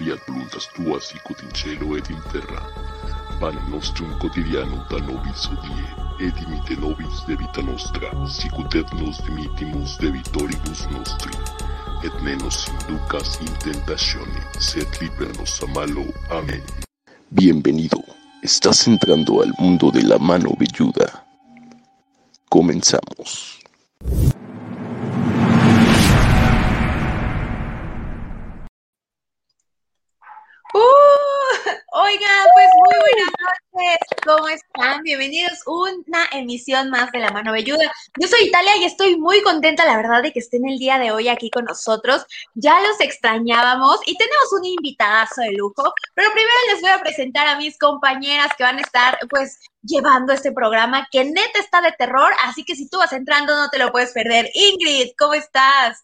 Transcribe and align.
fiat 0.00 0.20
voluntas 0.26 0.64
tua 0.72 1.00
sicut 1.00 1.42
in 1.42 1.52
cielo 1.52 1.96
et 1.96 2.08
in 2.10 2.20
terra. 2.32 2.64
Pane 3.40 3.60
nostrum 3.68 4.16
quotidiano 4.18 4.84
da 4.88 4.98
nobis 5.04 5.44
odie, 5.52 5.88
et 6.24 6.32
dimite 6.40 6.76
nobis 6.80 7.20
debita 7.28 7.60
nostra, 7.60 8.08
sicut 8.26 8.74
et 8.74 8.88
nos 8.96 9.20
dimitimus 9.26 9.98
debitoribus 10.00 10.86
nostri. 10.96 11.36
Et 12.04 12.14
ne 12.24 12.36
nos 12.40 12.64
inducas 12.68 13.36
in 13.44 13.52
tentatione, 13.60 14.40
sed 14.58 14.88
líbranos 15.00 15.60
a 15.62 15.66
malo. 15.66 16.04
Amén. 16.30 16.64
Bienvenido. 17.28 18.00
Estás 18.42 18.86
entrando 18.88 19.42
al 19.42 19.52
mundo 19.58 19.90
de 19.90 20.02
la 20.02 20.18
mano 20.18 20.56
velluda. 20.58 21.26
Comenzamos. 22.48 23.49
Están? 34.52 35.02
Bienvenidos 35.02 35.60
a 35.66 35.70
una 35.70 36.26
emisión 36.32 36.90
más 36.90 37.12
de 37.12 37.20
La 37.20 37.30
Mano 37.30 37.52
Velluda. 37.52 37.92
Yo 38.18 38.26
soy 38.26 38.48
Italia 38.48 38.76
y 38.78 38.84
estoy 38.84 39.16
muy 39.16 39.42
contenta, 39.42 39.84
la 39.84 39.96
verdad, 39.96 40.22
de 40.22 40.32
que 40.32 40.40
estén 40.40 40.68
el 40.68 40.78
día 40.78 40.98
de 40.98 41.12
hoy 41.12 41.28
aquí 41.28 41.50
con 41.50 41.64
nosotros. 41.64 42.26
Ya 42.54 42.80
los 42.80 43.00
extrañábamos 43.00 44.00
y 44.06 44.16
tenemos 44.16 44.52
un 44.52 44.64
invitadazo 44.64 45.42
de 45.42 45.52
lujo. 45.52 45.92
Pero 46.14 46.32
primero 46.32 46.54
les 46.72 46.80
voy 46.80 46.90
a 46.90 47.00
presentar 47.00 47.46
a 47.46 47.56
mis 47.56 47.78
compañeras 47.78 48.48
que 48.56 48.64
van 48.64 48.78
a 48.78 48.82
estar, 48.82 49.18
pues, 49.28 49.60
llevando 49.82 50.32
este 50.32 50.52
programa 50.52 51.06
que 51.12 51.24
neta 51.24 51.60
está 51.60 51.80
de 51.80 51.92
terror. 51.92 52.32
Así 52.44 52.64
que 52.64 52.74
si 52.74 52.88
tú 52.88 52.98
vas 52.98 53.12
entrando, 53.12 53.54
no 53.56 53.68
te 53.68 53.78
lo 53.78 53.92
puedes 53.92 54.12
perder. 54.12 54.50
Ingrid, 54.54 55.12
¿cómo 55.16 55.34
estás? 55.34 56.02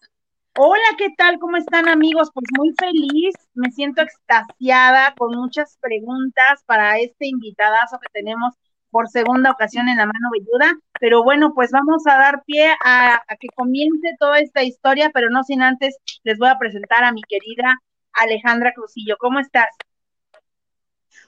Hola, 0.59 0.95
¿qué 0.97 1.09
tal? 1.15 1.37
¿Cómo 1.37 1.55
están 1.57 1.87
amigos? 1.87 2.31
Pues 2.33 2.47
muy 2.57 2.73
feliz, 2.79 3.35
me 3.53 3.71
siento 3.71 4.01
extasiada 4.01 5.13
con 5.15 5.37
muchas 5.37 5.77
preguntas 5.79 6.63
para 6.65 6.97
este 6.97 7.27
invitadazo 7.27 7.99
que 7.99 8.09
tenemos 8.11 8.55
por 8.89 9.07
segunda 9.07 9.51
ocasión 9.51 9.87
en 9.87 9.97
la 9.97 10.07
mano 10.07 10.29
velluda, 10.31 10.73
pero 10.99 11.23
bueno, 11.23 11.53
pues 11.53 11.69
vamos 11.69 12.07
a 12.07 12.17
dar 12.17 12.43
pie 12.43 12.75
a, 12.83 13.21
que 13.39 13.49
comience 13.55 14.15
toda 14.19 14.39
esta 14.39 14.63
historia, 14.63 15.11
pero 15.13 15.29
no 15.29 15.43
sin 15.43 15.61
antes 15.61 15.95
les 16.23 16.39
voy 16.39 16.49
a 16.49 16.57
presentar 16.57 17.03
a 17.03 17.11
mi 17.11 17.21
querida 17.21 17.77
Alejandra 18.13 18.73
Cruzillo. 18.73 19.15
¿Cómo 19.19 19.39
estás? 19.39 19.69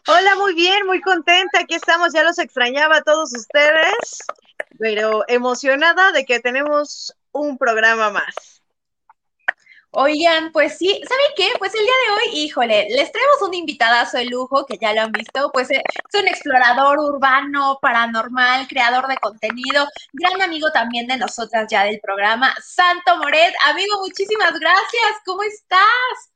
Hola, 0.07 0.37
muy 0.37 0.55
bien, 0.55 0.87
muy 0.87 1.01
contenta. 1.01 1.59
Aquí 1.59 1.75
estamos, 1.75 2.13
ya 2.13 2.23
los 2.23 2.39
extrañaba 2.39 2.97
a 2.97 3.03
todos 3.03 3.31
ustedes, 3.37 4.23
pero 4.79 5.23
emocionada 5.27 6.11
de 6.13 6.25
que 6.25 6.39
tenemos 6.39 7.13
un 7.31 7.59
programa 7.59 8.09
más. 8.09 8.58
Oigan, 9.91 10.51
pues 10.51 10.77
sí, 10.77 10.87
¿saben 10.87 11.33
qué? 11.35 11.49
Pues 11.57 11.73
el 11.73 11.81
día 11.81 11.93
de 12.05 12.13
hoy, 12.13 12.37
híjole, 12.37 12.87
les 12.91 13.11
traemos 13.11 13.41
un 13.41 13.55
invitadazo 13.55 14.17
de 14.17 14.25
lujo 14.25 14.63
que 14.67 14.77
ya 14.79 14.93
lo 14.93 15.01
han 15.01 15.11
visto, 15.11 15.49
pues 15.51 15.71
eh, 15.71 15.81
es 15.83 16.21
un 16.21 16.27
explorador 16.27 16.99
urbano, 16.99 17.79
paranormal, 17.81 18.67
creador 18.67 19.07
de 19.07 19.17
contenido, 19.17 19.87
gran 20.13 20.39
amigo 20.43 20.67
también 20.71 21.07
de 21.07 21.17
nosotras 21.17 21.65
ya 21.71 21.85
del 21.85 21.99
programa, 22.01 22.53
Santo 22.63 23.17
Moret. 23.17 23.51
Amigo, 23.67 23.99
muchísimas 24.01 24.59
gracias, 24.59 25.21
¿cómo 25.25 25.41
estás? 25.41 26.33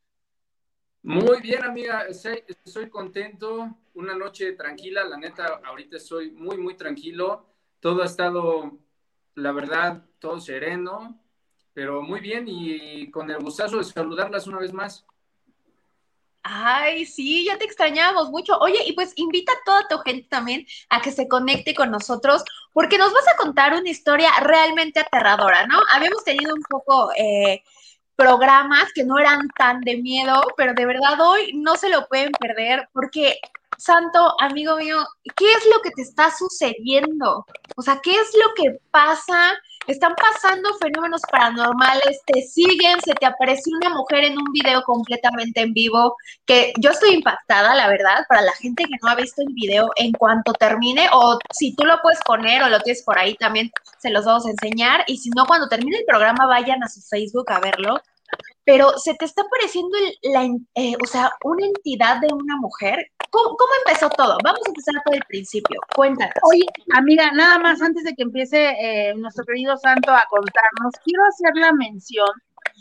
Muy 1.03 1.39
bien, 1.41 1.63
amiga, 1.63 2.07
estoy 2.07 2.89
contento, 2.89 3.69
una 3.93 4.15
noche 4.15 4.53
tranquila, 4.53 5.03
la 5.03 5.17
neta, 5.17 5.61
ahorita 5.63 5.97
estoy 5.97 6.31
muy, 6.31 6.57
muy 6.57 6.75
tranquilo, 6.75 7.45
todo 7.79 8.01
ha 8.01 8.05
estado, 8.05 8.79
la 9.35 9.51
verdad, 9.51 10.05
todo 10.17 10.39
sereno, 10.39 11.22
pero 11.73 12.01
muy 12.01 12.19
bien 12.19 12.45
y 12.47 13.09
con 13.11 13.29
el 13.29 13.39
gustazo 13.39 13.77
de 13.77 13.83
saludarlas 13.83 14.47
una 14.47 14.59
vez 14.59 14.73
más. 14.73 15.05
Ay, 16.43 17.05
sí, 17.05 17.45
ya 17.45 17.57
te 17.57 17.63
extrañábamos 17.63 18.29
mucho. 18.29 18.57
Oye, 18.59 18.79
y 18.85 18.91
pues 18.93 19.13
invita 19.15 19.53
a 19.53 19.63
toda 19.65 19.87
tu 19.87 19.97
gente 19.99 20.27
también 20.29 20.65
a 20.89 21.01
que 21.01 21.11
se 21.11 21.29
conecte 21.29 21.73
con 21.73 21.89
nosotros, 21.89 22.43
porque 22.73 22.97
nos 22.97 23.13
vas 23.13 23.25
a 23.29 23.37
contar 23.37 23.73
una 23.73 23.89
historia 23.89 24.29
realmente 24.41 24.99
aterradora, 24.99 25.65
¿no? 25.67 25.79
Habíamos 25.93 26.23
tenido 26.25 26.53
un 26.53 26.61
poco 26.63 27.11
eh, 27.15 27.63
programas 28.17 28.91
que 28.93 29.05
no 29.05 29.17
eran 29.19 29.47
tan 29.57 29.81
de 29.81 29.97
miedo, 29.97 30.41
pero 30.57 30.73
de 30.73 30.85
verdad 30.85 31.19
hoy 31.21 31.53
no 31.53 31.77
se 31.77 31.89
lo 31.89 32.07
pueden 32.09 32.33
perder, 32.33 32.89
porque, 32.91 33.39
Santo, 33.77 34.35
amigo 34.41 34.75
mío, 34.75 34.97
¿qué 35.37 35.49
es 35.49 35.65
lo 35.73 35.81
que 35.81 35.91
te 35.91 36.01
está 36.01 36.29
sucediendo? 36.29 37.45
O 37.77 37.81
sea, 37.81 38.01
¿qué 38.03 38.15
es 38.15 38.33
lo 38.33 38.53
que 38.53 38.79
pasa? 38.91 39.53
Están 39.87 40.13
pasando 40.15 40.73
fenómenos 40.75 41.21
paranormales, 41.31 42.21
te 42.25 42.41
siguen, 42.41 43.01
se 43.01 43.13
te 43.13 43.25
apareció 43.25 43.75
una 43.77 43.89
mujer 43.89 44.25
en 44.25 44.37
un 44.37 44.51
video 44.51 44.83
completamente 44.83 45.61
en 45.61 45.73
vivo, 45.73 46.15
que 46.45 46.73
yo 46.79 46.91
estoy 46.91 47.15
impactada, 47.15 47.75
la 47.75 47.87
verdad, 47.87 48.25
para 48.29 48.41
la 48.41 48.53
gente 48.53 48.85
que 48.85 48.95
no 49.01 49.09
ha 49.09 49.15
visto 49.15 49.41
el 49.41 49.53
video, 49.53 49.91
en 49.95 50.11
cuanto 50.13 50.53
termine, 50.53 51.07
o 51.13 51.37
si 51.51 51.75
tú 51.75 51.83
lo 51.85 51.99
puedes 52.01 52.19
poner 52.25 52.63
o 52.63 52.69
lo 52.69 52.79
tienes 52.79 53.03
por 53.03 53.17
ahí 53.17 53.35
también, 53.35 53.71
se 53.99 54.09
los 54.09 54.25
vamos 54.25 54.45
a 54.45 54.51
enseñar, 54.51 55.03
y 55.07 55.17
si 55.17 55.29
no, 55.29 55.45
cuando 55.45 55.67
termine 55.67 55.97
el 55.97 56.05
programa, 56.05 56.47
vayan 56.47 56.83
a 56.83 56.89
su 56.89 57.01
Facebook 57.01 57.51
a 57.51 57.59
verlo. 57.59 57.99
Pero 58.65 58.97
se 58.97 59.13
te 59.15 59.25
está 59.25 59.41
apareciendo 59.41 59.97
la, 60.23 60.45
eh, 60.75 60.95
o 61.03 61.05
sea, 61.05 61.31
una 61.43 61.65
entidad 61.65 62.21
de 62.21 62.33
una 62.33 62.55
mujer 62.55 63.11
¿Cómo, 63.33 63.57
empezó 63.87 64.09
todo? 64.09 64.37
Vamos 64.43 64.61
a 64.63 64.69
empezar 64.69 64.93
por 65.03 65.15
el 65.15 65.23
principio. 65.27 65.79
Cuéntanos. 65.95 66.35
Oye, 66.43 66.65
amiga, 66.95 67.31
nada 67.31 67.57
más 67.57 67.81
antes 67.81 68.03
de 68.03 68.13
que 68.13 68.21
empiece 68.21 68.75
eh, 68.79 69.15
nuestro 69.15 69.43
querido 69.43 69.75
Santo 69.75 70.11
a 70.11 70.27
contarnos, 70.29 70.93
quiero 71.03 71.23
hacer 71.25 71.51
la 71.55 71.73
mención 71.73 72.29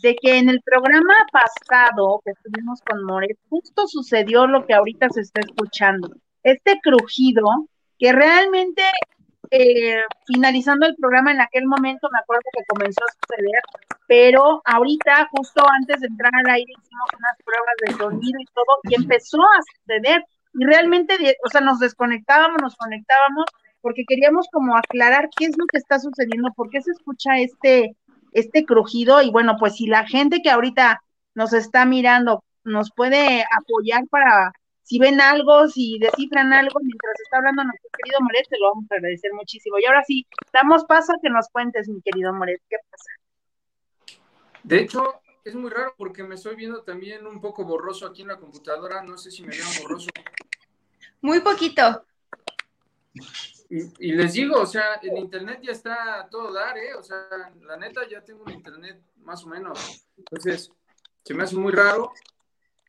de 0.02 0.14
que 0.14 0.36
en 0.36 0.50
el 0.50 0.60
programa 0.60 1.14
pasado 1.32 2.20
que 2.22 2.32
estuvimos 2.32 2.82
con 2.82 3.02
Moret, 3.02 3.38
justo 3.48 3.86
sucedió 3.86 4.46
lo 4.46 4.66
que 4.66 4.74
ahorita 4.74 5.08
se 5.08 5.22
está 5.22 5.40
escuchando. 5.40 6.12
Este 6.42 6.78
crujido 6.82 7.46
que 7.98 8.12
realmente 8.12 8.82
eh, 9.50 10.02
finalizando 10.26 10.86
el 10.86 10.96
programa 10.96 11.32
en 11.32 11.40
aquel 11.40 11.66
momento 11.66 12.08
me 12.12 12.18
acuerdo 12.18 12.42
que 12.52 12.64
comenzó 12.68 13.00
a 13.04 13.26
suceder, 13.26 13.60
pero 14.06 14.60
ahorita, 14.66 15.28
justo 15.30 15.62
antes 15.66 16.00
de 16.00 16.08
entrar 16.08 16.32
al 16.34 16.50
aire, 16.50 16.72
hicimos 16.72 17.08
unas 17.18 17.36
pruebas 17.42 17.76
de 17.86 17.92
sonido 18.04 18.38
y 18.38 18.46
todo, 18.52 18.76
y 18.84 18.94
empezó 18.94 19.42
a 19.42 19.60
suceder 19.76 20.22
y 20.54 20.64
realmente, 20.64 21.14
o 21.44 21.48
sea, 21.48 21.60
nos 21.60 21.78
desconectábamos, 21.78 22.60
nos 22.60 22.76
conectábamos, 22.76 23.46
porque 23.80 24.04
queríamos 24.06 24.46
como 24.52 24.76
aclarar 24.76 25.28
qué 25.36 25.46
es 25.46 25.58
lo 25.58 25.66
que 25.66 25.78
está 25.78 25.98
sucediendo, 25.98 26.52
por 26.54 26.70
qué 26.70 26.80
se 26.82 26.92
escucha 26.92 27.38
este, 27.38 27.96
este 28.32 28.64
crujido, 28.64 29.22
y 29.22 29.30
bueno, 29.30 29.56
pues 29.58 29.76
si 29.76 29.86
la 29.86 30.06
gente 30.06 30.40
que 30.42 30.50
ahorita 30.50 31.02
nos 31.34 31.52
está 31.52 31.84
mirando 31.84 32.44
nos 32.64 32.92
puede 32.92 33.44
apoyar 33.58 34.06
para, 34.08 34.52
si 34.82 34.98
ven 34.98 35.20
algo, 35.20 35.68
si 35.68 35.98
descifran 35.98 36.52
algo 36.52 36.78
mientras 36.80 37.20
está 37.20 37.38
hablando 37.38 37.64
nuestro 37.64 37.90
querido 37.98 38.20
Moret, 38.20 38.46
te 38.48 38.58
lo 38.58 38.68
vamos 38.70 38.84
a 38.90 38.94
agradecer 38.94 39.32
muchísimo. 39.32 39.78
Y 39.78 39.86
ahora 39.86 40.04
sí, 40.04 40.26
damos 40.52 40.84
paso 40.84 41.12
a 41.12 41.20
que 41.20 41.30
nos 41.30 41.48
cuentes, 41.48 41.88
mi 41.88 42.00
querido 42.02 42.32
Moret, 42.32 42.60
¿qué 42.68 42.76
pasa? 42.90 44.20
De 44.62 44.80
hecho, 44.80 45.21
es 45.44 45.54
muy 45.54 45.70
raro 45.70 45.94
porque 45.96 46.22
me 46.22 46.34
estoy 46.36 46.56
viendo 46.56 46.82
también 46.82 47.26
un 47.26 47.40
poco 47.40 47.64
borroso 47.64 48.06
aquí 48.06 48.22
en 48.22 48.28
la 48.28 48.38
computadora. 48.38 49.02
No 49.02 49.18
sé 49.18 49.30
si 49.30 49.42
me 49.42 49.56
veo 49.56 49.66
borroso. 49.82 50.08
Muy 51.20 51.40
poquito. 51.40 52.04
Y, 53.70 54.12
les 54.12 54.34
digo, 54.34 54.60
o 54.60 54.66
sea, 54.66 54.94
el 55.02 55.16
internet 55.16 55.60
ya 55.62 55.72
está 55.72 56.20
a 56.20 56.28
todo 56.28 56.52
dar, 56.52 56.76
¿eh? 56.76 56.94
O 56.94 57.02
sea, 57.02 57.26
la 57.62 57.76
neta 57.76 58.06
ya 58.08 58.22
tengo 58.22 58.44
un 58.44 58.52
internet 58.52 59.00
más 59.16 59.44
o 59.44 59.48
menos. 59.48 60.06
Entonces, 60.16 60.70
se 61.24 61.34
me 61.34 61.44
hace 61.44 61.56
muy 61.56 61.72
raro. 61.72 62.12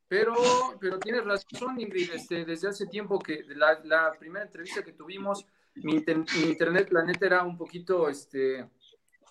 Pero, 0.07 0.35
pero 0.79 0.99
tienes 0.99 1.23
razón, 1.23 1.79
Ingrid, 1.79 2.11
este, 2.11 2.45
desde 2.45 2.67
hace 2.67 2.85
tiempo 2.85 3.17
que 3.17 3.43
la, 3.55 3.79
la 3.85 4.11
primera 4.19 4.45
entrevista 4.45 4.83
que 4.83 4.91
tuvimos, 4.91 5.45
mi, 5.75 5.93
mi, 5.93 6.43
internet, 6.43 6.89
la 6.91 7.03
neta, 7.03 7.25
era 7.25 7.43
un 7.43 7.57
poquito, 7.57 8.07
este, 8.09 8.69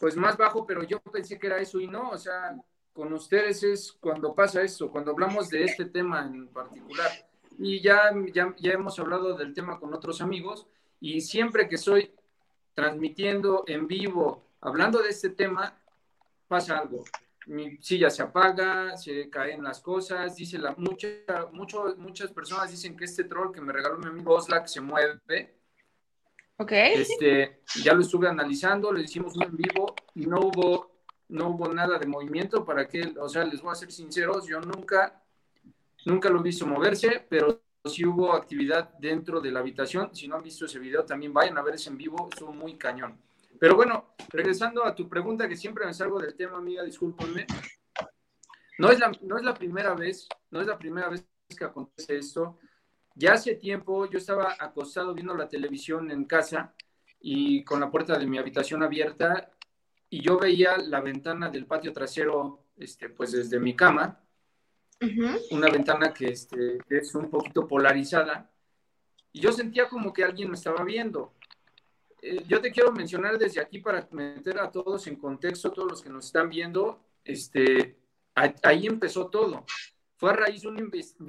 pues 0.01 0.17
más 0.17 0.37
bajo, 0.37 0.67
pero 0.67 0.83
yo 0.83 0.99
pensé 1.01 1.39
que 1.39 1.47
era 1.47 1.59
eso 1.59 1.79
y 1.79 1.87
no, 1.87 2.11
o 2.11 2.19
sea, 2.19 2.57
con 2.93 3.13
ustedes 3.13 3.63
es 3.63 3.93
cuando 3.93 4.35
pasa 4.35 4.63
eso, 4.63 4.91
cuando 4.91 5.13
hablamos 5.13 5.49
de 5.49 5.65
este 5.65 5.87
tema 5.87 6.23
en 6.23 6.49
particular. 6.49 7.11
Y 7.59 7.81
ya, 7.81 8.13
ya, 8.33 8.55
ya 8.59 8.73
hemos 8.73 8.99
hablado 8.99 9.37
del 9.37 9.55
tema 9.55 9.79
con 9.79 9.95
otros 9.95 10.21
amigos 10.21 10.67
y 11.01 11.21
siempre 11.21 11.69
que 11.69 11.77
estoy 11.77 12.13
transmitiendo 12.75 13.65
en 13.67 13.87
vivo, 13.87 14.45
hablando 14.61 15.03
de 15.03 15.11
este 15.11 15.31
tema, 15.31 15.79
pasa 16.49 16.79
algo. 16.79 17.05
Mi 17.47 17.77
silla 17.79 18.09
se 18.09 18.23
apaga, 18.23 18.97
se 18.97 19.29
caen 19.29 19.65
las 19.65 19.81
cosas, 19.81 20.37
dice 20.37 20.59
la 20.59 20.75
mucha, 20.77 21.09
mucho, 21.53 21.95
muchas 21.99 22.31
personas 22.31 22.71
dicen 22.71 22.97
que 22.97 23.05
este 23.05 23.25
troll 23.25 23.53
que 23.53 23.61
me 23.61 23.73
regaló 23.73 23.99
mi 23.99 24.07
amigo 24.07 24.35
Oslak 24.35 24.67
se 24.67 24.81
mueve. 24.81 25.57
Ok. 26.59 26.73
Este, 26.73 27.63
ya 27.83 27.95
lo 27.95 28.03
estuve 28.03 28.29
analizando, 28.29 28.93
lo 28.93 29.01
hicimos 29.01 29.35
en 29.41 29.57
vivo 29.57 29.95
y 30.15 30.27
no 30.27 30.39
hubo 30.41 30.92
no 31.33 31.49
hubo 31.49 31.73
nada 31.73 31.99
de 31.99 32.07
movimiento 32.07 32.65
para 32.65 32.87
que, 32.87 33.15
o 33.19 33.29
sea, 33.29 33.45
les 33.45 33.63
voy 33.63 33.73
a 33.73 33.75
ser 33.75 33.91
sinceros, 33.91 34.47
yo 34.47 34.61
nunca, 34.61 35.23
nunca 36.05 36.29
lo 36.29 36.41
he 36.41 36.43
visto 36.43 36.67
moverse, 36.67 37.27
pero 37.29 37.63
sí 37.85 38.05
hubo 38.05 38.35
actividad 38.35 38.91
dentro 38.99 39.41
de 39.41 39.51
la 39.51 39.61
habitación. 39.61 40.15
Si 40.15 40.29
no 40.29 40.37
han 40.37 40.43
visto 40.43 40.67
ese 40.67 40.79
video, 40.79 41.05
también 41.05 41.33
vayan 41.33 41.57
a 41.57 41.63
ver 41.63 41.77
ese 41.77 41.89
en 41.89 41.97
vivo, 41.97 42.29
estuvo 42.31 42.53
muy 42.53 42.77
cañón. 42.77 43.19
Pero 43.59 43.77
bueno, 43.77 44.15
regresando 44.29 44.85
a 44.85 44.95
tu 44.95 45.09
pregunta, 45.09 45.49
que 45.49 45.57
siempre 45.57 45.87
me 45.87 45.95
salgo 45.95 46.21
del 46.21 46.35
tema, 46.35 46.59
amiga, 46.59 46.83
discúlpenme. 46.83 47.47
No 48.79 48.91
es, 48.91 48.99
la, 48.99 49.11
no 49.23 49.39
es 49.39 49.45
la 49.45 49.55
primera 49.55 49.95
vez, 49.95 50.29
no 50.51 50.61
es 50.61 50.67
la 50.67 50.79
primera 50.79 51.09
vez 51.09 51.27
que 51.57 51.65
acontece 51.65 52.19
esto. 52.19 52.59
Ya 53.15 53.33
hace 53.33 53.55
tiempo 53.55 54.05
yo 54.07 54.19
estaba 54.19 54.55
acostado 54.59 55.15
viendo 55.15 55.35
la 55.35 55.49
televisión 55.49 56.11
en 56.11 56.25
casa 56.25 56.75
y 57.21 57.65
con 57.65 57.81
la 57.81 57.91
puerta 57.91 58.19
de 58.19 58.27
mi 58.27 58.37
habitación 58.37 58.83
abierta 58.83 59.53
y 60.13 60.21
yo 60.21 60.39
veía 60.39 60.77
la 60.77 61.01
ventana 61.01 61.49
del 61.49 61.65
patio 61.65 61.91
trasero, 61.91 62.67
este, 62.77 63.09
pues 63.09 63.33
desde 63.33 63.59
mi 63.59 63.75
cama, 63.75 64.21
una 65.51 65.71
ventana 65.71 66.13
que, 66.13 66.27
este, 66.27 66.79
que 66.87 66.99
es 66.99 67.15
un 67.15 67.31
poquito 67.31 67.67
polarizada 67.67 68.51
y 69.33 69.41
yo 69.41 69.51
sentía 69.53 69.89
como 69.89 70.13
que 70.13 70.23
alguien 70.23 70.51
me 70.51 70.57
estaba 70.57 70.85
viendo. 70.85 71.33
Eh, 72.21 72.45
yo 72.47 72.61
te 72.61 72.71
quiero 72.71 72.93
mencionar 72.93 73.39
desde 73.39 73.63
aquí 73.63 73.79
para 73.79 74.07
meter 74.11 74.59
a 74.59 74.71
todos 74.71 75.07
en 75.07 75.17
contexto, 75.17 75.73
todos 75.73 75.91
los 75.91 76.03
que 76.03 76.11
nos 76.11 76.27
están 76.27 76.51
viendo, 76.51 77.01
este, 77.25 77.97
ahí 78.35 78.87
empezó 78.87 79.29
todo. 79.29 79.65
Fue 80.19 80.31
a 80.31 80.35
raíz 80.35 80.61
de 80.61 80.69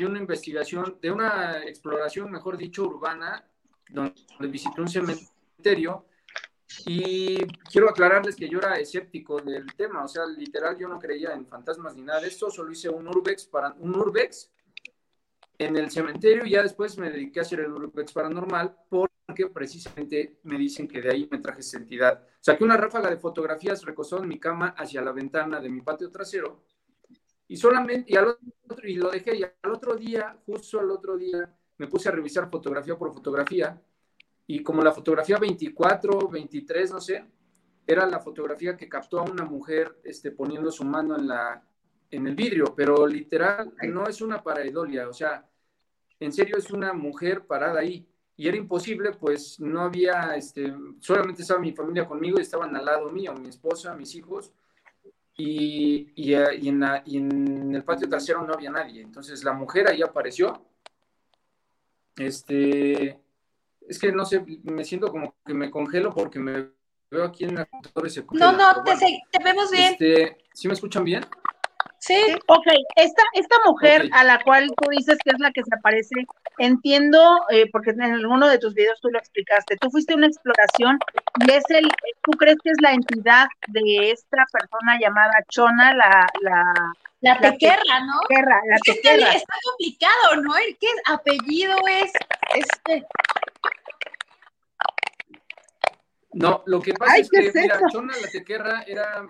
una, 0.05 0.19
investigación, 0.19 0.97
de 1.01 1.09
una 1.09 1.63
exploración, 1.63 2.29
mejor 2.29 2.57
dicho, 2.57 2.83
urbana, 2.83 3.47
donde 3.87 4.13
visité 4.41 4.81
un 4.81 4.89
cementerio 4.89 6.05
y 6.85 7.37
quiero 7.71 7.89
aclararles 7.89 8.35
que 8.35 8.49
yo 8.49 8.59
era 8.59 8.79
escéptico 8.79 9.39
del 9.41 9.65
tema, 9.75 10.03
o 10.03 10.07
sea, 10.07 10.25
literal 10.25 10.77
yo 10.77 10.87
no 10.87 10.99
creía 10.99 11.33
en 11.33 11.45
fantasmas 11.47 11.95
ni 11.95 12.03
nada 12.03 12.21
de 12.21 12.27
esto, 12.27 12.49
solo 12.49 12.71
hice 12.71 12.89
un 12.89 13.07
urbex 13.07 13.45
para 13.45 13.73
un 13.79 13.95
urbex 13.95 14.51
en 15.57 15.77
el 15.77 15.91
cementerio 15.91 16.45
y 16.45 16.51
ya 16.51 16.63
después 16.63 16.97
me 16.97 17.09
dediqué 17.09 17.39
a 17.39 17.43
hacer 17.43 17.61
el 17.61 17.71
urbex 17.71 18.11
paranormal 18.11 18.75
porque 18.89 19.47
precisamente 19.53 20.39
me 20.43 20.57
dicen 20.57 20.87
que 20.87 21.01
de 21.01 21.11
ahí 21.11 21.27
me 21.31 21.39
traje 21.39 21.61
esa 21.61 21.77
entidad. 21.77 22.27
Saqué 22.39 22.63
una 22.63 22.77
ráfaga 22.77 23.09
de 23.09 23.17
fotografías 23.17 23.83
recostado 23.83 24.23
en 24.23 24.29
mi 24.29 24.39
cama 24.39 24.75
hacia 24.77 25.01
la 25.01 25.11
ventana 25.11 25.59
de 25.59 25.69
mi 25.69 25.81
patio 25.81 26.11
trasero 26.11 26.63
y 27.47 27.57
solamente, 27.57 28.11
y, 28.11 28.17
al 28.17 28.29
otro, 28.67 28.87
y 28.87 28.95
lo 28.95 29.11
dejé, 29.11 29.35
y 29.35 29.43
al 29.43 29.71
otro 29.71 29.95
día, 29.95 30.37
justo 30.45 30.79
al 30.79 30.89
otro 30.91 31.17
día, 31.17 31.53
me 31.77 31.87
puse 31.87 32.09
a 32.09 32.11
revisar 32.11 32.49
fotografía 32.49 32.97
por 32.97 33.13
fotografía, 33.13 33.79
y 34.47 34.61
como 34.61 34.81
la 34.81 34.91
fotografía 34.91 35.37
24, 35.37 36.27
23, 36.27 36.91
no 36.91 37.01
sé, 37.01 37.25
era 37.85 38.05
la 38.05 38.19
fotografía 38.19 38.75
que 38.77 38.89
captó 38.89 39.19
a 39.19 39.23
una 39.23 39.45
mujer 39.45 39.99
este, 40.03 40.31
poniendo 40.31 40.71
su 40.71 40.83
mano 40.85 41.17
en, 41.17 41.27
la, 41.27 41.63
en 42.11 42.27
el 42.27 42.35
vidrio, 42.35 42.73
pero 42.75 43.05
literal 43.07 43.73
no 43.83 44.07
es 44.07 44.21
una 44.21 44.41
pareidolia, 44.41 45.07
o 45.07 45.13
sea, 45.13 45.47
en 46.19 46.31
serio 46.31 46.57
es 46.57 46.71
una 46.71 46.93
mujer 46.93 47.45
parada 47.45 47.79
ahí. 47.79 48.07
Y 48.35 48.47
era 48.47 48.57
imposible, 48.57 49.11
pues 49.11 49.59
no 49.59 49.81
había, 49.81 50.35
este, 50.35 50.73
solamente 50.99 51.43
estaba 51.43 51.59
mi 51.59 51.71
familia 51.71 52.07
conmigo 52.07 52.39
y 52.39 52.41
estaban 52.41 52.75
al 52.75 52.85
lado 52.85 53.11
mío, 53.11 53.33
mi 53.35 53.49
esposa, 53.49 53.93
mis 53.95 54.15
hijos, 54.15 54.51
y, 55.37 56.11
y, 56.15 56.33
eh, 56.33 56.55
y, 56.59 56.69
en 56.69 56.83
y, 57.05 57.17
en 57.17 57.75
el 57.75 57.83
patio 57.83 58.09
trasero 58.09 58.45
no 58.45 58.53
había 58.53 58.71
nadie. 58.71 59.01
Entonces 59.01 59.43
la 59.43 59.53
mujer 59.53 59.89
ahí 59.89 60.01
apareció. 60.01 60.65
Este, 62.15 63.22
es 63.87 63.99
que 63.99 64.11
no 64.11 64.25
sé, 64.25 64.43
me 64.63 64.83
siento 64.83 65.07
como 65.07 65.35
que 65.45 65.53
me 65.53 65.69
congelo 65.69 66.13
porque 66.13 66.39
me 66.39 66.69
veo 67.09 67.25
aquí 67.25 67.43
en 67.45 67.55
la 67.55 67.65
computadora 67.65 68.09
No, 68.31 68.51
no, 68.51 68.83
te, 68.83 68.95
te, 69.31 69.43
vemos 69.43 69.71
bien. 69.71 69.93
Este, 69.93 70.37
¿Sí 70.53 70.67
me 70.67 70.73
escuchan 70.73 71.03
bien? 71.03 71.25
Sí. 71.99 72.19
Ok, 72.47 72.67
esta, 72.97 73.23
esta 73.33 73.55
mujer 73.65 74.09
a 74.11 74.25
la 74.25 74.43
cual 74.43 74.67
tú 74.75 74.89
dices 74.89 75.17
que 75.23 75.31
es 75.31 75.39
la 75.39 75.51
que 75.51 75.63
se 75.63 75.73
aparece, 75.73 76.27
entiendo, 76.57 77.39
eh, 77.49 77.69
porque 77.71 77.91
en 77.91 78.01
alguno 78.01 78.49
de 78.49 78.57
tus 78.57 78.73
videos 78.73 78.99
tú 78.99 79.09
lo 79.09 79.19
explicaste, 79.19 79.77
tú 79.77 79.89
fuiste 79.89 80.11
a 80.11 80.17
una 80.17 80.27
exploración 80.27 80.99
y 81.47 81.51
es 81.51 81.63
el, 81.69 81.87
tú 82.23 82.31
crees 82.31 82.57
que 82.61 82.71
es 82.71 82.81
la 82.81 82.91
entidad 82.91 83.47
de 83.67 84.11
esta 84.11 84.43
persona 84.51 84.99
llamada 84.99 85.33
Chona, 85.49 85.93
la... 85.93 86.27
La, 86.41 86.63
la 87.21 87.39
tequerra, 87.39 88.01
¿no? 88.05 88.19
Tequerra, 88.27 88.59
la 88.67 88.75
es 88.75 88.81
que 88.83 89.37
está 89.37 89.55
complicado, 89.63 90.41
¿no? 90.41 90.57
El 90.57 90.77
que 90.77 90.87
apellido 91.05 91.77
es 91.87 92.11
este. 92.53 93.07
No, 96.33 96.63
lo 96.65 96.81
que 96.81 96.93
pasa 96.93 97.17
es 97.17 97.29
que, 97.29 97.51
mira, 97.53 97.79
Chona 97.91 98.13
la 98.19 98.27
Tequerra 98.27 98.83
era 98.87 99.27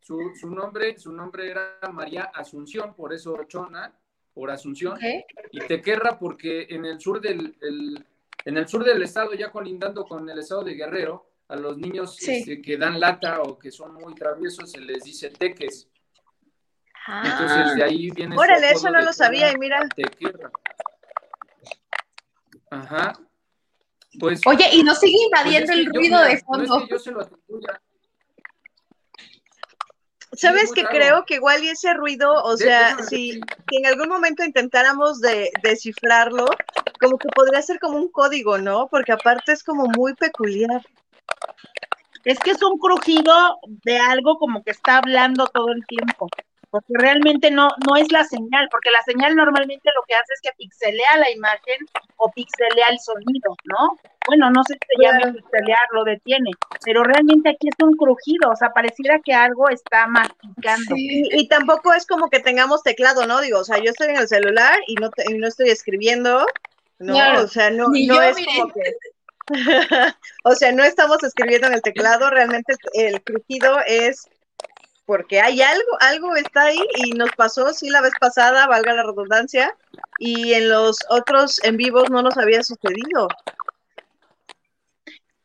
su, 0.00 0.32
nombre, 0.44 0.98
su 0.98 1.12
nombre 1.12 1.50
era 1.50 1.78
María 1.92 2.30
Asunción, 2.34 2.94
por 2.94 3.12
eso 3.12 3.36
Chona, 3.48 3.92
por 4.34 4.50
Asunción, 4.50 4.98
y 5.50 5.60
Tequerra 5.60 6.18
porque 6.18 6.66
en 6.70 6.84
el 6.84 7.00
sur 7.00 7.20
del 7.20 7.56
en 8.44 8.56
el 8.56 8.68
sur 8.68 8.84
del 8.84 9.02
estado, 9.02 9.34
ya 9.34 9.50
colindando 9.50 10.04
con 10.04 10.28
el 10.28 10.38
estado 10.38 10.64
de 10.64 10.74
Guerrero, 10.74 11.28
a 11.48 11.56
los 11.56 11.76
niños 11.76 12.16
este, 12.20 12.62
que 12.62 12.76
dan 12.76 12.98
lata 12.98 13.42
o 13.42 13.58
que 13.58 13.70
son 13.70 13.94
muy 13.94 14.14
traviesos 14.14 14.70
se 14.70 14.80
les 14.80 15.04
dice 15.04 15.30
teques. 15.30 15.88
Ah. 17.06 17.22
Entonces 17.24 17.76
de 17.76 17.84
ahí 17.84 18.10
viene. 18.10 18.36
Órale, 18.36 18.70
eso 18.70 18.90
no 18.90 19.02
lo 19.02 19.12
sabía 19.12 19.52
y 19.52 19.58
mira. 19.58 19.86
Tequerra. 19.94 20.50
Ajá. 22.70 23.12
Pues, 24.18 24.40
Oye, 24.46 24.68
y 24.72 24.82
no 24.82 24.94
sigue 24.94 25.16
pues 25.30 25.42
invadiendo 25.42 25.72
el 25.72 25.86
ruido 25.86 26.20
de 26.22 26.38
fondo. 26.38 26.86
yo 26.86 26.98
se 26.98 27.10
lo 27.10 27.28
¿Sabes 30.34 30.72
que 30.72 30.84
creo 30.84 31.24
que 31.26 31.34
igual 31.34 31.62
y 31.62 31.68
ese 31.68 31.92
ruido, 31.92 32.32
o 32.42 32.56
sea, 32.56 32.96
si, 33.04 33.38
en 33.70 33.86
algún 33.86 34.08
momento 34.08 34.42
intentáramos 34.42 35.20
de 35.20 35.50
descifrarlo, 35.62 36.46
como 37.00 37.18
que 37.18 37.28
podría 37.28 37.60
ser 37.60 37.78
como 37.78 37.98
un 37.98 38.10
código, 38.10 38.56
¿no? 38.56 38.88
Porque 38.88 39.12
aparte 39.12 39.52
es 39.52 39.62
como 39.62 39.88
muy 39.88 40.14
peculiar. 40.14 40.82
Es 42.24 42.38
que 42.38 42.52
es 42.52 42.62
un 42.62 42.78
crujido 42.78 43.58
de 43.84 43.98
algo 43.98 44.38
como 44.38 44.62
que 44.62 44.70
está 44.70 44.98
hablando 44.98 45.46
todo 45.48 45.70
el 45.70 45.84
tiempo 45.86 46.28
porque 46.72 46.94
realmente 46.94 47.50
no, 47.50 47.68
no 47.86 47.96
es 47.96 48.10
la 48.10 48.24
señal, 48.24 48.66
porque 48.70 48.90
la 48.90 49.02
señal 49.02 49.36
normalmente 49.36 49.90
lo 49.94 50.02
que 50.08 50.14
hace 50.14 50.32
es 50.32 50.40
que 50.40 50.56
pixelea 50.56 51.18
la 51.18 51.30
imagen 51.30 51.76
o 52.16 52.30
pixelea 52.30 52.86
el 52.88 52.98
sonido, 52.98 53.54
¿no? 53.64 53.98
Bueno, 54.26 54.50
no 54.50 54.64
sé 54.64 54.74
si 54.74 54.96
se 54.96 55.02
llama 55.04 55.34
pixelear, 55.34 55.86
lo 55.92 56.04
detiene, 56.04 56.50
pero 56.82 57.04
realmente 57.04 57.50
aquí 57.50 57.68
es 57.68 57.74
un 57.84 57.94
crujido, 57.94 58.50
o 58.50 58.56
sea, 58.56 58.70
pareciera 58.70 59.20
que 59.22 59.34
algo 59.34 59.68
está 59.68 60.06
masticando. 60.06 60.94
Y, 60.96 61.46
tampoco 61.46 61.92
es 61.92 62.06
como 62.06 62.30
que 62.30 62.40
tengamos 62.40 62.82
teclado, 62.82 63.26
¿no? 63.26 63.42
Digo, 63.42 63.58
o 63.58 63.64
sea, 63.64 63.76
yo 63.76 63.90
estoy 63.90 64.08
en 64.08 64.16
el 64.16 64.28
celular 64.28 64.78
y 64.86 64.94
no, 64.94 65.10
no 65.36 65.46
estoy 65.46 65.68
escribiendo, 65.68 66.46
no, 66.98 67.42
o 67.42 67.48
sea, 67.48 67.70
no, 67.70 67.88
no 67.88 68.22
es 68.22 68.36
como 68.46 68.72
que... 68.72 68.96
o 70.44 70.54
sea, 70.54 70.72
no 70.72 70.84
estamos 70.84 71.22
escribiendo 71.22 71.66
en 71.66 71.74
el 71.74 71.82
teclado, 71.82 72.30
realmente 72.30 72.76
el 72.94 73.22
crujido 73.22 73.76
es 73.86 74.26
porque 75.12 75.42
hay 75.42 75.60
algo, 75.60 75.90
algo 76.00 76.36
está 76.36 76.62
ahí 76.62 76.82
y 77.04 77.10
nos 77.10 77.30
pasó, 77.36 77.74
sí, 77.74 77.90
la 77.90 78.00
vez 78.00 78.14
pasada, 78.18 78.66
valga 78.66 78.94
la 78.94 79.02
redundancia, 79.02 79.76
y 80.16 80.54
en 80.54 80.70
los 80.70 80.96
otros 81.10 81.62
en 81.64 81.76
vivos 81.76 82.08
no 82.08 82.22
nos 82.22 82.38
había 82.38 82.62
sucedido. 82.62 83.28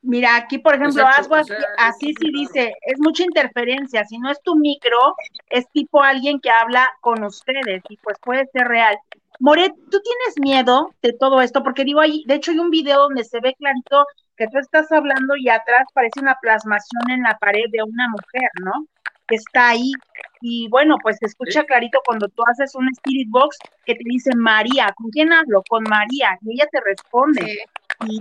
Mira, 0.01 0.37
aquí, 0.37 0.59
por 0.59 0.75
ejemplo, 0.75 1.05
algo 1.05 1.35
así, 1.35 2.13
sí 2.17 2.31
dice, 2.31 2.75
es 2.81 2.97
mucha 2.99 3.25
interferencia, 3.25 4.05
si 4.05 4.17
no 4.19 4.31
es 4.31 4.41
tu 4.41 4.55
micro, 4.55 5.17
es 5.49 5.69
tipo 5.73 6.01
alguien 6.01 6.39
que 6.39 6.49
habla 6.49 6.89
con 7.01 7.25
ustedes 7.25 7.83
y 7.89 7.97
pues 7.97 8.15
puede 8.21 8.45
ser 8.53 8.69
real. 8.69 8.97
Moret, 9.39 9.73
¿tú 9.91 9.99
tienes 10.01 10.39
miedo 10.39 10.93
de 11.01 11.13
todo 11.13 11.41
esto? 11.41 11.63
Porque 11.63 11.83
digo, 11.83 11.99
ahí, 11.99 12.23
de 12.27 12.35
hecho 12.35 12.51
hay 12.51 12.59
un 12.59 12.69
video 12.69 13.01
donde 13.01 13.23
se 13.23 13.39
ve 13.39 13.55
clarito 13.57 14.05
que 14.35 14.47
tú 14.47 14.57
estás 14.59 14.91
hablando 14.91 15.35
y 15.35 15.49
atrás 15.49 15.87
parece 15.93 16.19
una 16.19 16.37
plasmación 16.41 17.09
en 17.09 17.23
la 17.23 17.37
pared 17.37 17.65
de 17.71 17.83
una 17.83 18.07
mujer, 18.09 18.49
¿no? 18.63 18.87
que 19.27 19.35
está 19.35 19.69
ahí. 19.69 19.91
Y 20.41 20.67
bueno, 20.69 20.97
pues 21.01 21.17
se 21.19 21.25
escucha 21.25 21.63
clarito 21.65 21.99
cuando 22.05 22.27
tú 22.29 22.43
haces 22.49 22.75
un 22.75 22.87
Spirit 22.89 23.27
Box 23.29 23.57
que 23.85 23.95
te 23.95 24.03
dice 24.05 24.35
María, 24.35 24.93
¿con 24.95 25.09
quién 25.09 25.33
hablo? 25.33 25.63
Con 25.67 25.83
María, 25.83 26.37
y 26.41 26.53
ella 26.53 26.67
te 26.71 26.79
responde 26.81 27.65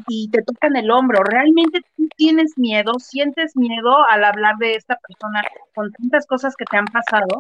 y, 0.09 0.31
te 0.31 0.43
toca 0.43 0.69
en 0.69 0.77
el 0.77 0.91
hombro. 0.91 1.23
¿Realmente 1.23 1.81
tú 1.97 2.09
tienes 2.17 2.57
miedo, 2.57 2.95
sientes 2.99 3.57
miedo 3.57 3.97
al 4.09 4.25
hablar 4.25 4.57
de 4.57 4.75
esta 4.75 4.97
persona 4.97 5.43
con 5.75 5.93
tantas 5.93 6.27
cosas 6.27 6.57
que 6.57 6.65
te 6.65 6.77
han 6.77 6.87
pasado? 6.87 7.37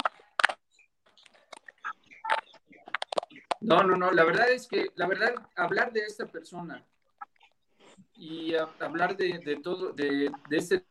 No, 3.67 3.83
no, 3.83 3.97
no, 3.97 4.13
la 4.13 4.23
verdad 4.23 4.49
es 4.51 4.69
que, 4.69 4.93
la 4.95 5.09
verdad, 5.09 5.35
hablar 5.57 5.93
de 5.93 5.99
esta 5.99 6.25
persona 6.27 6.87
y 8.15 8.55
hablar 8.79 9.17
de, 9.17 9.59
todo, 9.61 9.93
de, 9.93 10.31
de 10.49 10.57
este 10.57 10.85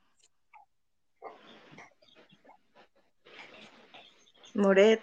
Moret. 4.54 5.02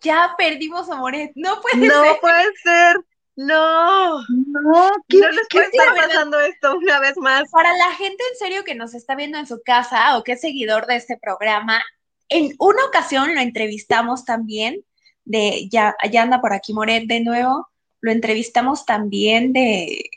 Ya 0.00 0.36
perdimos 0.38 0.88
a 0.90 0.94
Moret. 0.94 1.32
No 1.34 1.60
puede 1.60 1.88
ser. 1.88 1.92
No 1.92 2.20
puede 2.20 2.56
ser. 2.62 2.96
No. 3.34 4.20
No, 4.28 4.90
¿qué, 5.08 5.18
no 5.18 5.28
les 5.28 5.48
puede 5.50 5.66
estar 5.66 5.96
pasando 5.96 6.38
esto 6.38 6.76
una 6.76 7.00
vez 7.00 7.16
más? 7.16 7.50
Para 7.50 7.76
la 7.76 7.90
gente 7.96 8.22
en 8.30 8.38
serio 8.38 8.62
que 8.62 8.76
nos 8.76 8.94
está 8.94 9.16
viendo 9.16 9.38
en 9.38 9.48
su 9.48 9.60
casa 9.64 10.16
o 10.16 10.22
que 10.22 10.32
es 10.32 10.40
seguidor 10.40 10.86
de 10.86 10.94
este 10.94 11.18
programa, 11.18 11.82
en 12.28 12.54
una 12.60 12.84
ocasión 12.84 13.34
lo 13.34 13.40
entrevistamos 13.40 14.24
también 14.24 14.84
de, 15.30 15.68
ya, 15.70 15.96
ya 16.10 16.22
anda 16.22 16.40
por 16.40 16.52
aquí 16.52 16.72
Moret 16.72 17.06
de 17.06 17.20
nuevo, 17.20 17.68
lo 18.00 18.12
entrevistamos 18.12 18.84
también 18.84 19.52
de, 19.52 20.10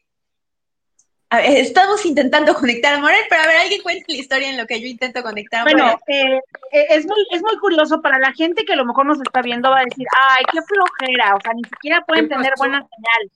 estamos 1.41 2.05
intentando 2.05 2.53
conectar 2.60 2.93
a 2.96 3.00
Moret, 3.00 3.25
pero 3.29 3.43
a 3.43 3.48
ver, 3.48 3.58
alguien 3.58 3.82
cuenta 3.82 4.05
la 4.08 4.15
historia 4.15 4.50
en 4.50 4.58
lo 4.58 4.65
que 4.65 4.79
yo 4.79 4.88
intento 4.88 5.24
conectar 5.24 5.62
a 5.62 5.63
Bueno, 5.63 6.00
eh, 6.08 6.39
eh, 6.72 6.86
es, 6.89 7.05
muy, 7.05 7.25
es 7.32 7.41
muy 7.41 7.58
curioso 7.58 8.01
para 8.01 8.20
la 8.20 8.34
gente 8.34 8.65
que 8.65 8.74
a 8.74 8.77
lo 8.77 8.86
mejor 8.86 9.05
nos 9.05 9.22
está 9.22 9.41
viendo, 9.41 9.70
va 9.70 9.79
a 9.79 9.86
decir, 9.86 10.08
ay, 10.29 10.43
qué 10.51 10.60
flojera, 10.62 11.36
o 11.36 11.41
sea, 11.41 11.53
ni 11.53 11.63
siquiera 11.63 12.01
pueden 12.05 12.29
tener 12.29 12.53
buena 12.58 12.79
señal. 12.79 13.32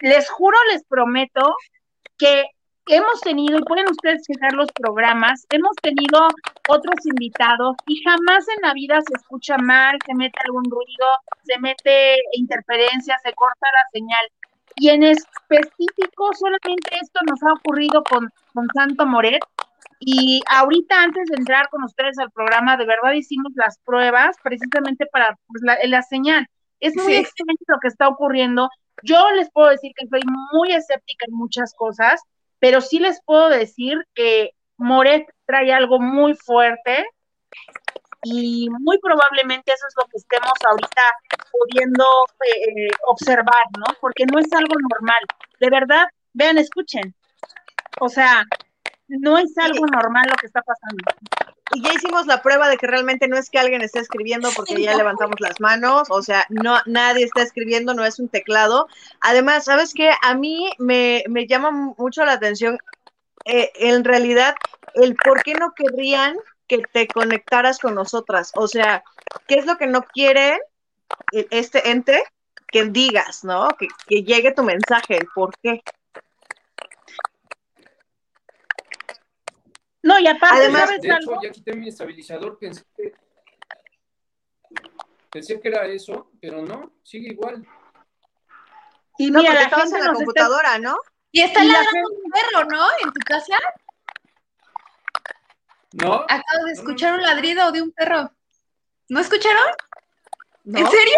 Les 0.00 0.28
juro, 0.28 0.56
les 0.72 0.84
prometo 0.84 1.54
que 2.18 2.44
hemos 2.86 3.20
tenido, 3.20 3.58
y 3.58 3.62
pueden 3.62 3.88
ustedes 3.88 4.22
checar 4.22 4.52
los 4.52 4.70
programas, 4.72 5.46
hemos 5.50 5.74
tenido 5.82 6.28
otros 6.68 7.06
invitados 7.06 7.76
y 7.86 8.02
jamás 8.02 8.46
en 8.48 8.62
la 8.62 8.74
vida 8.74 9.00
se 9.00 9.14
escucha 9.16 9.56
mal, 9.58 9.96
se 10.04 10.14
mete 10.14 10.38
algún 10.44 10.64
ruido, 10.64 11.06
se 11.44 11.58
mete 11.60 12.16
interferencia, 12.32 13.18
se 13.22 13.32
corta 13.32 13.66
la 13.72 13.90
señal. 13.92 14.26
Y 14.76 14.88
en 14.90 15.04
específico, 15.04 16.30
solamente 16.34 16.96
esto 17.00 17.20
nos 17.26 17.42
ha 17.42 17.52
ocurrido 17.52 18.02
con, 18.02 18.28
con 18.52 18.66
Santo 18.74 19.06
Moret. 19.06 19.42
Y 20.00 20.42
ahorita, 20.50 21.02
antes 21.02 21.28
de 21.28 21.36
entrar 21.36 21.68
con 21.70 21.84
ustedes 21.84 22.18
al 22.18 22.30
programa, 22.32 22.76
de 22.76 22.84
verdad 22.84 23.12
hicimos 23.12 23.52
las 23.54 23.78
pruebas 23.78 24.36
precisamente 24.42 25.06
para 25.06 25.38
pues, 25.46 25.62
la, 25.62 26.02
señal. 26.02 26.46
Es 26.80 26.96
muy 26.96 27.14
extraño 27.14 27.56
lo 27.68 27.78
que 27.80 27.88
está 27.88 28.08
ocurriendo. 28.08 28.68
Yo 29.02 29.30
les 29.30 29.50
puedo 29.50 29.70
decir 29.70 29.92
que 29.96 30.06
soy 30.08 30.20
muy 30.52 30.72
escéptica 30.72 31.26
en 31.28 31.34
muchas 31.34 31.72
cosas, 31.74 32.20
pero 32.64 32.80
sí 32.80 32.98
les 32.98 33.20
puedo 33.26 33.50
decir 33.50 33.98
que 34.14 34.52
Moret 34.78 35.26
trae 35.44 35.70
algo 35.70 36.00
muy 36.00 36.32
fuerte 36.34 37.04
y 38.22 38.70
muy 38.80 38.98
probablemente 39.00 39.70
eso 39.70 39.86
es 39.86 39.94
lo 39.98 40.08
que 40.08 40.16
estemos 40.16 40.54
ahorita 40.66 41.02
pudiendo 41.52 42.06
eh, 42.40 42.88
observar, 43.06 43.66
¿no? 43.76 43.84
Porque 44.00 44.24
no 44.24 44.38
es 44.38 44.50
algo 44.54 44.76
normal. 44.90 45.20
De 45.60 45.68
verdad, 45.68 46.06
vean, 46.32 46.56
escuchen. 46.56 47.14
O 48.00 48.08
sea, 48.08 48.46
no 49.08 49.38
es 49.38 49.56
algo 49.58 49.86
normal 49.86 50.26
lo 50.28 50.36
que 50.36 50.46
está 50.46 50.62
pasando. 50.62 51.02
Y 51.74 51.82
ya 51.82 51.92
hicimos 51.92 52.26
la 52.26 52.42
prueba 52.42 52.68
de 52.68 52.76
que 52.76 52.86
realmente 52.86 53.26
no 53.26 53.36
es 53.36 53.50
que 53.50 53.58
alguien 53.58 53.82
esté 53.82 53.98
escribiendo 53.98 54.50
porque 54.54 54.80
ya 54.80 54.96
levantamos 54.96 55.40
las 55.40 55.60
manos, 55.60 56.08
o 56.10 56.22
sea, 56.22 56.46
no 56.48 56.78
nadie 56.86 57.24
está 57.24 57.42
escribiendo, 57.42 57.94
no 57.94 58.04
es 58.04 58.18
un 58.18 58.28
teclado. 58.28 58.86
Además, 59.20 59.64
¿sabes 59.64 59.94
qué? 59.94 60.10
A 60.22 60.34
mí 60.34 60.70
me, 60.78 61.24
me 61.28 61.46
llama 61.46 61.70
mucho 61.96 62.24
la 62.24 62.32
atención 62.32 62.78
eh, 63.44 63.70
en 63.74 64.04
realidad 64.04 64.54
el 64.94 65.16
por 65.16 65.42
qué 65.42 65.54
no 65.54 65.72
querrían 65.74 66.36
que 66.66 66.82
te 66.92 67.06
conectaras 67.08 67.78
con 67.78 67.94
nosotras. 67.94 68.52
O 68.54 68.68
sea, 68.68 69.04
¿qué 69.46 69.56
es 69.56 69.66
lo 69.66 69.76
que 69.76 69.86
no 69.86 70.02
quiere 70.02 70.60
este 71.32 71.90
ente? 71.90 72.22
Que 72.68 72.86
digas, 72.86 73.44
¿no? 73.44 73.68
Que, 73.78 73.88
llegue 74.22 74.52
tu 74.52 74.62
mensaje, 74.62 75.18
el 75.18 75.28
por 75.34 75.54
qué. 75.62 75.82
No, 80.04 80.18
y 80.18 80.26
aparte, 80.26 80.58
Además, 80.58 80.90
de 81.00 81.08
hecho, 81.08 81.40
ya 81.42 81.50
quité 81.50 81.74
mi 81.74 81.88
estabilizador, 81.88 82.58
pensé 82.58 82.84
que, 82.94 83.14
pensé 85.30 85.58
que 85.58 85.68
era 85.68 85.86
eso, 85.86 86.30
pero 86.42 86.60
no, 86.60 86.92
sigue 87.02 87.32
igual. 87.32 87.66
Y 89.16 89.30
mira, 89.30 89.54
la 89.54 89.62
estabas 89.62 89.90
en 89.94 90.04
la 90.04 90.12
computadora, 90.12 90.78
¿no? 90.78 90.98
Y 91.32 91.40
está 91.40 91.64
ladrando 91.64 92.10
un 92.22 92.30
perro, 92.30 92.64
¿no? 92.66 92.86
En 93.02 93.12
tu 93.14 93.20
casa. 93.24 93.56
¿No? 95.92 96.26
Acabo 96.28 96.66
de 96.66 96.72
escuchar 96.72 97.14
un 97.14 97.22
ladrido 97.22 97.72
de 97.72 97.80
un 97.80 97.90
perro. 97.92 98.30
¿No 99.08 99.20
escucharon? 99.20 99.68
¿En 100.66 100.86
serio? 100.86 101.16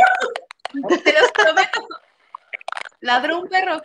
Te 1.03 1.13
los 1.13 1.33
prometo. 1.33 1.89
Ladró 3.01 3.41
un 3.41 3.49
perro. 3.49 3.83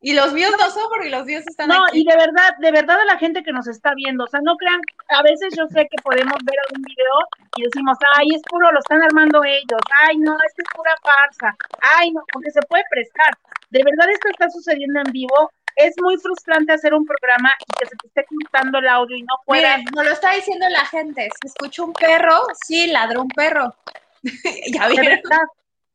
Y 0.00 0.14
los 0.14 0.32
míos 0.32 0.52
no 0.60 0.70
son 0.70 0.84
porque 0.88 1.10
los 1.10 1.24
míos 1.24 1.42
están 1.46 1.68
No, 1.68 1.82
y 1.92 2.04
de 2.04 2.16
verdad, 2.16 2.56
de 2.60 2.70
verdad 2.70 3.00
a 3.00 3.04
la 3.04 3.18
gente 3.18 3.42
que 3.42 3.52
nos 3.52 3.66
está 3.66 3.94
viendo, 3.94 4.24
o 4.24 4.28
sea, 4.28 4.40
no 4.42 4.56
crean, 4.56 4.80
a 5.08 5.22
veces 5.22 5.52
yo 5.56 5.66
sé 5.68 5.88
que 5.90 6.02
podemos 6.02 6.34
ver 6.44 6.56
algún 6.68 6.82
video 6.82 7.18
y 7.56 7.62
decimos, 7.64 7.98
ay, 8.16 8.28
es 8.34 8.42
puro, 8.42 8.70
lo 8.70 8.78
están 8.78 9.02
armando 9.02 9.42
ellos, 9.42 9.80
ay, 10.06 10.18
no, 10.18 10.34
esto 10.34 10.62
es 10.62 10.68
pura 10.74 10.94
farsa, 11.02 11.56
ay, 11.98 12.12
no, 12.12 12.22
porque 12.32 12.50
se 12.52 12.62
puede 12.62 12.84
prestar. 12.90 13.34
De 13.70 13.82
verdad 13.82 14.08
esto 14.10 14.28
está 14.28 14.48
sucediendo 14.50 15.00
en 15.00 15.12
vivo 15.12 15.50
es 15.78 15.94
muy 16.02 16.16
frustrante 16.18 16.72
hacer 16.72 16.92
un 16.92 17.06
programa 17.06 17.52
y 17.60 17.78
que 17.78 17.86
se 17.86 17.96
te 17.96 18.06
esté 18.08 18.24
cortando 18.24 18.78
el 18.78 18.88
audio 18.88 19.16
y 19.16 19.22
no 19.22 19.34
puedas. 19.46 19.80
no 19.94 20.02
lo 20.02 20.10
está 20.10 20.32
diciendo 20.32 20.66
la 20.68 20.84
gente. 20.86 21.28
Si 21.40 21.46
escucha 21.46 21.84
un 21.84 21.92
perro, 21.92 22.42
sí, 22.66 22.88
ladró 22.88 23.22
un 23.22 23.28
perro. 23.28 23.74
ya 24.72 24.88
vieron. 24.88 25.20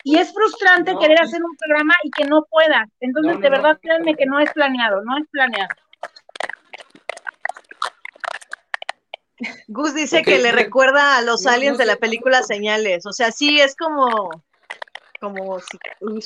Y 0.03 0.17
es 0.17 0.33
frustrante 0.33 0.95
querer 1.00 1.22
hacer 1.22 1.41
un 1.43 1.55
programa 1.55 1.93
y 2.03 2.12
que 2.12 2.25
no 2.25 2.43
puedas. 2.50 2.89
Entonces, 3.00 3.39
de 3.39 3.50
verdad, 3.50 3.79
créanme 3.81 4.15
que 4.15 4.25
no 4.25 4.39
es 4.39 4.51
planeado, 4.51 5.01
no 5.03 5.17
es 5.17 5.24
planeado. 5.31 5.74
Gus 9.67 9.93
dice 9.93 10.22
que 10.24 10.39
le 10.39 10.51
recuerda 10.51 11.17
a 11.17 11.22
los 11.22 11.45
aliens 11.45 11.77
de 11.77 11.86
la 11.86 11.95
película 11.95 12.43
Señales. 12.43 13.05
O 13.05 13.13
sea, 13.13 13.31
sí 13.31 13.60
es 13.60 13.75
como, 13.75 14.29
como 15.19 15.60
si 15.60 15.79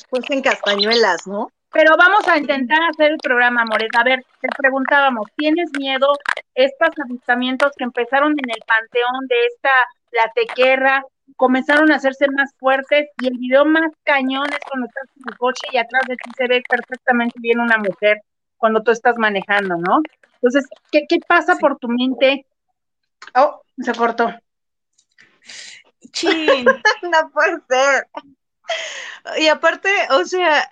fuesen 0.09 0.41
castañuelas, 0.41 1.27
¿no? 1.27 1.51
Pero 1.71 1.95
vamos 1.97 2.27
a 2.27 2.37
intentar 2.37 2.79
hacer 2.89 3.11
el 3.11 3.17
programa, 3.17 3.61
Amores. 3.61 3.89
A 3.97 4.03
ver, 4.03 4.25
te 4.41 4.47
preguntábamos, 4.57 5.27
¿tienes 5.35 5.69
miedo 5.77 6.07
estos 6.55 6.89
avistamientos 7.03 7.71
que 7.77 7.83
empezaron 7.83 8.31
en 8.31 8.49
el 8.49 8.61
panteón 8.65 9.27
de 9.27 9.35
esta, 9.53 9.71
la 10.11 10.31
tequerra, 10.33 11.03
comenzaron 11.35 11.91
a 11.91 11.95
hacerse 11.95 12.27
más 12.29 12.53
fuertes 12.57 13.09
y 13.21 13.27
el 13.27 13.37
video 13.37 13.65
más 13.65 13.91
cañón 14.03 14.47
es 14.51 14.59
cuando 14.67 14.87
estás 14.87 15.09
en 15.15 15.23
el 15.27 15.37
coche 15.37 15.67
y 15.71 15.77
atrás 15.77 16.03
de 16.07 16.15
ti 16.15 16.31
se 16.35 16.47
ve 16.47 16.63
perfectamente 16.67 17.35
bien 17.39 17.59
una 17.59 17.77
mujer 17.77 18.21
cuando 18.57 18.81
tú 18.81 18.91
estás 18.91 19.17
manejando, 19.17 19.77
¿no? 19.77 20.01
Entonces, 20.35 20.65
¿qué, 20.91 21.05
qué 21.07 21.19
pasa 21.27 21.57
por 21.57 21.77
tu 21.77 21.87
mente? 21.87 22.45
Oh, 23.35 23.61
se 23.77 23.93
cortó. 23.93 24.33
Chin. 26.11 26.65
no 27.03 27.31
puede 27.31 27.59
ser. 27.69 28.07
Y 29.39 29.47
aparte, 29.47 29.89
o 30.11 30.25
sea, 30.25 30.71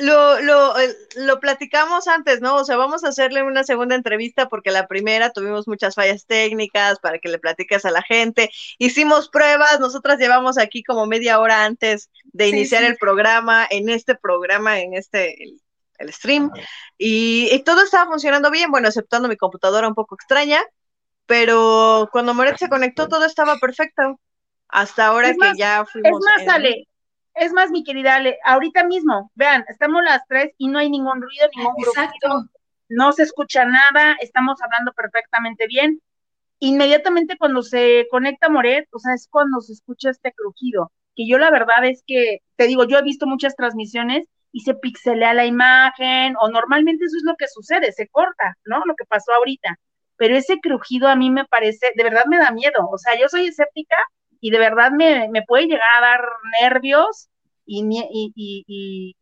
lo, 0.00 0.40
lo, 0.40 0.74
lo 1.16 1.40
platicamos 1.40 2.08
antes, 2.08 2.40
¿no? 2.40 2.56
O 2.56 2.64
sea, 2.64 2.76
vamos 2.76 3.04
a 3.04 3.08
hacerle 3.08 3.42
una 3.42 3.64
segunda 3.64 3.94
entrevista 3.94 4.48
porque 4.48 4.70
la 4.70 4.86
primera 4.86 5.30
tuvimos 5.30 5.68
muchas 5.68 5.94
fallas 5.94 6.26
técnicas 6.26 6.98
para 7.00 7.18
que 7.18 7.28
le 7.28 7.38
platiques 7.38 7.84
a 7.84 7.90
la 7.90 8.02
gente. 8.02 8.50
Hicimos 8.78 9.28
pruebas, 9.28 9.80
nosotras 9.80 10.18
llevamos 10.18 10.58
aquí 10.58 10.82
como 10.82 11.06
media 11.06 11.38
hora 11.40 11.64
antes 11.64 12.10
de 12.32 12.48
iniciar 12.48 12.84
el 12.84 12.96
programa, 12.96 13.66
en 13.70 13.88
este 13.88 14.14
programa, 14.14 14.80
en 14.80 14.94
este, 14.94 15.36
el, 15.98 16.12
stream, 16.12 16.50
y, 16.96 17.62
todo 17.64 17.82
estaba 17.82 18.10
funcionando 18.10 18.50
bien, 18.50 18.70
bueno, 18.70 18.88
exceptuando 18.88 19.28
mi 19.28 19.36
computadora 19.36 19.88
un 19.88 19.94
poco 19.94 20.14
extraña, 20.14 20.62
pero 21.26 22.08
cuando 22.10 22.34
Moret 22.34 22.56
se 22.56 22.68
conectó 22.68 23.08
todo 23.08 23.24
estaba 23.24 23.56
perfecto. 23.58 24.18
Hasta 24.72 25.06
ahora 25.06 25.32
que 25.34 25.52
ya 25.56 25.84
fuimos. 25.84 26.24
Es 26.24 26.46
más, 26.46 26.54
Ale, 26.54 26.86
es 27.34 27.52
más, 27.52 27.70
mi 27.70 27.84
querida 27.84 28.16
Ale, 28.16 28.38
ahorita 28.44 28.84
mismo, 28.84 29.30
vean, 29.34 29.64
estamos 29.68 30.02
las 30.02 30.26
tres 30.26 30.52
y 30.58 30.68
no 30.68 30.78
hay 30.78 30.90
ningún 30.90 31.22
ruido, 31.22 31.48
ningún 31.56 31.74
Exacto. 31.78 32.48
no 32.88 33.12
se 33.12 33.22
escucha 33.22 33.64
nada, 33.64 34.16
estamos 34.20 34.60
hablando 34.62 34.92
perfectamente 34.92 35.66
bien. 35.66 36.00
Inmediatamente 36.58 37.38
cuando 37.38 37.62
se 37.62 38.06
conecta 38.10 38.48
Moret, 38.50 38.86
o 38.92 38.98
sea, 38.98 39.14
es 39.14 39.28
cuando 39.30 39.60
se 39.60 39.72
escucha 39.72 40.10
este 40.10 40.32
crujido, 40.32 40.92
que 41.16 41.26
yo 41.26 41.38
la 41.38 41.50
verdad 41.50 41.84
es 41.84 42.02
que, 42.06 42.40
te 42.56 42.66
digo, 42.66 42.84
yo 42.84 42.98
he 42.98 43.02
visto 43.02 43.26
muchas 43.26 43.56
transmisiones 43.56 44.26
y 44.52 44.60
se 44.60 44.74
pixelea 44.74 45.32
la 45.32 45.46
imagen, 45.46 46.34
o 46.40 46.50
normalmente 46.50 47.04
eso 47.04 47.16
es 47.16 47.22
lo 47.24 47.36
que 47.36 47.48
sucede, 47.48 47.92
se 47.92 48.08
corta, 48.08 48.56
¿no? 48.64 48.84
Lo 48.84 48.94
que 48.96 49.04
pasó 49.06 49.32
ahorita. 49.32 49.78
Pero 50.16 50.36
ese 50.36 50.60
crujido 50.60 51.08
a 51.08 51.16
mí 51.16 51.30
me 51.30 51.46
parece, 51.46 51.92
de 51.94 52.04
verdad 52.04 52.24
me 52.26 52.38
da 52.38 52.50
miedo. 52.50 52.88
O 52.90 52.98
sea, 52.98 53.18
yo 53.18 53.28
soy 53.28 53.46
escéptica 53.46 53.96
y 54.40 54.50
de 54.50 54.58
verdad 54.58 54.90
me, 54.90 55.28
me 55.28 55.42
puede 55.42 55.66
llegar 55.66 55.88
a 55.98 56.00
dar 56.00 56.20
nervios 56.62 57.28
y, 57.66 59.14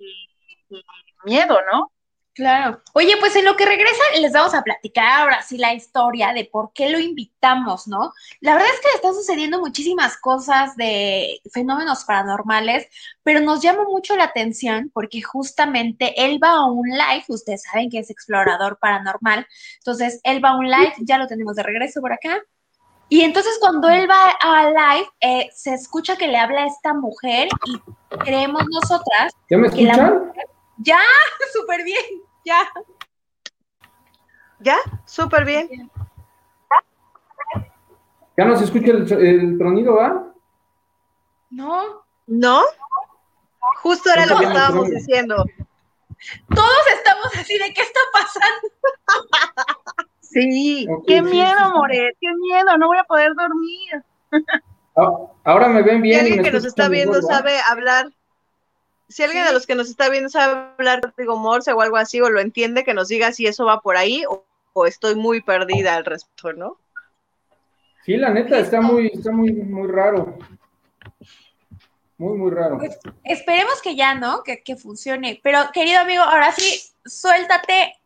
miedo, 1.25 1.59
¿no? 1.71 1.93
Claro. 2.35 2.81
Oye, 2.95 3.17
pues 3.19 3.35
en 3.35 3.45
lo 3.45 3.57
que 3.57 3.67
regresa 3.67 4.01
les 4.21 4.33
vamos 4.33 4.55
a 4.55 4.63
platicar 4.63 5.23
ahora 5.23 5.43
sí 5.43 5.59
la 5.59 5.75
historia 5.75 6.33
de 6.33 6.45
por 6.45 6.73
qué 6.73 6.89
lo 6.89 7.01
invitamos, 7.01 7.89
¿no? 7.89 8.13
La 8.41 8.53
verdad 8.53 8.69
es 8.73 8.81
que 8.81 8.95
están 8.95 9.13
sucediendo 9.13 9.59
muchísimas 9.59 10.17
cosas 10.17 10.77
de 10.77 11.41
fenómenos 11.53 12.05
paranormales, 12.05 12.87
pero 13.25 13.41
nos 13.41 13.61
llama 13.61 13.83
mucho 13.89 14.15
la 14.15 14.25
atención 14.25 14.89
porque 14.95 15.21
justamente 15.21 16.15
él 16.25 16.39
va 16.41 16.51
a 16.51 16.67
un 16.67 16.89
live, 16.89 17.25
ustedes 17.27 17.65
saben 17.65 17.91
que 17.91 17.99
es 17.99 18.11
explorador 18.11 18.79
paranormal, 18.79 19.45
entonces 19.79 20.21
él 20.23 20.43
va 20.43 20.51
a 20.51 20.59
un 20.59 20.71
live, 20.71 20.95
ya 21.01 21.19
lo 21.19 21.27
tenemos 21.27 21.57
de 21.57 21.65
regreso 21.65 22.01
por 22.01 22.13
acá. 22.13 22.41
Y 23.11 23.23
entonces 23.23 23.57
cuando 23.61 23.89
él 23.89 24.09
va 24.09 24.31
a 24.41 24.71
live, 24.71 25.09
eh, 25.21 25.49
se 25.55 25.73
escucha 25.73 26.17
que 26.17 26.29
le 26.29 26.37
habla 26.37 26.63
a 26.63 26.67
esta 26.67 26.93
mujer 26.93 27.49
y 27.65 27.81
creemos 28.19 28.63
nosotras. 28.71 29.33
¿Ya 29.49 29.57
me 29.57 29.69
escuchan? 29.69 30.33
ya, 30.79 31.01
súper 31.53 31.85
bien, 31.85 32.05
ya. 32.45 32.71
¿Ya? 34.61 34.77
Súper 35.07 35.45
bien. 35.45 35.91
¿Ya 38.37 38.45
no 38.45 38.57
se 38.57 38.65
escucha 38.65 38.91
el, 38.91 39.13
el 39.13 39.59
tronido, 39.59 39.97
va? 39.97 40.33
No. 41.51 42.05
¿No? 42.27 42.63
Justo 43.83 44.11
era 44.11 44.27
lo 44.27 44.39
que 44.39 44.45
estábamos 44.45 44.91
diciendo. 44.91 45.45
Todos 46.55 46.87
estamos 46.95 47.27
así 47.37 47.57
de 47.59 47.73
qué 47.73 47.83
está 47.83 48.01
pasando. 48.13 49.75
Sí, 50.31 50.87
qué 51.07 51.23
miedo, 51.23 51.71
Moret, 51.75 52.17
qué 52.21 52.29
miedo, 52.35 52.77
no 52.79 52.87
voy 52.89 52.99
a 52.99 53.05
poder 53.05 53.33
dormir. 53.35 54.05
Ah, 54.97 55.13
ahora 55.45 55.69
me 55.69 55.83
ven 55.83 56.03
bien. 56.03 56.19
Si 56.19 56.27
alguien 56.27 56.45
que 56.45 56.51
nos 56.51 56.65
está 56.65 56.89
viendo 56.89 57.23
sabe 57.23 57.53
hablar, 57.71 58.11
si 59.09 59.23
alguien 59.23 59.45
de 59.45 59.53
los 59.53 59.67
que 59.67 59.75
nos 59.75 59.89
está 59.89 60.09
viendo 60.11 60.29
sabe 60.29 60.73
hablar 60.77 61.15
digo 61.17 61.37
morse 61.37 61.73
o 61.73 61.81
algo 61.81 61.97
así, 61.97 62.21
o 62.21 62.29
lo 62.29 62.41
entiende, 62.41 62.85
que 62.85 62.95
nos 62.95 63.09
diga 63.09 63.33
si 63.33 63.47
eso 63.47 63.65
va 63.65 63.81
por 63.81 63.97
ahí 63.97 64.25
o, 64.29 64.45
estoy 64.87 65.17
muy 65.17 65.41
perdida 65.41 65.97
al 65.97 66.05
respecto, 66.05 66.53
¿no? 66.53 66.79
Sí, 68.05 68.17
la 68.17 68.31
neta, 68.31 68.59
está 68.59 68.81
muy, 68.81 69.11
está 69.13 69.33
muy, 69.33 69.53
muy 69.53 69.89
raro. 69.89 70.39
Muy, 72.17 72.39
muy 72.39 72.51
raro. 72.51 72.79
Pues, 72.79 72.99
esperemos 73.25 73.83
que 73.83 73.97
ya, 73.97 74.15
¿no? 74.15 74.43
Que, 74.45 74.63
que, 74.63 74.77
funcione. 74.77 75.41
Pero, 75.43 75.59
querido 75.73 76.01
amigo, 76.01 76.23
ahora 76.23 76.53
sí, 76.53 76.81
suéltate. 77.05 77.98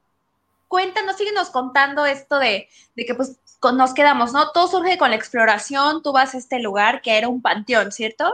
Cuéntanos, 0.73 1.19
síguenos 1.19 1.51
contando 1.51 2.07
esto 2.07 2.39
de, 2.39 2.67
de 2.97 3.05
que 3.05 3.15
pues 3.15 3.39
nos 3.77 3.93
quedamos, 3.93 4.33
¿no? 4.33 4.53
Todo 4.53 4.69
surge 4.69 4.97
con 4.97 5.11
la 5.11 5.17
exploración, 5.17 6.03
tú 6.03 6.13
vas 6.15 6.35
a 6.35 6.39
este 6.39 6.63
lugar 6.63 7.03
que 7.03 7.19
era 7.19 7.29
un 7.29 7.43
panteón, 7.43 7.93
¿cierto? 7.93 8.25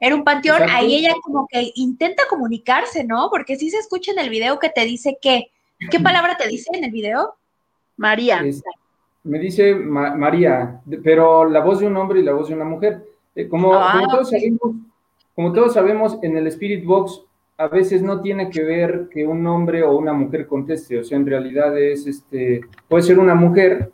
Era 0.00 0.14
un 0.14 0.24
panteón, 0.24 0.62
ahí 0.70 0.94
ella 0.94 1.12
como 1.22 1.46
que 1.46 1.70
intenta 1.74 2.22
comunicarse, 2.30 3.04
¿no? 3.04 3.28
Porque 3.30 3.56
sí 3.56 3.68
se 3.68 3.76
escucha 3.76 4.10
en 4.10 4.20
el 4.20 4.30
video 4.30 4.58
que 4.58 4.70
te 4.70 4.86
dice 4.86 5.18
que, 5.20 5.50
¿qué 5.90 6.00
palabra 6.00 6.38
te 6.38 6.48
dice 6.48 6.70
en 6.72 6.84
el 6.84 6.92
video? 6.92 7.34
María. 7.98 8.42
me 9.24 9.38
dice 9.38 9.74
María, 9.74 10.80
pero 11.04 11.44
la 11.44 11.60
voz 11.60 11.80
de 11.80 11.88
un 11.88 11.96
hombre 11.98 12.20
y 12.20 12.22
la 12.22 12.32
voz 12.32 12.48
de 12.48 12.54
una 12.54 12.64
mujer. 12.64 13.04
Eh, 13.34 13.50
como, 13.50 13.74
ah, 13.74 13.92
como 13.92 14.08
todos 14.08 14.30
sabemos, 14.30 14.76
como 15.34 15.52
todos 15.52 15.74
sabemos, 15.74 16.18
en 16.22 16.38
el 16.38 16.46
Spirit 16.46 16.86
Box 16.86 17.20
a 17.62 17.68
veces 17.68 18.02
no 18.02 18.20
tiene 18.20 18.50
que 18.50 18.62
ver 18.64 19.08
que 19.08 19.24
un 19.24 19.46
hombre 19.46 19.84
o 19.84 19.96
una 19.96 20.12
mujer 20.12 20.48
conteste, 20.48 20.98
o 20.98 21.04
sea, 21.04 21.16
en 21.16 21.26
realidad 21.26 21.78
es, 21.78 22.08
este, 22.08 22.62
puede 22.88 23.04
ser 23.04 23.20
una 23.20 23.36
mujer, 23.36 23.92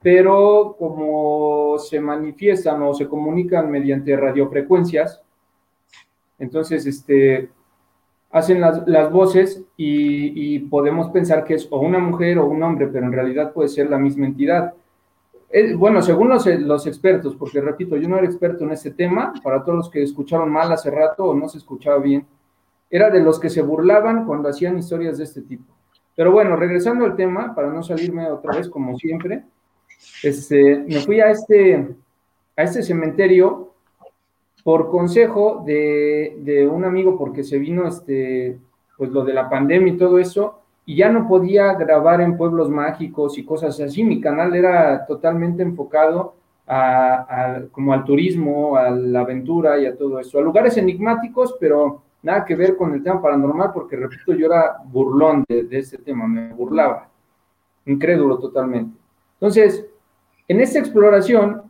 pero 0.00 0.74
como 0.78 1.78
se 1.78 2.00
manifiestan 2.00 2.82
o 2.82 2.94
se 2.94 3.06
comunican 3.06 3.70
mediante 3.70 4.16
radiofrecuencias, 4.16 5.20
entonces, 6.38 6.86
este, 6.86 7.50
hacen 8.30 8.60
las, 8.60 8.86
las 8.88 9.12
voces 9.12 9.62
y, 9.76 10.54
y, 10.56 10.58
podemos 10.60 11.10
pensar 11.10 11.44
que 11.44 11.54
es 11.54 11.68
o 11.70 11.80
una 11.80 11.98
mujer 11.98 12.38
o 12.38 12.46
un 12.46 12.62
hombre, 12.62 12.88
pero 12.88 13.04
en 13.04 13.12
realidad 13.12 13.52
puede 13.52 13.68
ser 13.68 13.90
la 13.90 13.98
misma 13.98 14.26
entidad. 14.26 14.74
Bueno, 15.76 16.02
según 16.02 16.30
los, 16.30 16.46
los, 16.46 16.86
expertos, 16.86 17.36
porque 17.36 17.60
repito, 17.60 17.96
yo 17.96 18.08
no 18.08 18.16
era 18.16 18.26
experto 18.26 18.64
en 18.64 18.72
este 18.72 18.90
tema, 18.90 19.32
para 19.42 19.62
todos 19.62 19.76
los 19.76 19.90
que 19.90 20.02
escucharon 20.02 20.50
mal 20.50 20.72
hace 20.72 20.90
rato 20.90 21.26
o 21.26 21.34
no 21.34 21.48
se 21.48 21.58
escuchaba 21.58 21.98
bien, 21.98 22.26
era 22.90 23.10
de 23.10 23.20
los 23.20 23.40
que 23.40 23.50
se 23.50 23.62
burlaban 23.62 24.26
cuando 24.26 24.48
hacían 24.48 24.78
historias 24.78 25.18
de 25.18 25.24
este 25.24 25.42
tipo. 25.42 25.74
Pero 26.16 26.30
bueno, 26.30 26.56
regresando 26.56 27.04
al 27.04 27.16
tema, 27.16 27.54
para 27.54 27.70
no 27.70 27.82
salirme 27.82 28.30
otra 28.30 28.56
vez 28.56 28.68
como 28.68 28.96
siempre, 28.96 29.44
este, 30.22 30.84
me 30.86 31.00
fui 31.00 31.20
a 31.20 31.30
este, 31.30 31.88
a 32.56 32.62
este 32.62 32.82
cementerio 32.82 33.72
por 34.62 34.90
consejo 34.90 35.62
de, 35.66 36.68
un 36.70 36.84
amigo, 36.84 37.18
porque 37.18 37.44
se 37.44 37.58
vino 37.58 37.86
este, 37.86 38.58
pues 38.96 39.10
lo 39.10 39.24
de 39.24 39.34
la 39.34 39.48
pandemia 39.48 39.92
y 39.92 39.96
todo 39.98 40.18
eso, 40.18 40.60
y 40.86 40.96
ya 40.96 41.10
no 41.10 41.28
podía 41.28 41.72
grabar 41.74 42.20
en 42.20 42.36
pueblos 42.36 42.70
mágicos 42.70 43.36
y 43.38 43.44
cosas 43.44 43.78
así. 43.80 44.04
Mi 44.04 44.20
canal 44.20 44.54
era 44.54 45.04
totalmente 45.06 45.62
enfocado 45.62 46.34
a, 46.66 47.60
como 47.72 47.92
al 47.92 48.04
turismo, 48.04 48.76
a 48.76 48.90
la 48.90 49.20
aventura 49.20 49.78
y 49.78 49.86
a 49.86 49.96
todo 49.96 50.18
eso, 50.18 50.38
a 50.38 50.42
lugares 50.42 50.76
enigmáticos, 50.76 51.56
pero 51.60 52.02
nada 52.24 52.44
que 52.44 52.56
ver 52.56 52.76
con 52.76 52.92
el 52.92 53.02
tema 53.02 53.22
paranormal, 53.22 53.70
porque 53.72 53.96
repito, 53.96 54.34
yo 54.34 54.46
era 54.46 54.78
burlón 54.84 55.44
de, 55.46 55.64
de 55.64 55.78
ese 55.78 55.98
tema, 55.98 56.26
me 56.26 56.52
burlaba, 56.52 57.08
incrédulo 57.86 58.38
totalmente. 58.38 58.98
Entonces, 59.34 59.86
en 60.48 60.60
esta 60.60 60.78
exploración, 60.78 61.62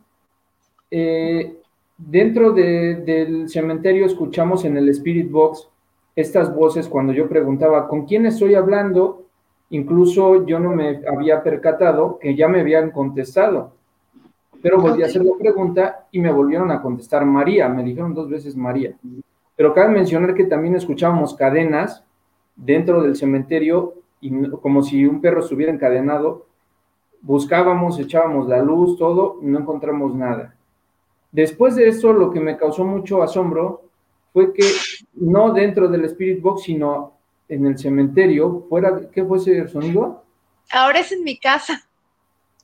eh, 0.89 1.57
dentro 1.97 2.51
del 2.51 3.49
cementerio 3.49 4.05
escuchamos 4.05 4.65
en 4.65 4.77
el 4.77 4.89
Spirit 4.89 5.29
Box 5.29 5.67
estas 6.15 6.53
voces 6.55 6.87
cuando 6.87 7.11
yo 7.11 7.27
preguntaba, 7.27 7.87
¿con 7.87 8.05
quién 8.05 8.25
estoy 8.25 8.55
hablando? 8.55 9.25
Incluso 9.71 10.45
yo 10.45 10.59
no 10.59 10.71
me 10.71 11.01
había 11.05 11.43
percatado 11.43 12.17
que 12.19 12.35
ya 12.35 12.47
me 12.47 12.61
habían 12.61 12.91
contestado. 12.91 13.73
Pero 14.61 14.79
volví 14.79 15.03
a 15.03 15.07
hacer 15.07 15.23
la 15.23 15.37
pregunta 15.37 16.07
y 16.11 16.19
me 16.19 16.31
volvieron 16.31 16.71
a 16.71 16.81
contestar 16.81 17.25
María, 17.25 17.67
me 17.67 17.83
dijeron 17.83 18.13
dos 18.13 18.29
veces 18.29 18.55
María. 18.55 18.95
Pero 19.55 19.73
cabe 19.73 19.89
mencionar 19.93 20.35
que 20.35 20.45
también 20.45 20.75
escuchábamos 20.75 21.33
cadenas 21.35 22.03
dentro 22.55 23.01
del 23.01 23.15
cementerio 23.15 23.95
y 24.21 24.49
como 24.49 24.81
si 24.81 25.05
un 25.05 25.21
perro 25.21 25.41
estuviera 25.41 25.71
encadenado, 25.71 26.47
buscábamos, 27.21 27.99
echábamos 27.99 28.47
la 28.47 28.59
luz, 28.59 28.97
todo, 28.97 29.39
no 29.41 29.59
encontramos 29.59 30.15
nada. 30.15 30.55
Después 31.31 31.75
de 31.75 31.87
eso, 31.87 32.13
lo 32.13 32.31
que 32.31 32.39
me 32.39 32.57
causó 32.57 32.85
mucho 32.85 33.21
asombro 33.21 33.83
fue 34.31 34.53
que 34.53 34.63
no 35.13 35.53
dentro 35.53 35.87
del 35.87 36.05
Spirit 36.05 36.41
Box, 36.41 36.63
sino 36.63 37.13
en 37.47 37.65
el 37.65 37.77
cementerio, 37.77 38.65
fuera, 38.69 39.09
¿qué 39.11 39.23
fue 39.23 39.37
ese 39.37 39.67
sonido? 39.67 40.23
Ahora 40.71 40.99
es 40.99 41.11
en 41.11 41.23
mi 41.23 41.37
casa. 41.37 41.81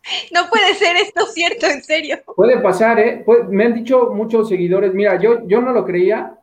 No 0.34 0.50
puede 0.50 0.74
ser 0.74 0.96
esto 0.96 1.28
cierto, 1.28 1.68
en 1.68 1.84
serio. 1.84 2.18
Puede 2.36 2.60
pasar, 2.60 3.00
¿eh? 3.00 3.24
me 3.50 3.66
han 3.66 3.76
dicho 3.76 4.10
muchos 4.12 4.50
seguidores, 4.50 4.96
mira, 4.96 5.20
yo, 5.20 5.48
yo 5.48 5.62
no 5.62 5.74
lo 5.74 5.86
creía, 5.86 6.40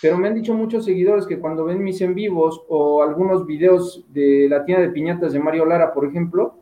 pero 0.00 0.16
me 0.16 0.28
han 0.28 0.34
dicho 0.34 0.54
muchos 0.54 0.84
seguidores 0.84 1.26
que 1.26 1.38
cuando 1.38 1.64
ven 1.64 1.82
mis 1.82 2.00
en 2.00 2.14
vivos 2.14 2.62
o 2.68 3.02
algunos 3.02 3.46
videos 3.46 4.04
de 4.08 4.46
la 4.48 4.64
tienda 4.64 4.86
de 4.86 4.92
piñatas 4.92 5.32
de 5.32 5.40
Mario 5.40 5.64
Lara, 5.64 5.92
por 5.92 6.06
ejemplo, 6.06 6.56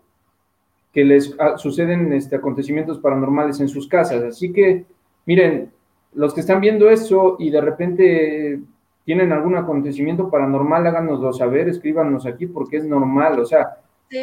que 0.92 1.05
les 1.05 1.35
ah, 1.38 1.59
suceden 1.59 2.12
este, 2.14 2.37
acontecimientos 2.37 2.99
paranormales 2.99 3.61
en 3.61 3.68
sus 3.68 3.87
casas. 3.87 4.22
Así 4.22 4.53
que, 4.53 4.87
miren, 5.27 5.70
los 6.14 6.33
que 6.33 6.40
están 6.40 6.61
viendo 6.61 6.88
eso 6.88 7.37
y 7.38 7.51
de 7.51 7.61
repente 7.61 8.61
tienen 9.05 9.33
algún 9.33 9.57
acontecimiento 9.57 10.31
paranormal, 10.31 10.87
háganoslo 10.87 11.33
saber, 11.33 11.68
escríbanos 11.68 12.27
aquí 12.27 12.46
porque 12.46 12.79
es 12.79 12.85
normal, 12.85 13.38
o 13.38 13.44
sea, 13.44 13.77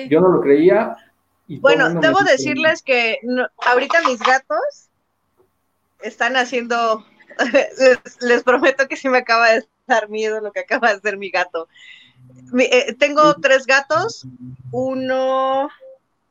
yo 0.09 0.19
no 0.19 0.29
lo 0.29 0.41
creía. 0.41 0.97
bueno, 1.61 1.93
debo 2.01 2.19
decirles 2.23 2.81
que 2.81 3.19
ahorita 3.65 3.99
mis 4.07 4.19
gatos 4.19 4.89
están 6.01 6.35
haciendo, 6.35 7.05
les, 8.21 8.43
prometo 8.43 8.87
que 8.87 8.97
sí 8.97 9.09
me 9.09 9.19
acaba 9.19 9.51
de 9.51 9.67
dar 9.87 10.09
miedo 10.09 10.41
lo 10.41 10.51
que 10.51 10.61
acaba 10.61 10.89
de 10.89 10.95
hacer 10.95 11.17
mi 11.17 11.29
gato. 11.29 11.67
Eh, 12.57 12.93
tengo 12.93 13.35
tres 13.35 13.65
gatos, 13.65 14.25
uno, 14.71 15.69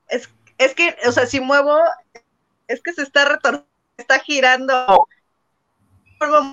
es, 0.09 0.29
es 0.59 0.75
que, 0.75 0.97
o 1.07 1.13
sea, 1.13 1.27
si 1.27 1.41
muevo, 1.41 1.79
es 2.69 2.83
que 2.83 2.93
se 2.93 3.03
está 3.03 3.25
retorciendo, 3.25 3.69
está 3.99 4.19
girando 4.21 5.07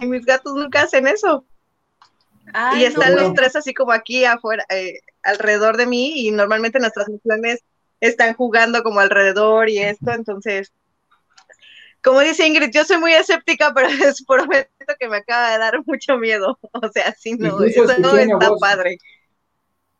mis 0.01 0.25
gatos 0.25 0.53
nunca 0.55 0.83
hacen 0.83 1.07
eso. 1.07 1.45
y 2.75 2.83
están 2.83 3.15
los 3.15 3.33
tres 3.33 3.55
así 3.55 3.73
como 3.73 3.91
aquí 3.91 4.25
afuera, 4.25 4.65
eh, 4.69 4.99
alrededor 5.23 5.77
de 5.77 5.85
mí, 5.85 6.27
y 6.27 6.31
normalmente 6.31 6.79
las 6.79 6.93
transmisiones 6.93 7.63
están 7.99 8.33
jugando 8.33 8.81
como 8.83 8.99
alrededor 8.99 9.69
y 9.69 9.79
esto, 9.79 10.11
entonces, 10.11 10.71
como 12.03 12.21
dice 12.21 12.47
Ingrid, 12.47 12.71
yo 12.71 12.83
soy 12.85 12.97
muy 12.97 13.13
escéptica, 13.13 13.71
pero 13.75 13.87
es 13.89 14.23
prometo 14.25 14.69
que 14.99 15.07
me 15.07 15.17
acaba 15.17 15.51
de 15.51 15.57
dar 15.59 15.85
mucho 15.85 16.17
miedo. 16.17 16.57
O 16.61 16.89
sea, 16.91 17.13
sí, 17.13 17.35
no, 17.35 17.61
eso 17.63 17.85
no 17.99 18.15
está 18.15 18.55
padre. 18.59 18.97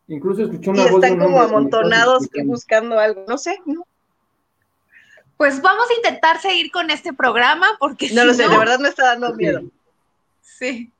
Incluso 0.08 0.42
escuchó 0.42 0.72
una 0.72 0.82
y 0.82 0.86
están 0.86 1.18
como 1.18 1.40
amontonados 1.40 2.28
buscando 2.44 2.98
algo, 2.98 3.24
no 3.28 3.38
sé, 3.38 3.58
¿no? 3.64 3.86
Pues 5.36 5.62
vamos 5.62 5.88
a 5.88 5.94
intentar 5.94 6.40
seguir 6.40 6.70
con 6.70 6.90
este 6.90 7.12
programa 7.12 7.66
porque 7.78 8.10
no 8.10 8.24
lo 8.24 8.34
sé, 8.34 8.48
de 8.48 8.58
verdad 8.58 8.78
me 8.78 8.88
está 8.88 9.04
dando 9.04 9.34
miedo. 9.34 9.62
Sí. 10.42 10.92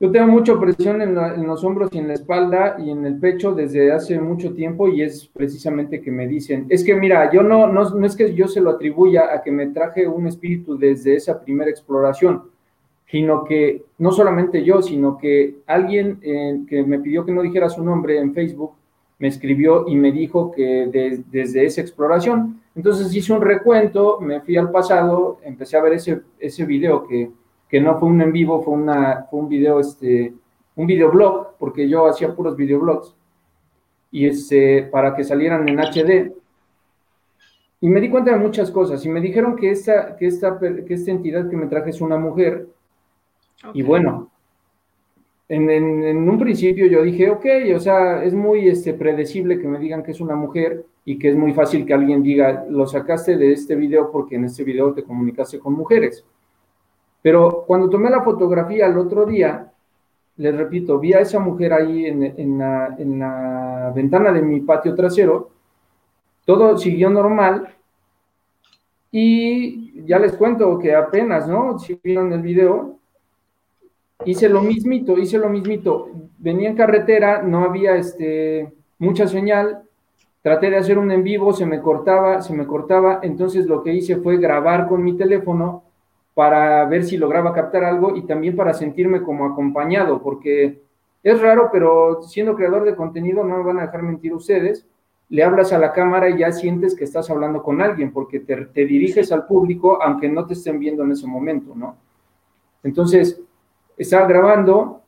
Yo 0.00 0.12
tengo 0.12 0.28
mucha 0.28 0.56
presión 0.60 1.02
en, 1.02 1.14
los 1.14 1.64
hombros 1.64 1.90
y 1.92 1.98
en 1.98 2.06
la 2.06 2.14
espalda 2.14 2.76
y 2.78 2.90
en 2.90 3.04
el 3.04 3.18
pecho 3.18 3.52
desde 3.52 3.90
hace 3.90 4.20
mucho 4.20 4.54
tiempo 4.54 4.86
y 4.86 5.02
es 5.02 5.26
precisamente 5.26 6.00
que 6.00 6.12
me 6.12 6.28
dicen, 6.28 6.66
es 6.68 6.84
que 6.84 6.94
mira, 6.94 7.32
yo 7.32 7.42
no, 7.42 7.66
no, 7.66 7.90
no 7.90 8.06
es 8.06 8.14
que 8.14 8.32
yo 8.32 8.46
se 8.46 8.60
lo 8.60 8.70
atribuya 8.70 9.34
a 9.34 9.42
que 9.42 9.50
me 9.50 9.66
traje 9.66 10.06
un 10.06 10.28
espíritu 10.28 10.78
desde 10.78 11.16
esa 11.16 11.40
primera 11.40 11.68
exploración, 11.68 12.44
sino 13.06 13.42
que 13.42 13.86
no 13.98 14.12
solamente 14.12 14.62
yo, 14.62 14.82
sino 14.82 15.18
que 15.18 15.56
alguien 15.66 16.20
eh, 16.22 16.60
que 16.68 16.84
me 16.84 17.00
pidió 17.00 17.26
que 17.26 17.32
no 17.32 17.42
dijera 17.42 17.68
su 17.68 17.82
nombre 17.82 18.20
en 18.20 18.32
Facebook 18.32 18.74
me 19.18 19.26
escribió 19.26 19.88
y 19.88 19.96
me 19.96 20.12
dijo 20.12 20.52
que 20.52 21.24
desde 21.28 21.64
esa 21.64 21.80
exploración 21.80 22.60
entonces 22.76 23.12
hice 23.12 23.32
un 23.32 23.42
recuento, 23.42 24.20
me 24.20 24.40
fui 24.42 24.56
al 24.56 24.70
pasado, 24.70 25.40
empecé 25.42 25.76
a 25.76 25.82
ver 25.82 25.94
ese, 25.94 26.20
ese 26.38 26.64
video 26.64 27.04
que, 27.04 27.28
que 27.68 27.80
no 27.80 27.98
fue 27.98 28.08
un 28.08 28.20
en 28.20 28.32
vivo, 28.32 28.62
fue, 28.62 28.74
una, 28.74 29.26
fue 29.30 29.40
un 29.40 29.48
video, 29.48 29.80
este, 29.80 30.32
un 30.76 30.86
videoblog, 30.86 31.56
porque 31.58 31.88
yo 31.88 32.06
hacía 32.06 32.34
puros 32.34 32.56
videoblogs, 32.56 33.14
y 34.10 34.26
este, 34.26 34.84
para 34.84 35.14
que 35.14 35.24
salieran 35.24 35.68
en 35.68 35.78
HD. 35.78 36.32
Y 37.80 37.88
me 37.88 38.00
di 38.00 38.08
cuenta 38.08 38.32
de 38.32 38.38
muchas 38.38 38.70
cosas, 38.70 39.04
y 39.04 39.08
me 39.08 39.20
dijeron 39.20 39.56
que 39.56 39.70
esta, 39.70 40.16
que 40.16 40.26
esta, 40.26 40.58
que 40.58 40.94
esta 40.94 41.10
entidad 41.10 41.48
que 41.48 41.56
me 41.56 41.66
traje 41.66 41.90
es 41.90 42.00
una 42.00 42.16
mujer, 42.16 42.68
y 43.74 43.82
bueno, 43.82 44.30
en, 45.48 46.28
un 46.28 46.38
principio 46.38 46.86
yo 46.86 47.02
dije, 47.02 47.30
ok, 47.30 47.46
o 47.74 47.80
sea, 47.80 48.22
es 48.22 48.34
muy 48.34 48.68
este, 48.68 48.94
predecible 48.94 49.58
que 49.58 49.66
me 49.66 49.78
digan 49.78 50.02
que 50.02 50.10
es 50.10 50.20
una 50.20 50.34
mujer 50.34 50.84
y 51.04 51.18
que 51.18 51.30
es 51.30 51.36
muy 51.36 51.54
fácil 51.54 51.86
que 51.86 51.94
alguien 51.94 52.22
diga, 52.22 52.66
lo 52.68 52.86
sacaste 52.86 53.36
de 53.36 53.52
este 53.52 53.74
video 53.74 54.12
porque 54.12 54.36
en 54.36 54.44
este 54.44 54.62
video 54.62 54.92
te 54.92 55.04
comunicaste 55.04 55.58
con 55.58 55.72
mujeres. 55.72 56.24
Pero 57.22 57.64
cuando 57.66 57.90
tomé 57.90 58.10
la 58.10 58.22
fotografía 58.22 58.86
el 58.86 58.98
otro 58.98 59.26
día, 59.26 59.72
les 60.36 60.56
repito, 60.56 60.98
vi 60.98 61.12
a 61.14 61.20
esa 61.20 61.40
mujer 61.40 61.72
ahí 61.72 62.06
en, 62.06 62.58
la, 62.58 62.94
en 62.96 63.18
la 63.18 63.92
ventana 63.94 64.32
de 64.32 64.42
mi 64.42 64.60
patio 64.60 64.94
trasero, 64.94 65.50
todo 66.44 66.78
siguió 66.78 67.10
normal 67.10 67.74
y 69.10 70.04
ya 70.04 70.18
les 70.18 70.34
cuento 70.34 70.78
que 70.78 70.94
apenas, 70.94 71.48
¿no? 71.48 71.78
Si 71.78 71.98
vieron 72.02 72.32
el 72.32 72.42
video, 72.42 72.98
hice 74.24 74.48
lo 74.48 74.62
mismito, 74.62 75.18
hice 75.18 75.38
lo 75.38 75.48
mismito. 75.48 76.08
Venía 76.38 76.68
en 76.68 76.76
carretera, 76.76 77.42
no 77.42 77.64
había 77.64 77.96
este, 77.96 78.72
mucha 78.98 79.26
señal, 79.26 79.82
traté 80.42 80.70
de 80.70 80.76
hacer 80.76 80.98
un 80.98 81.10
en 81.10 81.24
vivo, 81.24 81.52
se 81.52 81.66
me 81.66 81.80
cortaba, 81.80 82.42
se 82.42 82.54
me 82.54 82.66
cortaba, 82.66 83.20
entonces 83.22 83.66
lo 83.66 83.82
que 83.82 83.92
hice 83.92 84.16
fue 84.16 84.36
grabar 84.36 84.88
con 84.88 85.02
mi 85.02 85.16
teléfono 85.16 85.82
para 86.38 86.84
ver 86.84 87.02
si 87.02 87.16
lograba 87.16 87.52
captar 87.52 87.82
algo 87.82 88.14
y 88.14 88.22
también 88.22 88.54
para 88.54 88.72
sentirme 88.72 89.24
como 89.24 89.44
acompañado, 89.44 90.22
porque 90.22 90.80
es 91.20 91.40
raro, 91.40 91.68
pero 91.72 92.22
siendo 92.22 92.54
creador 92.54 92.84
de 92.84 92.94
contenido 92.94 93.42
no 93.42 93.56
me 93.56 93.64
van 93.64 93.80
a 93.80 93.86
dejar 93.86 94.04
mentir 94.04 94.32
ustedes, 94.32 94.86
le 95.30 95.42
hablas 95.42 95.72
a 95.72 95.80
la 95.80 95.92
cámara 95.92 96.30
y 96.30 96.38
ya 96.38 96.52
sientes 96.52 96.94
que 96.94 97.02
estás 97.02 97.28
hablando 97.28 97.60
con 97.64 97.82
alguien, 97.82 98.12
porque 98.12 98.38
te, 98.38 98.66
te 98.66 98.84
diriges 98.84 99.32
al 99.32 99.46
público 99.46 100.00
aunque 100.00 100.28
no 100.28 100.46
te 100.46 100.52
estén 100.52 100.78
viendo 100.78 101.02
en 101.02 101.10
ese 101.10 101.26
momento, 101.26 101.74
¿no? 101.74 101.96
Entonces, 102.84 103.42
estaba 103.96 104.28
grabando 104.28 105.02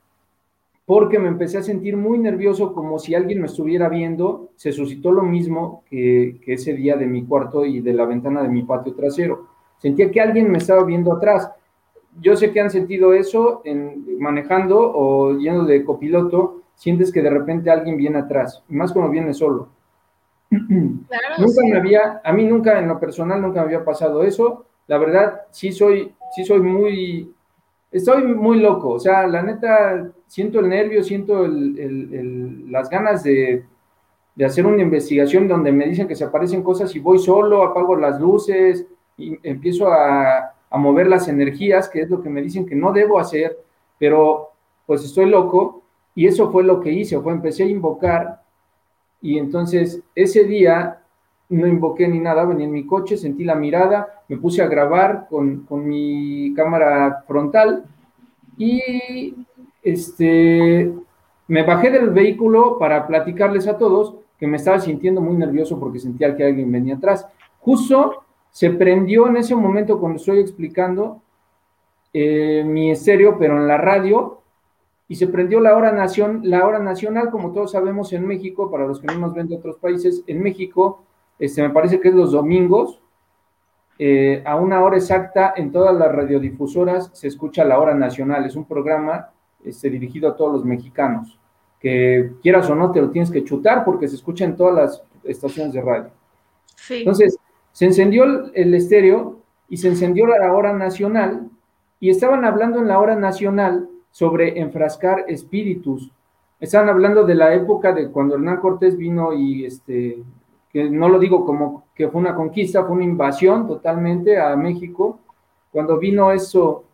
porque 0.85 1.21
me 1.21 1.29
empecé 1.29 1.59
a 1.59 1.63
sentir 1.63 1.97
muy 1.97 2.19
nervioso 2.19 2.75
como 2.75 2.99
si 2.99 3.15
alguien 3.15 3.39
me 3.39 3.47
estuviera 3.47 3.89
viendo. 3.89 4.51
Se 4.57 4.73
suscitó 4.73 5.13
lo 5.13 5.23
mismo 5.23 5.85
que, 5.89 6.41
ese 6.45 6.75
día 6.75 6.97
de 6.97 7.07
mi 7.07 7.25
cuarto 7.25 7.65
y 7.65 7.83
de 7.83 7.93
la 7.93 8.05
ventana 8.05 8.43
de 8.43 8.49
mi 8.49 8.65
patio 8.65 8.95
trasero. 8.95 9.60
Sentía 9.81 10.11
que 10.11 10.21
alguien 10.21 10.51
me 10.51 10.59
estaba 10.59 10.85
viendo 10.85 11.13
atrás. 11.13 11.51
Yo 12.21 12.37
sé 12.37 12.53
que 12.53 12.61
han 12.61 12.71
sentido 12.71 13.13
eso 13.13 13.63
en, 13.65 14.21
manejando 14.21 14.79
o 14.79 15.37
yendo 15.37 15.65
de 15.65 15.85
copiloto, 15.85 16.63
sientes 16.75 17.13
que 17.13 17.23
de 17.23 17.31
repente 17.31 17.71
alguien 17.71 17.97
viene 17.97 18.19
atrás, 18.19 18.63
más 18.69 18.93
cuando 18.93 19.11
viene 19.11 19.35
solo. 19.35 19.69
nunca 20.51 21.63
me 21.65 21.77
había, 21.77 22.21
a 22.23 22.33
mí 22.33 22.45
nunca 22.45 22.79
en 22.79 22.89
lo 22.89 22.99
personal 23.01 23.41
nunca 23.41 23.61
me 23.61 23.67
había 23.67 23.85
pasado 23.85 24.23
eso. 24.23 24.67
La 24.87 24.99
verdad, 24.99 25.43
sí 25.51 25.73
soy, 25.73 26.15
sí 26.35 26.45
soy 26.45 26.61
muy 26.61 27.33
estoy 27.91 28.23
muy 28.23 28.61
loco, 28.61 28.91
o 28.91 29.01
sea, 29.01 29.27
la 29.27 29.43
neta, 29.43 30.13
siento 30.27 30.61
el 30.61 30.69
nervio, 30.69 31.03
siento 31.03 31.47
las 31.49 32.89
ganas 32.89 33.23
de, 33.25 33.65
hacer 34.45 34.65
una 34.65 34.83
investigación 34.83 35.49
donde 35.49 35.73
me 35.73 35.87
dicen 35.87 36.09
que 36.09 36.15
se 36.15 36.25
aparecen 36.25 36.63
cosas 36.63 36.95
y 36.95 36.99
voy 36.99 37.19
solo, 37.19 37.63
apago 37.63 37.97
las 37.97 38.21
luces 38.21 38.87
empiezo 39.43 39.89
a, 39.89 40.55
a 40.71 40.79
mover 40.79 41.09
las 41.09 41.29
energías, 41.29 41.89
que 41.89 42.03
es 42.03 42.11
lo 42.11 42.23
que 42.23 42.31
me 42.31 42.43
dicen 42.43 42.67
que 42.67 42.77
no 42.77 42.93
debo 42.93 43.19
hacer, 43.19 43.59
pero 43.99 44.51
pues 44.87 45.05
estoy 45.05 45.27
loco 45.27 45.83
y 46.15 46.27
eso 46.27 46.51
fue 46.51 46.63
lo 46.63 46.81
que 46.81 46.93
hice, 46.93 47.21
fue 47.21 47.33
empecé 47.33 47.65
a 47.65 47.69
invocar 47.69 48.43
y 49.21 49.39
entonces 49.39 50.03
ese 50.15 50.45
día 50.45 51.03
no 51.49 51.67
invoqué 51.67 52.07
ni 52.07 52.21
nada, 52.21 52.45
venía 52.45 52.67
en 52.67 52.73
mi 52.73 52.87
coche, 52.87 53.17
sentí 53.17 53.45
la 53.45 53.57
mirada, 53.57 54.23
me 54.29 54.37
puse 54.37 54.63
a 54.63 54.69
grabar 54.69 55.27
con, 55.29 55.67
mi 55.71 56.55
cámara 56.55 57.25
frontal 57.27 57.85
y 58.57 59.35
este, 59.83 60.93
me 61.49 61.63
bajé 61.65 61.91
del 61.91 62.11
vehículo 62.11 62.79
para 62.79 63.07
platicarles 63.07 63.67
a 63.67 63.77
todos 63.77 64.15
que 64.39 64.47
me 64.47 64.57
estaba 64.57 64.79
sintiendo 64.79 65.21
muy 65.21 65.37
nervioso 65.37 65.79
porque 65.79 65.99
sentía 65.99 66.35
que 66.37 66.45
alguien 66.45 66.71
venía 66.71 66.95
atrás. 66.95 67.27
Justo 67.59 68.23
se 68.51 68.71
prendió 68.71 69.29
en 69.29 69.37
ese 69.37 69.55
momento 69.55 69.99
cuando 69.99 70.19
estoy 70.19 70.41
explicando 70.41 71.23
eh, 72.13 72.65
mi 72.67 72.91
estéreo, 72.91 73.39
pero 73.39 73.57
en 73.57 73.69
la 73.69 73.77
radio, 73.77 74.41
y 75.09 75.17
se 75.17 75.27
prendió 75.27 75.61
la 75.61 75.77
hora, 75.77 75.93
nación, 75.93 76.41
la 76.45 76.67
hora 76.67 76.79
nacional, 76.79 77.31
como 77.31 77.53
todos 77.53 77.73
sabemos 77.73 78.13
en 78.13 78.27
México, 78.27 78.71
para 78.71 78.87
los 78.87 79.01
que 79.01 79.07
no 79.07 79.19
nos 79.19 79.35
ven 79.35 79.49
de 79.49 79.57
otros 79.57 79.77
países, 79.77 80.23
en 80.27 80.43
México 80.43 81.05
este, 81.41 81.63
me 81.63 81.71
parece 81.71 81.99
que 82.01 82.09
es 82.09 82.15
los 82.15 82.33
domingos, 82.33 83.01
eh, 83.99 84.43
a 84.47 84.57
una 84.57 84.83
hora 84.83 84.97
exacta 84.97 85.55
en 85.57 85.73
todas 85.73 85.95
las 85.95 86.11
radiodifusoras 86.11 87.11
se 87.13 87.29
escucha 87.29 87.65
la 87.65 87.79
hora 87.79 87.95
nacional. 87.95 88.45
Es 88.47 88.57
un 88.57 88.65
programa 88.65 89.31
este, 89.65 89.91
dirigido 89.91 90.31
a 90.31 90.37
todos 90.37 90.53
los 90.53 90.65
mexicanos, 90.65 91.39
que 91.79 92.33
quieras 92.43 92.69
o 92.71 92.75
no 92.75 92.93
te 92.93 93.01
lo 93.01 93.11
tienes 93.11 93.31
que 93.31 93.45
chutar 93.45 93.85
porque 93.85 94.07
se 94.07 94.17
escucha 94.17 94.45
en 94.45 94.57
todas 94.57 94.75
las 94.75 95.03
estaciones 95.25 95.73
de 95.73 95.81
radio. 95.81 96.11
Entonces, 96.89 97.39
se 97.81 97.87
encendió 97.87 98.25
el, 98.53 98.75
estéreo 98.75 99.39
y 99.71 99.79
se 99.79 99.89
encendió 99.89 100.27
la 100.27 100.53
hora 100.53 100.75
nacional 100.75 101.49
y 101.99 102.11
estaban 102.11 102.45
hablando 102.45 102.79
en 102.79 102.89
la 102.89 102.99
hora 102.99 103.17
nacional 103.17 103.89
sobre 104.11 104.61
enfrascar 104.61 105.25
espíritus. 105.29 106.13
Estaban 106.61 106.91
hablando 106.91 107.25
de 107.25 107.35
la 107.35 107.55
época 107.55 107.95
de 107.95 108.11
cuando 108.11 108.35
Hernán 108.35 108.59
Cortés 108.59 108.99
vino 108.99 109.33
y 109.33 109.65
este, 109.65 110.23
que 110.71 110.91
no 110.91 111.09
lo 111.09 111.19
digo 111.19 111.47
como 111.47 111.87
que 111.95 112.11
fue 112.11 112.21
una 112.21 112.35
conquista, 112.35 112.85
fue 112.85 112.97
una 112.97 113.05
invasión 113.05 113.67
totalmente 113.67 114.39
a 114.39 114.55
México. 114.57 115.19
Cuando 115.73 115.97
vino 115.97 116.33
eso, 116.33 116.85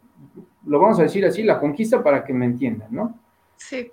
lo 0.66 0.78
vamos 0.78 1.00
a 1.00 1.02
decir 1.02 1.26
así, 1.26 1.42
la 1.42 1.58
conquista 1.58 2.00
para 2.00 2.22
que 2.22 2.32
me 2.32 2.44
entiendan, 2.44 2.90
¿no? 2.92 3.12
Sí. 3.56 3.90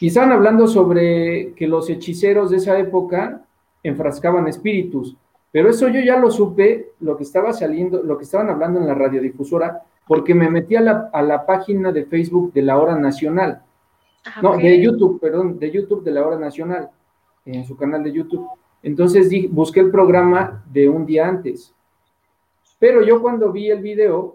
Y 0.00 0.08
estaban 0.08 0.32
hablando 0.32 0.66
sobre 0.66 1.54
que 1.54 1.68
los 1.68 1.88
hechiceros 1.88 2.50
de 2.50 2.56
esa 2.56 2.76
época 2.76 3.40
enfrascaban 3.84 4.48
espíritus, 4.48 5.16
pero 5.54 5.70
eso 5.70 5.86
yo 5.86 6.00
ya 6.00 6.18
lo 6.18 6.32
supe, 6.32 6.94
lo 6.98 7.16
que 7.16 7.22
estaba 7.22 7.52
saliendo, 7.52 8.02
lo 8.02 8.18
que 8.18 8.24
estaban 8.24 8.50
hablando 8.50 8.80
en 8.80 8.88
la 8.88 8.94
radiodifusora, 8.94 9.82
porque 10.04 10.34
me 10.34 10.50
metí 10.50 10.74
a 10.74 10.80
la, 10.80 11.10
a 11.12 11.22
la 11.22 11.46
página 11.46 11.92
de 11.92 12.06
Facebook 12.06 12.52
de 12.52 12.62
la 12.62 12.76
Hora 12.76 12.98
Nacional. 12.98 13.62
Ah, 14.24 14.40
no, 14.42 14.56
de 14.56 14.82
YouTube, 14.82 15.20
perdón, 15.20 15.60
de 15.60 15.70
YouTube 15.70 16.02
de 16.02 16.10
la 16.10 16.26
Hora 16.26 16.40
Nacional, 16.40 16.90
en 17.44 17.64
su 17.64 17.76
canal 17.76 18.02
de 18.02 18.10
YouTube. 18.10 18.48
Entonces 18.82 19.30
busqué 19.48 19.78
el 19.78 19.92
programa 19.92 20.64
de 20.72 20.88
un 20.88 21.06
día 21.06 21.28
antes. 21.28 21.72
Pero 22.80 23.04
yo 23.04 23.22
cuando 23.22 23.52
vi 23.52 23.70
el 23.70 23.80
video, 23.80 24.34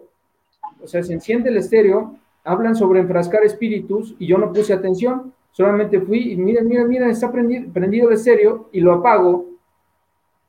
o 0.81 0.87
sea, 0.87 1.03
se 1.03 1.11
enciende 1.11 1.49
el 1.49 1.57
estéreo, 1.57 2.15
hablan 2.45 2.77
sobre 2.77 3.01
enfrascar 3.01 3.43
espíritus 3.43 4.15
y 4.19 4.27
yo 4.27 4.37
no 4.37 4.53
puse 4.53 4.71
atención, 4.71 5.33
solamente 5.51 5.99
fui 5.99 6.31
y 6.31 6.37
miren, 6.37 6.65
miren, 6.65 6.87
miren, 6.87 7.09
está 7.09 7.29
prendido, 7.29 7.69
prendido 7.73 8.07
el 8.07 8.15
estéreo 8.15 8.69
y 8.71 8.79
lo 8.79 8.93
apago 8.93 9.47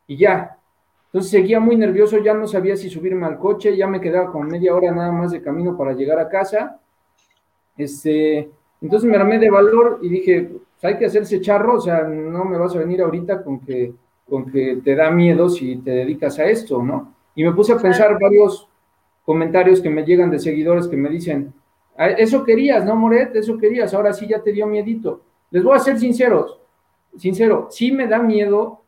y 0.06 0.16
ya. 0.16 0.59
Entonces 1.12 1.32
seguía 1.32 1.58
muy 1.58 1.74
nervioso, 1.76 2.18
ya 2.18 2.34
no 2.34 2.46
sabía 2.46 2.76
si 2.76 2.88
subirme 2.88 3.26
al 3.26 3.36
coche, 3.36 3.76
ya 3.76 3.88
me 3.88 4.00
quedaba 4.00 4.30
con 4.30 4.46
media 4.46 4.72
hora 4.72 4.92
nada 4.92 5.10
más 5.10 5.32
de 5.32 5.42
camino 5.42 5.76
para 5.76 5.92
llegar 5.92 6.20
a 6.20 6.28
casa. 6.28 6.80
Este, 7.76 8.48
entonces 8.80 9.10
me 9.10 9.16
armé 9.16 9.40
de 9.40 9.50
valor 9.50 9.98
y 10.02 10.08
dije, 10.08 10.52
hay 10.82 10.96
que 10.96 11.06
hacerse 11.06 11.40
charro, 11.40 11.78
o 11.78 11.80
sea, 11.80 12.04
no 12.04 12.44
me 12.44 12.56
vas 12.56 12.76
a 12.76 12.78
venir 12.78 13.02
ahorita 13.02 13.42
con 13.42 13.58
que, 13.58 13.92
con 14.28 14.46
que 14.52 14.80
te 14.84 14.94
da 14.94 15.10
miedo 15.10 15.48
si 15.48 15.78
te 15.78 15.90
dedicas 15.90 16.38
a 16.38 16.44
esto, 16.44 16.80
¿no? 16.80 17.12
Y 17.34 17.42
me 17.42 17.52
puse 17.52 17.72
a 17.72 17.78
pensar 17.78 18.16
varios 18.20 18.68
comentarios 19.24 19.80
que 19.80 19.90
me 19.90 20.04
llegan 20.04 20.30
de 20.30 20.38
seguidores 20.38 20.86
que 20.86 20.96
me 20.96 21.08
dicen, 21.08 21.52
ah, 21.96 22.10
eso 22.10 22.44
querías, 22.44 22.84
¿no, 22.84 22.94
Moret? 22.94 23.34
Eso 23.34 23.58
querías, 23.58 23.92
ahora 23.94 24.12
sí 24.12 24.28
ya 24.28 24.40
te 24.40 24.52
dio 24.52 24.66
miedito. 24.68 25.22
Les 25.50 25.64
voy 25.64 25.76
a 25.76 25.80
ser 25.80 25.98
sinceros, 25.98 26.60
sincero, 27.16 27.66
sí 27.70 27.90
me 27.90 28.06
da 28.06 28.20
miedo 28.20 28.79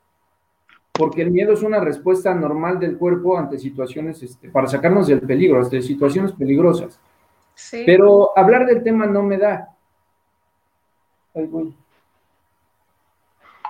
porque 0.92 1.22
el 1.22 1.30
miedo 1.30 1.54
es 1.54 1.62
una 1.62 1.80
respuesta 1.80 2.34
normal 2.34 2.78
del 2.78 2.98
cuerpo 2.98 3.38
ante 3.38 3.58
situaciones, 3.58 4.22
este, 4.22 4.50
para 4.50 4.66
sacarnos 4.66 5.06
del 5.06 5.20
peligro, 5.20 5.62
ante 5.62 5.80
situaciones 5.80 6.32
peligrosas. 6.32 7.00
Sí. 7.54 7.82
Pero 7.86 8.36
hablar 8.36 8.66
del 8.66 8.82
tema 8.82 9.06
no 9.06 9.22
me 9.22 9.38
da. 9.38 9.74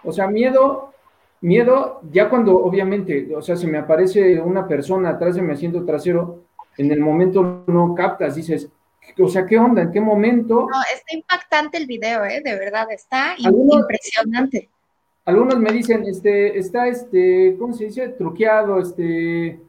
O 0.05 0.13
sea, 0.13 0.27
miedo, 0.27 0.93
miedo, 1.41 2.01
ya 2.11 2.29
cuando 2.29 2.57
obviamente, 2.57 3.35
o 3.35 3.41
sea, 3.41 3.55
se 3.55 3.69
me 3.69 3.79
aparece 3.79 4.41
una 4.41 4.67
persona 4.67 5.11
atrás 5.11 5.37
de 5.37 5.43
mi 5.43 5.53
asiento 5.53 5.85
trasero, 5.85 6.43
en 6.77 6.91
el 6.91 7.01
momento 7.01 7.63
no 7.67 7.95
captas, 7.95 8.35
dices, 8.35 8.69
o 9.19 9.29
sea, 9.29 9.47
¿qué 9.47 9.59
onda? 9.59 9.83
¿En 9.83 9.93
qué 9.93 10.01
momento? 10.01 10.67
No, 10.69 10.81
está 10.93 11.17
impactante 11.17 11.77
el 11.77 11.87
video, 11.87 12.25
¿eh? 12.25 12.41
De 12.45 12.59
verdad, 12.59 12.91
está 12.91 13.35
impresionante. 13.39 14.71
Algunos 15.25 15.59
me 15.59 15.71
dicen, 15.73 16.05
este, 16.05 16.59
está, 16.59 16.89
este, 16.89 17.57
¿cómo 17.59 17.73
se 17.75 17.85
dice? 17.85 18.09
Truqueado, 18.09 18.81
este, 18.81 19.61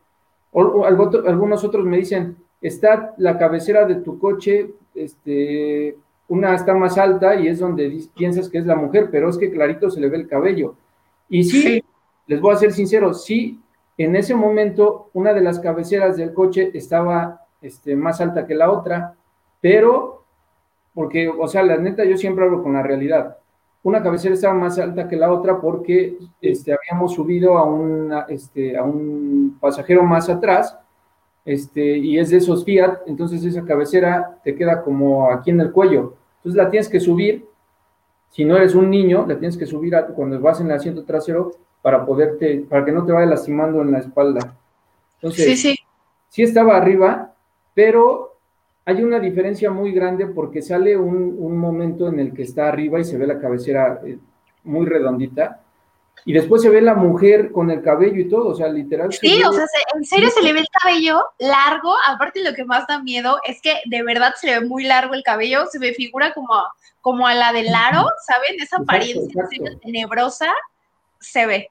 o, 0.51 0.85
algunos 0.85 1.63
otros 1.63 1.85
me 1.85 1.97
dicen, 1.97 2.37
está 2.61 3.13
la 3.17 3.37
cabecera 3.37 3.85
de 3.85 3.95
tu 3.95 4.17
coche, 4.17 4.71
este, 4.95 5.95
una 6.27 6.55
está 6.55 6.73
más 6.73 6.97
alta 6.97 7.35
y 7.35 7.47
es 7.47 7.59
donde 7.59 8.03
piensas 8.15 8.49
que 8.49 8.57
es 8.57 8.65
la 8.65 8.75
mujer, 8.75 9.09
pero 9.11 9.29
es 9.29 9.37
que 9.37 9.51
clarito 9.51 9.89
se 9.89 9.99
le 9.99 10.09
ve 10.09 10.17
el 10.17 10.27
cabello. 10.27 10.75
Y 11.29 11.43
sí, 11.43 11.83
les 12.27 12.41
voy 12.41 12.53
a 12.53 12.57
ser 12.57 12.71
sincero, 12.73 13.13
sí, 13.13 13.59
en 13.97 14.15
ese 14.15 14.33
momento 14.33 15.09
una 15.13 15.33
de 15.33 15.41
las 15.41 15.59
cabeceras 15.59 16.17
del 16.17 16.33
coche 16.33 16.71
estaba 16.73 17.45
este, 17.61 17.95
más 17.95 18.21
alta 18.21 18.47
que 18.47 18.55
la 18.55 18.71
otra, 18.71 19.15
pero 19.61 20.23
porque, 20.93 21.27
o 21.27 21.47
sea, 21.47 21.63
la 21.63 21.77
neta, 21.77 22.05
yo 22.05 22.17
siempre 22.17 22.45
hablo 22.45 22.61
con 22.61 22.73
la 22.73 22.83
realidad. 22.83 23.37
Una 23.83 24.01
cabecera 24.01 24.33
estaba 24.33 24.53
más 24.53 24.79
alta 24.79 25.07
que 25.07 25.17
la 25.17 25.31
otra 25.31 25.59
porque 25.59 26.17
este, 26.41 26.73
habíamos 26.73 27.13
subido 27.13 27.57
a, 27.57 27.65
una, 27.65 28.21
este, 28.29 28.77
a 28.77 28.83
un 28.83 29.57
pasajero 29.59 30.03
más 30.03 30.29
atrás 30.29 30.77
este, 31.45 31.97
y 31.97 32.17
es 32.17 32.29
de 32.29 32.37
esos 32.37 32.63
Fiat, 32.63 33.01
entonces 33.05 33.43
esa 33.43 33.65
cabecera 33.65 34.39
te 34.43 34.55
queda 34.55 34.81
como 34.81 35.29
aquí 35.29 35.49
en 35.49 35.59
el 35.59 35.71
cuello. 35.71 36.15
Entonces 36.37 36.57
la 36.57 36.69
tienes 36.69 36.87
que 36.87 36.99
subir, 36.99 37.45
si 38.29 38.45
no 38.45 38.55
eres 38.55 38.75
un 38.75 38.89
niño, 38.89 39.25
la 39.27 39.37
tienes 39.37 39.57
que 39.57 39.65
subir 39.65 39.93
cuando 40.15 40.39
vas 40.39 40.61
en 40.61 40.67
el 40.67 40.73
asiento 40.73 41.03
trasero 41.03 41.51
para 41.81 42.05
poderte, 42.05 42.65
para 42.69 42.85
que 42.85 42.91
no 42.91 43.05
te 43.05 43.11
vaya 43.11 43.25
lastimando 43.25 43.81
en 43.81 43.91
la 43.91 43.99
espalda. 43.99 44.55
Entonces, 45.15 45.45
sí, 45.45 45.55
sí. 45.57 45.75
sí 46.29 46.43
estaba 46.43 46.77
arriba, 46.77 47.33
pero 47.73 48.32
hay 48.85 49.03
una 49.03 49.19
diferencia 49.19 49.71
muy 49.71 49.91
grande 49.91 50.27
porque 50.27 50.61
sale 50.61 50.97
un, 50.97 51.35
un 51.37 51.57
momento 51.57 52.07
en 52.07 52.19
el 52.19 52.33
que 52.33 52.43
está 52.43 52.67
arriba 52.67 52.99
y 52.99 53.05
se 53.05 53.17
ve 53.17 53.27
la 53.27 53.39
cabecera 53.39 54.01
eh, 54.05 54.17
muy 54.63 54.85
redondita 54.85 55.63
y 56.25 56.33
después 56.33 56.61
se 56.61 56.69
ve 56.69 56.81
la 56.81 56.93
mujer 56.93 57.51
con 57.51 57.69
el 57.69 57.81
cabello 57.81 58.19
y 58.21 58.29
todo, 58.29 58.49
o 58.49 58.55
sea, 58.55 58.69
literal. 58.69 59.11
Sí, 59.11 59.43
o 59.43 59.51
sea, 59.51 59.65
en 59.95 60.05
serio 60.05 60.29
se 60.29 60.41
le 60.41 60.53
ve 60.53 60.61
el 60.61 60.67
cabello 60.81 61.21
largo. 61.39 61.93
Aparte, 62.07 62.41
lo 62.41 62.53
que 62.53 62.63
más 62.63 62.87
da 62.87 62.99
miedo 62.99 63.39
es 63.45 63.61
que 63.61 63.81
de 63.85 64.03
verdad 64.03 64.33
se 64.39 64.47
le 64.47 64.59
ve 64.59 64.65
muy 64.65 64.85
largo 64.85 65.15
el 65.15 65.23
cabello, 65.23 65.65
se 65.65 65.79
ve 65.79 65.93
figura 65.93 66.33
como, 66.33 66.53
como 67.01 67.27
a 67.27 67.33
la 67.33 67.51
del 67.51 67.73
aro, 67.75 68.05
¿saben? 68.25 68.61
Esa 68.61 68.77
apariencia 68.77 69.43
tenebrosa 69.81 70.53
se 71.19 71.45
ve. 71.45 71.69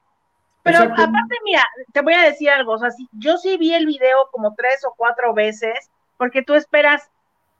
Pero 0.61 0.79
aparte, 0.79 1.35
mira, 1.43 1.65
te 1.91 2.01
voy 2.01 2.13
a 2.13 2.21
decir 2.21 2.49
algo, 2.49 2.73
o 2.73 2.77
sea, 2.77 2.89
yo 3.11 3.37
sí 3.37 3.57
vi 3.57 3.73
el 3.73 3.85
video 3.85 4.29
como 4.31 4.53
tres 4.55 4.85
o 4.85 4.93
cuatro 4.95 5.33
veces, 5.33 5.89
porque 6.17 6.43
tú 6.43 6.55
esperas, 6.55 7.09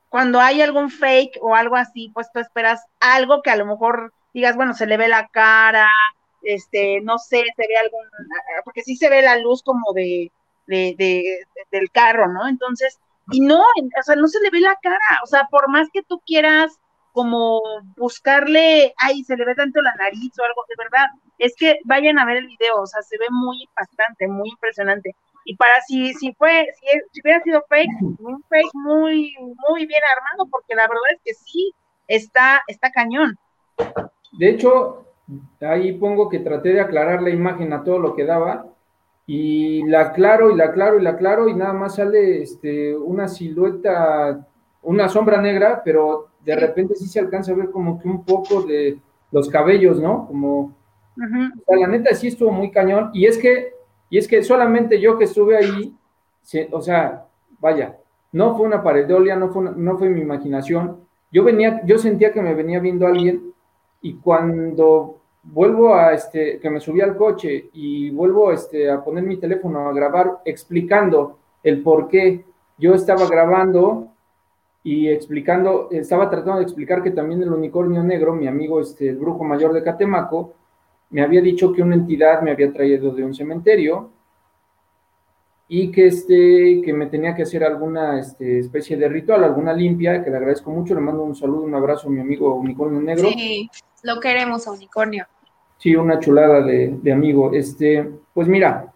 cuando 0.09 0.39
hay 0.39 0.61
algún 0.61 0.89
fake 0.89 1.39
o 1.41 1.55
algo 1.55 1.75
así, 1.75 2.11
pues 2.13 2.31
tú 2.31 2.39
esperas 2.39 2.85
algo 2.99 3.41
que 3.41 3.49
a 3.49 3.55
lo 3.55 3.65
mejor 3.65 4.13
digas, 4.33 4.55
bueno, 4.55 4.73
se 4.73 4.85
le 4.85 4.97
ve 4.97 5.07
la 5.07 5.27
cara, 5.27 5.89
este, 6.43 7.01
no 7.01 7.17
sé, 7.17 7.43
se 7.55 7.67
ve 7.67 7.77
algún, 7.77 8.01
porque 8.63 8.81
sí 8.81 8.95
se 8.95 9.09
ve 9.09 9.21
la 9.21 9.37
luz 9.37 9.63
como 9.63 9.93
de, 9.93 10.31
de, 10.67 11.45
del 11.71 11.91
carro, 11.91 12.27
¿no? 12.31 12.47
Entonces, 12.47 12.99
y 13.31 13.41
no, 13.41 13.59
o 13.59 14.03
sea, 14.03 14.15
no 14.15 14.27
se 14.27 14.39
le 14.41 14.49
ve 14.49 14.59
la 14.59 14.77
cara, 14.81 14.99
o 15.23 15.27
sea, 15.27 15.47
por 15.49 15.69
más 15.69 15.87
que 15.93 16.03
tú 16.03 16.21
quieras 16.25 16.79
como 17.13 17.61
buscarle, 17.95 18.93
ay, 18.97 19.23
se 19.23 19.37
le 19.37 19.45
ve 19.45 19.55
tanto 19.55 19.81
la 19.81 19.93
nariz 19.95 20.31
o 20.39 20.43
algo, 20.43 20.63
de 20.67 20.75
verdad, 20.77 21.07
es 21.37 21.55
que 21.55 21.79
vayan 21.85 22.19
a 22.19 22.25
ver 22.25 22.37
el 22.37 22.47
video, 22.47 22.81
o 22.81 22.87
sea, 22.87 23.01
se 23.03 23.17
ve 23.17 23.27
muy 23.29 23.63
impactante, 23.63 24.27
muy 24.27 24.49
impresionante. 24.49 25.15
Y 25.45 25.55
para 25.55 25.81
si, 25.87 26.13
si 26.13 26.33
fue, 26.33 26.67
si, 26.79 26.99
si 27.11 27.21
hubiera 27.21 27.41
sido 27.41 27.63
fake, 27.67 28.01
un 28.19 28.43
fake 28.49 28.73
muy, 28.73 29.35
muy 29.67 29.85
bien 29.85 30.01
armado, 30.15 30.49
porque 30.49 30.75
la 30.75 30.83
verdad 30.83 31.03
es 31.13 31.21
que 31.23 31.33
sí, 31.33 31.73
está, 32.07 32.61
está 32.67 32.91
cañón. 32.91 33.37
De 34.39 34.49
hecho, 34.49 35.05
ahí 35.61 35.93
pongo 35.93 36.29
que 36.29 36.39
traté 36.39 36.73
de 36.73 36.81
aclarar 36.81 37.21
la 37.21 37.29
imagen 37.29 37.73
a 37.73 37.83
todo 37.83 37.99
lo 37.99 38.15
que 38.15 38.25
daba 38.25 38.65
y 39.25 39.83
la 39.87 40.01
aclaro 40.01 40.51
y 40.51 40.55
la 40.55 40.65
aclaro 40.65 40.99
y 40.99 41.03
la 41.03 41.11
aclaro 41.11 41.47
y 41.47 41.53
nada 41.53 41.73
más 41.73 41.95
sale 41.95 42.41
este, 42.41 42.95
una 42.95 43.27
silueta, 43.27 44.45
una 44.81 45.07
sombra 45.07 45.41
negra, 45.41 45.81
pero 45.83 46.29
de 46.43 46.55
repente 46.55 46.95
sí 46.95 47.07
se 47.07 47.19
alcanza 47.19 47.51
a 47.51 47.55
ver 47.55 47.71
como 47.71 47.99
que 47.99 48.07
un 48.07 48.25
poco 48.25 48.63
de 48.63 48.97
los 49.31 49.49
cabellos, 49.49 49.99
¿no? 49.99 50.27
Como, 50.27 50.75
la 51.15 51.87
neta 51.87 52.13
sí 52.15 52.27
estuvo 52.27 52.51
muy 52.51 52.71
cañón 52.71 53.11
y 53.13 53.25
es 53.25 53.37
que, 53.37 53.72
y 54.13 54.19
es 54.19 54.27
que 54.27 54.43
solamente 54.43 55.01
yo 55.01 55.17
que 55.17 55.23
estuve 55.23 55.57
ahí, 55.57 55.91
o 56.69 56.81
sea, 56.83 57.25
vaya, 57.59 57.97
no 58.31 58.55
fue 58.55 58.67
una 58.67 58.83
paredolia, 58.83 59.35
no 59.35 59.49
fue, 59.49 59.71
no 59.75 59.97
fue 59.97 60.07
mi 60.07 60.21
imaginación, 60.21 60.99
yo 61.31 61.43
venía, 61.43 61.81
yo 61.83 61.97
sentía 61.97 62.31
que 62.31 62.39
me 62.39 62.53
venía 62.53 62.79
viendo 62.79 63.07
alguien 63.07 63.51
y 64.03 64.13
cuando 64.17 65.17
vuelvo 65.41 65.95
a, 65.95 66.13
este, 66.13 66.59
que 66.59 66.69
me 66.69 66.79
subí 66.79 67.01
al 67.01 67.17
coche 67.17 67.71
y 67.73 68.11
vuelvo 68.11 68.51
este, 68.51 68.87
a 68.87 69.03
poner 69.03 69.23
mi 69.23 69.37
teléfono 69.37 69.89
a 69.89 69.93
grabar 69.93 70.41
explicando 70.45 71.39
el 71.63 71.81
por 71.81 72.07
qué 72.07 72.45
yo 72.77 72.93
estaba 72.93 73.27
grabando 73.27 74.09
y 74.83 75.07
explicando, 75.07 75.87
estaba 75.89 76.29
tratando 76.29 76.59
de 76.59 76.65
explicar 76.65 77.01
que 77.01 77.09
también 77.09 77.41
el 77.41 77.51
unicornio 77.51 78.03
negro, 78.03 78.35
mi 78.35 78.45
amigo, 78.45 78.79
este, 78.79 79.09
el 79.09 79.17
brujo 79.17 79.43
mayor 79.43 79.73
de 79.73 79.81
Catemaco, 79.81 80.53
me 81.13 81.21
había 81.21 81.41
dicho 81.41 81.71
que 81.71 81.83
una 81.83 81.93
entidad 81.93 82.41
me 82.41 82.51
había 82.51 82.73
traído 82.73 83.13
de 83.13 83.23
un 83.23 83.35
cementerio 83.35 84.09
y 85.67 85.91
que, 85.91 86.07
este, 86.07 86.81
que 86.83 86.91
me 86.91 87.05
tenía 87.05 87.35
que 87.35 87.43
hacer 87.43 87.63
alguna 87.63 88.19
este, 88.19 88.59
especie 88.59 88.97
de 88.97 89.07
ritual, 89.07 89.43
alguna 89.43 89.73
limpia, 89.73 90.23
que 90.23 90.31
le 90.31 90.37
agradezco 90.37 90.71
mucho, 90.71 90.95
le 90.95 91.01
mando 91.01 91.23
un 91.23 91.35
saludo, 91.35 91.61
un 91.61 91.75
abrazo 91.75 92.07
a 92.07 92.11
mi 92.11 92.19
amigo 92.19 92.55
Unicornio 92.55 92.99
Negro. 92.99 93.29
Sí, 93.29 93.69
lo 94.01 94.19
queremos 94.19 94.67
a 94.67 94.71
Unicornio. 94.71 95.27
Sí, 95.77 95.95
una 95.95 96.17
chulada 96.19 96.61
de, 96.61 97.11
amigo. 97.11 97.53
Este, 97.53 98.09
pues 98.33 98.47
mira, 98.47 98.91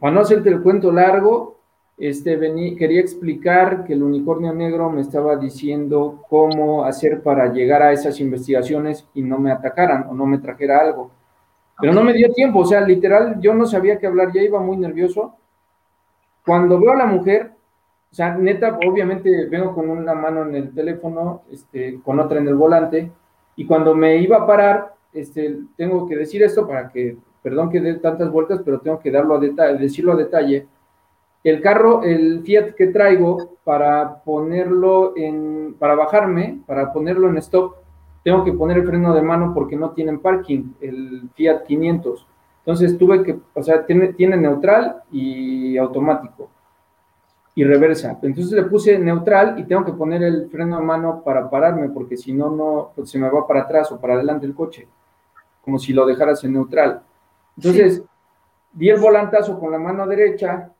para 0.00 0.12
no 0.12 0.22
hacerte 0.22 0.48
el 0.48 0.60
cuento 0.60 0.90
largo, 0.90 1.59
este, 2.00 2.38
quería 2.78 2.98
explicar 2.98 3.84
que 3.84 3.92
el 3.92 4.02
unicornio 4.02 4.54
negro 4.54 4.88
me 4.88 5.02
estaba 5.02 5.36
diciendo 5.36 6.24
cómo 6.30 6.84
hacer 6.84 7.22
para 7.22 7.52
llegar 7.52 7.82
a 7.82 7.92
esas 7.92 8.18
investigaciones 8.20 9.06
y 9.12 9.20
no 9.20 9.38
me 9.38 9.52
atacaran 9.52 10.06
o 10.08 10.14
no 10.14 10.24
me 10.24 10.38
trajera 10.38 10.80
algo. 10.80 11.10
Pero 11.78 11.92
no 11.92 12.02
me 12.02 12.14
dio 12.14 12.32
tiempo, 12.32 12.60
o 12.60 12.64
sea, 12.64 12.80
literal, 12.80 13.38
yo 13.38 13.52
no 13.52 13.66
sabía 13.66 13.98
qué 13.98 14.06
hablar, 14.06 14.32
ya 14.32 14.40
iba 14.42 14.58
muy 14.60 14.78
nervioso. 14.78 15.36
Cuando 16.46 16.80
veo 16.80 16.92
a 16.92 16.96
la 16.96 17.04
mujer, 17.04 17.52
o 18.10 18.14
sea, 18.14 18.34
neta, 18.34 18.78
obviamente 18.86 19.46
vengo 19.46 19.74
con 19.74 19.90
una 19.90 20.14
mano 20.14 20.46
en 20.46 20.54
el 20.54 20.74
teléfono, 20.74 21.42
este, 21.50 22.00
con 22.02 22.18
otra 22.18 22.38
en 22.38 22.48
el 22.48 22.54
volante, 22.54 23.12
y 23.56 23.66
cuando 23.66 23.94
me 23.94 24.16
iba 24.16 24.38
a 24.38 24.46
parar, 24.46 24.94
este, 25.12 25.58
tengo 25.76 26.08
que 26.08 26.16
decir 26.16 26.42
esto 26.42 26.66
para 26.66 26.88
que, 26.88 27.18
perdón 27.42 27.68
que 27.68 27.80
dé 27.80 27.94
tantas 27.94 28.30
vueltas, 28.32 28.62
pero 28.64 28.80
tengo 28.80 28.98
que 28.98 29.10
darlo 29.10 29.34
a 29.34 29.38
detalle, 29.38 29.78
decirlo 29.78 30.12
a 30.12 30.16
detalle. 30.16 30.66
El 31.42 31.62
carro, 31.62 32.02
el 32.02 32.42
Fiat 32.42 32.72
que 32.72 32.88
traigo, 32.88 33.56
para 33.64 34.22
ponerlo 34.22 35.14
en, 35.16 35.74
para 35.78 35.94
bajarme, 35.94 36.60
para 36.66 36.92
ponerlo 36.92 37.28
en 37.28 37.38
stop, 37.38 37.76
tengo 38.22 38.44
que 38.44 38.52
poner 38.52 38.78
el 38.78 38.86
freno 38.86 39.14
de 39.14 39.22
mano 39.22 39.52
porque 39.54 39.76
no 39.76 39.90
tienen 39.92 40.20
parking, 40.20 40.74
el 40.80 41.30
Fiat 41.34 41.64
500. 41.64 42.26
Entonces 42.58 42.98
tuve 42.98 43.22
que, 43.22 43.38
o 43.54 43.62
sea, 43.62 43.86
tiene, 43.86 44.12
tiene 44.12 44.36
neutral 44.36 45.02
y 45.10 45.78
automático 45.78 46.50
y 47.54 47.64
reversa. 47.64 48.18
Entonces 48.22 48.52
le 48.52 48.64
puse 48.64 48.98
neutral 48.98 49.58
y 49.58 49.64
tengo 49.64 49.84
que 49.84 49.92
poner 49.92 50.22
el 50.22 50.48
freno 50.50 50.76
a 50.76 50.80
mano 50.80 51.22
para 51.24 51.48
pararme, 51.48 51.88
porque 51.88 52.16
si 52.16 52.32
no, 52.32 52.50
no, 52.50 52.92
pues 52.94 53.10
se 53.10 53.18
me 53.18 53.30
va 53.30 53.46
para 53.46 53.62
atrás 53.62 53.90
o 53.92 54.00
para 54.00 54.14
adelante 54.14 54.46
el 54.46 54.54
coche, 54.54 54.86
como 55.62 55.78
si 55.78 55.92
lo 55.92 56.04
dejaras 56.04 56.44
en 56.44 56.52
neutral. 56.52 57.02
Entonces, 57.56 58.02
di 58.72 58.90
el 58.90 59.00
volantazo 59.00 59.58
con 59.58 59.72
la 59.72 59.78
mano 59.78 60.06
derecha 60.06 60.70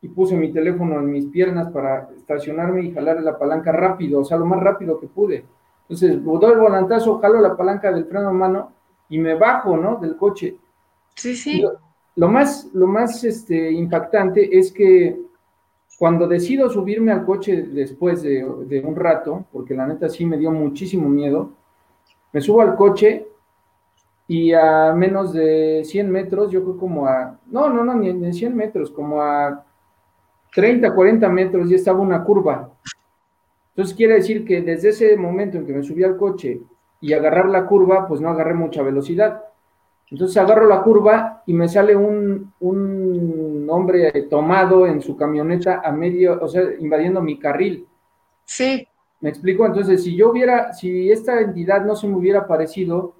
y 0.00 0.08
puse 0.08 0.36
mi 0.36 0.52
teléfono 0.52 0.98
en 1.00 1.10
mis 1.10 1.26
piernas 1.26 1.70
para 1.72 2.08
estacionarme 2.16 2.84
y 2.84 2.92
jalar 2.92 3.20
la 3.22 3.38
palanca 3.38 3.72
rápido, 3.72 4.20
o 4.20 4.24
sea, 4.24 4.38
lo 4.38 4.46
más 4.46 4.60
rápido 4.60 5.00
que 5.00 5.08
pude. 5.08 5.44
Entonces, 5.82 6.22
doy 6.22 6.52
el 6.52 6.58
volantazo, 6.58 7.18
jalo 7.18 7.40
la 7.40 7.56
palanca 7.56 7.90
del 7.90 8.04
freno 8.04 8.28
a 8.28 8.32
mano 8.32 8.72
y 9.08 9.18
me 9.18 9.34
bajo, 9.34 9.76
¿no? 9.76 9.96
Del 9.96 10.16
coche. 10.16 10.56
Sí, 11.14 11.34
sí. 11.34 11.64
Lo, 12.16 12.28
más, 12.28 12.68
lo 12.74 12.86
más 12.86 13.24
este, 13.24 13.72
impactante 13.72 14.56
es 14.56 14.70
que 14.70 15.18
cuando 15.98 16.28
decido 16.28 16.70
subirme 16.70 17.10
al 17.10 17.24
coche 17.24 17.62
después 17.62 18.22
de, 18.22 18.44
un 18.44 18.94
rato, 18.94 19.46
porque 19.50 19.74
la 19.74 19.86
neta 19.86 20.08
sí 20.08 20.24
me 20.24 20.38
dio 20.38 20.52
muchísimo 20.52 21.08
miedo, 21.08 21.50
me 22.32 22.40
subo 22.40 22.60
al 22.60 22.76
coche 22.76 23.26
y 24.28 24.52
a 24.52 24.92
menos 24.92 25.32
de 25.32 25.82
100 25.84 26.10
metros, 26.10 26.52
yo 26.52 26.62
creo 26.62 26.76
como 26.76 27.06
a, 27.06 27.38
no, 27.50 27.68
no, 27.68 27.82
no, 27.84 27.94
ni 27.94 28.10
en 28.10 28.32
100 28.32 28.54
metros, 28.54 28.90
como 28.90 29.22
a 29.22 29.64
30, 30.54 30.94
40 30.94 31.28
metros 31.28 31.68
ya 31.68 31.76
estaba 31.76 32.00
una 32.00 32.22
curva. 32.24 32.70
Entonces 33.70 33.96
quiere 33.96 34.14
decir 34.14 34.44
que 34.44 34.60
desde 34.60 34.88
ese 34.88 35.16
momento 35.16 35.58
en 35.58 35.66
que 35.66 35.72
me 35.72 35.82
subí 35.82 36.02
al 36.02 36.16
coche 36.16 36.60
y 37.00 37.12
agarrar 37.12 37.48
la 37.48 37.66
curva, 37.66 38.08
pues 38.08 38.20
no 38.20 38.28
agarré 38.28 38.54
mucha 38.54 38.82
velocidad. 38.82 39.44
Entonces 40.10 40.36
agarro 40.36 40.66
la 40.66 40.82
curva 40.82 41.42
y 41.46 41.52
me 41.52 41.68
sale 41.68 41.94
un, 41.94 42.52
hombre 43.70 44.10
tomado 44.30 44.86
en 44.86 45.02
su 45.02 45.16
camioneta 45.16 45.82
a 45.84 45.92
medio, 45.92 46.42
o 46.42 46.48
sea, 46.48 46.62
invadiendo 46.80 47.20
mi 47.20 47.38
carril. 47.38 47.86
Sí. 48.44 48.88
¿Me 49.20 49.28
explico? 49.28 49.66
Entonces, 49.66 50.02
si 50.02 50.16
yo 50.16 50.30
hubiera, 50.30 50.72
si 50.72 51.10
esta 51.10 51.40
entidad 51.40 51.84
no 51.84 51.94
se 51.94 52.08
me 52.08 52.16
hubiera 52.16 52.46
parecido, 52.46 53.14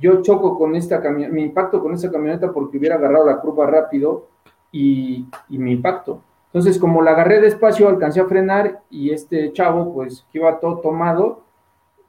yo 0.00 0.20
choco 0.20 0.58
con 0.58 0.74
esta 0.74 1.00
camioneta, 1.00 1.34
me 1.34 1.42
impacto 1.42 1.80
con 1.80 1.94
esta 1.94 2.10
camioneta 2.10 2.52
porque 2.52 2.76
hubiera 2.76 2.96
agarrado 2.96 3.26
la 3.26 3.40
curva 3.40 3.66
rápido 3.66 4.28
y, 4.70 5.26
y 5.48 5.58
me 5.58 5.72
impacto. 5.72 6.22
Entonces, 6.52 6.78
como 6.78 7.00
la 7.00 7.12
agarré 7.12 7.40
despacio, 7.40 7.88
alcancé 7.88 8.20
a 8.20 8.26
frenar 8.26 8.82
y 8.90 9.10
este 9.10 9.52
chavo, 9.54 9.94
pues, 9.94 10.26
que 10.30 10.38
iba 10.38 10.60
todo 10.60 10.80
tomado, 10.80 11.44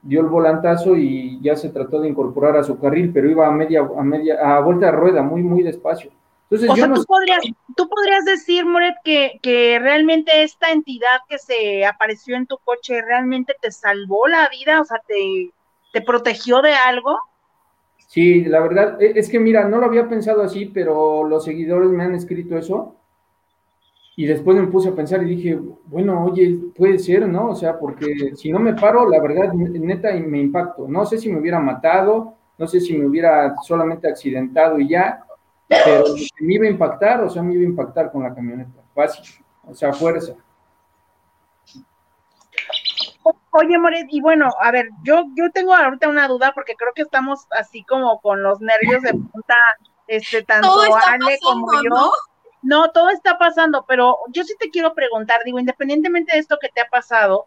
dio 0.01 0.19
el 0.19 0.27
volantazo 0.27 0.97
y 0.97 1.39
ya 1.41 1.55
se 1.55 1.69
trató 1.69 2.01
de 2.01 2.09
incorporar 2.09 2.57
a 2.57 2.63
su 2.63 2.77
carril, 2.77 3.11
pero 3.13 3.29
iba 3.29 3.47
a 3.47 3.51
media, 3.51 3.87
a 3.97 4.03
media, 4.03 4.35
a 4.35 4.59
vuelta 4.59 4.87
de 4.87 4.91
rueda, 4.91 5.21
muy, 5.21 5.41
muy 5.41 5.63
despacio. 5.63 6.11
Entonces, 6.49 6.69
o 6.69 6.75
sea, 6.75 6.93
tú, 6.93 7.05
podrías, 7.05 7.41
tú 7.75 7.87
podrías 7.87 8.25
decir, 8.25 8.65
Moret, 8.65 8.95
que, 9.05 9.39
que 9.41 9.79
realmente 9.79 10.43
esta 10.43 10.71
entidad 10.71 11.21
que 11.29 11.37
se 11.37 11.85
apareció 11.85 12.35
en 12.35 12.45
tu 12.45 12.57
coche 12.57 13.01
realmente 13.01 13.55
te 13.61 13.71
salvó 13.71 14.27
la 14.27 14.49
vida, 14.49 14.81
o 14.81 14.83
sea, 14.83 15.01
te, 15.07 15.51
te 15.93 16.01
protegió 16.01 16.61
de 16.61 16.73
algo. 16.73 17.17
Sí, 18.07 18.43
la 18.43 18.59
verdad, 18.59 19.01
e, 19.01 19.13
es 19.15 19.29
que 19.29 19.39
mira, 19.39 19.69
no 19.69 19.77
lo 19.77 19.85
había 19.85 20.09
pensado 20.09 20.41
así, 20.41 20.65
pero 20.65 21.23
los 21.23 21.45
seguidores 21.45 21.89
me 21.89 22.03
han 22.03 22.13
escrito 22.13 22.57
eso. 22.57 22.97
Y 24.15 24.27
después 24.27 24.55
me 24.55 24.67
puse 24.67 24.89
a 24.89 24.95
pensar 24.95 25.23
y 25.23 25.35
dije, 25.35 25.59
bueno, 25.85 26.25
oye, 26.25 26.59
puede 26.75 26.99
ser, 26.99 27.27
¿no? 27.27 27.49
O 27.49 27.55
sea, 27.55 27.79
porque 27.79 28.35
si 28.35 28.51
no 28.51 28.59
me 28.59 28.73
paro, 28.73 29.09
la 29.09 29.19
verdad, 29.19 29.53
neta, 29.53 30.13
me 30.13 30.39
impacto. 30.39 30.87
No 30.87 31.03
sé 31.05 31.17
si 31.17 31.31
me 31.31 31.39
hubiera 31.39 31.59
matado, 31.59 32.35
no 32.57 32.67
sé 32.67 32.79
si 32.79 32.95
me 32.95 33.07
hubiera 33.07 33.55
solamente 33.63 34.07
accidentado 34.07 34.79
y 34.79 34.89
ya, 34.89 35.23
pero 35.67 36.05
me 36.39 36.53
iba 36.53 36.65
a 36.65 36.69
impactar, 36.69 37.23
o 37.23 37.29
sea, 37.29 37.41
me 37.41 37.53
iba 37.55 37.63
a 37.63 37.69
impactar 37.69 38.11
con 38.11 38.21
la 38.21 38.33
camioneta, 38.33 38.81
fácil, 38.93 39.43
o 39.63 39.73
sea, 39.73 39.91
fuerza. 39.91 40.35
Oye, 43.55 43.77
Moret, 43.77 44.07
y 44.09 44.21
bueno, 44.21 44.49
a 44.59 44.71
ver, 44.71 44.89
yo, 45.03 45.25
yo 45.35 45.51
tengo 45.51 45.73
ahorita 45.73 46.09
una 46.09 46.27
duda 46.27 46.51
porque 46.53 46.75
creo 46.75 46.91
que 46.93 47.03
estamos 47.03 47.47
así 47.51 47.83
como 47.83 48.19
con 48.19 48.43
los 48.43 48.59
nervios 48.61 49.01
de 49.03 49.11
punta, 49.11 49.55
este, 50.07 50.43
tanto 50.43 50.69
Ale 51.07 51.37
como 51.41 51.71
yo. 51.83 51.89
¿no? 51.89 52.11
Todo 52.93 53.09
está 53.09 53.37
pasando, 53.37 53.85
pero 53.87 54.17
yo 54.29 54.43
sí 54.43 54.55
te 54.59 54.69
quiero 54.69 54.93
preguntar, 54.93 55.41
digo, 55.43 55.59
independientemente 55.59 56.33
de 56.33 56.39
esto 56.39 56.57
que 56.61 56.69
te 56.69 56.81
ha 56.81 56.87
pasado, 56.87 57.45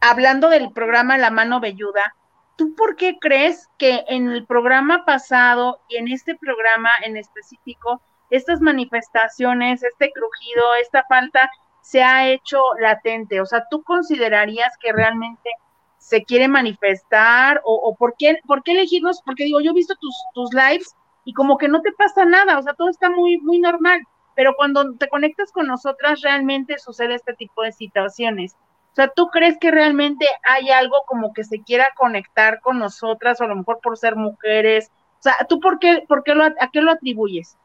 hablando 0.00 0.48
del 0.48 0.72
programa 0.72 1.18
La 1.18 1.30
Mano 1.30 1.60
Velluda, 1.60 2.14
¿tú 2.56 2.74
por 2.74 2.96
qué 2.96 3.18
crees 3.20 3.68
que 3.78 4.04
en 4.08 4.30
el 4.30 4.46
programa 4.46 5.04
pasado 5.04 5.80
y 5.88 5.96
en 5.96 6.08
este 6.08 6.36
programa 6.36 6.90
en 7.04 7.16
específico, 7.16 8.00
estas 8.30 8.60
manifestaciones, 8.60 9.82
este 9.82 10.12
crujido, 10.12 10.74
esta 10.80 11.04
falta 11.08 11.50
se 11.82 12.02
ha 12.02 12.28
hecho 12.28 12.60
latente? 12.80 13.40
O 13.40 13.46
sea, 13.46 13.64
¿tú 13.70 13.82
considerarías 13.82 14.76
que 14.78 14.92
realmente 14.92 15.50
se 15.98 16.24
quiere 16.24 16.48
manifestar 16.48 17.60
o, 17.64 17.94
por, 17.96 18.14
qué, 18.18 18.38
por 18.46 18.62
qué 18.62 18.72
elegirnos? 18.72 19.22
Porque 19.24 19.44
digo, 19.44 19.60
yo 19.60 19.70
he 19.70 19.74
visto 19.74 19.94
tus, 20.00 20.14
tus 20.34 20.52
lives 20.52 20.96
y 21.24 21.34
como 21.34 21.58
que 21.58 21.68
no 21.68 21.80
te 21.82 21.92
pasa 21.92 22.24
nada, 22.24 22.58
o 22.58 22.62
sea, 22.62 22.74
todo 22.74 22.88
está 22.88 23.10
muy, 23.10 23.38
muy 23.38 23.60
normal, 23.60 24.00
pero 24.34 24.54
cuando 24.56 24.94
te 24.94 25.08
conectas 25.08 25.52
con 25.52 25.66
nosotras 25.66 26.20
realmente 26.22 26.78
sucede 26.78 27.14
este 27.14 27.34
tipo 27.34 27.62
de 27.62 27.72
situaciones. 27.72 28.54
O 28.92 28.94
sea, 28.94 29.08
¿tú 29.08 29.28
crees 29.28 29.56
que 29.58 29.70
realmente 29.70 30.26
hay 30.46 30.70
algo 30.70 30.96
como 31.06 31.32
que 31.32 31.44
se 31.44 31.62
quiera 31.62 31.88
conectar 31.96 32.60
con 32.60 32.78
nosotras, 32.78 33.40
o 33.40 33.44
a 33.44 33.48
lo 33.48 33.56
mejor 33.56 33.80
por 33.82 33.96
ser 33.96 34.16
mujeres? 34.16 34.90
O 35.18 35.22
sea, 35.22 35.34
¿tú 35.48 35.60
por 35.60 35.78
qué, 35.78 36.04
por 36.06 36.22
qué 36.24 36.34
lo, 36.34 36.44
a 36.44 36.70
qué 36.72 36.82
lo 36.82 36.90
atribuyes? 36.90 37.56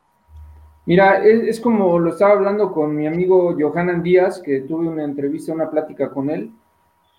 Mira, 0.85 1.21
es, 1.25 1.59
como 1.59 1.99
lo 1.99 2.11
estaba 2.11 2.31
hablando 2.31 2.71
con 2.71 2.95
mi 2.95 3.07
amigo 3.07 3.53
Johanan 3.59 4.01
Díaz, 4.01 4.41
que 4.41 4.61
tuve 4.61 4.87
una 4.87 5.03
entrevista, 5.03 5.51
una 5.51 5.69
plática 5.69 6.09
con 6.09 6.29
él, 6.29 6.49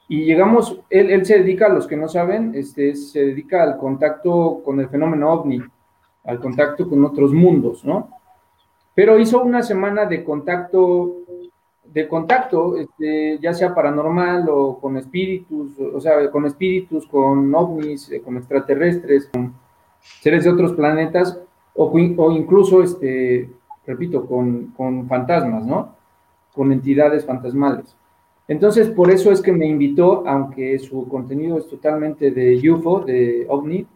y 0.08 0.24
llegamos, 0.24 0.80
él, 0.88 1.10
él 1.10 1.26
se 1.26 1.40
dedica, 1.40 1.66
a 1.66 1.68
los 1.68 1.86
que 1.86 1.98
no 1.98 2.08
saben, 2.08 2.54
este, 2.54 2.96
se 2.96 3.26
dedica 3.26 3.62
al 3.62 3.76
contacto 3.76 4.62
con 4.64 4.80
el 4.80 4.88
fenómeno 4.88 5.30
ovni, 5.30 5.60
al 6.28 6.40
contacto 6.40 6.88
con 6.88 7.04
otros 7.04 7.32
mundos, 7.32 7.84
¿no? 7.84 8.10
Pero 8.94 9.18
hizo 9.18 9.42
una 9.42 9.62
semana 9.62 10.04
de 10.04 10.22
contacto 10.22 11.24
de 11.92 12.06
contacto, 12.06 12.76
este, 12.76 13.38
ya 13.40 13.54
sea 13.54 13.74
paranormal 13.74 14.46
o 14.50 14.78
con 14.78 14.98
espíritus, 14.98 15.72
o 15.78 16.00
sea, 16.00 16.30
con 16.30 16.44
espíritus, 16.44 17.06
con 17.06 17.54
ovnis, 17.54 18.10
eh, 18.12 18.20
con 18.20 18.36
extraterrestres, 18.36 19.26
con 19.32 19.54
seres 20.20 20.44
de 20.44 20.50
otros 20.50 20.72
planetas, 20.74 21.40
o, 21.74 21.98
incluso, 21.98 22.82
este, 22.82 23.48
repito, 23.86 24.26
con, 24.26 24.74
con, 24.76 25.08
fantasmas, 25.08 25.64
¿no? 25.64 25.94
Con 26.54 26.72
entidades 26.72 27.24
fantasmales. 27.24 27.96
Entonces, 28.48 28.88
por 28.90 29.10
eso 29.10 29.30
es 29.30 29.40
que 29.40 29.52
me 29.52 29.66
invitó, 29.66 30.26
aunque 30.26 30.78
su 30.78 31.08
contenido 31.08 31.56
es 31.56 31.68
totalmente 31.68 32.30
de 32.32 32.70
UFO, 32.70 33.00
de 33.00 33.46
ovni, 33.48 33.86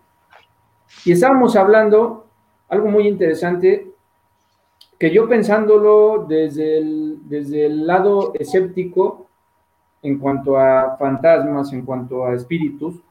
y 1.04 1.12
estábamos 1.12 1.56
hablando 1.56 2.26
algo 2.68 2.88
muy 2.88 3.06
interesante 3.08 3.92
que 4.98 5.10
yo 5.10 5.28
pensándolo 5.28 6.26
desde 6.28 6.78
el, 6.78 7.18
desde 7.28 7.66
el 7.66 7.86
lado 7.86 8.32
escéptico, 8.34 9.26
en 10.00 10.18
cuanto 10.18 10.56
a 10.56 10.96
fantasmas, 10.96 11.72
en 11.72 11.84
cuanto 11.84 12.24
a 12.24 12.34
espíritus, 12.34 13.02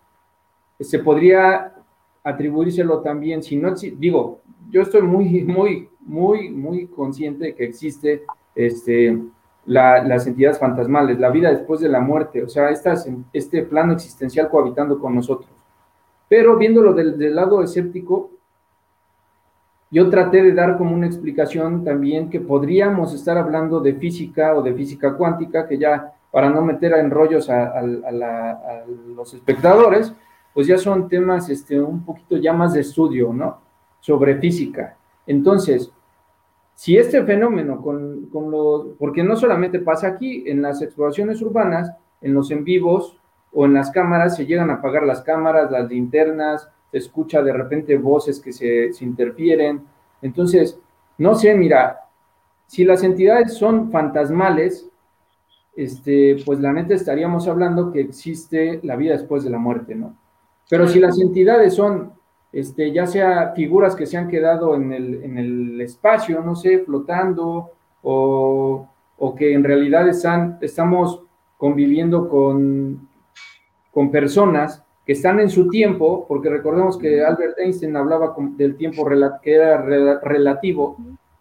se 0.80 1.00
podría 1.00 1.74
atribuírselo 2.24 3.00
también, 3.00 3.44
si 3.44 3.56
no, 3.56 3.74
digo, 3.98 4.40
yo 4.70 4.82
estoy 4.82 5.02
muy, 5.02 5.44
muy, 5.44 5.90
muy, 6.00 6.50
muy 6.50 6.88
consciente 6.88 7.46
de 7.46 7.56
que 7.56 7.66
existe 7.66 8.24
este, 8.56 9.20
las 9.66 10.28
entidades 10.28 10.60
fantasmales, 10.60 11.20
la 11.20 11.30
vida 11.30 11.52
después 11.52 11.82
de 11.82 11.90
la 11.90 12.00
muerte, 12.00 12.44
o 12.44 12.50
sea, 12.50 12.70
este 12.70 13.64
plano 13.64 13.94
existencial 13.94 14.50
cohabitando 14.50 15.00
con 15.00 15.16
nosotros. 15.16 15.61
Pero 16.32 16.56
viéndolo 16.56 16.94
del, 16.94 17.36
lado 17.36 17.62
escéptico, 17.62 18.32
yo 19.90 20.10
traté 20.10 20.42
de 20.42 20.54
dar 20.54 20.78
como 20.78 20.96
una 20.96 21.06
explicación 21.06 21.84
también 21.84 22.30
que 22.30 22.40
podríamos 22.40 23.14
estar 23.14 23.38
hablando 23.38 23.82
de 23.82 23.96
física 23.96 24.56
o 24.56 24.62
de 24.62 24.74
física 24.74 25.18
cuántica, 25.18 25.68
que 25.68 25.78
ya 25.78 26.14
para 26.32 26.50
no 26.50 26.62
meter 26.62 26.94
en 26.94 27.12
rollos 27.12 27.50
a, 27.50 27.82
los 29.14 29.34
espectadores, 29.34 30.14
pues 30.54 30.68
ya 30.68 30.78
son 30.78 31.10
temas 31.10 31.50
este, 31.50 31.82
un 31.82 32.06
poquito 32.06 32.38
ya 32.38 32.54
más 32.54 32.76
de 32.76 32.80
estudio, 32.80 33.34
¿no? 33.34 33.60
Sobre 34.00 34.38
física. 34.38 34.96
Entonces, 35.28 35.92
si 36.76 36.96
este 36.96 37.26
fenómeno 37.26 37.82
con, 37.82 38.28
con 38.28 38.50
lo, 38.50 38.96
porque 38.98 39.22
no 39.22 39.36
solamente 39.36 39.80
pasa 39.80 40.08
aquí, 40.08 40.46
en 40.48 40.62
las 40.62 40.82
exploraciones 40.82 41.42
urbanas, 41.42 41.92
en 42.22 42.34
los 42.34 42.50
en 42.52 42.64
vivos 42.64 43.21
o 43.54 43.66
en 43.66 43.74
las 43.74 43.92
cámaras, 43.92 44.36
se 44.36 44.46
llegan 44.46 44.70
a 44.70 44.76
apagar 44.76 45.04
las 45.04 45.22
cámaras, 45.22 45.72
las 45.72 45.90
linternas, 45.90 46.70
se 46.92 46.98
escucha 46.98 47.42
de 47.42 47.54
repente 47.54 47.98
voces 47.98 48.40
que 48.40 48.52
se, 48.52 48.92
interfieren. 49.04 49.82
Entonces, 50.22 50.80
no 51.18 51.36
sé, 51.36 51.54
mira, 51.56 52.02
si 52.68 52.84
las 52.84 53.04
entidades 53.04 53.58
son 53.58 53.92
fantasmales, 53.92 54.90
este, 55.76 56.38
pues 56.46 56.60
la 56.60 56.74
neta 56.74 56.94
estaríamos 56.94 57.48
hablando 57.48 57.92
que 57.92 58.02
existe 58.02 58.80
la 58.84 58.96
vida 58.96 59.14
después 59.14 59.44
de 59.44 59.50
la 59.50 59.58
muerte, 59.58 59.96
¿no? 59.96 60.16
Pero 60.70 60.88
si 60.88 61.00
las 61.00 61.20
entidades 61.20 61.74
son, 61.74 62.14
este, 62.54 62.92
ya 62.92 63.06
sea 63.06 63.52
figuras 63.54 63.96
que 63.96 64.06
se 64.06 64.18
han 64.18 64.30
quedado 64.30 64.76
en 64.76 64.94
el, 64.94 65.24
en 65.24 65.38
el 65.38 65.82
espacio, 65.82 66.42
no 66.42 66.56
sé, 66.56 66.80
flotando, 66.80 67.72
o, 68.04 68.88
o 69.18 69.36
que 69.36 69.54
en 69.54 69.64
realidad 69.64 70.08
están, 70.08 70.58
estamos 70.62 71.22
conviviendo 71.58 72.30
con, 72.30 73.08
con 73.92 74.12
personas 74.12 74.84
que 75.06 75.14
están 75.14 75.40
en 75.40 75.50
su 75.50 75.70
tiempo, 75.70 76.26
porque 76.28 76.50
recordemos 76.50 76.98
que 76.98 77.24
Albert 77.24 77.60
Einstein 77.60 77.96
hablaba 77.96 78.36
del 78.56 78.78
tiempo 78.78 79.06
que 79.42 79.54
era 79.54 79.82
relativo, 79.82 80.98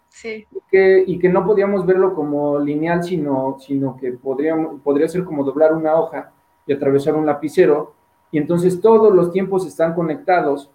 sí. 0.09 0.45
y 0.71 1.19
que 1.19 1.29
no 1.29 1.45
podíamos 1.45 1.85
verlo 1.85 2.15
como 2.15 2.59
lineal, 2.59 3.03
sino, 3.03 3.57
sino 3.59 3.95
que 3.97 4.13
podríamos, 4.13 4.81
podría 4.81 5.07
ser 5.07 5.23
como 5.23 5.43
doblar 5.43 5.73
una 5.73 5.95
hoja 5.95 6.31
y 6.65 6.73
atravesar 6.73 7.15
un 7.15 7.25
lapicero, 7.25 7.93
y 8.31 8.37
entonces 8.37 8.81
todos 8.81 9.13
los 9.13 9.31
tiempos 9.31 9.65
están 9.67 9.93
conectados. 9.93 10.69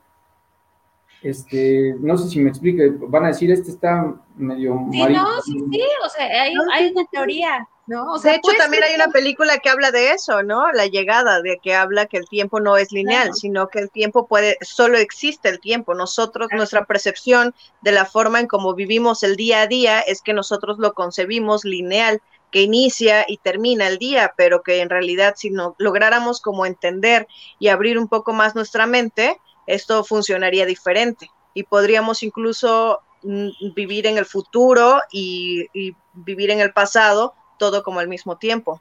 Este, 1.27 1.97
no 1.99 2.17
sé 2.17 2.29
si 2.29 2.39
me 2.39 2.51
explique, 2.51 2.89
van 3.09 3.25
a 3.25 3.29
decir, 3.29 3.51
este 3.51 3.71
está 3.71 4.15
medio... 4.37 4.87
Sí, 4.93 5.03
no, 5.09 5.43
sí, 5.43 5.59
sí, 5.73 5.83
o 6.05 6.09
sea, 6.09 6.43
hay, 6.43 6.55
hay 6.73 6.93
una 6.93 7.05
teoría. 7.11 7.69
¿no? 7.87 8.19
de 8.19 8.35
hecho, 8.35 8.51
también 8.59 8.83
hay 8.83 8.95
una 8.97 9.09
película 9.09 9.59
que 9.59 9.69
habla 9.69 9.91
de 9.93 10.11
eso, 10.11 10.43
¿no? 10.43 10.73
La 10.73 10.87
llegada, 10.87 11.41
de 11.41 11.59
que 11.59 11.75
habla 11.75 12.07
que 12.07 12.17
el 12.17 12.29
tiempo 12.29 12.61
no 12.61 12.77
es 12.77 12.91
lineal, 12.91 13.33
sino 13.35 13.69
que 13.69 13.79
el 13.79 13.91
tiempo 13.91 14.27
puede, 14.27 14.57
solo 14.61 14.99
existe 14.99 15.49
el 15.49 15.61
tiempo. 15.61 15.95
Nosotros, 15.95 16.49
nuestra 16.53 16.85
percepción 16.85 17.55
de 17.83 17.93
la 17.93 18.05
forma 18.05 18.41
en 18.41 18.49
cómo 18.49 18.75
vivimos 18.75 19.23
el 19.23 19.37
día 19.37 19.63
a 19.63 19.67
día 19.67 20.01
es 20.01 20.21
que 20.21 20.33
nosotros 20.33 20.79
lo 20.79 20.95
concebimos 20.95 21.65
lineal, 21.65 22.21
que 22.51 22.63
inicia 22.63 23.25
y 23.29 23.39
termina 23.39 23.87
el 23.87 23.99
día, 23.99 24.35
pero 24.37 24.63
que 24.63 24.81
en 24.81 24.91
realidad 24.91 25.35
si 25.37 25.51
no 25.51 25.75
lográramos 25.79 26.41
como 26.41 26.67
entender 26.67 27.29
y 27.59 27.69
abrir 27.69 27.99
un 27.99 28.09
poco 28.09 28.33
más 28.33 28.55
nuestra 28.55 28.87
mente, 28.87 29.41
esto 29.67 30.05
funcionaría 30.05 30.67
diferente 30.67 31.31
y 31.55 31.63
podríamos 31.63 32.23
incluso 32.23 33.01
mm, 33.23 33.75
vivir 33.75 34.07
en 34.07 34.19
el 34.19 34.27
futuro 34.27 35.01
y, 35.11 35.67
y 35.73 35.95
vivir 36.15 36.51
en 36.51 36.61
el 36.61 36.73
pasado 36.73 37.35
todo 37.59 37.83
como 37.83 38.01
al 38.01 38.09
mismo 38.09 38.37
tiempo. 38.37 38.81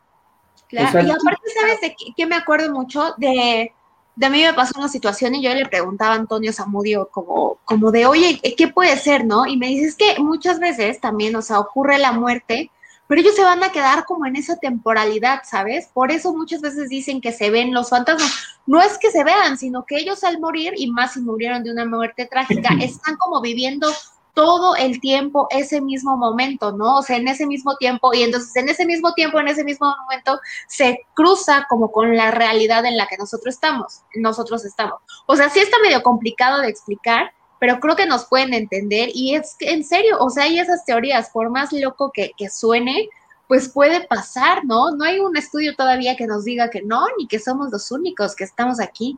Claro, 0.68 1.00
y 1.00 1.12
aparte, 1.12 1.50
¿sabes 1.60 1.82
de 1.82 1.96
qué, 2.16 2.26
me 2.26 2.36
acuerdo 2.36 2.72
mucho? 2.74 3.14
De, 3.18 3.72
de 4.16 4.26
a 4.26 4.30
mí 4.30 4.42
me 4.42 4.54
pasó 4.54 4.80
una 4.80 4.90
situación 4.90 5.36
y 5.36 5.44
yo 5.44 5.54
le 5.54 5.66
preguntaba 5.68 6.14
a 6.14 6.18
Antonio 6.18 6.52
Zamudio 6.52 7.10
como, 7.10 7.60
como 7.66 7.92
de, 7.92 8.06
oye, 8.06 8.42
¿qué 8.58 8.68
puede 8.68 8.98
ser, 8.98 9.26
no? 9.26 9.46
Y 9.46 9.58
me 9.58 9.68
dices 9.68 9.96
que 9.96 10.20
muchas 10.20 10.60
veces 10.60 11.00
también, 11.00 11.36
o 11.36 11.42
sea, 11.42 11.60
ocurre 11.60 11.98
la 11.98 12.14
muerte, 12.14 12.72
pero 13.08 13.22
ellos 13.22 13.36
se 13.36 13.44
van 13.44 13.64
a 13.64 13.72
quedar 13.72 14.06
como 14.06 14.26
en 14.26 14.36
esa 14.36 14.58
temporalidad, 14.58 15.42
¿sabes? 15.44 15.90
Por 15.94 16.12
eso 16.12 16.34
muchas 16.34 16.62
veces 16.62 16.90
dicen 16.90 17.22
que 17.22 17.32
se 17.32 17.50
ven 17.50 17.74
los 17.74 17.90
fantasmas. 17.90 18.32
No 18.66 18.82
es 18.82 18.98
que 18.98 19.12
se 19.12 19.24
vean, 19.24 19.58
sino 19.58 19.86
que 19.86 19.98
ellos 19.98 20.24
al 20.24 20.40
morir, 20.40 20.74
y 20.76 20.90
más 20.90 21.14
si 21.14 21.22
murieron 21.22 21.64
de 21.64 21.72
una 21.72 21.86
muerte 21.86 22.26
trágica, 22.26 22.70
están 22.82 23.16
como 23.18 23.42
viviendo 23.42 23.88
todo 24.36 24.76
el 24.76 25.00
tiempo 25.00 25.48
ese 25.50 25.82
mismo 25.82 26.18
momento, 26.18 26.74
¿no? 26.74 26.98
O 26.98 27.02
sea, 27.02 27.18
en 27.18 27.28
ese 27.28 27.48
mismo 27.48 27.78
tiempo, 27.78 28.14
y 28.14 28.22
entonces 28.22 28.56
en 28.58 28.70
ese 28.70 28.86
mismo 28.86 29.14
tiempo, 29.14 29.40
en 29.40 29.48
ese 29.48 29.64
mismo 29.64 29.96
momento, 30.04 30.40
se 30.68 31.06
cruza 31.14 31.66
como 31.70 31.92
con 31.92 32.16
la 32.16 32.32
realidad 32.32 32.86
en 32.86 32.98
la 32.98 33.08
que 33.08 33.18
nosotros 33.18 33.56
estamos, 33.56 34.02
nosotros 34.14 34.66
estamos. 34.66 35.00
O 35.26 35.36
sea, 35.36 35.50
sí 35.50 35.60
está 35.60 35.78
medio 35.82 36.04
complicado 36.04 36.62
de 36.62 36.68
explicar, 36.68 37.32
pero 37.66 37.80
creo 37.80 37.96
que 37.96 38.06
nos 38.06 38.26
pueden 38.26 38.54
entender 38.54 39.10
y 39.16 39.34
es 39.34 39.56
en 39.62 39.84
serio, 39.84 40.18
o 40.20 40.30
sea, 40.30 40.44
hay 40.44 40.60
esas 40.60 40.86
teorías, 40.86 41.32
por 41.32 41.50
más 41.50 41.74
loco 41.74 42.12
que, 42.14 42.30
que 42.38 42.48
suene, 42.48 43.10
pues 43.48 43.70
puede 43.70 44.06
pasar, 44.06 44.64
¿no? 44.66 44.92
No 44.92 45.04
hay 45.04 45.20
un 45.20 45.36
estudio 45.36 45.76
todavía 45.76 46.16
que 46.16 46.28
nos 46.28 46.44
diga 46.44 46.70
que 46.70 46.84
no, 46.84 47.08
ni 47.18 47.28
que 47.28 47.40
somos 47.40 47.72
los 47.72 47.92
únicos 47.92 48.36
que 48.36 48.44
estamos 48.44 48.80
aquí. 48.80 49.18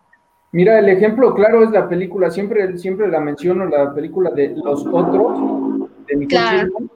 Mira, 0.54 0.80
el 0.80 0.88
ejemplo 0.88 1.36
claro 1.36 1.62
es 1.62 1.72
la 1.72 1.90
película, 1.90 2.32
siempre, 2.32 2.78
siempre 2.78 3.10
la 3.10 3.20
menciono, 3.20 3.66
la 3.66 3.94
película 3.94 4.30
de 4.30 4.56
Los 4.56 4.88
Otros, 4.88 5.90
de 6.08 6.16
Nicole 6.16 6.42
Kidman, 6.50 6.90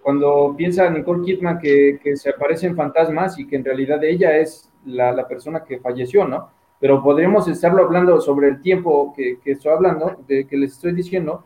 cuando 0.00 0.54
piensa 0.56 0.88
Nicole 0.88 1.26
Kidman 1.26 1.58
que, 1.58 2.00
que, 2.02 2.16
se 2.16 2.30
aparecen 2.30 2.74
fantasmas 2.74 3.38
y 3.38 3.46
que 3.46 3.56
en 3.56 3.66
realidad 3.66 4.02
ella 4.02 4.34
es 4.38 4.72
la, 4.86 5.12
la, 5.12 5.28
persona 5.28 5.62
que 5.62 5.78
falleció, 5.78 6.26
¿no? 6.26 6.48
Pero 6.78 7.02
podríamos 7.02 7.48
estarlo 7.48 7.84
hablando 7.84 8.20
sobre 8.20 8.48
el 8.48 8.60
tiempo 8.60 9.12
que, 9.16 9.38
que 9.42 9.52
estoy 9.52 9.72
hablando, 9.72 10.16
de 10.26 10.46
que 10.46 10.56
les 10.56 10.72
estoy 10.72 10.92
diciendo. 10.92 11.44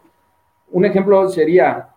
Un 0.72 0.84
ejemplo 0.84 1.28
sería, 1.28 1.88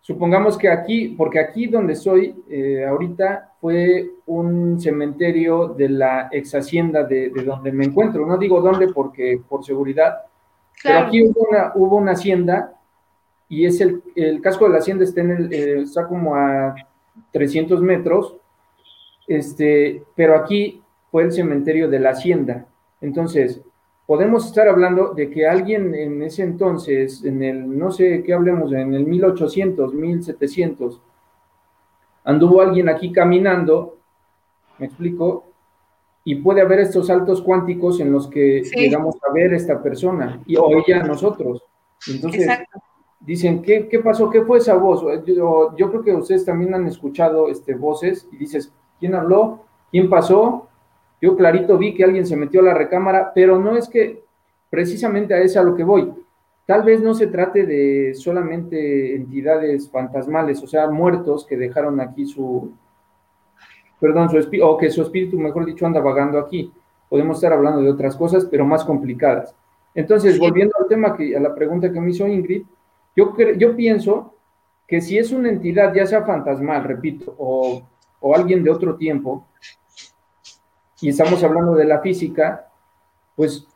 supongamos 0.00 0.56
que 0.56 0.68
aquí, 0.68 1.08
porque 1.16 1.38
aquí 1.38 1.66
donde 1.66 1.94
soy 1.94 2.34
eh, 2.48 2.84
ahorita 2.86 3.52
fue 3.60 4.10
un 4.26 4.80
cementerio 4.80 5.68
de 5.68 5.88
la 5.88 6.28
ex 6.32 6.54
hacienda 6.54 7.04
de, 7.04 7.30
donde 7.30 7.72
me 7.72 7.84
encuentro. 7.84 8.26
No 8.26 8.38
digo 8.38 8.60
dónde 8.60 8.88
porque 8.88 9.40
por 9.48 9.64
seguridad, 9.64 10.22
pero 10.82 10.98
aquí 11.00 11.22
hubo 11.22 11.46
una, 11.48 11.72
hubo 11.74 11.96
una 11.96 12.12
hacienda 12.12 12.74
y 13.48 13.66
es 13.66 13.80
el, 13.80 14.02
el, 14.14 14.40
casco 14.40 14.64
de 14.64 14.70
la 14.70 14.78
hacienda 14.78 15.04
está, 15.04 15.20
en 15.20 15.30
el, 15.30 15.52
eh, 15.52 15.80
está 15.80 16.06
como 16.06 16.36
a 16.36 16.74
300 17.32 17.82
metros, 17.82 18.36
este, 19.26 20.04
pero 20.14 20.36
aquí 20.36 20.80
fue 21.10 21.24
el 21.24 21.32
cementerio 21.32 21.88
de 21.88 22.00
la 22.00 22.10
hacienda. 22.10 22.66
Entonces, 23.00 23.60
podemos 24.06 24.46
estar 24.46 24.68
hablando 24.68 25.14
de 25.14 25.30
que 25.30 25.46
alguien 25.46 25.94
en 25.94 26.22
ese 26.22 26.42
entonces, 26.42 27.24
en 27.24 27.42
el, 27.42 27.78
no 27.78 27.90
sé 27.90 28.22
qué 28.24 28.34
hablemos, 28.34 28.72
en 28.72 28.94
el 28.94 29.06
1800, 29.06 29.94
1700, 29.94 31.00
anduvo 32.24 32.60
alguien 32.60 32.88
aquí 32.88 33.12
caminando, 33.12 33.98
me 34.78 34.86
explico, 34.86 35.44
y 36.24 36.36
puede 36.36 36.60
haber 36.60 36.80
estos 36.80 37.06
saltos 37.06 37.40
cuánticos 37.40 38.00
en 38.00 38.12
los 38.12 38.28
que 38.28 38.62
llegamos 38.74 39.16
a 39.28 39.32
ver 39.32 39.54
esta 39.54 39.82
persona, 39.82 40.42
y, 40.46 40.56
o 40.56 40.68
ella 40.76 41.00
a 41.00 41.06
nosotros. 41.06 41.62
Entonces, 42.08 42.48
dicen, 43.20 43.62
¿qué, 43.62 43.88
¿qué, 43.88 44.00
pasó? 44.00 44.30
¿Qué 44.30 44.42
fue 44.42 44.58
esa 44.58 44.74
voz? 44.74 45.02
Yo, 45.24 45.76
yo, 45.76 45.90
creo 45.90 46.02
que 46.02 46.14
ustedes 46.14 46.44
también 46.44 46.74
han 46.74 46.86
escuchado 46.86 47.48
este, 47.48 47.74
voces 47.74 48.26
y 48.32 48.36
dices, 48.38 48.72
¿quién 48.98 49.14
habló? 49.14 49.60
¿Quién 49.90 50.08
pasó? 50.08 50.69
Yo 51.20 51.36
clarito 51.36 51.76
vi 51.76 51.94
que 51.94 52.04
alguien 52.04 52.26
se 52.26 52.36
metió 52.36 52.60
a 52.60 52.64
la 52.64 52.74
recámara, 52.74 53.32
pero 53.34 53.58
no 53.58 53.76
es 53.76 53.88
que 53.88 54.22
precisamente 54.70 55.34
a 55.34 55.38
eso 55.38 55.60
a 55.60 55.64
lo 55.64 55.74
que 55.74 55.84
voy. 55.84 56.12
Tal 56.64 56.82
vez 56.82 57.02
no 57.02 57.14
se 57.14 57.26
trate 57.26 57.66
de 57.66 58.14
solamente 58.14 59.16
entidades 59.16 59.90
fantasmales, 59.90 60.62
o 60.62 60.66
sea, 60.66 60.88
muertos 60.88 61.44
que 61.44 61.56
dejaron 61.56 62.00
aquí 62.00 62.24
su, 62.26 62.72
perdón, 64.00 64.30
su 64.30 64.38
espíritu, 64.38 64.66
o 64.66 64.76
que 64.78 64.88
su 64.88 65.02
espíritu, 65.02 65.38
mejor 65.38 65.66
dicho, 65.66 65.84
anda 65.84 66.00
vagando 66.00 66.38
aquí. 66.38 66.72
Podemos 67.08 67.36
estar 67.36 67.52
hablando 67.52 67.82
de 67.82 67.90
otras 67.90 68.16
cosas, 68.16 68.46
pero 68.46 68.64
más 68.64 68.84
complicadas. 68.84 69.54
Entonces, 69.94 70.38
volviendo 70.38 70.74
al 70.80 70.86
tema, 70.86 71.16
que, 71.16 71.36
a 71.36 71.40
la 71.40 71.54
pregunta 71.54 71.92
que 71.92 72.00
me 72.00 72.10
hizo 72.10 72.26
Ingrid, 72.26 72.62
yo, 73.16 73.36
yo 73.58 73.74
pienso 73.74 74.34
que 74.86 75.00
si 75.00 75.18
es 75.18 75.32
una 75.32 75.48
entidad, 75.48 75.92
ya 75.92 76.06
sea 76.06 76.22
fantasmal, 76.22 76.84
repito, 76.84 77.34
o, 77.36 77.82
o 78.20 78.34
alguien 78.34 78.62
de 78.62 78.70
otro 78.70 78.94
tiempo, 78.94 79.44
y 81.00 81.08
estamos 81.08 81.42
hablando 81.42 81.74
de 81.74 81.84
la 81.84 82.00
física, 82.00 82.68
pues 83.36 83.66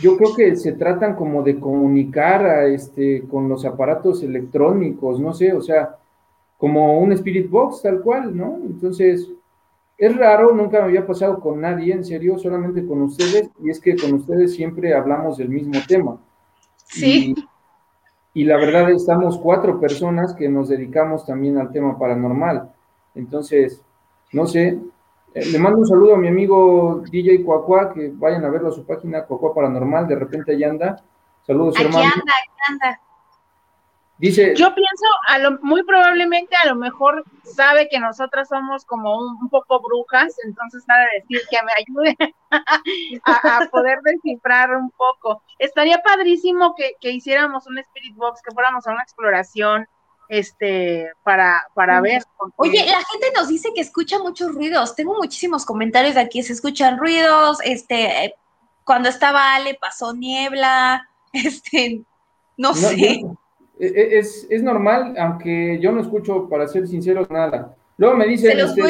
yo 0.00 0.16
creo 0.16 0.34
que 0.34 0.56
se 0.56 0.72
tratan 0.72 1.14
como 1.14 1.42
de 1.42 1.58
comunicar 1.58 2.44
a 2.44 2.66
este, 2.66 3.22
con 3.28 3.48
los 3.48 3.64
aparatos 3.64 4.22
electrónicos, 4.22 5.20
no 5.20 5.32
sé, 5.32 5.52
o 5.52 5.62
sea, 5.62 5.96
como 6.58 6.98
un 7.00 7.12
Spirit 7.12 7.48
Box 7.48 7.82
tal 7.82 8.00
cual, 8.00 8.36
¿no? 8.36 8.58
Entonces, 8.64 9.30
es 9.96 10.16
raro, 10.16 10.52
nunca 10.54 10.78
me 10.80 10.86
había 10.86 11.06
pasado 11.06 11.40
con 11.40 11.60
nadie, 11.60 11.94
en 11.94 12.04
serio, 12.04 12.38
solamente 12.38 12.86
con 12.86 13.02
ustedes, 13.02 13.48
y 13.62 13.70
es 13.70 13.80
que 13.80 13.96
con 13.96 14.14
ustedes 14.14 14.54
siempre 14.54 14.94
hablamos 14.94 15.38
del 15.38 15.48
mismo 15.48 15.80
tema. 15.86 16.18
Sí. 16.84 17.34
Y, 18.34 18.42
y 18.42 18.44
la 18.44 18.56
verdad 18.56 18.90
estamos 18.90 19.38
cuatro 19.38 19.78
personas 19.78 20.34
que 20.34 20.48
nos 20.48 20.68
dedicamos 20.68 21.24
también 21.24 21.56
al 21.58 21.70
tema 21.70 21.96
paranormal. 21.96 22.72
Entonces, 23.14 23.80
no 24.32 24.46
sé, 24.46 24.80
le 25.34 25.58
mando 25.58 25.80
un 25.80 25.86
saludo 25.86 26.14
a 26.14 26.18
mi 26.18 26.28
amigo 26.28 27.02
DJ 27.10 27.42
Cuacua, 27.44 27.92
que 27.92 28.12
vayan 28.14 28.44
a 28.44 28.50
verlo 28.50 28.68
a 28.68 28.72
su 28.72 28.86
página 28.86 29.24
Cuacua 29.24 29.54
Paranormal, 29.54 30.06
de 30.06 30.16
repente 30.16 30.52
allá 30.52 30.70
anda. 30.70 31.04
Saludos, 31.44 31.74
aquí 31.74 31.84
hermano. 31.84 32.04
Anda, 32.04 32.32
aquí 32.40 32.52
anda. 32.68 33.00
Dice. 34.16 34.54
Yo 34.54 34.72
pienso, 34.72 35.06
a 35.26 35.38
lo, 35.38 35.58
muy 35.62 35.82
probablemente 35.82 36.54
a 36.54 36.68
lo 36.68 36.76
mejor 36.76 37.24
sabe 37.42 37.88
que 37.88 37.98
nosotras 37.98 38.48
somos 38.48 38.84
como 38.84 39.18
un, 39.18 39.36
un 39.42 39.48
poco 39.48 39.82
brujas, 39.82 40.36
entonces 40.44 40.84
nada 40.86 41.02
de 41.02 41.20
decir 41.20 41.40
que 41.50 41.58
me 41.64 41.72
ayude 41.82 42.16
a, 43.24 43.58
a, 43.58 43.68
poder 43.70 43.98
descifrar 44.04 44.76
un 44.76 44.92
poco. 44.92 45.42
Estaría 45.58 45.98
padrísimo 45.98 46.76
que, 46.76 46.92
que 47.00 47.10
hiciéramos 47.10 47.66
un 47.66 47.78
Spirit 47.78 48.14
Box, 48.14 48.40
que 48.40 48.54
fuéramos 48.54 48.86
a 48.86 48.92
una 48.92 49.02
exploración, 49.02 49.88
este, 50.28 51.10
para, 51.22 51.66
para 51.74 52.00
ver. 52.00 52.22
Oye, 52.56 52.84
la 52.86 53.02
gente 53.04 53.32
nos 53.36 53.48
dice 53.48 53.70
que 53.74 53.80
escucha 53.80 54.18
muchos 54.18 54.54
ruidos. 54.54 54.94
Tengo 54.94 55.14
muchísimos 55.14 55.64
comentarios 55.64 56.14
de 56.14 56.20
aquí, 56.20 56.42
se 56.42 56.52
escuchan 56.52 56.98
ruidos, 56.98 57.58
este, 57.64 58.34
cuando 58.84 59.08
estaba 59.08 59.54
Ale 59.54 59.76
pasó 59.80 60.14
niebla, 60.14 61.08
este, 61.32 62.02
no, 62.56 62.68
no 62.70 62.74
sé. 62.74 63.20
No, 63.22 63.36
e, 63.78 63.86
e, 63.86 64.18
es, 64.18 64.46
es, 64.48 64.62
normal, 64.62 65.14
aunque 65.18 65.78
yo 65.80 65.90
no 65.90 66.00
escucho, 66.00 66.48
para 66.48 66.68
ser 66.68 66.86
sincero, 66.86 67.26
nada. 67.28 67.74
Luego 67.96 68.16
me 68.16 68.26
dicen, 68.26 68.58
este, 68.58 68.82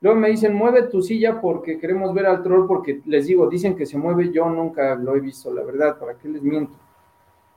luego 0.00 0.18
me 0.18 0.30
dicen, 0.30 0.54
mueve 0.54 0.82
tu 0.84 1.02
silla 1.02 1.40
porque 1.40 1.78
queremos 1.78 2.12
ver 2.12 2.26
al 2.26 2.42
troll, 2.42 2.66
porque 2.66 3.00
les 3.06 3.26
digo, 3.26 3.48
dicen 3.48 3.76
que 3.76 3.86
se 3.86 3.96
mueve, 3.96 4.30
yo 4.32 4.48
nunca 4.48 4.94
lo 4.94 5.16
he 5.16 5.20
visto, 5.20 5.52
la 5.52 5.62
verdad, 5.62 5.98
¿para 5.98 6.14
qué 6.14 6.28
les 6.28 6.42
miento? 6.42 6.74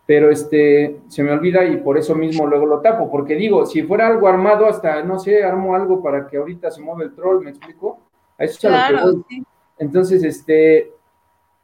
Pero 0.05 0.29
este, 0.29 0.99
se 1.07 1.23
me 1.23 1.31
olvida 1.31 1.65
y 1.65 1.77
por 1.77 1.97
eso 1.97 2.13
mismo 2.13 2.45
luego 2.45 2.65
lo 2.65 2.81
tapo, 2.81 3.09
porque 3.09 3.35
digo, 3.35 3.65
si 3.65 3.83
fuera 3.83 4.07
algo 4.07 4.27
armado, 4.27 4.67
hasta, 4.67 5.01
no 5.03 5.17
sé, 5.17 5.43
armo 5.43 5.75
algo 5.75 6.01
para 6.01 6.27
que 6.27 6.37
ahorita 6.37 6.69
se 6.69 6.81
mueva 6.81 7.03
el 7.03 7.13
troll, 7.13 7.43
¿me 7.43 7.49
explico? 7.49 7.99
A 8.37 8.43
eso 8.43 8.53
es 8.53 8.59
claro, 8.59 8.97
a 8.97 9.01
lo 9.01 9.07
que 9.07 9.13
voy. 9.13 9.25
Sí. 9.29 9.43
Entonces, 9.79 10.23
este, 10.23 10.93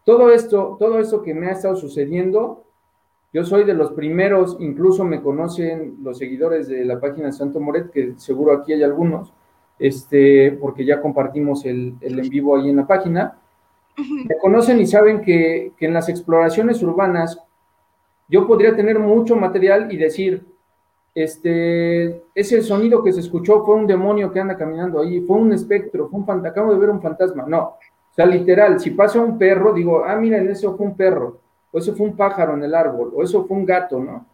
todo 0.04 0.32
esto, 0.32 0.76
todo 0.80 1.00
esto 1.00 1.22
que 1.22 1.34
me 1.34 1.48
ha 1.48 1.52
estado 1.52 1.76
sucediendo, 1.76 2.64
yo 3.32 3.46
soy 3.46 3.64
de 3.64 3.76
los 3.76 3.92
primeros, 3.92 4.58
incluso 4.60 5.06
me 5.06 5.22
conocen 5.22 5.98
los 6.02 6.18
seguidores 6.18 6.68
de 6.68 6.84
la 6.84 7.00
página 7.00 7.32
Santo 7.32 7.60
Moret, 7.60 7.92
que 7.92 8.14
seguro 8.18 8.54
aquí 8.54 8.74
hay 8.74 8.84
algunos, 8.84 9.34
este, 9.80 10.52
porque 10.60 10.84
ya 10.84 11.00
compartimos 11.00 11.66
el, 11.66 11.96
el 12.02 12.20
en 12.20 12.30
vivo 12.30 12.58
ahí 12.58 12.70
en 12.70 12.78
la 12.78 12.88
página, 12.88 13.38
me 13.98 14.38
conocen 14.38 14.80
y 14.80 14.88
saben 14.88 15.22
que, 15.22 15.74
que 15.78 15.86
en 15.86 15.94
las 15.94 16.10
exploraciones 16.10 16.82
urbanas, 16.82 17.40
yo 18.32 18.48
podría 18.48 18.74
tener 18.74 18.98
mucho 18.98 19.36
material 19.36 19.92
y 19.92 19.98
decir, 19.98 20.44
este, 21.14 22.24
ese 22.34 22.62
sonido 22.62 23.04
que 23.04 23.12
se 23.12 23.20
escuchó 23.20 23.66
fue 23.66 23.76
un 23.76 23.86
demonio 23.86 24.32
que 24.32 24.40
anda 24.40 24.58
caminando 24.58 25.02
ahí, 25.02 25.20
fue 25.22 25.36
un 25.36 25.52
espectro, 25.52 26.08
fue 26.08 26.22
un 26.22 26.26
fantasma, 26.26 26.50
acabo 26.50 26.74
de 26.74 26.80
ver 26.80 26.90
un 26.90 27.02
fantasma. 27.02 27.44
No, 27.46 27.60
o 27.60 28.14
sea, 28.16 28.26
literal, 28.26 28.80
si 28.80 28.92
pasa 28.92 29.20
un 29.20 29.38
perro, 29.38 29.74
digo, 29.74 30.06
ah, 30.06 30.16
miren, 30.16 30.50
eso 30.50 30.78
fue 30.78 30.86
un 30.86 30.96
perro, 30.96 31.42
o 31.74 31.78
eso 31.78 31.94
fue 31.94 32.08
un 32.08 32.16
pájaro 32.16 32.54
en 32.54 32.64
el 32.64 32.74
árbol, 32.74 33.12
o 33.14 33.22
eso 33.22 33.46
fue 33.46 33.58
un 33.58 33.66
gato, 33.66 34.00
¿no? 34.00 34.26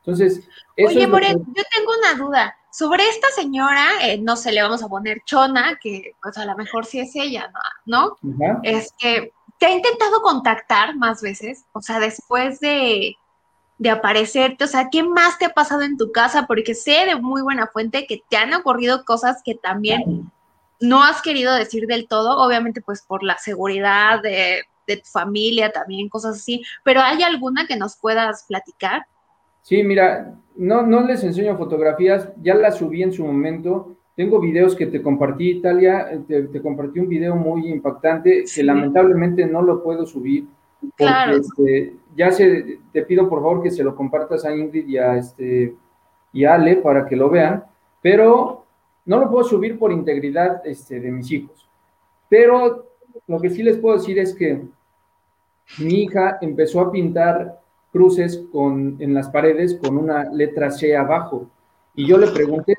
Entonces, 0.00 0.48
eso 0.76 0.88
Oye, 0.88 1.04
es 1.04 1.08
More, 1.08 1.26
que... 1.26 1.32
yo 1.32 1.62
tengo 1.76 1.92
una 1.98 2.24
duda. 2.24 2.56
Sobre 2.72 3.08
esta 3.08 3.28
señora, 3.30 3.86
eh, 4.02 4.18
no 4.18 4.34
sé, 4.34 4.50
le 4.50 4.62
vamos 4.62 4.82
a 4.82 4.88
poner 4.88 5.22
Chona, 5.24 5.78
que 5.80 6.16
pues 6.20 6.36
a 6.38 6.44
lo 6.44 6.56
mejor 6.56 6.86
sí 6.86 6.98
es 6.98 7.14
ella, 7.14 7.52
¿no? 7.86 8.16
¿no? 8.26 8.60
Es 8.64 8.92
que 8.98 9.32
te 9.58 9.66
ha 9.66 9.70
intentado 9.70 10.20
contactar 10.22 10.96
más 10.96 11.22
veces, 11.22 11.64
o 11.72 11.80
sea, 11.80 12.00
después 12.00 12.58
de, 12.58 13.16
de 13.78 13.90
aparecerte, 13.90 14.64
o 14.64 14.68
sea, 14.68 14.88
¿qué 14.90 15.02
más 15.02 15.38
te 15.38 15.46
ha 15.46 15.50
pasado 15.50 15.82
en 15.82 15.96
tu 15.96 16.12
casa? 16.12 16.46
Porque 16.46 16.74
sé 16.74 17.06
de 17.06 17.16
muy 17.16 17.42
buena 17.42 17.66
fuente 17.66 18.06
que 18.06 18.22
te 18.28 18.36
han 18.36 18.54
ocurrido 18.54 19.04
cosas 19.04 19.42
que 19.44 19.54
también 19.54 20.30
no 20.80 21.02
has 21.02 21.22
querido 21.22 21.54
decir 21.54 21.86
del 21.86 22.06
todo, 22.06 22.38
obviamente 22.38 22.80
pues 22.80 23.02
por 23.02 23.22
la 23.22 23.38
seguridad 23.38 24.22
de, 24.22 24.62
de 24.86 24.96
tu 24.98 25.08
familia 25.10 25.72
también, 25.72 26.08
cosas 26.08 26.36
así, 26.36 26.62
pero 26.84 27.00
¿hay 27.00 27.22
alguna 27.22 27.66
que 27.66 27.76
nos 27.76 27.96
puedas 27.96 28.44
platicar? 28.46 29.06
Sí, 29.62 29.82
mira, 29.82 30.34
no, 30.56 30.82
no 30.82 31.00
les 31.00 31.24
enseño 31.24 31.56
fotografías, 31.56 32.28
ya 32.42 32.54
las 32.54 32.78
subí 32.78 33.02
en 33.02 33.12
su 33.12 33.24
momento, 33.24 33.96
tengo 34.14 34.40
videos 34.40 34.76
que 34.76 34.86
te 34.86 35.02
compartí, 35.02 35.50
Italia, 35.50 36.08
te, 36.28 36.44
te 36.44 36.62
compartí 36.62 37.00
un 37.00 37.08
video 37.08 37.34
muy 37.34 37.68
impactante 37.68 38.46
sí. 38.46 38.60
que 38.60 38.64
lamentablemente 38.64 39.46
no 39.46 39.62
lo 39.62 39.82
puedo 39.82 40.06
subir 40.06 40.46
Porque 40.80 41.36
este, 41.36 41.94
ya 42.16 42.30
se, 42.30 42.80
te 42.92 43.02
pido 43.02 43.28
por 43.28 43.40
favor 43.40 43.62
que 43.62 43.70
se 43.70 43.84
lo 43.84 43.94
compartas 43.94 44.44
a 44.44 44.54
Ingrid 44.54 44.86
y 44.88 44.98
a, 44.98 45.16
este, 45.16 45.74
y 46.32 46.44
Ale 46.44 46.76
para 46.76 47.06
que 47.06 47.16
lo 47.16 47.30
vean, 47.30 47.64
pero 48.02 48.64
no 49.06 49.18
lo 49.18 49.30
puedo 49.30 49.44
subir 49.44 49.78
por 49.78 49.92
integridad 49.92 50.62
este, 50.66 51.00
de 51.00 51.10
mis 51.10 51.30
hijos. 51.30 51.68
Pero 52.28 52.86
lo 53.26 53.40
que 53.40 53.50
sí 53.50 53.62
les 53.62 53.76
puedo 53.78 53.96
decir 53.96 54.18
es 54.18 54.34
que 54.34 54.62
mi 55.78 56.02
hija 56.02 56.38
empezó 56.40 56.80
a 56.80 56.90
pintar 56.90 57.60
cruces 57.92 58.44
con, 58.50 58.96
en 58.98 59.14
las 59.14 59.28
paredes 59.28 59.76
con 59.76 59.96
una 59.96 60.24
letra 60.32 60.70
C 60.70 60.96
abajo. 60.96 61.48
Y 61.94 62.06
yo 62.06 62.18
le 62.18 62.26
pregunté, 62.28 62.74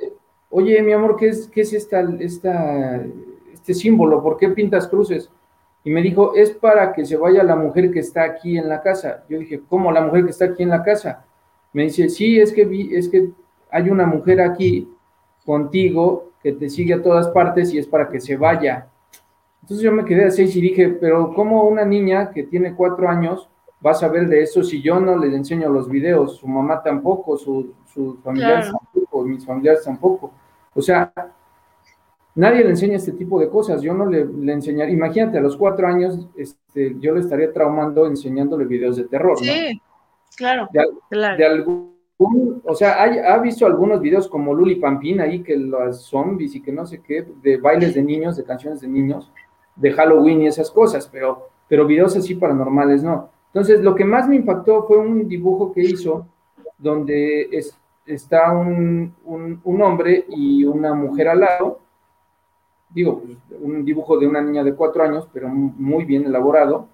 oye, 0.50 0.82
mi 0.84 0.92
amor, 0.92 1.16
¿qué 1.16 1.30
es, 1.30 1.48
qué 1.48 1.62
es 1.62 1.74
esta, 1.74 2.02
esta, 2.20 3.02
este 3.54 3.74
símbolo? 3.74 4.22
¿Por 4.22 4.38
qué 4.38 4.50
pintas 4.50 4.88
cruces? 4.88 5.30
Y 5.86 5.92
me 5.92 6.02
dijo, 6.02 6.34
es 6.36 6.50
para 6.50 6.92
que 6.94 7.06
se 7.06 7.16
vaya 7.16 7.44
la 7.44 7.56
mujer 7.56 7.92
que 7.92 8.00
está 8.00 8.24
aquí 8.24 8.58
en 8.58 8.68
la 8.68 8.82
casa. 8.82 9.24
Yo 9.30 9.38
dije, 9.38 9.62
¿cómo 9.70 9.92
la 9.92 10.02
mujer 10.02 10.26
que 10.26 10.32
está 10.32 10.46
aquí 10.46 10.64
en 10.64 10.70
la 10.70 10.82
casa? 10.84 11.24
Me 11.74 11.84
dice, 11.84 12.10
sí, 12.10 12.40
es 12.40 12.52
que, 12.52 12.66
vi, 12.66 12.96
es 12.96 13.08
que 13.08 13.30
hay 13.70 13.92
una 13.92 14.08
mujer 14.08 14.42
aquí 14.42 14.90
contigo 15.46 16.32
que 16.42 16.54
te 16.54 16.72
sigue 16.72 16.96
a 16.96 17.04
todas 17.04 17.28
partes 17.28 17.72
y 17.72 17.78
es 17.78 17.86
para 17.86 18.10
que 18.10 18.20
se 18.20 18.36
vaya. 18.36 18.88
Entonces 19.62 19.84
yo 19.84 19.92
me 19.92 20.06
quedé 20.06 20.26
a 20.26 20.32
seis 20.32 20.56
y 20.56 20.62
dije, 20.62 20.90
pero 20.90 21.32
¿cómo 21.36 21.68
una 21.68 21.86
niña 21.86 22.32
que 22.32 22.42
tiene 22.42 22.74
cuatro 22.74 23.08
años 23.08 23.48
va 23.86 23.92
a 23.92 23.96
saber 23.96 24.28
de 24.28 24.42
eso 24.42 24.64
si 24.64 24.82
yo 24.82 25.00
no 25.00 25.16
le 25.16 25.36
enseño 25.36 25.70
los 25.70 25.88
videos? 25.88 26.38
Su 26.38 26.48
mamá 26.48 26.82
tampoco, 26.82 27.38
sus 27.38 27.68
familiares 28.24 28.72
tampoco, 28.72 29.24
mis 29.24 29.46
familiares 29.46 29.84
tampoco. 29.84 30.32
O 30.74 30.82
sea, 30.82 31.14
nadie 32.36 32.64
le 32.64 32.70
enseña 32.72 32.98
este 32.98 33.14
tipo 33.14 33.40
de 33.40 33.50
cosas. 33.50 33.82
Yo 33.82 33.94
no 33.94 34.06
le, 34.06 34.26
le 34.26 34.54
enseñaría, 34.54 34.94
imagínate, 34.94 35.38
a 35.38 35.42
los 35.42 35.58
cuatro 35.58 35.88
años 35.88 36.28
este, 36.36 36.96
yo 37.00 37.14
le 37.14 37.22
estaría 37.22 37.52
traumando 37.52 38.06
enseñándole 38.06 38.66
videos 38.66 38.98
de 38.98 39.06
terror. 39.06 39.38
Sí, 39.40 39.82
claro. 40.38 40.68
De, 40.72 40.84
claro. 41.10 41.38
de 41.38 41.46
algún 41.46 41.96
o 42.18 42.76
sea, 42.76 43.04
ha 43.04 43.38
visto 43.40 43.66
algunos 43.66 44.00
videos 44.00 44.30
como 44.30 44.54
Luli 44.54 44.76
Pampín 44.76 45.20
ahí, 45.20 45.44
que 45.44 45.58
los 45.58 46.04
zombies 46.04 46.56
y 46.56 46.62
que 46.62 46.72
no 46.72 46.86
sé 46.86 47.02
qué, 47.02 47.28
de 47.42 47.58
bailes 47.58 47.94
de 47.94 48.04
niños, 48.04 48.38
de 48.38 48.46
canciones 48.46 48.80
de 48.80 48.88
niños, 48.88 49.32
de 49.76 49.92
Halloween 49.92 50.44
y 50.44 50.48
esas 50.48 50.72
cosas, 50.72 51.10
pero, 51.12 51.50
pero 51.68 51.86
videos 51.86 52.16
así 52.16 52.36
paranormales 52.36 53.04
no. 53.04 53.30
Entonces, 53.48 53.82
lo 53.82 53.96
que 53.96 54.06
más 54.06 54.30
me 54.30 54.38
impactó 54.38 54.84
fue 54.84 54.98
un 54.98 55.28
dibujo 55.28 55.74
que 55.74 55.82
hizo 55.82 56.28
donde 56.78 57.50
es, 57.52 57.78
está 58.06 58.52
un, 58.54 59.14
un, 59.26 59.82
hombre 59.82 60.26
y 60.30 60.64
una 60.64 60.94
mujer 60.94 61.28
al 61.28 61.42
lado. 61.42 61.80
Digo, 62.96 63.22
pues, 63.22 63.38
un 63.62 63.84
dibujo 63.84 64.18
de 64.18 64.26
una 64.26 64.42
niña 64.42 64.64
de 64.64 64.74
cuatro 64.74 65.04
años, 65.04 65.28
pero 65.32 65.50
muy 65.50 66.06
bien 66.06 66.26
elaborado. 66.26 66.88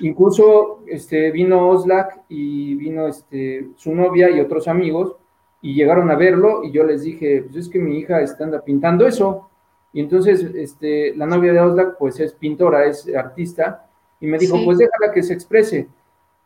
Incluso 0.00 0.82
este, 0.86 1.32
vino 1.32 1.68
Oslak 1.68 2.20
y 2.28 2.74
vino 2.74 3.08
este, 3.08 3.70
su 3.76 3.94
novia 3.94 4.30
y 4.30 4.38
otros 4.38 4.68
amigos 4.68 5.16
y 5.62 5.74
llegaron 5.74 6.10
a 6.10 6.14
verlo 6.14 6.62
y 6.62 6.70
yo 6.70 6.84
les 6.84 7.02
dije, 7.02 7.42
pues 7.42 7.56
es 7.56 7.68
que 7.68 7.78
mi 7.78 7.98
hija 7.98 8.20
está 8.20 8.44
anda 8.44 8.60
pintando 8.60 9.06
eso. 9.06 9.48
Y 9.94 10.00
entonces 10.00 10.42
este, 10.54 11.16
la 11.16 11.26
novia 11.26 11.54
de 11.54 11.60
Oslak 11.60 11.96
pues 11.96 12.20
es 12.20 12.34
pintora, 12.34 12.84
es 12.84 13.08
artista, 13.16 13.88
y 14.20 14.26
me 14.26 14.38
dijo, 14.38 14.58
pues 14.64 14.78
déjala 14.78 15.12
que 15.12 15.22
se 15.22 15.32
exprese. 15.34 15.88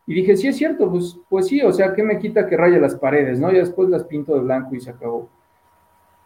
Y 0.07 0.15
dije, 0.15 0.37
sí 0.37 0.49
es 0.49 0.57
cierto, 0.57 0.91
pues, 0.91 1.19
pues 1.29 1.49
sí, 1.49 1.61
o 1.63 1.73
sea, 1.73 1.93
¿qué 1.95 2.03
me 2.03 2.19
quita 2.19 2.47
que 2.47 2.57
raya 2.57 2.79
las 2.79 2.95
paredes, 2.95 3.39
no? 3.39 3.53
Y 3.53 3.57
después 3.57 3.89
las 3.89 4.05
pinto 4.05 4.35
de 4.35 4.41
blanco 4.41 4.75
y 4.75 4.81
se 4.81 4.91
acabó. 4.91 5.29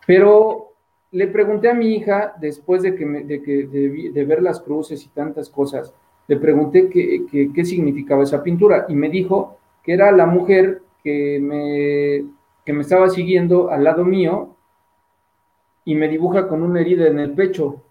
Pero 0.07 0.72
le 1.13 1.27
pregunté 1.29 1.71
a 1.71 1.75
mi 1.75 1.95
hija, 1.95 2.35
después 2.41 2.83
de, 2.83 2.95
que, 2.95 3.43
que 3.43 3.67
de, 4.13 4.25
ver 4.25 4.43
las 4.43 4.61
cruces 4.61 5.05
y 5.05 5.09
tantas 5.11 5.51
cosas, 5.51 5.95
le 6.27 6.37
pregunté 6.39 6.89
qué, 6.89 7.27
qué, 7.31 7.51
qué, 7.53 7.65
significaba 7.65 8.23
esa 8.23 8.43
pintura 8.43 8.87
y 8.89 8.95
me 8.95 9.11
dijo 9.11 9.59
que 9.83 9.93
era 9.93 10.11
la 10.11 10.25
mujer 10.25 10.81
que 11.05 11.39
me, 11.39 12.25
que 12.65 12.73
me 12.73 12.81
estaba 12.81 13.11
siguiendo 13.11 13.71
al 13.71 13.85
lado 13.85 14.05
mío 14.05 14.57
y 15.85 15.95
me 15.95 16.09
dibuja 16.09 16.49
con 16.49 16.63
una 16.63 16.81
herida 16.81 17.07
en 17.09 17.19
el 17.19 17.33
pecho. 17.33 17.83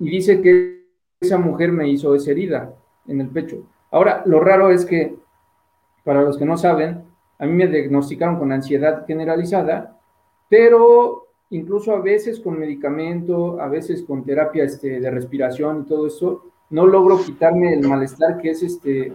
Y 0.00 0.10
dice 0.10 0.42
que 0.42 0.84
esa 1.20 1.38
mujer 1.38 1.70
me 1.70 1.88
hizo 1.88 2.14
esa 2.14 2.32
herida 2.32 2.74
en 3.06 3.20
el 3.20 3.28
pecho. 3.28 3.62
Ahora, 3.92 4.22
lo 4.26 4.40
raro 4.40 4.70
es 4.70 4.84
que, 4.84 5.14
para 6.04 6.22
los 6.22 6.38
que 6.38 6.44
no 6.44 6.56
saben, 6.56 7.04
a 7.38 7.46
mí 7.46 7.52
me 7.52 7.68
diagnosticaron 7.68 8.38
con 8.38 8.50
ansiedad 8.50 9.06
generalizada, 9.06 9.98
pero 10.48 11.25
incluso 11.50 11.94
a 11.94 12.00
veces 12.00 12.40
con 12.40 12.58
medicamento, 12.58 13.60
a 13.60 13.68
veces 13.68 14.02
con 14.02 14.24
terapia 14.24 14.64
este, 14.64 15.00
de 15.00 15.10
respiración 15.10 15.82
y 15.82 15.88
todo 15.88 16.06
eso, 16.06 16.44
no 16.70 16.86
logro 16.86 17.22
quitarme 17.24 17.74
el 17.74 17.86
malestar 17.86 18.38
que 18.38 18.50
es 18.50 18.62
este, 18.62 19.12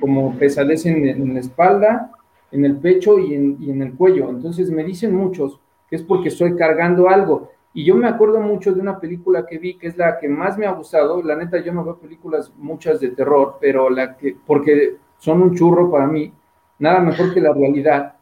como 0.00 0.36
pesadez 0.38 0.86
en, 0.86 1.34
la 1.34 1.40
espalda, 1.40 2.12
en 2.52 2.64
el 2.64 2.76
pecho 2.76 3.18
y 3.18 3.34
en, 3.34 3.56
y 3.60 3.70
en 3.70 3.82
el 3.82 3.94
cuello. 3.94 4.30
Entonces 4.30 4.70
me 4.70 4.84
dicen 4.84 5.14
muchos, 5.14 5.60
que 5.88 5.96
es 5.96 6.02
porque 6.02 6.28
estoy 6.28 6.54
cargando 6.54 7.08
algo. 7.08 7.50
Y 7.76 7.84
yo 7.84 7.94
me 7.94 8.08
acuerdo 8.08 8.40
mucho 8.40 8.72
de 8.72 8.80
una 8.80 8.98
película 8.98 9.44
que 9.44 9.58
vi, 9.58 9.76
que 9.76 9.88
es 9.88 9.98
la 9.98 10.18
que 10.18 10.28
más 10.28 10.56
me 10.56 10.64
ha 10.64 10.72
gustado. 10.72 11.22
La 11.22 11.36
neta, 11.36 11.58
yo 11.58 11.74
no 11.74 11.84
veo 11.84 11.98
películas 11.98 12.50
muchas 12.56 13.00
de 13.00 13.10
terror, 13.10 13.58
pero 13.60 13.90
la 13.90 14.16
que, 14.16 14.34
porque 14.46 14.96
son 15.18 15.42
un 15.42 15.54
churro 15.54 15.90
para 15.90 16.06
mí, 16.06 16.32
nada 16.78 17.00
mejor 17.00 17.34
que 17.34 17.40
la 17.40 17.52
realidad. 17.52 18.15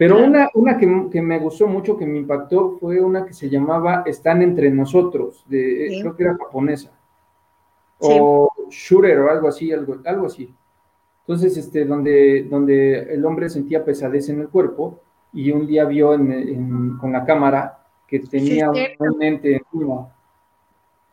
Pero 0.00 0.18
una, 0.24 0.48
una 0.54 0.78
que, 0.78 0.86
me 1.20 1.38
gustó 1.38 1.66
mucho, 1.66 1.94
que 1.94 2.06
me 2.06 2.16
impactó, 2.16 2.78
fue 2.78 3.02
una 3.02 3.26
que 3.26 3.34
se 3.34 3.50
llamaba 3.50 4.02
Están 4.06 4.40
entre 4.40 4.70
nosotros, 4.70 5.44
de, 5.46 5.98
creo 6.00 6.16
que 6.16 6.22
era 6.22 6.38
japonesa. 6.38 6.90
O 7.98 8.50
Shooter 8.70 9.18
o 9.18 9.30
algo 9.30 9.48
así, 9.48 9.70
algo, 9.70 9.98
algo 10.06 10.24
así. 10.24 10.54
Entonces, 11.20 11.54
este, 11.58 11.84
donde, 11.84 12.44
donde 12.44 13.12
el 13.12 13.22
hombre 13.26 13.50
sentía 13.50 13.84
pesadez 13.84 14.30
en 14.30 14.40
el 14.40 14.48
cuerpo 14.48 15.00
y 15.34 15.50
un 15.52 15.66
día 15.66 15.84
vio 15.84 16.16
con 16.98 17.12
la 17.12 17.22
cámara 17.26 17.84
que 18.06 18.20
tenía 18.20 18.70
un 18.70 19.22
ente 19.22 19.56
encima. 19.56 20.16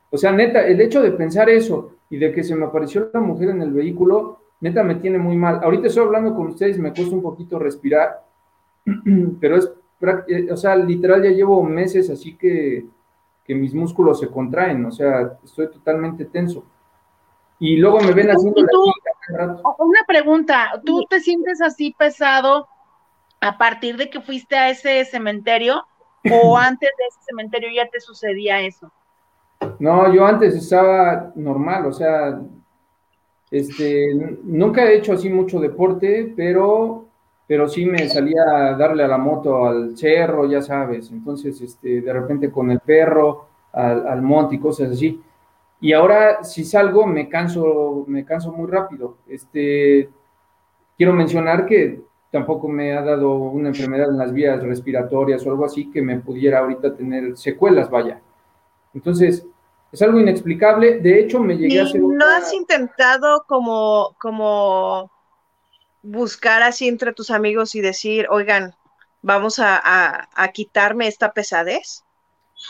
O 0.09 0.17
sea, 0.17 0.31
neta, 0.31 0.65
el 0.65 0.79
hecho 0.79 1.01
de 1.01 1.11
pensar 1.11 1.49
eso 1.49 1.91
y 2.09 2.15
de 2.15 2.31
que 2.31 2.41
se 2.41 2.55
me 2.55 2.63
apareció 2.63 3.09
la 3.13 3.19
mujer 3.19 3.49
en 3.49 3.61
el 3.63 3.73
vehículo, 3.73 4.43
neta 4.61 4.81
me 4.81 4.95
tiene 4.95 5.17
muy 5.17 5.35
mal. 5.35 5.59
Ahorita 5.61 5.87
estoy 5.87 6.05
hablando 6.05 6.33
con 6.33 6.47
ustedes, 6.47 6.79
me 6.79 6.93
cuesta 6.93 7.13
un 7.13 7.21
poquito 7.21 7.59
respirar, 7.59 8.26
pero 9.39 9.57
es, 9.57 9.71
eh, 10.27 10.51
o 10.51 10.57
sea, 10.57 10.75
literal 10.75 11.23
ya 11.23 11.29
llevo 11.29 11.63
meses 11.63 12.09
así 12.09 12.35
que, 12.35 12.85
que 13.43 13.55
mis 13.55 13.73
músculos 13.73 14.19
se 14.19 14.29
contraen, 14.29 14.85
o 14.85 14.91
sea, 14.91 15.37
estoy 15.43 15.69
totalmente 15.69 16.25
tenso. 16.25 16.63
Y 17.59 17.77
luego 17.77 17.99
me 18.01 18.11
ven 18.11 18.29
haciendo 18.29 18.61
la 19.29 19.45
Una 19.79 19.99
pregunta, 20.07 20.81
¿tú 20.85 21.05
te 21.09 21.19
sientes 21.19 21.59
así 21.61 21.95
pesado 21.97 22.67
a 23.41 23.57
partir 23.57 23.97
de 23.97 24.09
que 24.09 24.21
fuiste 24.21 24.55
a 24.55 24.69
ese 24.69 25.03
cementerio 25.05 25.83
o 26.31 26.57
antes 26.57 26.89
de 26.97 27.05
ese 27.09 27.19
cementerio 27.25 27.69
ya 27.73 27.89
te 27.89 27.99
sucedía 27.99 28.61
eso? 28.61 28.91
No, 29.79 30.13
yo 30.13 30.25
antes 30.25 30.55
estaba 30.55 31.31
normal, 31.35 31.87
o 31.87 31.91
sea, 31.91 32.39
este, 33.49 34.13
nunca 34.43 34.83
he 34.83 34.97
hecho 34.97 35.13
así 35.13 35.29
mucho 35.29 35.59
deporte, 35.59 36.33
pero, 36.35 37.06
pero 37.47 37.69
sí 37.69 37.85
me 37.85 38.09
salía 38.09 38.41
a 38.45 38.73
darle 38.75 39.03
a 39.03 39.07
la 39.07 39.17
moto 39.17 39.65
al 39.65 39.97
cerro, 39.97 40.45
ya 40.45 40.61
sabes, 40.61 41.11
entonces, 41.11 41.59
este, 41.61 42.01
de 42.01 42.13
repente 42.13 42.51
con 42.51 42.69
el 42.71 42.79
perro, 42.81 43.45
al, 43.71 44.07
al 44.07 44.21
monte 44.21 44.55
y 44.55 44.59
cosas 44.59 44.91
así. 44.91 45.21
Y 45.79 45.93
ahora 45.93 46.43
si 46.43 46.63
salgo 46.65 47.05
me 47.05 47.29
canso, 47.29 48.03
me 48.07 48.25
canso 48.25 48.51
muy 48.51 48.69
rápido. 48.69 49.17
Este, 49.27 50.09
quiero 50.97 51.13
mencionar 51.13 51.65
que 51.65 52.01
tampoco 52.31 52.67
me 52.67 52.97
ha 52.97 53.01
dado 53.01 53.35
una 53.35 53.69
enfermedad 53.69 54.09
en 54.09 54.17
las 54.17 54.33
vías 54.33 54.61
respiratorias 54.61 55.45
o 55.45 55.51
algo 55.51 55.65
así 55.65 55.91
que 55.91 56.01
me 56.01 56.19
pudiera 56.19 56.59
ahorita 56.59 56.95
tener 56.95 57.37
secuelas, 57.37 57.89
vaya. 57.89 58.19
Entonces, 58.93 59.45
es 59.91 60.01
algo 60.01 60.19
inexplicable. 60.19 60.99
De 60.99 61.19
hecho, 61.19 61.39
me 61.39 61.57
llegué 61.57 61.79
a 61.79 61.83
hacer. 61.83 62.01
¿No 62.01 62.25
has 62.25 62.51
intentado 62.53 63.43
como, 63.47 64.15
como 64.19 65.11
buscar 66.07 66.63
así 66.63 66.87
entre 66.87 67.13
tus 67.13 67.31
amigos 67.31 67.75
y 67.75 67.81
decir, 67.81 68.27
oigan, 68.29 68.73
vamos 69.21 69.59
a, 69.59 70.27
quitarme 70.53 71.07
esta 71.07 71.33
pesadez? 71.33 72.03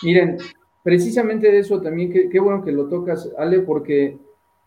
Miren, 0.04 0.38
precisamente 0.84 1.52
de 1.52 1.60
eso 1.60 1.82
también, 1.82 2.12
qué 2.12 2.40
bueno 2.40 2.64
que 2.64 2.72
lo 2.72 2.88
tocas, 2.88 3.30
Ale, 3.38 3.60
porque 3.60 4.18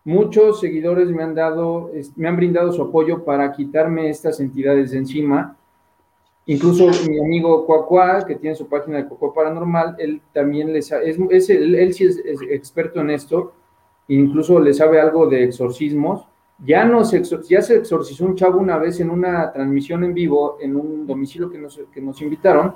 Muchos 0.03 0.59
seguidores 0.59 1.09
me 1.09 1.21
han 1.21 1.35
dado, 1.35 1.91
me 2.15 2.27
han 2.27 2.35
brindado 2.35 2.71
su 2.71 2.81
apoyo 2.81 3.23
para 3.23 3.51
quitarme 3.51 4.09
estas 4.09 4.39
entidades 4.39 4.91
de 4.91 4.97
encima. 4.97 5.55
Incluso 6.47 6.87
mi 7.07 7.19
amigo 7.19 7.67
Cuacua, 7.67 8.25
que 8.25 8.35
tiene 8.35 8.55
su 8.55 8.67
página 8.67 8.97
de 8.97 9.07
Cuacua 9.07 9.31
Paranormal, 9.31 9.95
él 9.99 10.19
también 10.33 10.73
les 10.73 10.91
es, 10.91 11.17
es 11.29 11.49
él, 11.51 11.93
sí 11.93 12.05
es, 12.05 12.19
experto 12.49 12.99
en 13.01 13.11
esto, 13.11 13.53
incluso 14.07 14.59
le 14.59 14.73
sabe 14.73 14.99
algo 14.99 15.27
de 15.27 15.43
exorcismos. 15.43 16.25
Ya, 16.63 16.85
nos 16.85 17.11
ya 17.47 17.61
se 17.61 17.77
exorcizó 17.77 18.25
un 18.25 18.35
chavo 18.35 18.59
una 18.59 18.77
vez 18.77 18.99
en 18.99 19.09
una 19.09 19.51
transmisión 19.51 20.03
en 20.03 20.13
vivo 20.13 20.57
en 20.61 20.75
un 20.75 21.07
domicilio 21.07 21.49
que 21.49 21.57
nos, 21.57 21.79
que 21.91 22.01
nos 22.01 22.21
invitaron, 22.21 22.75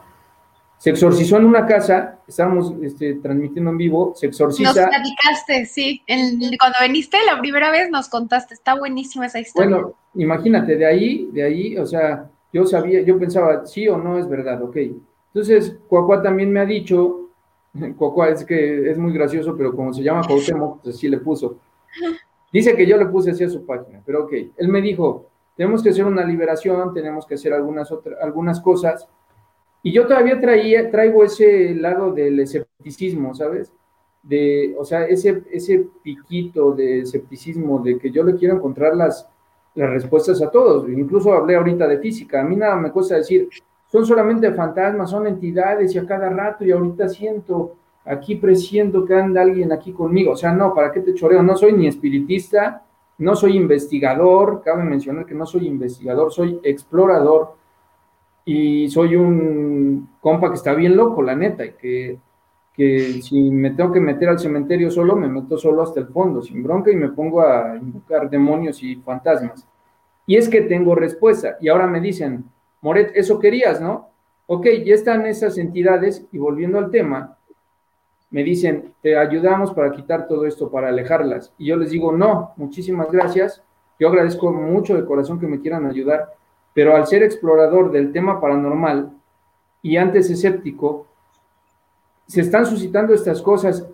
se 0.77 0.89
exorcizó 0.89 1.38
en 1.38 1.45
una 1.45 1.65
casa, 1.65 2.19
estábamos 2.27 2.73
este, 2.81 3.15
transmitiendo 3.15 3.71
en 3.71 3.77
vivo, 3.77 4.13
se 4.15 4.27
exorciza. 4.27 4.69
Nos 4.69 4.89
platicaste, 4.89 5.65
sí, 5.65 6.01
cuando 6.59 6.77
viniste 6.81 7.17
la 7.25 7.39
primera 7.39 7.71
vez 7.71 7.89
nos 7.89 8.09
contaste, 8.09 8.53
está 8.53 8.75
buenísima 8.75 9.25
esa 9.25 9.39
historia. 9.39 9.69
Bueno, 9.69 9.93
imagínate, 10.15 10.75
de 10.75 10.86
ahí, 10.86 11.29
de 11.31 11.43
ahí, 11.43 11.77
o 11.77 11.86
sea, 11.86 12.29
yo 12.51 12.65
sabía, 12.65 13.01
yo 13.01 13.17
pensaba, 13.17 13.65
sí 13.65 13.88
o 13.88 13.97
no 13.97 14.17
es 14.17 14.27
verdad, 14.27 14.61
ok. 14.63 14.77
Entonces, 15.33 15.77
Cuacua 15.88 16.21
también 16.21 16.51
me 16.51 16.59
ha 16.59 16.65
dicho, 16.65 17.29
Cuacua 17.97 18.29
es 18.29 18.43
que 18.43 18.89
es 18.89 18.97
muy 18.97 19.13
gracioso, 19.13 19.55
pero 19.57 19.75
como 19.75 19.93
se 19.93 20.03
llama 20.03 20.27
Cuauhtémoc, 20.27 20.81
pues 20.81 20.95
así 20.95 21.07
le 21.07 21.17
puso. 21.17 21.57
Dice 22.56 22.74
que 22.74 22.86
yo 22.86 22.95
le 22.95 23.08
puse 23.08 23.32
así 23.32 23.43
a 23.43 23.49
su 23.49 23.66
página, 23.66 24.01
pero 24.06 24.24
ok, 24.24 24.32
él 24.56 24.70
me 24.70 24.82
dijo, 24.82 25.30
tenemos 25.58 25.84
que 25.84 25.89
hacer 25.89 26.06
una 26.06 26.24
liberación, 26.24 26.93
tenemos 26.93 27.26
que 27.26 27.34
hacer 27.34 27.51
algunas, 27.51 27.91
otras, 27.91 28.18
algunas 28.22 28.62
cosas, 28.62 29.10
y 29.84 29.91
yo 29.91 30.08
todavía 30.08 30.39
traía, 30.39 30.89
traigo 30.89 31.26
ese 31.26 31.76
lado 31.76 32.14
del 32.14 32.39
escepticismo, 32.39 33.36
¿sabes? 33.36 33.74
De, 34.24 34.74
o 34.80 34.86
sea, 34.86 35.03
ese, 35.06 35.43
ese 35.51 35.86
piquito 36.01 36.72
de 36.72 37.01
escepticismo, 37.01 37.80
de 37.80 37.99
que 37.99 38.10
yo 38.10 38.24
le 38.24 38.36
quiero 38.36 38.56
encontrar 38.56 38.95
las, 38.95 39.28
las 39.74 39.89
respuestas 39.89 40.41
a 40.41 40.49
todos. 40.49 40.88
Incluso 40.88 41.34
hablé 41.34 41.58
ahorita 41.58 41.86
de 41.89 41.99
física. 41.99 42.39
A 42.39 42.43
mí 42.45 42.56
nada 42.56 42.78
me 42.78 42.89
cuesta 42.89 43.18
decir, 43.18 43.49
son 43.91 44.06
solamente 44.06 44.53
fantasmas, 44.53 45.10
son 45.10 45.28
entidades 45.28 45.93
y 45.93 45.99
a 45.99 46.06
cada 46.06 46.30
rato 46.30 46.64
y 46.64 46.72
ahorita 46.72 47.10
siento, 47.10 47.76
aquí 48.06 48.36
presiento 48.36 49.03
que 49.03 49.16
anda 49.16 49.41
alguien 49.41 49.72
aquí 49.72 49.91
conmigo. 49.91 50.34
O 50.34 50.36
sea, 50.36 50.53
no, 50.53 50.74
¿para 50.74 50.91
qué 50.91 51.01
te 51.01 51.14
choreo? 51.14 51.41
No 51.43 51.56
soy 51.56 51.74
ni 51.74 51.88
espiritista, 51.88 52.84
no 53.18 53.36
soy 53.36 53.58
investigador, 53.58 54.62
cabe 54.64 54.84
mencionar 54.84 55.26
que 55.26 55.36
no 55.36 55.45
soy 55.45 55.68
investigador, 55.68 56.32
soy 56.32 56.60
explorador 56.64 57.56
y 58.43 58.89
soy 58.89 59.16
un 59.16 60.10
compa 60.20 60.49
que 60.49 60.56
está 60.56 60.74
bien 60.74 60.95
loco, 60.95 61.22
la 61.24 61.36
neta, 61.36 61.66
y 61.66 61.72
que, 61.72 62.20
que 62.74 63.22
si 63.22 63.49
me 63.49 63.72
tengo 63.72 63.91
que 63.91 63.99
meter 63.99 64.30
al 64.30 64.39
cementerio 64.39 64.91
solo, 64.91 65.16
me 65.16 65.28
meto 65.28 65.58
solo 65.58 65.82
hasta 65.82 66.01
el 66.01 66.08
fondo, 66.08 66.41
sin 66.41 66.62
bronca, 66.62 66.91
y 66.91 66.95
me 66.95 67.10
pongo 67.10 67.41
a 67.41 67.76
invocar 67.76 68.30
demonios 68.30 68.84
y 68.84 68.97
fantasmas. 68.97 69.68
Y 70.28 70.36
es 70.36 70.49
que 70.49 70.62
tengo 70.62 70.93
respuesta. 70.93 71.58
Y 71.62 71.70
ahora 71.70 71.88
me 71.88 72.01
dicen, 72.01 72.45
Moret, 72.82 73.12
eso 73.16 73.39
querías, 73.39 73.82
¿no? 73.82 74.10
Ok, 74.47 74.68
ya 74.86 74.93
están 74.93 75.26
esas 75.26 75.58
entidades, 75.58 76.28
y 76.32 76.38
volviendo 76.38 76.78
al 76.78 76.91
tema, 76.91 77.34
me 78.30 78.43
dicen, 78.43 78.93
te 79.01 79.17
ayudamos 79.17 79.71
para 79.73 79.91
quitar 79.91 80.28
todo 80.28 80.45
esto, 80.45 80.69
para 80.69 80.89
alejarlas. 80.89 81.53
Y 81.57 81.67
yo 81.67 81.78
les 81.78 81.91
digo, 81.91 82.11
no, 82.11 82.53
muchísimas 82.57 83.11
gracias. 83.11 83.63
Yo 83.99 84.09
agradezco 84.09 84.51
mucho 84.51 84.95
de 84.95 85.05
corazón 85.05 85.39
que 85.39 85.47
me 85.47 85.61
quieran 85.61 85.86
ayudar, 85.86 86.34
pero 86.73 86.95
al 86.95 87.07
ser 87.07 87.23
explorador 87.23 87.91
del 87.91 88.11
tema 88.11 88.41
paranormal 88.41 89.11
y 89.82 89.97
antes 89.97 90.30
escéptico, 90.30 91.07
se 92.28 92.41
están 92.41 92.65
suscitando 92.65 93.13
estas 93.13 93.41
cosas 93.41 93.88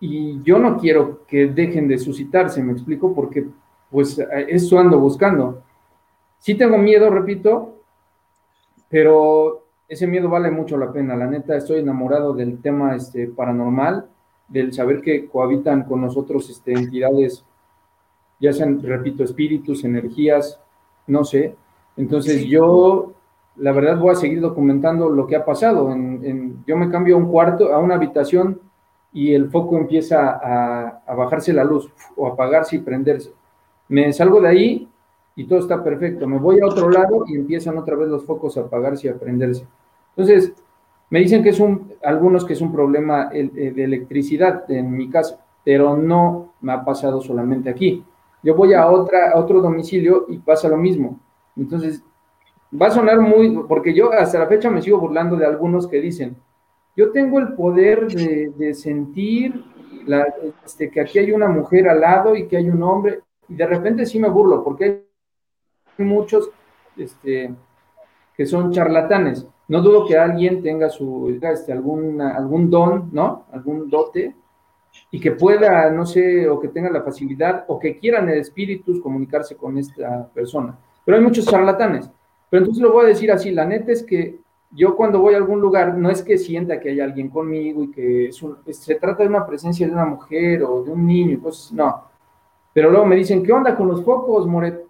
y, 0.00 0.42
yo 0.42 0.58
no 0.58 0.76
quiero 0.76 1.24
que 1.26 1.46
dejen 1.46 1.86
de 1.86 1.98
suscitarse, 1.98 2.62
me 2.62 2.72
explico, 2.72 3.14
porque 3.14 3.46
pues 3.90 4.18
eso 4.48 4.78
ando 4.78 4.98
buscando. 4.98 5.62
Sí 6.38 6.54
tengo 6.54 6.76
miedo, 6.76 7.08
repito, 7.08 7.76
pero 8.88 9.66
ese 9.90 10.06
miedo 10.06 10.28
vale 10.28 10.52
mucho 10.52 10.78
la 10.78 10.92
pena. 10.92 11.16
La 11.16 11.26
neta, 11.26 11.56
estoy 11.56 11.80
enamorado 11.80 12.32
del 12.32 12.62
tema 12.62 12.94
este, 12.94 13.26
paranormal, 13.26 14.06
del 14.46 14.72
saber 14.72 15.02
que 15.02 15.28
cohabitan 15.28 15.82
con 15.82 16.00
nosotros 16.00 16.48
este, 16.48 16.72
entidades, 16.72 17.44
ya 18.38 18.52
sean, 18.52 18.80
repito, 18.80 19.24
espíritus, 19.24 19.84
energías, 19.84 20.60
no 21.08 21.24
sé, 21.24 21.56
entonces 21.96 22.46
yo, 22.46 23.12
la 23.56 23.72
verdad, 23.72 23.98
voy 23.98 24.12
a 24.12 24.14
seguir 24.14 24.40
documentando 24.40 25.10
lo 25.10 25.26
que 25.26 25.36
ha 25.36 25.44
pasado. 25.44 25.90
En, 25.92 26.64
yo 26.66 26.76
me 26.76 26.88
cambio 26.88 27.16
a 27.16 27.18
un 27.18 27.30
cuarto, 27.30 27.74
a 27.74 27.78
una 27.78 27.96
habitación 27.96 28.60
y 29.12 29.34
el 29.34 29.50
foco 29.50 29.76
empieza 29.76 30.30
a, 30.30 31.14
bajarse 31.14 31.52
la 31.52 31.64
luz 31.64 31.92
o 32.16 32.28
apagarse 32.28 32.76
y 32.76 32.78
prenderse. 32.78 33.32
Me 33.88 34.12
salgo 34.12 34.40
de 34.40 34.48
ahí 34.48 34.88
y 35.34 35.46
todo 35.46 35.58
está 35.58 35.82
perfecto. 35.82 36.28
Me 36.28 36.38
voy 36.38 36.60
a 36.60 36.66
otro 36.66 36.88
lado 36.88 37.24
y 37.26 37.34
empiezan 37.34 37.76
otra 37.76 37.96
vez 37.96 38.08
los 38.08 38.24
focos 38.24 38.56
a 38.56 38.60
apagarse 38.62 39.08
y 39.08 39.10
a 39.10 39.18
prenderse. 39.18 39.66
Entonces, 40.16 40.52
me 41.10 41.20
dicen 41.20 41.42
que 41.42 41.50
es 41.50 41.60
un, 41.60 41.92
algunos 42.02 42.44
que 42.44 42.52
es 42.52 42.60
un 42.60 42.72
problema 42.72 43.30
eh, 43.32 43.72
de 43.74 43.84
electricidad 43.84 44.70
en 44.70 44.92
mi 44.92 45.10
casa, 45.10 45.44
pero 45.64 45.96
no 45.96 46.54
me 46.60 46.72
ha 46.72 46.84
pasado 46.84 47.20
solamente 47.20 47.68
aquí. 47.68 48.04
Yo 48.42 48.54
voy 48.54 48.72
a, 48.74 48.88
otra, 48.88 49.32
a 49.32 49.38
otro 49.38 49.60
domicilio 49.60 50.26
y 50.28 50.38
pasa 50.38 50.68
lo 50.68 50.76
mismo. 50.76 51.20
Entonces, 51.56 52.02
va 52.80 52.86
a 52.86 52.90
sonar 52.90 53.20
muy, 53.20 53.64
porque 53.68 53.92
yo 53.92 54.12
hasta 54.12 54.38
la 54.38 54.46
fecha 54.46 54.70
me 54.70 54.82
sigo 54.82 54.98
burlando 54.98 55.36
de 55.36 55.46
algunos 55.46 55.86
que 55.86 56.00
dicen, 56.00 56.36
yo 56.96 57.12
tengo 57.12 57.38
el 57.38 57.54
poder 57.54 58.08
de, 58.08 58.74
sentir 58.74 59.64
este, 60.64 60.90
que 60.90 61.00
aquí 61.00 61.18
hay 61.18 61.32
una 61.32 61.48
mujer 61.48 61.88
al 61.88 62.00
lado 62.00 62.34
y 62.34 62.46
que 62.46 62.56
hay 62.56 62.68
un 62.68 62.82
hombre, 62.82 63.20
y 63.48 63.54
de 63.54 63.66
repente 63.66 64.06
sí 64.06 64.18
me 64.18 64.28
burlo, 64.28 64.62
porque 64.62 65.04
hay 65.98 66.04
muchos 66.04 66.50
este, 66.96 67.54
que 68.36 68.46
son 68.46 68.70
charlatanes. 68.72 69.46
No 69.70 69.80
dudo 69.82 70.04
que 70.04 70.18
alguien 70.18 70.64
tenga 70.64 70.90
su, 70.90 71.38
este, 71.40 71.72
algún 71.72 72.70
don, 72.70 73.08
¿no? 73.12 73.46
Algún 73.52 73.88
dote, 73.88 74.34
y 75.12 75.20
que 75.20 75.30
pueda, 75.30 75.88
no 75.92 76.04
sé, 76.04 76.48
o 76.48 76.58
que 76.58 76.66
tenga 76.66 76.90
la 76.90 77.04
facilidad, 77.04 77.66
o 77.68 77.78
que 77.78 77.96
quieran 77.96 78.28
el 78.28 78.38
espíritu 78.38 79.00
comunicarse 79.00 79.56
con 79.56 79.78
esta 79.78 80.28
persona. 80.34 80.76
Pero 81.04 81.16
hay 81.16 81.22
muchos 81.22 81.46
charlatanes. 81.46 82.10
Pero 82.50 82.64
entonces 82.64 82.82
lo 82.82 82.92
voy 82.92 83.04
a 83.04 83.08
decir 83.10 83.30
así, 83.30 83.52
la 83.52 83.64
neta 83.64 83.92
es 83.92 84.02
que 84.02 84.40
yo 84.72 84.96
cuando 84.96 85.20
voy 85.20 85.34
a 85.34 85.36
algún 85.36 85.60
lugar 85.60 85.96
no 85.96 86.10
es 86.10 86.20
que 86.24 86.36
sienta 86.36 86.80
que 86.80 86.90
hay 86.90 86.98
alguien 86.98 87.28
conmigo 87.28 87.84
y 87.84 87.92
que 87.92 88.30
se 88.72 88.94
trata 88.96 89.22
de 89.22 89.28
una 89.28 89.46
presencia 89.46 89.86
de 89.86 89.92
una 89.92 90.04
mujer 90.04 90.64
o 90.64 90.82
de 90.82 90.90
un 90.90 91.06
niño, 91.06 91.38
pues 91.40 91.70
no. 91.72 92.06
Pero 92.72 92.90
luego 92.90 93.06
me 93.06 93.14
dicen, 93.14 93.44
¿qué 93.44 93.52
onda 93.52 93.76
con 93.76 93.86
los 93.86 94.04
focos, 94.04 94.48
Moret? 94.48 94.89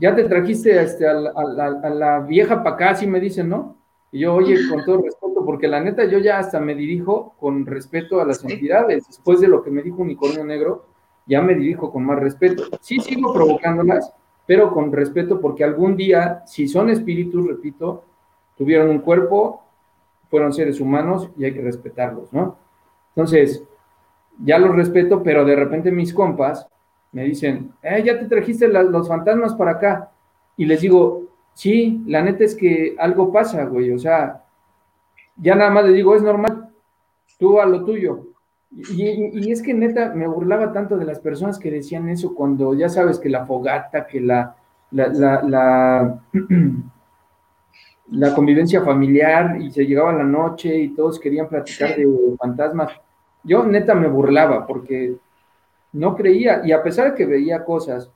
Ya 0.00 0.16
te 0.16 0.24
trajiste 0.24 0.80
este, 0.80 1.06
a, 1.06 1.14
la, 1.14 2.20
vieja 2.20 2.62
para 2.62 2.74
acá, 2.74 2.90
así 2.90 3.06
me 3.06 3.20
dicen, 3.20 3.50
¿no? 3.50 3.76
Y 4.10 4.20
yo, 4.20 4.34
oye, 4.34 4.56
con 4.68 4.84
todo 4.84 5.02
respeto, 5.02 5.44
porque 5.44 5.68
la 5.68 5.80
neta 5.80 6.04
yo 6.04 6.18
ya 6.18 6.38
hasta 6.38 6.58
me 6.58 6.74
dirijo 6.74 7.34
con 7.38 7.66
respeto 7.66 8.20
a 8.20 8.24
las 8.24 8.42
entidades. 8.42 9.06
Después 9.06 9.40
de 9.40 9.48
lo 9.48 9.62
que 9.62 9.70
me 9.70 9.82
dijo 9.82 10.02
Unicornio 10.02 10.42
Negro, 10.42 10.86
ya 11.26 11.42
me 11.42 11.54
dirijo 11.54 11.92
con 11.92 12.04
más 12.04 12.18
respeto. 12.18 12.64
Sí 12.80 12.98
sigo 12.98 13.32
provocándolas, 13.32 14.12
pero 14.46 14.72
con 14.72 14.90
respeto 14.90 15.40
porque 15.40 15.64
algún 15.64 15.96
día, 15.96 16.42
si 16.46 16.66
son 16.66 16.88
espíritus, 16.88 17.46
repito, 17.46 18.04
tuvieron 18.56 18.88
un 18.88 19.00
cuerpo, 19.00 19.62
fueron 20.30 20.52
seres 20.52 20.80
humanos 20.80 21.30
y 21.36 21.44
hay 21.44 21.52
que 21.52 21.60
respetarlos, 21.60 22.32
¿no? 22.32 22.56
Entonces, 23.14 23.62
ya 24.42 24.58
los 24.58 24.74
respeto, 24.74 25.22
pero 25.22 25.44
de 25.44 25.56
repente 25.56 25.90
mis 25.90 26.14
compas 26.14 26.66
me 27.12 27.24
dicen, 27.24 27.72
eh, 27.82 28.02
ya 28.04 28.18
te 28.18 28.26
trajiste 28.26 28.68
los 28.68 29.08
fantasmas 29.08 29.54
para 29.54 29.72
acá. 29.72 30.10
Y 30.56 30.66
les 30.66 30.80
digo, 30.80 31.24
sí, 31.54 32.02
la 32.06 32.22
neta 32.22 32.44
es 32.44 32.54
que 32.54 32.94
algo 32.98 33.32
pasa, 33.32 33.64
güey, 33.64 33.92
o 33.92 33.98
sea, 33.98 34.44
ya 35.36 35.54
nada 35.54 35.70
más 35.70 35.84
les 35.86 35.94
digo, 35.94 36.14
es 36.14 36.22
normal, 36.22 36.68
tú 37.38 37.60
a 37.60 37.66
lo 37.66 37.84
tuyo. 37.84 38.26
Y, 38.72 39.50
es 39.50 39.62
que 39.62 39.74
neta, 39.74 40.12
me 40.14 40.28
burlaba 40.28 40.72
tanto 40.72 40.96
de 40.96 41.04
las 41.04 41.18
personas 41.18 41.58
que 41.58 41.72
decían 41.72 42.08
eso 42.08 42.34
cuando 42.34 42.72
ya 42.74 42.88
sabes 42.88 43.18
que 43.18 43.28
la 43.28 43.44
fogata, 43.44 44.06
que 44.06 44.20
la, 44.20 44.54
la, 44.92 45.42
la, 45.42 46.20
convivencia 48.34 48.82
familiar 48.82 49.60
y 49.60 49.72
se 49.72 49.84
llegaba 49.84 50.12
la 50.12 50.22
noche 50.22 50.76
y 50.76 50.94
todos 50.94 51.18
querían 51.18 51.48
platicar 51.48 51.96
de 51.96 52.06
fantasmas. 52.38 52.92
Yo 53.42 53.64
neta 53.64 53.94
me 53.94 54.06
burlaba 54.06 54.66
porque 54.66 55.16
no 55.92 56.14
creía 56.16 56.62
y 56.64 56.72
a 56.72 56.82
pesar 56.82 57.10
de 57.10 57.16
que 57.16 57.26
veía 57.26 57.64
cosas, 57.64 58.10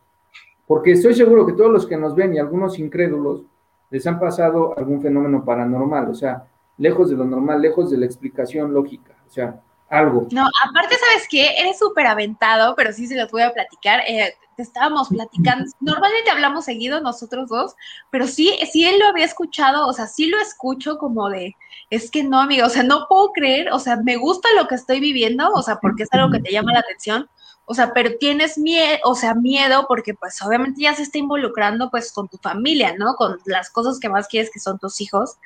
porque 0.66 0.92
estoy 0.92 1.14
seguro 1.14 1.46
que 1.46 1.52
todos 1.52 1.70
los 1.70 1.86
que 1.86 1.96
nos 1.96 2.14
ven 2.14 2.34
y 2.34 2.38
algunos 2.38 2.78
incrédulos 2.78 3.42
les 3.90 4.06
han 4.06 4.18
pasado 4.18 4.76
algún 4.78 5.00
fenómeno 5.00 5.44
paranormal, 5.44 6.08
o 6.08 6.14
sea, 6.14 6.46
lejos 6.78 7.10
de 7.10 7.16
lo 7.16 7.24
normal, 7.24 7.60
lejos 7.60 7.90
de 7.90 7.98
la 7.98 8.06
explicación 8.06 8.72
lógica, 8.72 9.14
o 9.26 9.30
sea, 9.30 9.60
algo. 9.88 10.26
No, 10.32 10.46
aparte, 10.68 10.96
¿sabes 10.96 11.26
qué? 11.30 11.50
Eres 11.58 11.78
súper 11.78 12.06
aventado, 12.06 12.74
pero 12.74 12.92
sí 12.92 13.06
se 13.06 13.16
los 13.16 13.30
voy 13.30 13.42
a 13.42 13.52
platicar. 13.52 14.00
Eh, 14.08 14.34
te 14.56 14.62
estábamos 14.62 15.08
platicando. 15.08 15.64
Normalmente 15.80 16.30
hablamos 16.30 16.64
seguido 16.64 17.00
nosotros 17.00 17.48
dos, 17.48 17.74
pero 18.10 18.26
sí, 18.26 18.58
sí 18.70 18.84
él 18.84 18.98
lo 18.98 19.06
había 19.06 19.24
escuchado, 19.24 19.86
o 19.86 19.92
sea, 19.92 20.06
sí 20.06 20.26
lo 20.26 20.40
escucho 20.40 20.98
como 20.98 21.28
de, 21.28 21.54
es 21.90 22.10
que 22.10 22.22
no, 22.22 22.40
amigo, 22.40 22.66
o 22.66 22.70
sea, 22.70 22.82
no 22.82 23.06
puedo 23.08 23.32
creer, 23.32 23.72
o 23.72 23.78
sea, 23.78 23.96
me 23.96 24.16
gusta 24.16 24.48
lo 24.56 24.66
que 24.68 24.76
estoy 24.76 25.00
viviendo, 25.00 25.50
o 25.52 25.62
sea, 25.62 25.76
porque 25.76 26.04
es 26.04 26.12
algo 26.12 26.30
que 26.30 26.40
te 26.40 26.52
llama 26.52 26.72
la 26.72 26.80
atención, 26.80 27.28
o 27.66 27.74
sea, 27.74 27.92
pero 27.94 28.16
tienes 28.18 28.58
miedo, 28.58 28.98
o 29.04 29.14
sea, 29.14 29.34
miedo 29.34 29.86
porque 29.88 30.14
pues 30.14 30.40
obviamente 30.42 30.82
ya 30.82 30.94
se 30.94 31.02
está 31.02 31.18
involucrando 31.18 31.90
pues 31.90 32.12
con 32.12 32.28
tu 32.28 32.36
familia, 32.38 32.94
¿no? 32.98 33.14
Con 33.16 33.38
las 33.46 33.70
cosas 33.70 33.98
que 33.98 34.08
más 34.08 34.28
quieres 34.28 34.50
que 34.52 34.60
son 34.60 34.78
tus 34.78 35.00
hijos. 35.00 35.38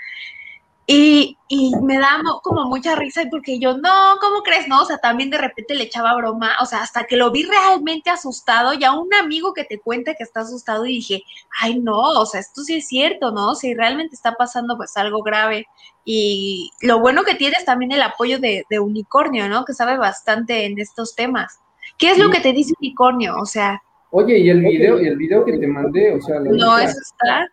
Y, 0.90 1.36
y, 1.48 1.72
me 1.82 1.98
da 1.98 2.18
como 2.42 2.64
mucha 2.64 2.96
risa 2.96 3.22
porque 3.30 3.58
yo, 3.58 3.76
no, 3.76 4.16
¿cómo 4.22 4.42
crees? 4.42 4.68
No, 4.68 4.80
o 4.80 4.84
sea, 4.86 4.96
también 4.96 5.28
de 5.28 5.36
repente 5.36 5.74
le 5.74 5.84
echaba 5.84 6.16
broma, 6.16 6.56
o 6.62 6.66
sea, 6.66 6.80
hasta 6.80 7.04
que 7.04 7.18
lo 7.18 7.30
vi 7.30 7.42
realmente 7.42 8.08
asustado, 8.08 8.72
ya 8.72 8.92
un 8.92 9.12
amigo 9.12 9.52
que 9.52 9.64
te 9.64 9.78
cuente 9.78 10.14
que 10.16 10.24
está 10.24 10.40
asustado 10.40 10.86
y 10.86 10.94
dije, 10.94 11.24
ay, 11.60 11.78
no, 11.78 11.98
o 11.98 12.24
sea, 12.24 12.40
esto 12.40 12.62
sí 12.62 12.76
es 12.76 12.88
cierto, 12.88 13.32
¿no? 13.32 13.54
Si 13.54 13.74
realmente 13.74 14.14
está 14.14 14.32
pasando 14.32 14.78
pues 14.78 14.96
algo 14.96 15.22
grave. 15.22 15.66
Y 16.06 16.70
lo 16.80 17.00
bueno 17.00 17.22
que 17.22 17.34
tienes 17.34 17.66
también 17.66 17.92
el 17.92 18.00
apoyo 18.00 18.38
de, 18.38 18.64
de 18.70 18.78
Unicornio, 18.78 19.46
¿no? 19.48 19.66
Que 19.66 19.74
sabe 19.74 19.98
bastante 19.98 20.64
en 20.64 20.78
estos 20.78 21.14
temas. 21.14 21.58
¿Qué 21.98 22.12
es 22.12 22.18
lo 22.18 22.30
que 22.30 22.40
te 22.40 22.52
dice 22.52 22.74
Unicornio? 22.80 23.36
O 23.38 23.46
sea... 23.46 23.82
Oye, 24.10 24.38
y 24.38 24.48
el 24.48 24.60
video, 24.60 25.00
y 25.00 25.06
el 25.06 25.16
video 25.16 25.44
que 25.44 25.58
te 25.58 25.66
mandé, 25.66 26.14
o 26.14 26.20
sea... 26.20 26.40
no, 26.40 26.78
eso 26.78 26.98
está 26.98 27.48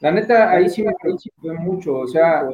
la 0.00 0.10
neta, 0.10 0.50
ahí 0.50 0.68
sí 0.68 0.82
me 0.82 0.94
preocupé 1.00 1.52
mucho, 1.52 1.94
o 1.94 2.08
sea, 2.08 2.48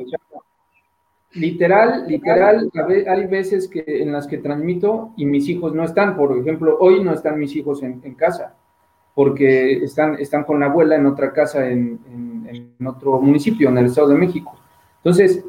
literal, 1.33 2.07
literal, 2.09 2.69
hay 3.09 3.27
veces 3.27 3.69
que 3.69 3.85
en 3.87 4.13
las 4.13 4.27
que 4.27 4.39
transmito 4.39 5.13
y 5.17 5.27
mis 5.27 5.49
hijos 5.49 5.73
no 5.73 5.85
están, 5.85 6.17
por 6.17 6.37
ejemplo, 6.37 6.77
hoy 6.81 7.05
no 7.05 7.13
están 7.13 7.39
mis 7.39 7.55
hijos 7.55 7.85
en, 7.85 8.01
casa, 8.15 8.57
porque 9.15 9.85
están, 9.85 10.17
están 10.19 10.43
con 10.43 10.59
la 10.59 10.67
abuela 10.67 10.97
en 10.97 11.07
otra 11.07 11.33
casa 11.33 11.69
en, 11.69 12.01
en, 12.49 12.87
otro 12.87 13.21
municipio, 13.21 13.69
en 13.69 13.79
el 13.79 13.87
Estado 13.87 14.09
de 14.09 14.17
México. 14.17 14.59
Entonces, 14.97 15.45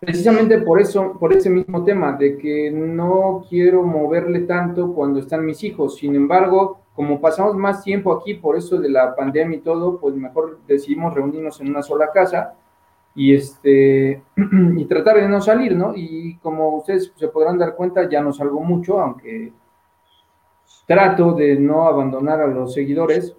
precisamente 0.00 0.58
por 0.58 0.80
eso, 0.80 1.16
por 1.18 1.32
ese 1.32 1.50
mismo 1.50 1.84
tema, 1.84 2.12
de 2.12 2.38
que 2.38 2.70
no 2.70 3.44
quiero 3.48 3.82
moverle 3.82 4.40
tanto 4.40 4.92
cuando 4.92 5.20
están 5.20 5.44
mis 5.44 5.62
hijos, 5.64 5.96
sin 5.96 6.14
embargo, 6.14 6.80
como 6.94 7.20
pasamos 7.20 7.54
más 7.54 7.84
tiempo 7.84 8.12
aquí 8.12 8.34
por 8.34 8.56
eso 8.56 8.78
de 8.78 8.88
la 8.88 9.14
pandemia 9.14 9.58
y 9.58 9.60
todo, 9.60 9.98
pues 9.98 10.14
mejor 10.14 10.60
decidimos 10.66 11.14
reunirnos 11.14 11.60
en 11.60 11.68
una 11.68 11.82
sola 11.82 12.10
casa 12.12 12.54
y 13.14 13.34
este 13.34 14.22
y 14.76 14.84
tratar 14.86 15.16
de 15.16 15.28
no 15.28 15.40
salir, 15.40 15.76
¿no? 15.76 15.92
Y 15.94 16.36
como 16.38 16.76
ustedes 16.76 17.12
se 17.16 17.28
podrán 17.28 17.58
dar 17.58 17.74
cuenta, 17.74 18.08
ya 18.08 18.20
no 18.20 18.32
salgo 18.32 18.60
mucho, 18.60 19.00
aunque 19.00 19.52
trato 20.86 21.32
de 21.34 21.56
no 21.56 21.86
abandonar 21.86 22.40
a 22.40 22.46
los 22.46 22.74
seguidores, 22.74 23.36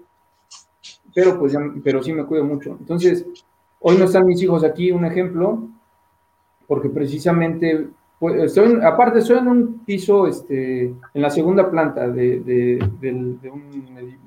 pero 1.13 1.39
pues 1.39 1.57
pero 1.83 2.03
sí 2.03 2.13
me 2.13 2.25
cuido 2.25 2.43
mucho. 2.43 2.77
Entonces, 2.79 3.25
hoy 3.79 3.97
no 3.97 4.05
están 4.05 4.25
mis 4.25 4.41
hijos 4.41 4.63
aquí, 4.63 4.91
un 4.91 5.05
ejemplo, 5.05 5.67
porque 6.69 6.87
precisamente 6.87 7.87
pues, 8.19 8.43
estoy, 8.43 8.79
aparte, 8.83 9.19
estoy 9.19 9.39
en 9.39 9.47
un 9.47 9.79
piso, 9.79 10.27
este, 10.27 10.83
en 10.83 11.21
la 11.21 11.31
segunda 11.31 11.69
planta 11.71 12.07
de, 12.07 12.41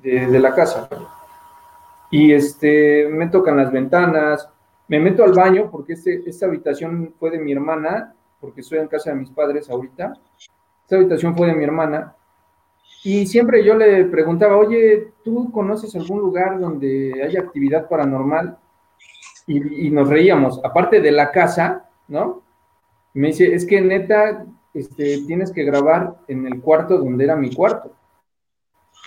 de, 0.03 0.39
la 0.39 0.53
casa. 0.53 0.89
Y 2.11 2.33
este, 2.33 3.07
me 3.07 3.29
tocan 3.29 3.55
las 3.55 3.71
ventanas, 3.71 4.49
me 4.89 4.99
meto 4.99 5.23
al 5.23 5.31
baño 5.31 5.71
porque 5.71 5.93
este, 5.93 6.21
esta 6.29 6.47
habitación 6.47 7.13
fue 7.17 7.31
de 7.31 7.39
mi 7.39 7.53
hermana, 7.53 8.13
porque 8.41 8.59
estoy 8.59 8.79
en 8.79 8.87
casa 8.89 9.11
de 9.11 9.15
mis 9.15 9.29
padres 9.29 9.69
ahorita. 9.69 10.13
Esta 10.83 10.97
habitación 10.97 11.37
fue 11.37 11.47
de 11.47 11.55
mi 11.55 11.63
hermana. 11.63 12.13
Y 13.05 13.25
siempre 13.25 13.63
yo 13.63 13.73
le 13.75 14.03
preguntaba, 14.05 14.57
oye, 14.57 15.13
¿tú 15.23 15.49
conoces 15.49 15.95
algún 15.95 16.19
lugar 16.19 16.59
donde 16.59 17.23
haya 17.23 17.39
actividad 17.39 17.87
paranormal? 17.87 18.57
Y, 19.47 19.87
y 19.87 19.89
nos 19.91 20.09
reíamos, 20.09 20.59
aparte 20.61 20.99
de 20.99 21.11
la 21.13 21.31
casa, 21.31 21.89
¿no? 22.13 22.43
Me 23.13 23.27
dice, 23.27 23.53
es 23.53 23.65
que 23.65 23.81
neta, 23.81 24.45
este, 24.73 25.23
tienes 25.25 25.51
que 25.51 25.63
grabar 25.63 26.15
en 26.27 26.45
el 26.47 26.61
cuarto 26.61 26.97
donde 26.99 27.23
era 27.23 27.35
mi 27.35 27.53
cuarto. 27.53 27.91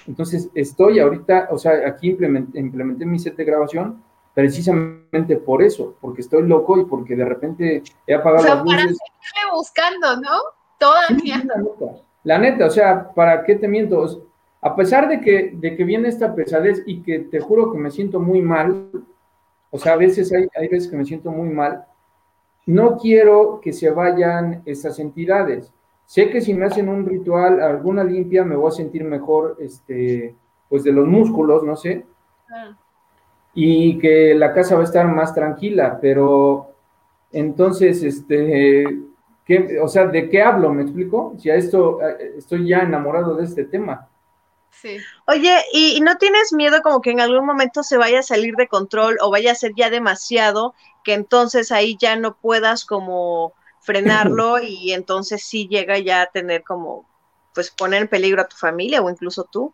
Entonces, 0.07 0.51
estoy 0.55 0.99
ahorita, 0.99 1.49
o 1.51 1.59
sea, 1.59 1.87
aquí 1.87 2.11
implementé, 2.11 2.59
implementé 2.59 3.07
mi 3.07 3.19
set 3.19 3.37
de 3.37 3.45
grabación 3.45 4.03
precisamente 4.35 5.37
por 5.37 5.63
eso, 5.63 5.97
porque 6.01 6.21
estoy 6.21 6.47
loco 6.47 6.79
y 6.79 6.85
porque 6.85 7.17
de 7.17 7.25
repente 7.25 7.83
he 8.07 8.15
apagado 8.15 8.43
o 8.43 8.47
sea, 8.47 8.55
las 8.57 8.65
luces. 8.65 8.99
Para 9.35 9.55
buscando, 9.55 10.21
¿no? 10.21 10.39
Todavía. 10.79 11.43
la, 11.47 11.57
neta, 11.57 12.03
la 12.25 12.39
neta, 12.39 12.67
o 12.67 12.71
sea, 12.71 13.11
¿para 13.15 13.45
qué 13.45 13.57
te 13.57 13.67
miento? 13.67 14.29
A 14.61 14.77
pesar 14.77 15.09
de 15.09 15.21
que, 15.21 15.53
de 15.55 15.75
que 15.75 15.85
viene 15.85 16.09
esta 16.09 16.35
pesadez 16.35 16.83
y 16.87 17.03
que 17.03 17.21
te 17.21 17.41
juro 17.41 17.73
que 17.73 17.79
me 17.79 17.91
siento 17.91 18.21
muy 18.21 18.43
mal, 18.43 18.91
o 19.71 19.79
sea, 19.79 19.95
a 19.95 19.97
veces 19.97 20.31
hay, 20.33 20.47
hay 20.55 20.69
veces 20.69 20.91
que 20.91 20.97
me 20.97 21.07
siento 21.07 21.31
muy 21.31 21.49
mal, 21.49 21.87
no 22.67 22.97
quiero 22.99 23.61
que 23.63 23.73
se 23.73 23.91
vayan 23.91 24.63
esas 24.67 24.99
entidades. 24.99 25.73
Sé 26.05 26.31
que 26.31 26.41
si 26.41 26.55
me 26.55 26.67
hacen 26.67 26.89
un 26.89 27.07
ritual, 27.07 27.61
alguna 27.61 28.05
limpia, 28.05 28.45
me 28.45 28.57
voy 28.57 28.69
a 28.69 28.73
sentir 28.73 29.05
mejor, 29.05 29.57
este, 29.61 30.35
pues 30.69 30.85
de 30.85 30.93
los 30.93 31.07
músculos, 31.07 31.63
no 31.65 31.77
sé. 31.77 32.05
Ah. 32.51 32.77
Y 33.55 33.99
que 33.99 34.35
la 34.35 34.53
casa 34.53 34.75
va 34.75 34.83
a 34.83 34.85
estar 34.85 35.07
más 35.09 35.35
tranquila, 35.35 35.99
pero 36.01 36.73
entonces, 37.33 38.03
este, 38.03 38.85
¿qué, 39.45 39.79
o 39.83 39.89
sea, 39.89 40.07
¿de 40.07 40.29
qué 40.29 40.43
hablo? 40.43 40.73
¿Me 40.73 40.83
explico? 40.83 41.35
Si 41.39 41.51
a 41.51 41.55
esto 41.55 42.01
estoy 42.37 42.69
ya 42.69 42.81
enamorado 42.81 43.37
de 43.37 43.45
este 43.45 43.65
tema. 43.65 44.09
Sí. 44.71 44.99
Oye, 45.27 45.63
¿y, 45.73 46.01
no 46.01 46.17
tienes 46.17 46.53
miedo 46.53 46.83
como 46.83 47.01
que 47.01 47.11
en 47.11 47.21
algún 47.21 47.47
momento 47.47 47.83
se 47.83 47.97
vaya 47.97 48.21
a 48.21 48.23
salir 48.23 48.55
de 48.57 48.69
control 48.69 49.17
o 49.23 49.31
vaya 49.31 49.53
a 49.53 49.55
ser 49.55 49.73
ya 49.75 49.91
demasiado 49.91 50.75
que 51.03 51.15
entonces 51.15 51.73
ahí 51.73 51.97
ya 51.99 52.17
no 52.17 52.37
puedas 52.37 52.85
como 52.85 53.55
frenarlo 53.81 54.59
y 54.63 54.93
entonces 54.93 55.43
sí 55.43 55.67
llega 55.69 55.99
ya 55.99 56.23
a 56.23 56.27
tener 56.27 56.63
como, 56.63 57.07
pues 57.55 57.71
poner 57.71 58.03
en 58.03 58.09
peligro 58.09 58.43
a 58.43 58.49
tu 58.49 58.57
familia 58.57 59.01
o 59.01 59.11
incluso 59.11 59.45
tú? 59.45 59.73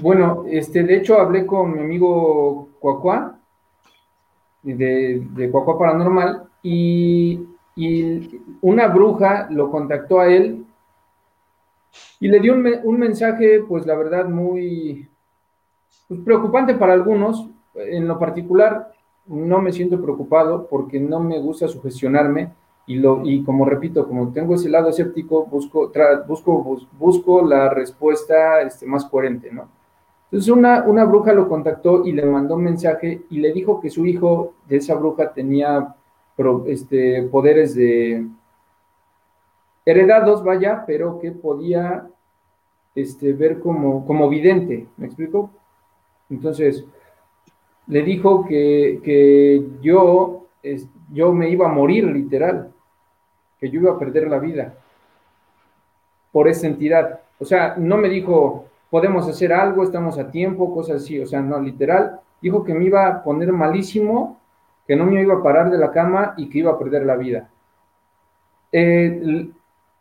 Bueno, 0.00 0.44
este, 0.48 0.82
de 0.82 0.96
hecho 0.96 1.20
hablé 1.20 1.46
con 1.46 1.72
mi 1.72 1.80
amigo 1.80 2.68
Cuacuá, 2.80 3.38
de, 4.62 5.22
de 5.30 5.50
Cuacuá 5.50 5.78
Paranormal, 5.78 6.48
y, 6.64 7.46
y 7.76 8.40
una 8.60 8.88
bruja 8.88 9.46
lo 9.50 9.70
contactó 9.70 10.18
a 10.18 10.28
él 10.28 10.66
y 12.20 12.28
le 12.28 12.40
dio 12.40 12.54
un, 12.54 12.98
mensaje, 12.98 13.62
pues 13.66 13.86
la 13.86 13.94
verdad, 13.94 14.28
muy 14.28 15.08
pues, 16.08 16.20
preocupante 16.20 16.74
para 16.74 16.92
algunos. 16.92 17.48
En 17.74 18.08
lo 18.08 18.18
particular, 18.18 18.92
no 19.26 19.60
me 19.60 19.72
siento 19.72 20.00
preocupado 20.02 20.66
porque 20.68 20.98
no 20.98 21.20
me 21.20 21.38
gusta 21.38 21.68
sugestionarme 21.68 22.52
y, 22.86 22.96
lo, 22.96 23.20
y 23.24 23.44
como 23.44 23.64
repito, 23.64 24.06
como 24.06 24.32
tengo 24.32 24.54
ese 24.54 24.68
lado 24.68 24.88
escéptico, 24.88 25.44
busco, 25.46 25.92
busco, 26.26 26.78
busco 26.98 27.42
la 27.42 27.68
respuesta 27.68 28.62
este, 28.62 28.86
más 28.86 29.04
coherente, 29.04 29.52
¿no? 29.52 29.68
Entonces 30.24 30.50
una, 30.50 30.84
una 30.84 31.04
bruja 31.04 31.32
lo 31.32 31.48
contactó 31.48 32.04
y 32.04 32.12
le 32.12 32.24
mandó 32.26 32.56
un 32.56 32.64
mensaje 32.64 33.22
y 33.30 33.38
le 33.38 33.52
dijo 33.52 33.80
que 33.80 33.88
su 33.88 34.04
hijo 34.04 34.54
de 34.68 34.76
esa 34.76 34.94
bruja 34.94 35.32
tenía 35.32 35.94
este, 36.66 37.22
poderes 37.24 37.74
de, 37.74 38.26
heredados, 39.88 40.44
vaya, 40.44 40.84
pero 40.86 41.18
que 41.18 41.32
podía 41.32 42.06
este, 42.94 43.32
ver 43.32 43.58
como, 43.58 44.04
como 44.06 44.28
vidente, 44.28 44.86
¿me 44.98 45.06
explico? 45.06 45.50
Entonces, 46.28 46.84
le 47.86 48.02
dijo 48.02 48.44
que, 48.44 49.66
yo, 49.80 50.46
yo 51.10 51.32
me 51.32 51.48
iba 51.48 51.66
a 51.66 51.72
morir 51.72 52.04
literal, 52.04 52.70
que 53.58 53.70
yo 53.70 53.80
iba 53.80 53.92
a 53.92 53.98
perder 53.98 54.28
la 54.28 54.38
vida 54.38 54.74
por 56.32 56.48
esa 56.48 56.66
entidad. 56.66 57.20
O 57.38 57.46
sea, 57.46 57.74
no 57.78 57.96
me 57.96 58.10
dijo, 58.10 58.66
podemos 58.90 59.26
hacer 59.26 59.54
algo, 59.54 59.84
estamos 59.84 60.18
a 60.18 60.30
tiempo, 60.30 60.74
cosas 60.74 61.02
así, 61.02 61.18
o 61.18 61.26
sea, 61.26 61.40
no, 61.40 61.58
literal, 61.58 62.20
dijo 62.42 62.62
que 62.62 62.74
me 62.74 62.84
iba 62.84 63.06
a 63.06 63.22
poner 63.22 63.52
malísimo, 63.54 64.38
que 64.86 64.96
no 64.96 65.06
me 65.06 65.22
iba 65.22 65.36
a 65.36 65.42
parar 65.42 65.70
de 65.70 65.78
la 65.78 65.90
cama 65.90 66.34
y 66.36 66.50
que 66.50 66.58
iba 66.58 66.72
a 66.72 66.78
perder 66.78 67.06
la 67.06 67.16
vida. 67.16 67.48
Eh, 68.70 69.50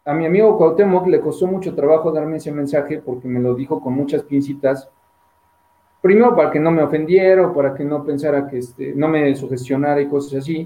a 0.08 0.14
mi 0.14 0.26
amigo 0.26 0.58
Cuauhtémoc 0.58 1.06
le 1.08 1.20
costó 1.20 1.48
mucho 1.48 1.76
trabajo 1.76 2.14
darme 2.14 2.38
ese 2.38 2.50
mensaje 2.50 3.00
porque 3.00 3.28
me 3.28 3.42
lo 3.42 3.54
dijo 3.54 3.82
con 3.82 3.92
muchas 3.92 4.24
pincitas. 4.24 4.90
Primero 6.02 6.34
para 6.34 6.50
que 6.50 6.62
no 6.62 6.72
me 6.72 6.82
ofendiera 6.82 7.46
o 7.46 7.54
para 7.54 7.74
que 7.74 7.84
no 7.84 8.06
pensara 8.06 8.48
que 8.48 8.60
este, 8.60 8.94
no 8.96 9.10
me 9.10 9.36
sugestionara 9.36 10.00
y 10.00 10.08
cosas 10.08 10.40
así. 10.40 10.66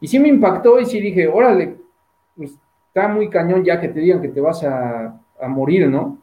Y 0.00 0.06
sí 0.06 0.18
me 0.18 0.28
impactó 0.28 0.78
y 0.78 0.84
sí 0.84 1.00
dije, 1.00 1.28
órale, 1.28 1.78
pues, 2.36 2.58
está 2.88 3.08
muy 3.08 3.30
cañón 3.30 3.64
ya 3.64 3.80
que 3.80 3.88
te 3.88 4.00
digan 4.00 4.20
que 4.20 4.28
te 4.28 4.40
vas 4.42 4.62
a, 4.64 5.18
morir, 5.48 5.88
¿no? 5.88 6.18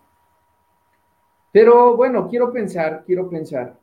Pero 1.51 1.97
bueno, 1.97 2.27
quiero 2.29 2.53
pensar, 2.53 3.03
quiero 3.07 3.27
pensar. 3.27 3.75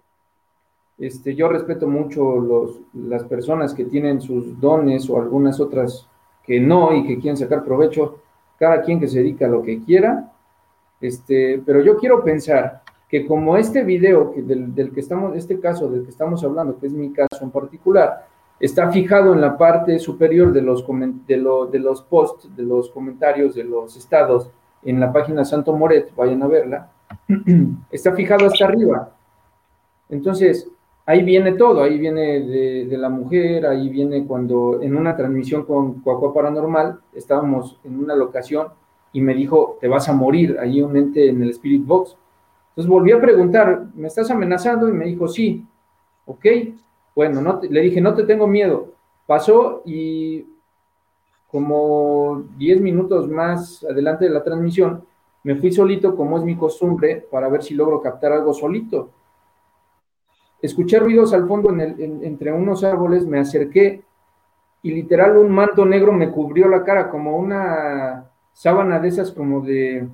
Este, 0.99 1.35
yo 1.35 1.49
respeto 1.49 1.89
mucho 1.89 2.81
las 2.95 3.25
personas 3.25 3.75
que 3.75 3.87
tienen 3.87 4.21
sus 4.21 4.59
dones 4.61 5.11
o 5.11 5.21
algunas 5.21 5.59
otras 5.59 6.09
que 6.45 6.61
no 6.61 6.95
y 6.95 7.05
que 7.05 7.19
quieren 7.19 7.37
sacar 7.37 7.65
provecho 7.65 8.21
cada 8.59 8.83
quien 8.83 9.01
que 9.01 9.09
se 9.09 9.19
dedica 9.19 9.47
a 9.47 9.51
lo 9.51 9.63
que 9.63 9.83
quiera, 9.83 10.33
este, 11.01 11.63
pero 11.65 11.81
yo 11.81 11.99
quiero 11.99 12.25
pensar 12.25 12.83
que 13.09 13.27
como 13.27 13.57
este 13.57 13.85
video 13.85 14.33
que 14.33 14.43
del, 14.43 14.93
que 14.93 15.01
estamos, 15.01 15.37
este 15.37 15.61
caso 15.61 15.89
del 15.89 16.05
que 16.05 16.11
estamos 16.11 16.43
hablando, 16.43 16.79
que 16.79 16.87
es 16.87 16.93
mi 16.93 17.13
caso 17.13 17.43
en 17.43 17.51
particular, 17.51 18.27
está 18.59 18.91
fijado 18.91 19.35
en 19.35 19.41
la 19.41 19.57
parte 19.57 19.99
superior 19.99 20.53
de 20.53 20.63
los, 20.63 20.85
de, 21.27 21.69
de 21.71 21.79
los 21.79 22.03
posts, 22.03 22.55
de 22.57 22.63
los 22.63 22.91
comentarios 22.91 23.55
de 23.55 23.65
los 23.65 23.97
estados 23.97 24.51
en 24.83 25.01
la 25.01 25.13
página 25.13 25.45
Santo 25.45 25.73
Moret, 25.73 26.15
vayan 26.15 26.43
a 26.43 26.47
verla, 26.47 26.91
está 27.91 28.13
fijado 28.13 28.47
hasta 28.47 28.65
arriba. 28.65 29.11
Entonces, 30.09 30.69
ahí 31.07 31.23
viene 31.23 31.53
todo, 31.53 31.83
ahí 31.83 31.99
viene 31.99 32.41
de, 32.41 32.99
la 32.99 33.09
mujer, 33.09 33.65
ahí 33.67 33.89
viene 33.89 34.27
cuando 34.27 34.83
en 34.83 34.97
una 34.97 35.17
transmisión 35.17 35.65
con 35.65 36.01
Cuacua 36.03 36.35
Paranormal 36.35 37.01
estábamos 37.15 37.79
en 37.85 37.99
una 37.99 38.15
locación 38.17 38.69
y 39.13 39.21
me 39.21 39.35
dijo, 39.35 39.79
te 39.81 39.89
vas 39.89 40.09
a 40.09 40.13
morir, 40.13 40.59
ahí 40.61 40.83
un 40.83 40.97
ente 40.97 41.29
en 41.29 41.43
el 41.43 41.51
Spirit 41.51 41.87
Box. 41.87 42.17
Entonces 42.71 42.91
volví 42.91 43.13
a 43.13 43.21
preguntar, 43.21 43.87
¿me 43.95 44.09
estás 44.09 44.31
amenazando? 44.31 44.89
Y 44.89 44.93
me 44.93 45.07
dijo, 45.07 45.29
sí, 45.29 45.65
ok, 46.27 46.45
bueno, 47.15 47.41
no 47.41 47.61
le 47.63 47.81
dije, 47.81 48.01
no 48.01 48.15
te 48.15 48.25
tengo 48.25 48.47
miedo. 48.47 48.89
Pasó 49.27 49.83
y 49.87 50.45
como 51.51 52.45
10 52.59 52.81
minutos 52.81 53.29
más 53.29 53.85
adelante 53.89 54.27
de 54.27 54.33
la 54.33 54.43
transmisión, 54.43 55.05
me 55.45 55.55
fui 55.55 55.73
solito, 55.73 56.17
como 56.17 56.37
es 56.37 56.45
mi 56.45 56.57
costumbre, 56.57 57.25
para 57.31 57.49
ver 57.49 57.63
si 57.63 57.75
logro 57.75 58.03
captar 58.03 58.33
algo 58.33 58.53
solito. 58.53 59.11
Escuché 60.63 60.99
ruidos 60.99 61.33
al 61.33 61.47
fondo 61.47 61.71
entre 61.71 62.53
unos 62.53 62.83
árboles, 62.83 63.27
me 63.27 63.39
acerqué 63.39 64.03
y 64.83 64.93
literal 64.93 65.37
un 65.37 65.51
manto 65.51 65.85
negro 65.85 66.13
me 66.13 66.31
cubrió 66.31 66.69
la 66.69 66.85
cara, 66.85 67.11
como 67.11 67.37
una 67.37 68.31
sábana 68.53 68.99
de 69.01 69.09
esas 69.09 69.33
como 69.33 69.61
de... 69.61 70.09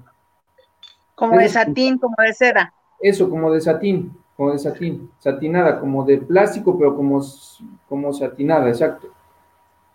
Como 1.14 1.36
de, 1.36 1.48
satín, 1.48 1.98
como 1.98 2.16
de 2.18 2.32
seda. 2.32 2.72
Eso, 2.98 3.28
como 3.28 3.52
de 3.52 3.60
satín, 3.60 4.16
como 4.36 4.52
de 4.52 4.58
satín, 4.58 5.10
satinada, 5.18 5.78
como 5.78 6.04
de 6.04 6.18
plástico, 6.18 6.76
pero 6.78 6.96
como, 6.96 7.22
como 7.88 8.12
satinada, 8.12 8.68
exacto. 8.68 9.08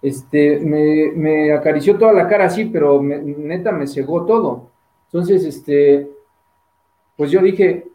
Este, 0.02 0.60
me, 0.60 1.12
me 1.12 1.52
acarició 1.52 1.98
toda 1.98 2.14
la 2.14 2.28
cara 2.28 2.46
así, 2.46 2.66
pero 2.66 3.02
neta 3.02 3.72
me 3.72 3.88
cegó 3.88 4.26
todo. 4.26 4.70
Entonces, 5.08 5.44
este, 5.44 6.10
pues 7.16 7.32
yo 7.32 7.42
dije, 7.42 7.88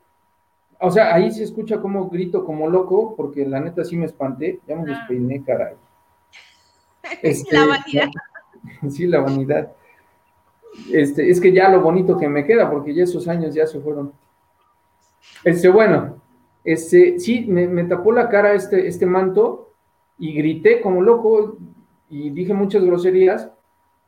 o 0.83 0.91
sea, 0.91 1.14
ahí 1.14 1.30
se 1.30 1.45
escucha 1.45 1.80
como 1.80 2.09
grito 2.09 2.45
como 2.45 2.68
loco, 2.68 3.14
porque 3.16 3.47
la 3.47 3.61
neta 3.61 3.85
sí 3.85 3.97
me 3.97 4.07
espanté, 4.07 4.61
ya 4.66 4.76
me 4.76 4.83
ah. 4.83 4.97
despeiné, 4.97 5.43
caray. 5.45 5.74
Este, 7.22 7.57
la 7.57 7.66
vanidad. 7.66 8.09
Sí, 8.91 9.07
la 9.07 9.20
vanidad. 9.20 9.72
Este, 10.93 11.28
es 11.28 11.41
que 11.41 11.53
ya 11.53 11.68
lo 11.68 11.80
bonito 11.80 12.16
que 12.16 12.28
me 12.28 12.45
queda, 12.45 12.70
porque 12.70 12.95
ya 12.95 13.05
esos 13.05 13.26
años 13.28 13.55
ya 13.55 13.66
se 13.66 13.80
fueron. 13.80 14.12
Este, 15.45 15.68
bueno, 15.68 16.20
este, 16.64 17.18
sí, 17.18 17.47
me, 17.49 17.66
me 17.66 17.85
tapó 17.85 18.12
la 18.12 18.28
cara 18.28 18.55
este, 18.55 18.87
este 18.87 19.07
manto 19.07 19.72
y 20.18 20.33
grité 20.33 20.80
como 20.80 21.03
loco 21.03 21.59
y 22.09 22.30
dije 22.30 22.55
muchas 22.55 22.85
groserías 22.85 23.51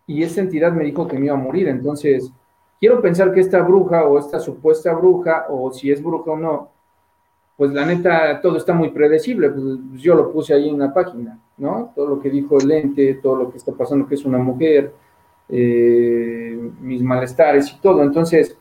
y 0.06 0.22
esta 0.22 0.40
entidad 0.40 0.72
me 0.72 0.84
dijo 0.84 1.08
que 1.08 1.18
me 1.18 1.26
iba 1.26 1.34
a 1.34 1.38
morir, 1.38 1.68
entonces 1.68 2.30
quiero 2.84 3.00
pensar 3.00 3.32
que 3.32 3.40
esta 3.40 3.62
bruja 3.62 4.04
o 4.04 4.18
esta 4.18 4.38
supuesta 4.38 4.92
bruja, 4.92 5.46
o 5.48 5.72
si 5.72 5.90
es 5.90 6.02
bruja 6.02 6.32
o 6.32 6.36
no, 6.36 6.70
pues 7.56 7.72
la 7.72 7.86
neta, 7.86 8.42
todo 8.42 8.58
está 8.58 8.74
muy 8.74 8.90
predecible, 8.90 9.48
pues 9.48 9.64
yo 10.02 10.14
lo 10.14 10.30
puse 10.30 10.52
ahí 10.52 10.68
en 10.68 10.80
la 10.80 10.92
página, 10.92 11.40
¿no? 11.56 11.94
Todo 11.96 12.08
lo 12.08 12.20
que 12.20 12.28
dijo 12.28 12.58
el 12.58 12.70
ente, 12.70 13.14
todo 13.22 13.36
lo 13.36 13.50
que 13.50 13.56
está 13.56 13.72
pasando 13.72 14.06
que 14.06 14.16
es 14.16 14.24
una 14.26 14.36
mujer, 14.36 14.92
eh, 15.48 16.58
mis 16.78 17.00
malestares 17.00 17.72
y 17.72 17.80
todo. 17.80 18.02
Entonces, 18.02 18.54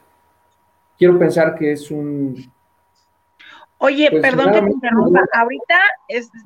quiero 0.97 1.19
pensar 1.19 1.55
que 1.55 1.74
es 1.74 1.91
un... 1.91 2.49
Oye, 3.80 4.07
pues, 4.09 4.21
perdón 4.21 4.53
que 4.53 4.61
te 4.61 4.71
interrumpa, 4.71 5.19
ahorita 5.34 5.80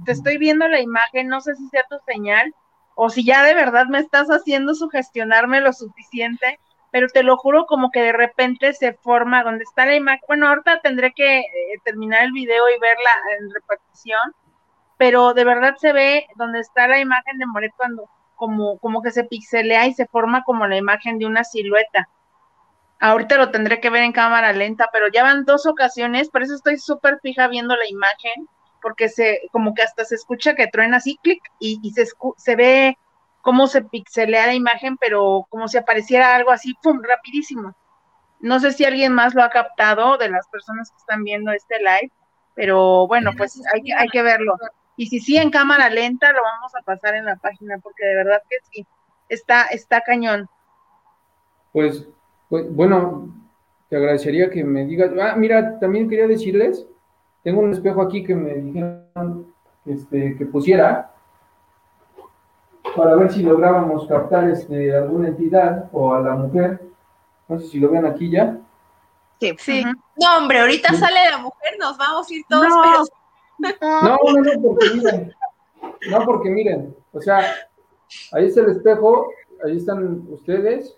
te 0.04 0.12
estoy 0.14 0.40
viendo 0.40 0.68
la 0.68 0.82
imagen, 0.82 1.28
no 1.28 1.42
sé 1.42 1.56
si 1.56 1.68
sea 1.68 1.84
tu 1.88 1.98
señal 2.12 2.56
o 2.96 3.12
si 3.12 3.24
ya 3.24 3.44
de 3.44 3.54
verdad 3.54 3.86
me 3.86 4.00
estás 4.00 4.30
haciendo 4.30 4.74
sugestionarme 4.74 5.62
lo 5.62 5.74
suficiente 5.74 6.58
pero 6.92 7.08
te 7.08 7.24
lo 7.24 7.38
juro 7.38 7.66
como 7.66 7.92
que 7.92 8.02
de 8.02 8.14
repente 8.14 8.74
se 8.74 8.94
forma 8.94 9.44
donde 9.44 9.64
está 9.64 9.86
la 9.86 9.96
imagen. 9.96 10.24
Bueno, 10.28 10.48
ahorita 10.48 10.82
tendré 10.82 11.14
que 11.14 11.40
eh, 11.40 11.46
terminar 11.84 12.24
el 12.24 12.32
video 12.32 12.70
y 12.70 12.80
verla 12.80 13.10
en 13.40 13.50
repetición, 13.54 14.34
pero 14.98 15.34
de 15.34 15.44
verdad 15.44 15.76
se 15.78 15.94
ve 15.94 16.28
donde 16.36 16.60
está 16.60 16.88
la 16.88 17.00
imagen 17.00 17.38
de 17.38 17.46
Moret 17.46 17.74
cuando 17.76 18.10
como, 18.36 18.78
como 18.78 19.02
que 19.02 19.12
se 19.12 19.24
pixelea 19.24 19.88
y 19.88 19.94
se 19.94 20.06
forma 20.06 20.44
como 20.44 20.68
la 20.68 20.78
imagen 20.78 21.20
de 21.20 21.26
una 21.26 21.44
silueta. 21.44 22.08
Ahorita 23.00 23.38
lo 23.38 23.52
tendré 23.52 23.80
que 23.80 23.90
ver 23.90 24.04
en 24.04 24.12
cámara 24.12 24.54
lenta, 24.54 24.90
pero 24.94 25.08
ya 25.10 25.24
van 25.24 25.46
dos 25.46 25.66
ocasiones, 25.66 26.30
por 26.30 26.44
eso 26.44 26.56
estoy 26.56 26.78
súper 26.78 27.20
fija 27.22 27.48
viendo 27.48 27.76
la 27.76 27.88
imagen, 27.88 28.48
porque 28.82 29.10
se, 29.10 29.42
como 29.52 29.74
que 29.74 29.84
hasta 29.84 30.06
se 30.06 30.16
escucha 30.16 30.56
que 30.56 30.68
truena 30.68 30.98
así, 30.98 31.20
clic, 31.22 31.42
y, 31.60 31.80
y 31.84 31.92
se, 31.92 32.06
se 32.38 32.56
ve 32.56 32.98
cómo 33.48 33.68
se 33.68 33.82
pixelea 33.82 34.48
la 34.48 34.56
imagen, 34.56 34.98
pero 34.98 35.46
como 35.48 35.70
si 35.70 35.78
apareciera 35.78 36.36
algo 36.36 36.52
así, 36.52 36.74
¡pum!, 36.84 37.02
rapidísimo. 37.02 37.74
No 38.42 38.60
sé 38.60 38.74
si 38.74 38.84
alguien 38.84 39.14
más 39.14 39.36
lo 39.36 39.42
ha 39.42 39.50
captado 39.50 40.18
de 40.18 40.30
las 40.30 40.50
personas 40.50 40.92
que 40.92 40.98
están 40.98 41.24
viendo 41.24 41.54
este 41.54 41.78
live, 41.80 42.12
pero 42.56 43.08
bueno, 43.08 43.32
pues 43.38 43.62
hay 43.74 44.10
que, 44.10 44.22
verlo. 44.22 44.58
Y 44.98 45.06
si 45.08 45.22
sí 45.22 45.38
en 45.38 45.50
cámara 45.50 45.90
lenta, 45.90 46.34
lo 46.34 46.42
vamos 46.44 46.76
a 46.76 46.82
pasar 46.82 47.16
en 47.16 47.24
la 47.24 47.38
página, 47.38 47.78
porque 47.78 48.04
de 48.04 48.16
verdad 48.16 48.42
que 48.50 48.58
sí, 48.70 48.86
está, 49.30 49.62
está 49.68 50.02
cañón. 50.02 50.50
Pues, 51.72 52.06
pues 52.50 52.70
bueno, 52.76 53.34
te 53.88 53.96
agradecería 53.96 54.50
que 54.50 54.62
me 54.66 54.84
digas. 54.84 55.12
Ah, 55.22 55.36
mira, 55.38 55.80
también 55.80 56.10
quería 56.10 56.28
decirles, 56.28 56.86
tengo 57.44 57.62
un 57.62 57.72
espejo 57.72 58.02
aquí 58.02 58.26
que 58.26 58.36
me 58.36 58.56
dijeron 58.56 59.54
este, 59.86 60.36
que 60.36 60.46
pusiera, 60.48 61.14
para 62.98 63.16
ver 63.16 63.32
si 63.32 63.44
lográbamos 63.44 64.08
captar 64.08 64.50
este, 64.50 64.96
alguna 64.96 65.30
entidad 65.30 65.88
o 65.94 66.14
a 66.14 66.22
la 66.22 66.36
mujer. 66.36 66.82
No 67.48 67.60
sé 67.60 67.68
si 67.68 67.80
lo 67.80 67.90
ven 67.90 68.06
aquí 68.06 68.30
ya. 68.30 68.58
Sí, 69.40 69.56
sí. 69.60 69.84
No, 69.84 70.38
hombre, 70.38 70.60
ahorita 70.60 70.94
sale 70.96 71.30
la 71.30 71.38
mujer, 71.38 71.78
nos 71.80 71.96
vamos 71.98 72.30
a 72.30 72.34
ir 72.34 72.44
todos, 72.50 72.68
no. 72.68 72.82
pero... 72.82 73.88
No, 74.02 74.18
no, 74.24 74.42
no, 74.42 74.62
porque 74.62 74.90
miren, 74.94 75.36
no, 76.10 76.26
porque 76.26 76.50
miren, 76.50 76.96
o 77.12 77.22
sea, 77.22 77.56
ahí 78.34 78.46
está 78.46 78.62
el 78.62 78.72
espejo, 78.72 79.32
ahí 79.64 79.78
están 79.78 80.28
ustedes, 80.30 80.96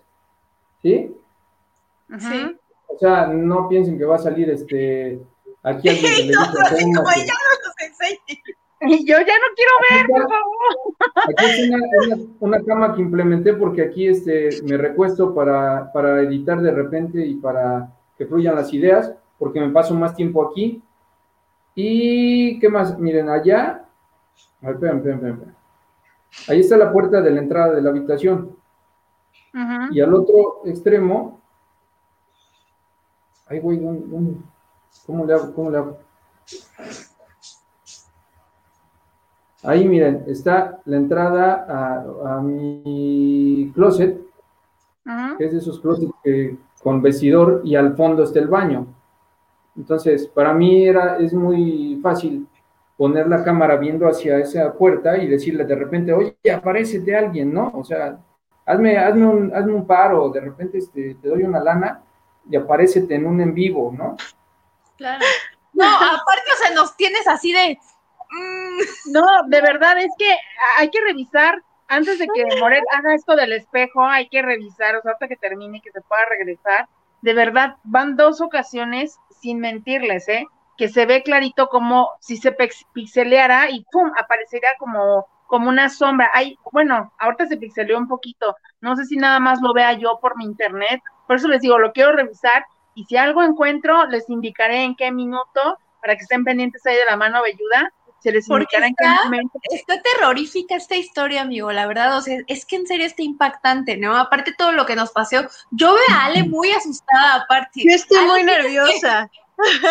¿sí? 0.82 1.14
Sí. 2.18 2.56
O 2.86 2.98
sea, 2.98 3.26
no 3.28 3.68
piensen 3.68 3.98
que 3.98 4.04
va 4.04 4.16
a 4.16 4.18
salir 4.18 4.50
este 4.50 5.20
aquí 5.62 5.88
alguien 5.88 6.16
que 6.16 6.22
le 6.24 6.32
no, 6.34 6.46
como 6.46 7.10
y 8.82 9.06
yo 9.06 9.16
ya 9.18 9.24
no 9.24 9.48
quiero 9.54 9.72
ver, 9.90 10.06
por 10.06 10.22
favor. 10.22 11.24
Aquí 11.28 11.44
es 11.44 12.28
una, 12.40 12.62
cama 12.64 12.94
que 12.94 13.02
implementé 13.02 13.54
porque 13.54 13.82
aquí 13.82 14.08
este, 14.08 14.62
me 14.64 14.76
recuesto 14.76 15.34
para, 15.34 15.92
para 15.92 16.20
editar 16.22 16.60
de 16.60 16.70
repente 16.70 17.24
y 17.24 17.34
para 17.34 17.92
que 18.16 18.26
fluyan 18.26 18.54
las 18.54 18.72
ideas, 18.72 19.14
porque 19.38 19.60
me 19.60 19.70
paso 19.70 19.94
más 19.94 20.14
tiempo 20.14 20.46
aquí. 20.46 20.82
Y, 21.74 22.58
¿qué 22.58 22.68
más? 22.68 22.98
Miren, 22.98 23.28
allá. 23.28 23.84
A 24.62 24.66
ver, 24.66 24.74
esperen, 24.74 24.96
esperen, 24.98 25.26
esperen. 25.26 25.56
Ahí 26.48 26.60
está 26.60 26.76
la 26.76 26.92
puerta 26.92 27.20
de 27.20 27.30
la 27.30 27.40
entrada 27.40 27.74
de 27.74 27.82
la 27.82 27.90
habitación. 27.90 28.56
Y 29.90 30.00
al 30.00 30.14
otro 30.14 30.62
extremo. 30.64 31.40
Ahí 33.46 33.58
voy, 33.58 33.80
¿cómo 35.06 35.26
le 35.26 35.34
hago? 35.34 35.54
¿Cómo 35.54 35.70
le 35.70 35.78
hago? 35.78 35.98
Ahí 39.62 39.86
miren, 39.86 40.24
está 40.26 40.80
la 40.86 40.96
entrada 40.96 41.66
a, 42.24 42.40
mi 42.40 43.70
closet, 43.74 44.18
que 45.36 45.44
es 45.44 45.52
de 45.52 45.58
esos 45.58 45.80
closets 45.80 46.12
con 46.82 47.02
vestidor 47.02 47.60
y 47.64 47.76
al 47.76 47.94
fondo 47.94 48.22
está 48.22 48.38
el 48.38 48.48
baño. 48.48 48.86
Entonces, 49.76 50.26
para 50.28 50.52
mí 50.52 50.86
era, 50.86 51.18
es 51.18 51.32
muy 51.34 51.98
fácil 52.02 52.46
poner 52.96 53.28
la 53.28 53.42
cámara 53.42 53.76
viendo 53.76 54.06
hacia 54.08 54.38
esa 54.38 54.72
puerta 54.74 55.16
y 55.18 55.26
decirle 55.26 55.64
de 55.64 55.74
repente, 55.74 56.12
oye, 56.12 56.36
aparecete 56.54 57.16
alguien, 57.16 57.52
¿no? 57.52 57.70
O 57.74 57.84
sea, 57.84 58.18
hazme, 58.66 58.98
hazme, 58.98 59.26
un, 59.26 59.54
hazme 59.54 59.74
un 59.74 59.86
paro, 59.86 60.28
de 60.30 60.40
repente 60.40 60.78
este, 60.78 61.16
te 61.20 61.28
doy 61.28 61.42
una 61.42 61.60
lana 61.60 62.02
y 62.48 62.56
aparecete 62.56 63.14
en 63.14 63.26
un 63.26 63.40
en 63.40 63.54
vivo, 63.54 63.94
¿no? 63.96 64.16
Claro. 64.96 65.24
No, 65.72 65.86
aparte, 65.86 66.50
o 66.52 66.58
sea, 66.62 66.74
nos 66.74 66.96
tienes 66.96 67.26
así 67.26 67.52
de. 67.52 67.78
No, 69.06 69.24
de 69.46 69.60
verdad 69.60 69.98
es 69.98 70.10
que 70.18 70.36
hay 70.78 70.90
que 70.90 71.00
revisar 71.00 71.62
antes 71.90 72.20
de 72.20 72.28
que 72.28 72.44
Moret 72.60 72.84
haga 72.92 73.14
esto 73.14 73.34
del 73.34 73.52
espejo, 73.52 74.06
hay 74.06 74.28
que 74.28 74.42
revisar, 74.42 74.94
o 74.94 75.02
sea, 75.02 75.12
hasta 75.12 75.26
que 75.26 75.36
termine 75.36 75.78
y 75.78 75.80
que 75.80 75.90
se 75.90 76.00
pueda 76.02 76.22
regresar. 76.26 76.88
De 77.20 77.34
verdad, 77.34 77.76
van 77.82 78.14
dos 78.14 78.40
ocasiones 78.40 79.18
sin 79.40 79.58
mentirles, 79.58 80.28
¿eh? 80.28 80.46
Que 80.78 80.88
se 80.88 81.04
ve 81.04 81.24
clarito 81.24 81.68
como 81.68 82.10
si 82.20 82.36
se 82.36 82.56
pixeleara 82.92 83.70
y 83.70 83.84
¡pum! 83.90 84.12
aparecería 84.16 84.70
como, 84.78 85.26
como 85.48 85.68
una 85.68 85.88
sombra. 85.88 86.30
Hay, 86.32 86.56
bueno, 86.70 87.12
ahorita 87.18 87.46
se 87.46 87.56
pixeleó 87.56 87.98
un 87.98 88.06
poquito. 88.06 88.56
No 88.80 88.94
sé 88.94 89.04
si 89.04 89.16
nada 89.16 89.40
más 89.40 89.60
lo 89.60 89.74
vea 89.74 89.92
yo 89.94 90.20
por 90.20 90.36
mi 90.36 90.44
internet. 90.44 91.02
Por 91.26 91.36
eso 91.36 91.48
les 91.48 91.60
digo, 91.60 91.76
lo 91.80 91.92
quiero 91.92 92.12
revisar 92.12 92.64
y 92.94 93.04
si 93.04 93.16
algo 93.16 93.42
encuentro, 93.42 94.06
les 94.06 94.30
indicaré 94.30 94.84
en 94.84 94.94
qué 94.94 95.10
minuto 95.10 95.76
para 96.00 96.14
que 96.14 96.22
estén 96.22 96.44
pendientes 96.44 96.86
ahí 96.86 96.96
de 96.96 97.04
la 97.04 97.16
mano 97.16 97.42
velluda 97.42 97.92
se 98.20 98.32
les 98.32 98.46
Porque 98.46 98.76
está, 98.76 99.18
está 99.70 100.02
terrorífica 100.02 100.76
esta 100.76 100.96
historia, 100.96 101.42
amigo, 101.42 101.72
la 101.72 101.86
verdad, 101.86 102.16
o 102.16 102.20
sea, 102.20 102.38
es 102.46 102.66
que 102.66 102.76
en 102.76 102.86
serio 102.86 103.06
está 103.06 103.22
impactante, 103.22 103.96
¿no? 103.96 104.16
Aparte 104.16 104.54
todo 104.56 104.72
lo 104.72 104.86
que 104.86 104.96
nos 104.96 105.10
pasó, 105.12 105.42
yo 105.70 105.94
veo 105.94 106.02
a 106.10 106.26
Ale 106.26 106.44
muy 106.44 106.70
asustada, 106.70 107.36
aparte. 107.36 107.82
Yo 107.84 107.94
estoy 107.94 108.24
muy 108.26 108.44
nerviosa. 108.44 109.30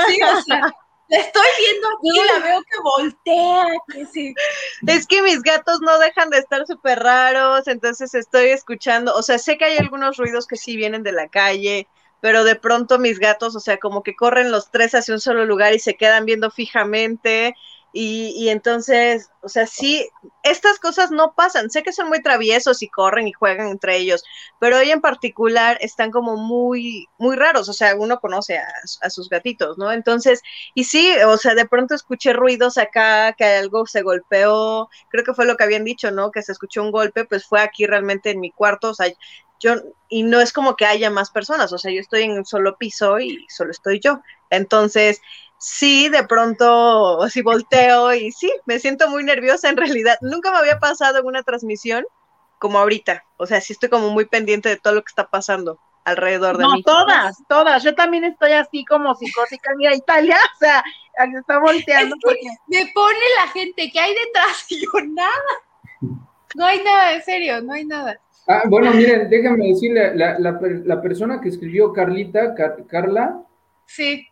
Sí, 0.08 0.20
o 0.24 0.42
sea, 0.42 0.74
La 1.10 1.18
estoy 1.18 1.48
viendo 1.58 1.88
aquí, 1.88 2.34
la 2.34 2.48
veo 2.48 2.62
que 2.62 2.80
voltea, 2.84 3.66
que 3.92 4.06
sí. 4.06 4.34
Es 4.86 5.08
que 5.08 5.24
mis 5.24 5.42
gatos 5.42 5.82
no 5.82 5.98
dejan 5.98 6.30
de 6.30 6.38
estar 6.38 6.68
súper 6.68 7.00
raros, 7.00 7.68
entonces 7.68 8.14
estoy 8.14 8.50
escuchando, 8.50 9.16
o 9.16 9.24
sea, 9.24 9.40
sé 9.40 9.58
que 9.58 9.66
hay 9.66 9.78
algunos 9.78 10.18
ruidos 10.18 10.46
que 10.46 10.56
sí 10.56 10.76
vienen 10.76 11.02
de 11.02 11.12
la 11.12 11.28
calle, 11.28 11.88
pero 12.22 12.44
de 12.44 12.56
pronto 12.56 13.00
mis 13.00 13.18
gatos, 13.18 13.56
o 13.56 13.60
sea, 13.60 13.80
como 13.80 14.04
que 14.04 14.16
corren 14.16 14.52
los 14.52 14.70
tres 14.70 14.94
hacia 14.94 15.16
un 15.16 15.20
solo 15.20 15.46
lugar 15.46 15.74
y 15.74 15.80
se 15.80 15.96
quedan 15.96 16.26
viendo 16.26 16.52
fijamente 16.52 17.56
y, 17.92 18.50
entonces, 18.50 19.32
o 19.42 19.50
sea, 19.50 19.66
sí, 19.66 20.08
estas 20.44 20.78
cosas 20.78 21.10
no 21.10 21.34
pasan. 21.34 21.72
Sé 21.72 21.82
que 21.82 21.92
son 21.92 22.08
muy 22.08 22.22
traviesos 22.22 22.84
y 22.84 22.88
corren 22.88 23.28
y 23.28 23.34
juegan 23.34 23.68
entre 23.70 23.98
ellos, 23.98 24.24
pero 24.60 24.78
hoy 24.78 24.92
en 24.92 25.02
particular 25.02 25.78
están 25.82 26.12
como 26.12 26.38
muy, 26.38 27.08
muy 27.18 27.36
raros. 27.36 27.68
O 27.68 27.74
sea, 27.74 27.96
uno 27.96 28.20
conoce 28.20 28.60
a, 28.60 29.10
sus 29.10 29.28
gatitos, 29.30 29.80
¿no? 29.80 29.92
Entonces, 29.92 30.42
y 30.76 30.84
sí, 30.84 31.12
o 31.26 31.38
sea, 31.38 31.56
de 31.56 31.66
pronto 31.68 31.96
escuché 31.96 32.34
ruidos 32.34 32.78
acá, 32.78 33.34
que 33.34 33.46
algo 33.46 33.88
se 33.88 34.04
golpeó. 34.04 34.90
Creo 35.10 35.24
que 35.24 35.34
fue 35.34 35.46
lo 35.46 35.58
que 35.58 35.64
habían 35.64 35.84
dicho, 35.84 36.12
¿no? 36.12 36.32
Que 36.32 36.44
se 36.44 36.52
escuchó 36.52 36.84
un 36.84 36.92
golpe, 36.92 37.26
pues 37.26 37.46
fue 37.48 37.62
aquí 37.62 37.88
realmente 37.88 38.30
en 38.32 38.40
mi 38.40 38.52
cuarto. 38.52 38.90
O 38.90 38.94
sea, 38.94 39.08
yo, 39.60 39.76
y 40.10 40.24
no 40.24 40.40
es 40.42 40.54
como 40.54 40.76
que 40.76 40.86
haya 40.86 41.10
más 41.10 41.32
personas. 41.32 41.74
O 41.74 41.80
sea, 41.80 41.92
yo 41.92 42.02
estoy 42.02 42.24
en 42.24 42.32
un 42.34 42.46
solo 42.46 42.78
piso 42.78 43.20
y 43.20 43.46
solo 43.50 43.72
estoy 43.72 44.00
yo. 44.00 44.22
Entonces, 44.52 45.22
sí, 45.60 46.10
de 46.10 46.24
pronto 46.24 47.22
así 47.22 47.42
volteo 47.42 48.14
y 48.14 48.32
sí, 48.32 48.52
me 48.66 48.80
siento 48.80 49.10
muy 49.10 49.24
nerviosa 49.24 49.70
en 49.70 49.78
realidad. 49.78 50.18
Nunca 50.22 50.52
me 50.52 50.58
había 50.58 50.80
pasado 50.80 51.20
en 51.20 51.26
una 51.26 51.44
transmisión 51.44 52.06
como 52.58 52.80
ahorita. 52.80 53.24
O 53.38 53.46
sea, 53.46 53.62
sí 53.62 53.74
estoy 53.74 53.90
como 53.90 54.10
muy 54.10 54.26
pendiente 54.26 54.70
de 54.70 54.78
todo 54.78 54.96
lo 54.96 55.02
que 55.04 55.10
está 55.10 55.30
pasando 55.30 55.80
alrededor 56.06 56.58
de 56.58 56.64
mí. 56.64 56.72
No, 56.72 56.82
todas, 56.84 57.38
todas. 57.48 57.84
Yo 57.84 57.94
también 57.94 58.24
estoy 58.24 58.54
así 58.54 58.84
como 58.86 59.14
psicótica. 59.14 59.72
Mira, 59.78 59.94
Italia, 59.94 60.38
o 60.56 60.58
sea, 60.58 60.84
está 61.38 61.60
volteando. 61.60 62.16
Me 62.68 62.92
pone 62.94 63.20
la 63.38 63.52
gente 63.52 63.92
que 63.92 64.00
hay 64.00 64.16
detrás 64.16 64.66
y 64.70 64.82
yo 64.82 64.92
nada. 65.10 66.12
No 66.56 66.66
hay 66.66 66.84
nada, 66.84 67.14
en 67.14 67.24
serio, 67.24 67.62
no 67.62 67.74
hay 67.74 67.86
nada. 67.86 68.20
Ah, 68.48 68.64
bueno, 68.66 68.92
miren, 68.92 69.30
déjame 69.30 69.68
decirle, 69.68 70.16
la, 70.16 70.40
la, 70.40 70.60
la 70.60 71.02
persona 71.02 71.40
que 71.40 71.50
escribió 71.50 71.94
Carlita, 71.94 72.56
Carla. 72.88 73.44
Sí 73.86 74.29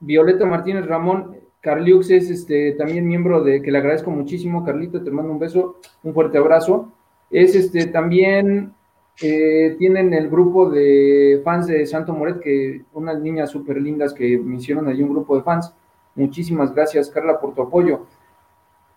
Violeta 0.00 0.46
Martínez 0.46 0.86
Ramón, 0.86 1.36
Carliux 1.66 2.10
es 2.10 2.30
este, 2.30 2.72
también 2.72 3.08
miembro 3.08 3.42
de, 3.42 3.60
que 3.60 3.72
le 3.72 3.78
agradezco 3.78 4.10
muchísimo, 4.10 4.64
Carlito, 4.64 5.02
te 5.02 5.10
mando 5.10 5.32
un 5.32 5.38
beso, 5.40 5.80
un 6.04 6.14
fuerte 6.14 6.38
abrazo. 6.38 6.92
Es 7.28 7.56
este, 7.56 7.86
también, 7.86 8.72
eh, 9.20 9.74
tienen 9.78 10.14
el 10.14 10.28
grupo 10.28 10.70
de 10.70 11.40
fans 11.42 11.66
de 11.66 11.84
Santo 11.86 12.12
Moret, 12.12 12.38
que 12.38 12.84
unas 12.92 13.20
niñas 13.20 13.50
súper 13.50 13.80
lindas 13.80 14.14
que 14.14 14.38
me 14.38 14.56
hicieron 14.56 14.86
allí 14.86 15.02
un 15.02 15.10
grupo 15.10 15.36
de 15.36 15.42
fans. 15.42 15.74
Muchísimas 16.14 16.72
gracias, 16.72 17.10
Carla, 17.10 17.40
por 17.40 17.52
tu 17.52 17.62
apoyo. 17.62 18.06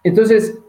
Entonces, 0.04 0.60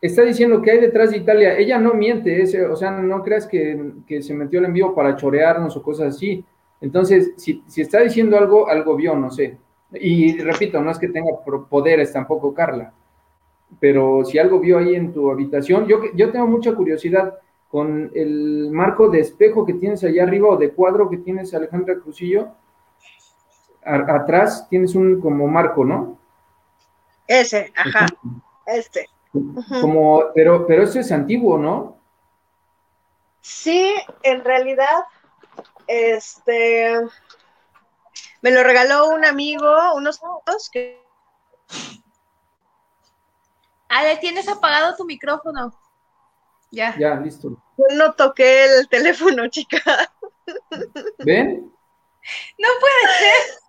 está 0.00 0.22
diciendo 0.22 0.60
que 0.60 0.72
hay 0.72 0.80
detrás 0.80 1.12
de 1.12 1.18
Italia. 1.18 1.56
Ella 1.56 1.78
no 1.78 1.94
miente, 1.94 2.42
o 2.68 2.74
sea, 2.74 2.90
no 2.90 3.22
creas 3.22 3.46
que, 3.46 3.92
que, 4.08 4.22
se 4.22 4.34
metió 4.34 4.58
el 4.58 4.66
envío 4.66 4.92
para 4.92 5.14
chorearnos 5.14 5.76
o 5.76 5.82
cosas 5.82 6.16
así. 6.16 6.44
Entonces, 6.80 7.32
si, 7.36 7.62
si 7.68 7.80
está 7.80 8.00
diciendo 8.00 8.36
algo, 8.36 8.68
algo 8.68 8.96
vio, 8.96 9.14
no 9.14 9.30
sé. 9.30 9.56
Y 9.94 10.38
repito, 10.38 10.80
no 10.80 10.90
es 10.90 10.98
que 10.98 11.08
tenga 11.08 11.32
poderes 11.68 12.12
tampoco 12.12 12.52
Carla, 12.52 12.92
pero 13.80 14.24
si 14.24 14.38
algo 14.38 14.60
vio 14.60 14.78
ahí 14.78 14.94
en 14.94 15.12
tu 15.12 15.30
habitación, 15.30 15.86
yo, 15.86 16.00
yo 16.14 16.30
tengo 16.30 16.46
mucha 16.46 16.74
curiosidad 16.74 17.38
con 17.68 18.10
el 18.14 18.70
marco 18.70 19.08
de 19.08 19.20
espejo 19.20 19.66
que 19.66 19.74
tienes 19.74 20.04
allá 20.04 20.22
arriba 20.22 20.48
o 20.48 20.56
de 20.56 20.70
cuadro 20.70 21.10
que 21.10 21.18
tienes 21.18 21.54
Alejandra 21.54 21.98
Crucillo, 21.98 22.48
atrás 23.84 24.68
tienes 24.68 24.94
un 24.94 25.20
como 25.20 25.46
marco, 25.46 25.84
¿no? 25.84 26.18
Ese, 27.26 27.72
ajá, 27.74 28.06
este. 28.66 29.08
Como, 29.80 30.22
pero, 30.34 30.66
pero 30.66 30.84
eso 30.84 31.00
es 31.00 31.10
antiguo, 31.10 31.58
¿no? 31.58 31.96
Sí, 33.40 33.92
en 34.22 34.44
realidad, 34.44 35.04
este, 35.86 36.94
me 38.44 38.50
lo 38.50 38.62
regaló 38.62 39.08
un 39.08 39.24
amigo, 39.24 39.94
unos 39.94 40.20
dos 40.20 40.68
que... 40.70 41.02
Ale, 43.88 44.18
tienes 44.18 44.46
apagado 44.48 44.94
tu 44.96 45.06
micrófono. 45.06 45.72
Ya. 46.70 46.94
Ya, 46.98 47.14
listo. 47.14 47.56
Yo 47.78 47.84
no 47.96 48.12
toqué 48.12 48.66
el 48.66 48.86
teléfono, 48.90 49.48
chica. 49.48 49.80
¿Ven? 51.20 51.72
No 52.58 52.68
puede 52.80 53.16
ser. 53.18 53.64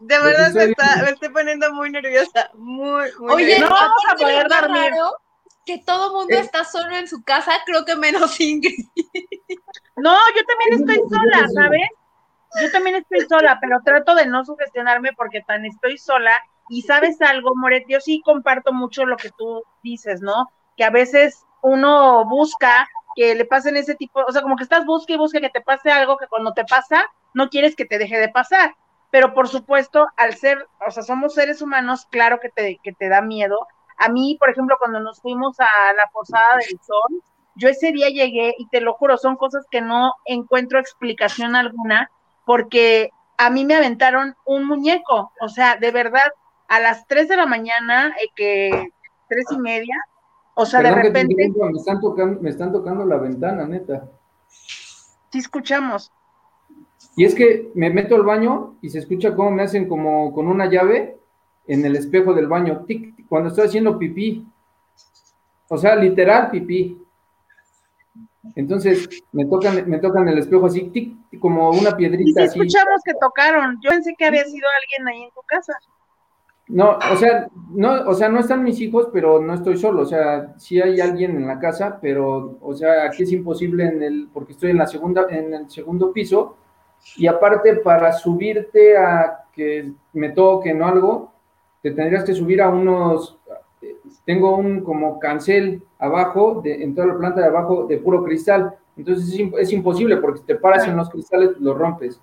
de 0.00 0.18
verdad 0.18 0.52
me, 0.52 0.64
está, 0.64 0.96
me, 1.04 1.10
estoy 1.12 1.30
poniendo 1.30 1.72
muy 1.72 1.88
nerviosa. 1.88 2.50
Muy, 2.52 3.10
muy 3.18 3.32
Oye, 3.32 3.60
nerviosa. 3.60 3.70
no 3.70 3.80
vamos 3.80 4.02
a 4.10 4.14
poder 4.16 4.48
dormir. 4.48 4.92
Que 5.64 5.78
todo 5.78 6.12
mundo 6.12 6.36
está 6.36 6.66
solo 6.66 6.94
en 6.96 7.08
su 7.08 7.24
casa, 7.24 7.52
creo 7.64 7.86
que 7.86 7.96
menos 7.96 8.38
Ingrid. 8.40 8.88
No, 9.96 10.18
yo 10.36 10.44
también 10.44 10.80
estoy 10.80 10.96
sola, 11.08 11.48
¿sabes? 11.54 11.88
Yo 12.60 12.70
también 12.70 12.96
estoy 12.96 13.20
sola, 13.28 13.58
pero 13.60 13.80
trato 13.84 14.14
de 14.14 14.26
no 14.26 14.44
sugestionarme 14.44 15.12
porque 15.14 15.42
tan 15.42 15.64
estoy 15.64 15.98
sola. 15.98 16.32
Y 16.68 16.82
sabes 16.82 17.20
algo, 17.20 17.54
Moret, 17.54 17.84
yo 17.88 18.00
sí 18.00 18.20
comparto 18.24 18.72
mucho 18.72 19.04
lo 19.04 19.16
que 19.16 19.30
tú 19.36 19.62
dices, 19.82 20.20
¿no? 20.20 20.48
Que 20.76 20.84
a 20.84 20.90
veces 20.90 21.44
uno 21.62 22.24
busca 22.26 22.88
que 23.14 23.34
le 23.34 23.44
pasen 23.44 23.76
ese 23.76 23.94
tipo, 23.94 24.20
o 24.26 24.32
sea, 24.32 24.42
como 24.42 24.56
que 24.56 24.64
estás 24.64 24.84
busca 24.84 25.12
y 25.12 25.18
busca 25.18 25.40
que 25.40 25.50
te 25.50 25.60
pase 25.60 25.90
algo 25.90 26.16
que 26.16 26.28
cuando 26.28 26.52
te 26.52 26.64
pasa, 26.64 27.04
no 27.34 27.48
quieres 27.48 27.76
que 27.76 27.84
te 27.84 27.98
deje 27.98 28.18
de 28.18 28.28
pasar. 28.28 28.74
Pero 29.10 29.34
por 29.34 29.48
supuesto, 29.48 30.08
al 30.16 30.34
ser, 30.34 30.66
o 30.86 30.90
sea, 30.90 31.02
somos 31.02 31.34
seres 31.34 31.60
humanos, 31.60 32.06
claro 32.10 32.40
que 32.40 32.48
te, 32.48 32.78
que 32.82 32.92
te 32.92 33.08
da 33.08 33.20
miedo. 33.20 33.66
A 33.98 34.08
mí, 34.08 34.36
por 34.38 34.50
ejemplo, 34.50 34.76
cuando 34.78 35.00
nos 35.00 35.20
fuimos 35.20 35.60
a 35.60 35.92
la 35.92 36.08
Posada 36.12 36.56
del 36.56 36.80
Sol, 36.80 37.22
yo 37.54 37.68
ese 37.68 37.92
día 37.92 38.08
llegué 38.08 38.54
y 38.58 38.66
te 38.68 38.80
lo 38.80 38.94
juro, 38.94 39.18
son 39.18 39.36
cosas 39.36 39.66
que 39.70 39.82
no 39.82 40.14
encuentro 40.24 40.78
explicación 40.78 41.54
alguna, 41.54 42.10
porque 42.44 43.10
a 43.36 43.50
mí 43.50 43.64
me 43.64 43.74
aventaron 43.74 44.34
un 44.44 44.66
muñeco, 44.66 45.32
o 45.40 45.48
sea, 45.48 45.76
de 45.76 45.90
verdad, 45.90 46.32
a 46.68 46.80
las 46.80 47.06
3 47.06 47.28
de 47.28 47.36
la 47.36 47.46
mañana, 47.46 48.08
eh, 48.08 48.28
que 48.34 48.92
tres 49.28 49.44
y 49.50 49.58
media, 49.58 49.96
o 50.54 50.66
sea, 50.66 50.82
de 50.82 50.94
repente... 50.94 51.34
me, 51.34 51.70
están 51.76 52.00
tocando, 52.00 52.40
me 52.40 52.50
están 52.50 52.72
tocando 52.72 53.04
la 53.04 53.16
ventana, 53.16 53.66
neta. 53.66 54.08
Sí, 54.48 55.38
escuchamos. 55.38 56.12
Y 57.16 57.24
es 57.24 57.34
que 57.34 57.70
me 57.74 57.90
meto 57.90 58.14
al 58.14 58.22
baño 58.22 58.76
y 58.80 58.90
se 58.90 58.98
escucha 58.98 59.34
cómo 59.34 59.50
me 59.50 59.62
hacen 59.62 59.88
como 59.88 60.32
con 60.32 60.46
una 60.46 60.66
llave 60.66 61.18
en 61.66 61.84
el 61.84 61.96
espejo 61.96 62.34
del 62.34 62.48
baño, 62.48 62.84
tic, 62.86 63.26
cuando 63.28 63.48
estoy 63.48 63.66
haciendo 63.66 63.98
pipí. 63.98 64.46
O 65.68 65.78
sea, 65.78 65.96
literal 65.96 66.50
pipí. 66.50 67.01
Entonces 68.56 69.08
me 69.32 69.44
tocan, 69.46 69.88
me 69.88 69.98
tocan 69.98 70.28
el 70.28 70.38
espejo 70.38 70.66
así, 70.66 70.90
tic, 70.90 71.16
como 71.38 71.70
una 71.70 71.96
piedrita. 71.96 72.42
Y 72.42 72.48
si 72.48 72.58
escuchamos 72.58 73.00
que 73.04 73.14
tocaron. 73.20 73.78
Yo 73.82 73.90
pensé 73.90 74.14
que 74.18 74.24
había 74.24 74.44
sido 74.44 74.66
alguien 74.80 75.08
ahí 75.08 75.22
en 75.24 75.30
tu 75.30 75.40
casa. 75.46 75.72
No, 76.68 76.98
o 77.12 77.16
sea, 77.16 77.48
no, 77.70 78.08
o 78.08 78.14
sea, 78.14 78.28
no 78.28 78.40
están 78.40 78.62
mis 78.62 78.80
hijos, 78.80 79.08
pero 79.12 79.40
no 79.40 79.54
estoy 79.54 79.76
solo. 79.76 80.02
O 80.02 80.06
sea, 80.06 80.54
sí 80.58 80.80
hay 80.80 81.00
alguien 81.00 81.36
en 81.36 81.46
la 81.46 81.58
casa, 81.58 81.98
pero, 82.00 82.58
o 82.60 82.74
sea, 82.74 83.04
aquí 83.04 83.24
es 83.24 83.32
imposible 83.32 83.84
en 83.84 84.02
el, 84.02 84.28
porque 84.32 84.52
estoy 84.52 84.70
en 84.70 84.78
la 84.78 84.86
segunda, 84.86 85.26
en 85.28 85.54
el 85.54 85.70
segundo 85.70 86.12
piso. 86.12 86.56
Y 87.16 87.26
aparte, 87.26 87.76
para 87.76 88.12
subirte 88.12 88.96
a 88.96 89.44
que 89.52 89.92
me 90.12 90.30
toquen 90.30 90.80
o 90.80 90.86
algo, 90.86 91.32
te 91.82 91.90
tendrías 91.90 92.24
que 92.24 92.32
subir 92.32 92.62
a 92.62 92.70
unos, 92.70 93.38
tengo 94.24 94.56
un 94.56 94.82
como 94.82 95.18
cancel 95.18 95.82
abajo, 95.98 96.60
de, 96.62 96.82
en 96.82 96.94
toda 96.94 97.08
la 97.08 97.18
planta 97.18 97.40
de 97.40 97.46
abajo, 97.46 97.86
de 97.86 97.98
puro 97.98 98.24
cristal. 98.24 98.76
Entonces 98.96 99.28
es, 99.58 99.72
imposible 99.72 100.16
porque 100.18 100.40
si 100.40 100.46
te 100.46 100.54
paras 100.54 100.86
en 100.86 100.96
los 100.96 101.08
cristales, 101.10 101.50
los 101.58 101.76
rompes. 101.76 102.20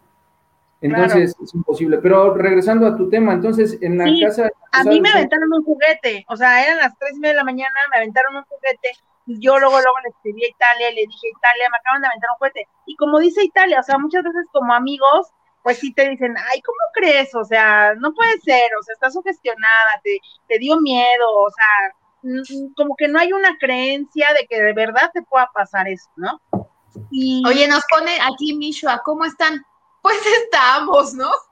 Entonces 0.82 1.36
es 1.41 1.53
imposible. 1.53 1.97
Pero 1.97 2.34
regresando 2.36 2.88
a 2.88 2.95
tu 2.95 3.10
tema, 3.10 3.34
entonces 3.34 3.78
en 3.82 3.97
la 3.97 4.05
casa. 4.26 4.49
A 4.72 4.84
mí 4.84 5.01
me 5.01 5.10
aventaron 5.10 5.51
un 5.51 5.64
juguete, 5.64 6.26
o 6.30 6.38
sea, 6.38 6.64
eran 6.64 6.78
las 6.78 6.97
tres 6.97 7.14
y 7.16 7.20
media 7.20 7.34
de 7.34 7.38
la 7.38 7.43
mañana, 7.43 7.80
me 7.91 7.97
aventaron 7.97 8.36
un 8.36 8.43
juguete. 8.43 8.91
Y 9.26 9.39
yo 9.39 9.60
luego, 9.60 9.80
luego 9.80 9.99
le 10.03 10.10
escribí 10.10 10.43
a 10.43 10.49
Italia 10.49 10.91
y 10.91 10.95
le 10.95 11.01
dije, 11.01 11.28
Italia, 11.28 11.70
me 11.70 11.78
acaban 11.78 12.01
de 12.01 12.07
aventar 12.07 12.30
un 12.32 12.38
juguete. 12.38 12.68
Y 12.86 12.95
como 12.95 13.20
dice 13.20 13.43
Italia, 13.43 13.80
o 13.80 13.84
sea, 13.84 13.97
muchas 13.97 14.24
veces 14.24 14.45
como 14.51 14.74
amigos, 14.74 15.28
pues 15.64 15.80
sí 15.80 15.93
te 15.93 16.10
dicen, 16.10 16.36
ay, 16.38 16.62
¿cómo 16.62 16.78
crees? 16.93 17.34
O 17.36 17.43
sea, 17.43 17.93
no 17.95 18.14
puede 18.14 18.39
ser, 18.39 18.70
o 18.80 18.84
sea, 18.84 18.93
estás 18.93 19.14
sugestionada, 19.14 20.01
te, 20.03 20.20
te 20.47 20.60
dio 20.60 20.80
miedo, 20.80 21.28
o 21.32 21.49
sea, 21.49 21.93
como 22.76 22.95
que 22.95 23.07
no 23.07 23.20
hay 23.20 23.32
una 23.34 23.57
creencia 23.60 24.28
de 24.39 24.45
que 24.47 24.62
de 24.62 24.74
verdad 24.74 25.10
te 25.14 25.22
pueda 25.22 25.49
pasar 25.53 25.88
eso, 25.88 26.10
¿no? 26.16 26.41
Y... 27.12 27.43
Oye, 27.47 27.68
nos 27.68 27.84
pone 27.89 28.18
aquí 28.22 28.55
Mishua, 28.55 29.01
¿cómo 29.03 29.26
están? 29.26 29.64
Pues 30.01 30.18
estamos, 30.43 31.14
¿no? 31.14 31.30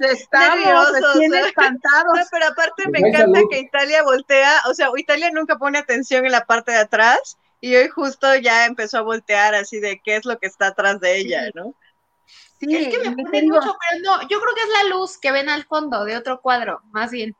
estamos, 0.00 0.92
recién 0.92 1.34
espantados. 1.34 2.12
No, 2.16 2.22
pero 2.30 2.46
aparte 2.46 2.88
me 2.90 2.98
encanta 2.98 3.40
que 3.48 3.60
Italia 3.60 4.02
voltea, 4.02 4.62
o 4.68 4.74
sea, 4.74 4.88
Italia 4.96 5.30
nunca 5.32 5.56
pone 5.56 5.78
atención 5.78 6.26
en 6.26 6.32
la 6.32 6.44
parte 6.44 6.72
de 6.72 6.78
atrás 6.78 7.38
y 7.60 7.74
hoy 7.76 7.88
justo 7.88 8.34
ya 8.36 8.66
empezó 8.66 8.98
a 8.98 9.02
voltear 9.02 9.54
así 9.54 9.78
de 9.78 10.00
qué 10.04 10.16
es 10.16 10.24
lo 10.24 10.38
que 10.38 10.48
está 10.48 10.68
atrás 10.68 11.00
de 11.00 11.18
ella, 11.18 11.50
¿no? 11.54 11.74
Sí, 12.58 12.74
es 12.74 12.88
que 12.88 13.10
me 13.10 13.22
pone 13.22 13.42
mucho, 13.42 13.76
pero 13.90 14.02
no, 14.02 14.22
yo 14.28 14.40
creo 14.40 14.54
que 14.54 14.62
es 14.62 14.68
la 14.82 14.88
luz 14.96 15.18
que 15.18 15.30
ven 15.30 15.48
al 15.48 15.64
fondo 15.64 16.04
de 16.04 16.16
otro 16.16 16.40
cuadro, 16.40 16.80
más 16.90 17.10
bien. 17.10 17.36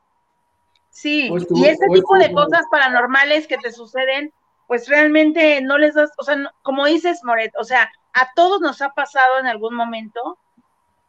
Sí, 0.89 1.29
y 1.51 1.65
ese 1.65 1.87
tipo 1.93 2.17
de 2.17 2.31
cosas 2.31 2.65
paranormales 2.71 3.47
que 3.47 3.57
te 3.57 3.71
suceden, 3.71 4.33
pues 4.67 4.87
realmente 4.87 5.61
no 5.61 5.77
les 5.77 5.95
das, 5.95 6.11
o 6.17 6.23
sea, 6.23 6.51
como 6.61 6.85
dices, 6.85 7.23
Moret, 7.23 7.53
o 7.57 7.63
sea, 7.63 7.91
a 8.13 8.31
todos 8.35 8.61
nos 8.61 8.81
ha 8.81 8.93
pasado 8.93 9.39
en 9.39 9.47
algún 9.47 9.75
momento 9.75 10.37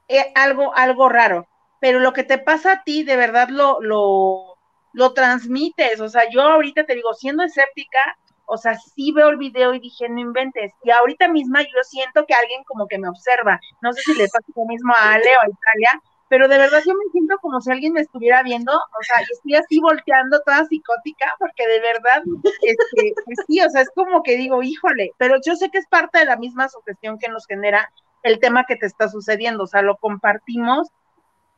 eh, 0.09 0.33
algo, 0.35 0.75
algo 0.75 1.09
raro, 1.09 1.47
pero 1.81 2.01
lo 2.01 2.13
que 2.13 2.23
te 2.23 2.39
pasa 2.39 2.73
a 2.73 2.85
ti, 2.85 3.03
de 3.03 3.17
verdad 3.17 3.49
lo, 3.49 3.81
lo, 3.81 4.59
lo 4.93 5.13
transmites, 5.13 6.01
o 6.01 6.09
sea, 6.09 6.29
yo 6.31 6.43
ahorita 6.43 6.85
te 6.85 6.95
digo, 6.95 7.15
siendo 7.15 7.43
escéptica, 7.43 8.19
o 8.49 8.57
sea, 8.57 8.75
sí 8.77 9.13
veo 9.13 9.29
el 9.29 9.37
video 9.37 9.75
y 9.75 9.81
dije, 9.81 10.09
no 10.09 10.21
inventes. 10.21 10.73
Y 10.83 10.91
ahorita 10.91 11.29
misma 11.29 11.63
yo 11.63 11.83
siento 11.83 12.25
que 12.27 12.35
alguien 12.35 12.65
como 12.65 12.87
que 12.87 12.99
me 12.99 13.09
observa. 13.09 13.61
No 13.83 13.93
sé 13.93 14.01
si 14.03 14.15
le 14.15 14.29
pasa 14.29 14.47
lo 14.57 14.65
mismo 14.65 14.93
a 14.95 15.13
Ale 15.13 15.37
o 15.37 15.41
a 15.41 15.49
Italia, 15.49 16.03
pero 16.29 16.49
de 16.49 16.59
verdad 16.59 16.81
yo 16.87 16.95
me 16.95 17.11
siento 17.13 17.37
como 17.41 17.61
si 17.61 17.71
alguien 17.71 17.93
me 17.93 18.01
estuviera 18.01 18.43
viendo, 18.43 18.73
o 18.73 19.03
sea, 19.03 19.23
y 19.23 19.33
estoy 19.33 19.55
así 19.55 19.81
volteando 19.81 20.41
toda 20.45 20.65
psicótica, 20.65 21.35
porque 21.39 21.67
de 21.67 21.81
verdad, 21.81 22.23
este, 22.63 23.13
pues 23.25 23.39
sí, 23.47 23.61
o 23.61 23.71
sea, 23.71 23.83
es 23.83 23.91
como 23.95 24.23
que 24.23 24.37
digo, 24.37 24.63
híjole, 24.63 25.13
pero 25.19 25.37
yo 25.45 25.55
sé 25.55 25.71
que 25.71 25.79
es 25.79 25.87
parte 25.87 26.19
de 26.19 26.27
la 26.27 26.37
misma 26.37 26.69
sugestión 26.69 27.19
que 27.19 27.29
nos 27.29 27.47
genera 27.47 27.91
el 28.23 28.41
tema 28.41 28.65
que 28.65 28.77
te 28.77 28.87
está 28.87 29.09
sucediendo, 29.09 29.65
o 29.65 29.67
sea, 29.67 29.83
lo 29.83 29.97
compartimos. 29.97 30.89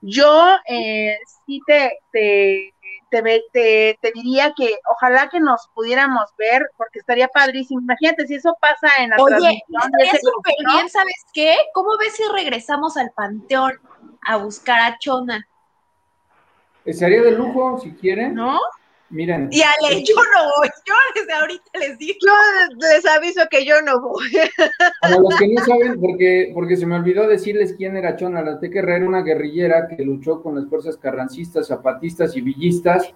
Yo 0.00 0.56
eh, 0.66 1.18
sí 1.46 1.60
te, 1.66 1.98
te 2.10 2.74
te, 3.10 3.98
te, 4.00 4.12
diría 4.14 4.52
que 4.56 4.76
ojalá 4.88 5.28
que 5.28 5.40
nos 5.40 5.68
pudiéramos 5.74 6.30
ver, 6.38 6.70
porque 6.76 7.00
estaría 7.00 7.28
padrísimo. 7.28 7.80
Imagínate 7.80 8.26
si 8.26 8.36
eso 8.36 8.56
pasa 8.60 8.88
en 8.98 9.10
la 9.10 9.16
Oye, 9.18 9.62
estaría 9.68 10.12
súper 10.20 10.54
bien, 10.72 10.88
¿sabes 10.88 11.26
qué? 11.32 11.56
¿Cómo 11.74 11.96
ves 11.98 12.14
si 12.14 12.22
regresamos 12.32 12.96
al 12.96 13.10
panteón 13.10 13.72
a 14.26 14.36
buscar 14.36 14.80
a 14.80 14.98
Chona? 14.98 15.46
Estaría 16.84 17.22
de 17.22 17.32
lujo, 17.32 17.78
si 17.80 17.92
quieren. 17.92 18.34
¿No? 18.34 18.58
Miren. 19.10 19.48
Y 19.50 19.60
Ale, 19.60 20.04
yo 20.04 20.14
no 20.14 20.50
voy, 20.56 20.68
yo 20.86 20.94
desde 21.14 21.32
ahorita 21.32 21.78
les 21.80 21.98
digo. 21.98 22.18
Yo 22.24 22.76
les 22.78 23.04
aviso 23.06 23.42
que 23.50 23.64
yo 23.64 23.82
no 23.82 24.00
voy. 24.00 24.28
Para 25.00 25.18
los 25.18 25.36
que 25.36 25.48
no 25.48 25.64
saben, 25.64 26.00
porque, 26.00 26.52
porque 26.54 26.76
se 26.76 26.86
me 26.86 26.94
olvidó 26.94 27.26
decirles 27.26 27.74
quién 27.76 27.96
era 27.96 28.16
Chona 28.16 28.42
La 28.42 28.60
Tequerra, 28.60 28.96
era 28.96 29.06
una 29.06 29.22
guerrillera 29.22 29.88
que 29.88 30.04
luchó 30.04 30.40
con 30.42 30.54
las 30.54 30.68
fuerzas 30.68 30.96
carrancistas, 30.96 31.66
zapatistas 31.66 32.36
y 32.36 32.40
villistas, 32.40 33.12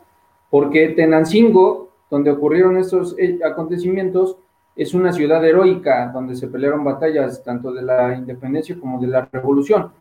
porque 0.50 0.88
Tenancingo, 0.88 1.92
donde 2.10 2.32
ocurrieron 2.32 2.76
estos 2.76 3.14
eh, 3.16 3.38
acontecimientos, 3.44 4.36
es 4.74 4.94
una 4.94 5.12
ciudad 5.12 5.44
heroica, 5.44 6.10
donde 6.12 6.34
se 6.34 6.48
pelearon 6.48 6.82
batallas 6.82 7.44
tanto 7.44 7.72
de 7.72 7.82
la 7.82 8.14
independencia 8.14 8.76
como 8.78 9.00
de 9.00 9.06
la 9.06 9.28
revolución. 9.30 9.92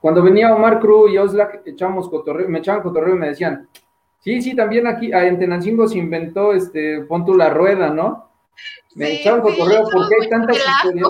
Cuando 0.00 0.22
venía 0.22 0.54
Omar 0.54 0.78
Cruz 0.78 1.10
y 1.10 1.18
Oslak, 1.18 1.62
echamos 1.66 2.08
cotorreo, 2.08 2.48
me 2.48 2.60
echaban 2.60 2.82
cotorreo 2.82 3.16
y 3.16 3.18
me 3.18 3.28
decían, 3.28 3.68
Sí, 4.20 4.42
sí, 4.42 4.54
también 4.54 4.86
aquí 4.86 5.12
ah, 5.12 5.26
en 5.26 5.38
Tenancingo 5.38 5.88
se 5.88 5.98
inventó, 5.98 6.52
este, 6.52 7.02
pon 7.02 7.24
tú 7.24 7.34
la 7.34 7.50
rueda, 7.50 7.90
¿no? 7.90 8.30
Me 8.94 9.06
sí, 9.06 9.12
echaron 9.16 9.40
por 9.40 9.56
correo, 9.56 9.82
porque 9.90 10.14
hay 10.20 10.28
tantas 10.28 10.56
historias? 10.56 11.08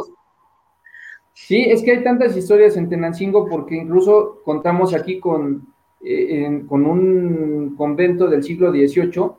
Sí, 1.33 1.63
es 1.63 1.83
que 1.83 1.93
hay 1.93 2.05
tantas 2.05 2.37
historias 2.37 2.77
en 2.77 2.89
Tenancingo 2.89 3.49
porque 3.49 3.77
incluso 3.77 4.41
contamos 4.45 4.95
aquí 4.95 5.19
con, 5.19 5.67
eh, 6.01 6.63
con 6.69 6.87
un 6.87 7.75
convento 7.77 8.29
del 8.29 8.45
siglo 8.45 8.71
XVIII 8.71 9.33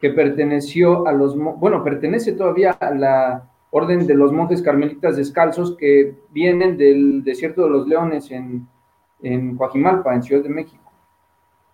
que 0.00 0.10
perteneció 0.10 1.06
a 1.06 1.12
los, 1.12 1.36
bueno, 1.36 1.82
pertenece 1.84 2.32
todavía 2.32 2.72
a 2.72 2.90
la 2.94 3.50
orden 3.70 4.06
de 4.06 4.14
los 4.14 4.32
monjes 4.32 4.62
carmelitas 4.62 5.16
descalzos 5.16 5.76
que 5.76 6.14
vienen 6.30 6.78
del 6.78 7.22
desierto 7.24 7.64
de 7.64 7.70
los 7.70 7.86
leones 7.86 8.30
en, 8.30 8.66
en 9.22 9.56
Coajimalpa, 9.56 10.14
en 10.14 10.22
Ciudad 10.22 10.42
de 10.42 10.48
México. 10.48 10.90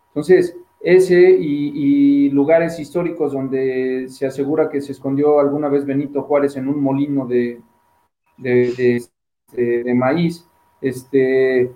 Entonces, 0.08 0.56
ese 0.82 1.20
y, 1.20 2.30
lugares 2.30 2.78
históricos 2.80 3.32
donde 3.32 4.06
se 4.08 4.26
asegura 4.26 4.68
que 4.70 4.80
se 4.80 4.92
escondió 4.92 5.38
alguna 5.38 5.68
vez 5.68 5.84
Benito 5.84 6.22
Juárez 6.22 6.56
en 6.56 6.66
un 6.66 6.82
molino 6.82 7.26
de, 7.26 7.60
de, 8.38 8.96
este, 8.96 9.94
maíz. 9.94 10.48
Este, 10.80 11.70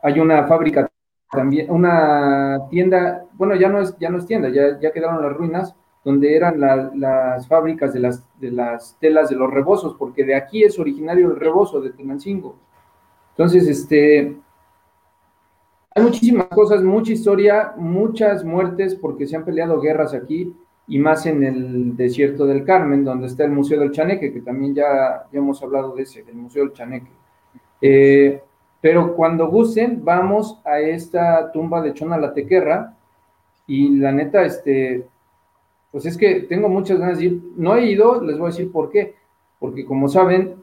hay 0.00 0.20
una 0.20 0.46
fábrica 0.46 0.88
también, 1.30 1.70
una 1.70 2.68
tienda, 2.70 3.24
bueno, 3.34 3.56
ya 3.56 3.68
no 3.68 3.80
es, 3.80 3.96
ya 3.98 4.10
no 4.10 4.18
es 4.18 4.26
tienda, 4.26 4.48
ya, 4.48 4.78
ya 4.80 4.92
quedaron 4.92 5.22
las 5.22 5.36
ruinas, 5.36 5.74
donde 6.04 6.34
eran 6.34 6.58
las 6.58 7.46
fábricas 7.46 7.92
de 7.92 8.00
las, 8.00 8.24
de 8.40 8.50
las 8.50 8.96
telas 9.00 9.28
de 9.28 9.36
los 9.36 9.50
rebozos, 9.50 9.96
porque 9.98 10.24
de 10.24 10.34
aquí 10.34 10.62
es 10.62 10.78
originario 10.78 11.28
el 11.28 11.36
rebozo 11.36 11.80
de 11.80 11.90
Tenancingo. 11.90 12.56
Entonces, 13.32 13.68
este, 13.68 14.36
muchísimas 16.02 16.46
cosas, 16.46 16.82
mucha 16.82 17.12
historia, 17.12 17.72
muchas 17.76 18.44
muertes 18.44 18.94
porque 18.94 19.26
se 19.26 19.36
han 19.36 19.44
peleado 19.44 19.80
guerras 19.80 20.14
aquí 20.14 20.54
y 20.86 20.98
más 20.98 21.26
en 21.26 21.44
el 21.44 21.96
desierto 21.96 22.46
del 22.46 22.64
Carmen, 22.64 23.04
donde 23.04 23.28
está 23.28 23.44
el 23.44 23.52
Museo 23.52 23.78
del 23.78 23.92
Chaneque, 23.92 24.32
que 24.32 24.40
también 24.40 24.74
ya, 24.74 25.26
hemos 25.32 25.62
hablado 25.62 25.94
de 25.94 26.02
ese, 26.02 26.22
del 26.24 26.34
Museo 26.34 26.64
del 26.64 26.72
Chaneque. 26.72 27.10
Eh, 27.80 28.42
pero 28.80 29.14
cuando 29.14 29.48
gusten, 29.48 30.04
vamos 30.04 30.60
a 30.64 30.80
esta 30.80 31.52
tumba 31.52 31.82
de 31.82 31.94
Chona 31.94 32.16
la 32.16 32.32
Tequerra 32.32 32.96
y 33.66 33.96
la 33.96 34.10
neta, 34.10 34.44
este, 34.44 35.06
pues 35.92 36.06
es 36.06 36.16
que 36.16 36.40
tengo 36.40 36.68
muchas 36.68 36.98
ganas 36.98 37.18
de 37.18 37.26
ir. 37.26 37.42
No 37.56 37.76
he 37.76 37.90
ido, 37.90 38.22
les 38.22 38.38
voy 38.38 38.48
a 38.48 38.50
decir 38.50 38.72
por 38.72 38.90
qué. 38.90 39.14
Porque 39.58 39.84
como 39.84 40.08
saben, 40.08 40.59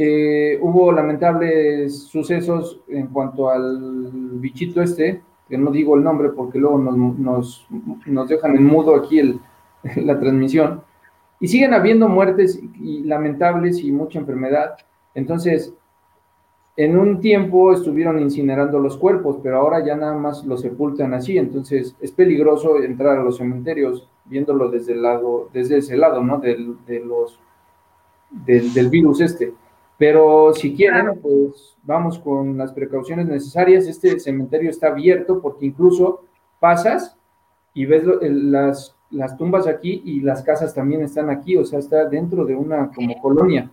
eh, 0.00 0.56
hubo 0.62 0.92
lamentables 0.92 2.04
sucesos 2.04 2.80
en 2.86 3.08
cuanto 3.08 3.50
al 3.50 4.10
bichito 4.34 4.80
este, 4.80 5.20
que 5.48 5.58
no 5.58 5.72
digo 5.72 5.96
el 5.96 6.04
nombre 6.04 6.28
porque 6.28 6.60
luego 6.60 6.78
nos, 6.78 7.66
nos, 8.06 8.28
dejan 8.28 8.54
en 8.54 8.64
mudo 8.64 8.94
aquí 8.94 9.18
el, 9.18 9.40
la 9.96 10.20
transmisión, 10.20 10.82
y 11.40 11.48
siguen 11.48 11.74
habiendo 11.74 12.08
muertes 12.08 12.60
y 12.80 13.02
lamentables 13.02 13.82
y 13.82 13.90
mucha 13.90 14.20
enfermedad. 14.20 14.76
Entonces, 15.14 15.74
en 16.76 16.96
un 16.96 17.20
tiempo 17.20 17.72
estuvieron 17.72 18.20
incinerando 18.20 18.78
los 18.78 18.96
cuerpos, 18.96 19.40
pero 19.42 19.56
ahora 19.56 19.84
ya 19.84 19.96
nada 19.96 20.16
más 20.16 20.44
los 20.44 20.60
sepultan 20.60 21.12
así, 21.12 21.38
entonces 21.38 21.96
es 22.00 22.12
peligroso 22.12 22.80
entrar 22.80 23.18
a 23.18 23.24
los 23.24 23.38
cementerios 23.38 24.08
viéndolo 24.26 24.70
desde 24.70 24.92
el 24.92 25.02
lado, 25.02 25.48
desde 25.52 25.78
ese 25.78 25.96
lado, 25.96 26.22
del 28.30 28.88
virus 28.90 29.20
este. 29.20 29.54
Pero 29.98 30.54
si 30.54 30.74
quieren, 30.76 31.20
pues 31.20 31.76
vamos 31.82 32.18
con 32.20 32.56
las 32.56 32.72
precauciones 32.72 33.26
necesarias. 33.26 33.86
Este 33.86 34.18
cementerio 34.20 34.70
está 34.70 34.88
abierto 34.88 35.42
porque 35.42 35.66
incluso 35.66 36.24
pasas 36.60 37.16
y 37.74 37.84
ves 37.84 38.04
las, 38.22 38.94
las 39.10 39.36
tumbas 39.36 39.66
aquí 39.66 40.00
y 40.04 40.20
las 40.20 40.42
casas 40.42 40.72
también 40.72 41.02
están 41.02 41.30
aquí, 41.30 41.56
o 41.56 41.64
sea, 41.64 41.80
está 41.80 42.04
dentro 42.04 42.44
de 42.44 42.54
una 42.54 42.90
como 42.94 43.20
colonia. 43.20 43.70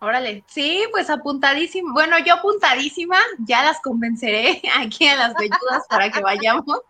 Órale, 0.00 0.44
sí, 0.46 0.84
pues 0.90 1.08
apuntadísimo. 1.08 1.94
Bueno, 1.94 2.16
yo 2.24 2.34
apuntadísima, 2.34 3.16
ya 3.38 3.62
las 3.62 3.80
convenceré 3.80 4.60
aquí 4.78 5.06
a 5.06 5.16
las 5.16 5.34
velludas 5.34 5.86
para 5.88 6.10
que 6.10 6.20
vayamos. 6.20 6.80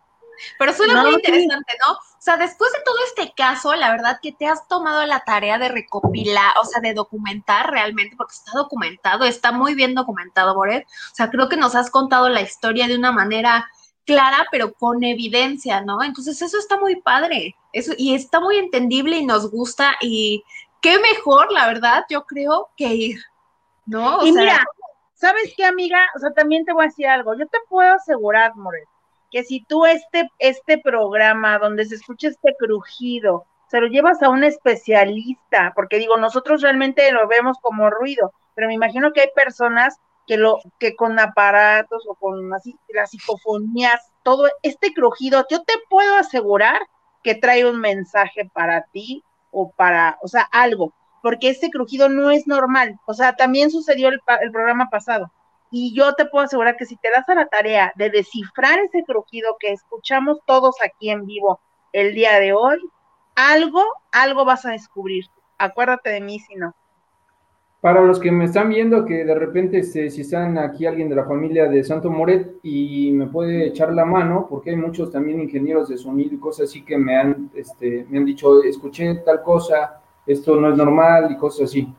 Pero 0.59 0.73
suena 0.73 1.03
muy 1.03 1.15
interesante, 1.15 1.73
¿no? 1.87 1.93
O 1.93 2.21
sea, 2.25 2.37
después 2.37 2.73
de 2.73 2.79
todo 2.85 2.97
este 3.07 3.35
caso, 3.37 3.75
la 3.75 3.91
verdad 3.91 4.19
que 4.23 4.33
te 4.33 4.47
has 4.47 4.67
tomado 4.69 5.05
la 5.07 5.21
tarea 5.21 5.59
de 5.59 5.69
recopilar, 5.69 6.55
o 6.61 6.65
sea, 6.65 6.81
de 6.81 6.95
documentar 6.95 7.71
realmente, 7.71 8.17
porque 8.17 8.35
está 8.35 8.53
documentado, 8.55 9.25
está 9.25 9.53
muy 9.53 9.75
bien 9.75 9.95
documentado, 9.95 10.55
Boret. 10.55 10.87
O 10.87 11.15
sea, 11.15 11.31
creo 11.31 11.49
que 11.49 11.57
nos 11.57 11.75
has 11.75 11.91
contado 11.91 12.29
la 12.29 12.41
historia 12.41 12.87
de 12.87 12.97
una 12.97 13.13
manera 13.13 13.69
clara, 14.07 14.47
pero 14.51 14.73
con 14.75 15.03
evidencia, 15.05 15.81
¿no? 15.81 16.03
Entonces, 16.03 16.41
eso 16.41 16.59
está 16.59 16.79
muy 16.79 16.97
padre. 16.97 17.57
Eso, 17.73 17.93
y 17.97 18.15
está 18.15 18.41
muy 18.41 18.57
entendible 18.57 19.17
y 19.17 19.27
nos 19.27 19.51
gusta. 19.51 19.95
Y 20.01 20.45
qué 20.81 20.99
mejor, 20.99 21.53
la 21.53 21.67
verdad, 21.67 22.05
yo 22.09 22.25
creo, 22.25 22.71
que 22.77 22.95
ir, 22.95 23.21
¿no? 23.87 24.25
y 24.25 24.33
mira, 24.33 24.65
¿sabes 25.15 25.55
qué, 25.57 25.65
amiga? 25.65 25.99
O 26.17 26.19
sea, 26.19 26.33
también 26.33 26.65
te 26.65 26.73
voy 26.73 26.85
a 26.85 26.89
decir 26.89 27.07
algo. 27.07 27.35
Yo 27.35 27.47
te 27.47 27.59
puedo 27.69 27.95
asegurar, 27.95 28.55
Moret, 28.57 28.89
que 29.35 29.43
si 29.43 29.65
tú 29.65 29.85
este, 29.85 30.31
este 30.39 30.79
programa 30.79 31.59
donde 31.59 31.85
se 31.87 31.97
escucha 31.97 32.29
este 32.29 32.55
crujido, 32.57 33.47
se 33.67 33.81
lo 33.81 33.89
llevas 33.89 34.23
a 34.23 34.29
un 34.29 34.45
especialista, 34.45 35.73
porque 35.75 35.99
digo, 35.99 36.17
nosotros 36.17 36.63
realmente 36.63 37.11
lo 37.11 37.27
vemos 37.27 37.59
como 37.61 37.91
ruido, 37.91 38.33
pero 38.55 38.69
me 38.69 38.75
imagino 38.75 39.13
que 39.13 39.23
hay 39.23 39.31
personas 39.35 39.99
que 40.29 40.37
lo 40.37 40.61
que 40.79 40.95
con 40.95 41.19
aparatos 41.19 42.05
o 42.07 42.15
con 42.15 42.55
así 42.55 42.79
las 42.91 43.11
psicofonías, 43.11 44.13
todo 44.23 44.47
este 44.63 44.95
crujido, 44.95 45.45
yo 45.51 45.65
te 45.65 45.75
puedo 45.91 46.15
asegurar 46.15 46.81
que 47.25 47.35
trae 47.35 47.69
un 47.69 47.81
mensaje 47.81 48.49
para 48.55 48.83
ti 48.93 49.25
o 49.51 49.73
para, 49.73 50.17
o 50.23 50.29
sea, 50.29 50.43
algo, 50.53 50.95
porque 51.23 51.49
este 51.49 51.71
crujido 51.71 52.09
no 52.09 52.31
es 52.31 52.47
normal, 52.47 53.01
o 53.05 53.15
sea, 53.15 53.35
también 53.35 53.73
sucedió 53.73 54.11
el, 54.11 54.21
el 54.43 54.53
programa 54.53 54.91
pasado 54.91 55.33
y 55.77 55.93
yo 55.93 56.15
te 56.15 56.27
puedo 56.27 56.45
asegurar 56.45 56.77
que 56.77 56.87
si 56.87 56.95
te 56.95 57.11
das 57.11 57.29
a 57.29 57.35
la 57.35 57.47
tarea 57.47 57.93
de 57.97 58.09
descifrar 58.09 58.79
ese 58.79 59.03
crujido 59.03 59.57
que 59.59 59.73
escuchamos 59.73 60.39
todos 60.47 60.77
aquí 60.85 61.11
en 61.11 61.27
vivo 61.27 61.59
el 61.93 62.15
día 62.15 62.39
de 62.39 62.53
hoy, 62.53 62.79
algo, 63.35 63.83
algo 64.13 64.45
vas 64.45 64.65
a 64.67 64.71
descubrir. 64.71 65.25
Acuérdate 65.59 66.11
de 66.11 66.21
mí 66.21 66.39
si 66.39 66.55
no. 66.55 66.77
para 67.81 68.03
los 68.03 68.21
que 68.21 68.31
me 68.31 68.45
están 68.45 68.69
viendo, 68.69 69.05
que 69.05 69.25
de 69.25 69.35
repente, 69.35 69.81
este, 69.81 70.11
si 70.11 70.21
están 70.21 70.59
aquí 70.59 70.87
alguien 70.87 71.09
de 71.09 71.17
la 71.17 71.25
familia 71.25 71.69
de 71.69 71.83
Santo 71.83 72.09
Moret 72.09 72.55
y 72.63 73.11
me 73.11 73.27
puede 73.27 73.67
echar 73.67 73.93
la 73.93 74.05
mano, 74.05 74.47
porque 74.49 74.71
hay 74.71 74.77
muchos 74.77 75.11
también 75.11 75.41
ingenieros 75.41 75.89
de 75.89 75.99
sonido 75.99 76.37
y 76.37 76.39
cosas 76.39 76.71
así 76.71 76.85
que 76.85 76.97
me 76.97 77.17
han, 77.17 77.51
este, 77.53 78.07
me 78.09 78.19
han 78.19 78.25
dicho, 78.25 78.63
escuché 78.63 79.13
tal 79.27 79.43
cosa, 79.43 80.01
esto 80.25 80.55
no 80.55 80.71
es 80.71 80.77
normal 80.77 81.33
y 81.33 81.37
cosas 81.37 81.65
así. 81.69 81.93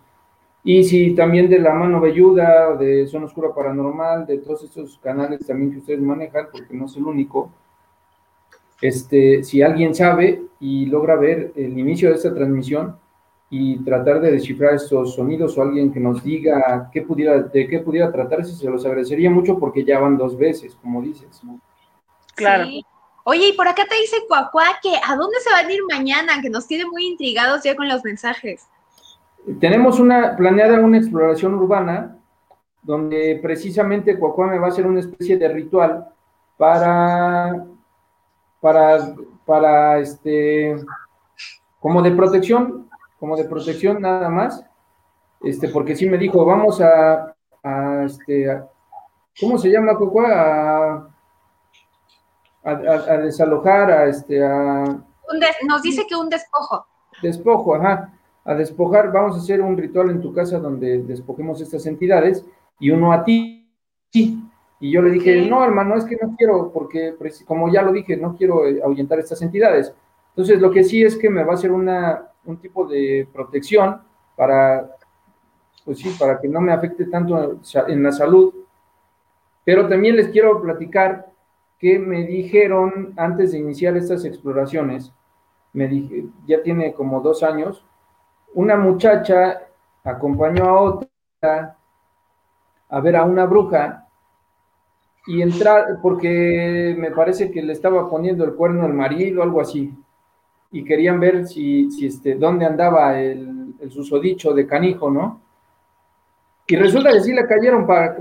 Y 0.65 0.83
si 0.83 1.15
también 1.15 1.47
de 1.47 1.59
la 1.59 1.73
mano 1.73 2.01
velluda, 2.01 2.75
de 2.75 3.07
Zona 3.07 3.25
Oscura 3.25 3.53
Paranormal, 3.53 4.25
de 4.25 4.39
todos 4.39 4.63
estos 4.63 4.97
canales 4.97 5.45
también 5.45 5.71
que 5.71 5.77
ustedes 5.77 6.01
manejan, 6.01 6.47
porque 6.51 6.73
no 6.73 6.85
es 6.87 6.97
el 6.97 7.03
único, 7.03 7.51
este, 8.81 9.43
si 9.43 9.61
alguien 9.61 9.95
sabe 9.95 10.41
y 10.59 10.87
logra 10.87 11.15
ver 11.15 11.53
el 11.55 11.77
inicio 11.77 12.09
de 12.09 12.15
esta 12.15 12.33
transmisión, 12.33 12.97
y 13.49 13.77
tratar 13.83 14.19
de 14.21 14.31
descifrar 14.31 14.73
estos 14.73 15.15
sonidos 15.15 15.57
o 15.57 15.61
alguien 15.61 15.93
que 15.93 15.99
nos 15.99 16.23
diga 16.23 16.89
qué 16.91 17.03
pudiera, 17.03 17.41
de 17.41 17.67
qué 17.67 17.79
pudiera 17.79 18.11
tratarse, 18.11 18.55
se 18.55 18.69
los 18.69 18.85
agradecería 18.85 19.29
mucho 19.29 19.57
porque 19.59 19.85
ya 19.85 19.99
van 19.99 20.17
dos 20.17 20.37
veces, 20.37 20.75
como 20.81 21.01
dices. 21.01 21.41
Claro. 22.33 22.65
Oye, 23.23 23.49
y 23.49 23.53
por 23.53 23.67
acá 23.67 23.85
te 23.87 23.95
dice 23.95 24.17
Cuacuá 24.27 24.65
que 24.81 24.89
a 24.95 25.15
dónde 25.15 25.39
se 25.39 25.51
van 25.51 25.67
a 25.67 25.71
ir 25.71 25.79
mañana, 25.89 26.41
que 26.41 26.49
nos 26.49 26.67
tiene 26.67 26.85
muy 26.85 27.05
intrigados 27.05 27.63
ya 27.63 27.75
con 27.75 27.87
los 27.87 28.03
mensajes. 28.03 28.67
Tenemos 29.59 29.99
una 29.99 30.35
planeada 30.35 30.80
una 30.80 30.97
exploración 30.97 31.53
urbana 31.55 32.17
donde 32.81 33.39
precisamente 33.41 34.17
Cuacuá 34.17 34.47
me 34.47 34.59
va 34.59 34.67
a 34.67 34.69
hacer 34.69 34.85
una 34.85 34.99
especie 34.99 35.38
de 35.38 35.47
ritual 35.49 36.07
para 36.57 37.65
para 38.61 39.15
para 39.45 39.99
este 39.99 40.76
como 41.80 42.01
de 42.01 42.11
protección 42.11 42.85
como 43.19 43.35
de 43.35 43.45
protección 43.45 44.01
nada 44.01 44.30
más, 44.30 44.63
este, 45.41 45.69
porque 45.69 45.95
sí 45.95 46.07
me 46.07 46.17
dijo, 46.17 46.45
vamos 46.45 46.81
a, 46.81 47.34
a 47.63 48.03
este, 48.03 48.61
¿cómo 49.39 49.57
se 49.57 49.69
llama, 49.69 49.95
Coco? 49.97 50.22
A, 50.22 51.09
a, 52.63 53.17
desalojar, 53.17 53.91
a 53.91 54.05
este, 54.05 54.43
a... 54.43 54.84
nos 55.67 55.81
dice 55.81 56.05
que 56.07 56.15
un 56.15 56.30
despojo. 56.30 56.85
Despojo, 57.22 57.76
ajá, 57.76 58.13
a 58.45 58.53
despojar, 58.53 59.11
vamos 59.11 59.35
a 59.35 59.39
hacer 59.39 59.59
un 59.59 59.76
ritual 59.76 60.11
en 60.11 60.22
tu 60.22 60.31
casa 60.31 60.59
donde 60.59 60.99
despojemos 60.99 61.59
estas 61.61 61.85
entidades 61.88 62.45
y 62.80 62.91
uno 62.91 63.11
a 63.11 63.23
ti. 63.23 63.67
Y 64.13 64.91
yo 64.91 65.01
le 65.01 65.09
dije, 65.09 65.49
no, 65.49 65.63
hermano, 65.63 65.95
es 65.95 66.05
que 66.05 66.17
no 66.22 66.35
quiero, 66.38 66.72
porque 66.72 67.15
como 67.45 67.72
ya 67.72 67.81
lo 67.81 67.91
dije, 67.91 68.15
no 68.15 68.35
quiero 68.35 68.67
eh, 68.67 68.81
ahuyentar 68.84 69.19
estas 69.19 69.41
entidades. 69.41 69.93
Entonces, 70.30 70.61
lo 70.61 70.69
que 70.69 70.84
sí 70.84 71.03
es 71.03 71.17
que 71.17 71.30
me 71.30 71.43
va 71.43 71.53
a 71.53 71.55
hacer 71.55 71.72
una, 71.72 72.30
un 72.45 72.57
tipo 72.57 72.85
de 72.85 73.27
protección 73.34 74.01
para, 74.35 74.91
pues 75.84 75.99
sí, 75.99 76.15
para 76.19 76.39
que 76.39 76.47
no 76.47 76.61
me 76.61 76.72
afecte 76.72 77.05
tanto 77.05 77.59
en 77.88 78.03
la 78.03 78.11
salud. 78.11 78.53
Pero 79.63 79.88
también 79.88 80.17
les 80.17 80.27
quiero 80.27 80.61
platicar 80.61 81.31
que 81.80 81.97
me 81.97 82.26
dijeron 82.26 83.13
antes 83.17 83.53
de 83.53 83.59
iniciar 83.59 83.97
estas 83.97 84.23
exploraciones, 84.23 85.11
me 85.73 85.88
dije, 85.88 86.26
ya 86.45 86.61
tiene 86.61 86.93
como 86.93 87.22
dos 87.22 87.41
años, 87.41 87.84
una 88.56 88.76
muchacha 88.76 89.61
acompañó 90.03 90.65
a 90.65 90.82
otra 90.82 91.77
a 92.90 92.99
ver 92.99 93.15
a 93.15 93.23
una 93.23 93.45
bruja 93.45 94.07
y 95.27 95.41
entrar, 95.41 95.99
porque 96.02 96.95
me 96.98 97.11
parece 97.11 97.52
que 97.52 97.64
le 97.64 97.73
estaba 97.73 98.10
poniendo 98.10 98.44
el 98.44 98.56
cuerno 98.56 98.86
al 98.86 98.94
marido, 98.94 99.41
algo 99.41 99.61
así 99.61 99.95
y 100.76 100.84
querían 100.84 101.22
ver 101.22 101.48
si, 101.48 101.88
este, 102.06 102.36
dónde 102.36 102.65
andaba 102.65 103.18
el, 103.22 103.76
el, 103.80 103.91
susodicho 103.91 104.53
de 104.53 104.68
canijo, 104.68 105.10
¿no? 105.10 105.41
Y 106.68 106.76
resulta 106.76 107.14
que 107.14 107.22
sí 107.22 107.32
le 107.32 107.48
cayeron 107.48 107.88
para, 107.88 108.18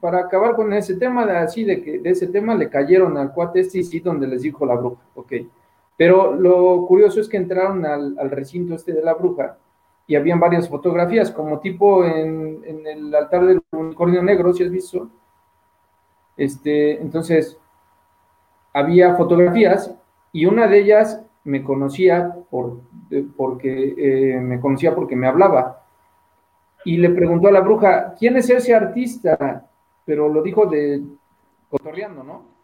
para, 0.00 0.18
acabar 0.20 0.54
con 0.54 0.72
ese 0.72 0.94
tema, 0.94 1.26
de, 1.26 1.38
así 1.38 1.64
de 1.64 1.82
que 1.82 1.98
de 1.98 2.10
ese 2.10 2.28
tema 2.28 2.54
le 2.54 2.68
cayeron 2.68 3.16
al 3.16 3.32
cuate 3.32 3.60
este 3.60 3.78
y 3.78 3.82
sí, 3.82 3.98
donde 3.98 4.28
les 4.28 4.42
dijo 4.42 4.64
la 4.64 4.76
bruja, 4.76 5.02
ok. 5.16 5.32
Pero 5.96 6.36
lo 6.36 6.86
curioso 6.86 7.20
es 7.20 7.28
que 7.28 7.38
entraron 7.38 7.84
al, 7.84 8.16
al 8.16 8.30
recinto 8.30 8.76
este 8.76 8.92
de 8.92 9.02
la 9.02 9.14
bruja 9.14 9.56
y 10.08 10.16
habían 10.16 10.40
varias 10.40 10.68
fotografías, 10.68 11.30
como 11.30 11.60
tipo 11.60 12.02
en, 12.02 12.64
el 12.64 13.14
altar 13.14 13.46
del 13.46 13.60
unicornio 13.72 14.22
negro, 14.22 14.54
si 14.54 14.64
has 14.64 14.70
visto. 14.70 15.10
Este, 16.34 16.98
entonces, 17.00 17.58
había 18.72 19.16
fotografías 19.16 19.94
y 20.32 20.46
una 20.46 20.66
de 20.66 20.78
ellas 20.78 21.22
me 21.44 21.62
conocía 21.62 22.34
por, 22.50 22.80
porque 23.36 23.94
eh, 23.98 24.40
me 24.40 24.58
conocía 24.58 24.94
porque 24.94 25.14
me 25.14 25.26
hablaba. 25.26 25.84
Y 26.86 26.96
le 26.96 27.10
preguntó 27.10 27.48
a 27.48 27.52
la 27.52 27.60
bruja, 27.60 28.14
¿quién 28.18 28.38
es 28.38 28.48
ese 28.48 28.74
artista? 28.74 29.68
Pero 30.06 30.30
lo 30.30 30.40
dijo 30.40 30.64
de 30.64 31.02
cotorreando, 31.68 32.24
¿no? 32.24 32.57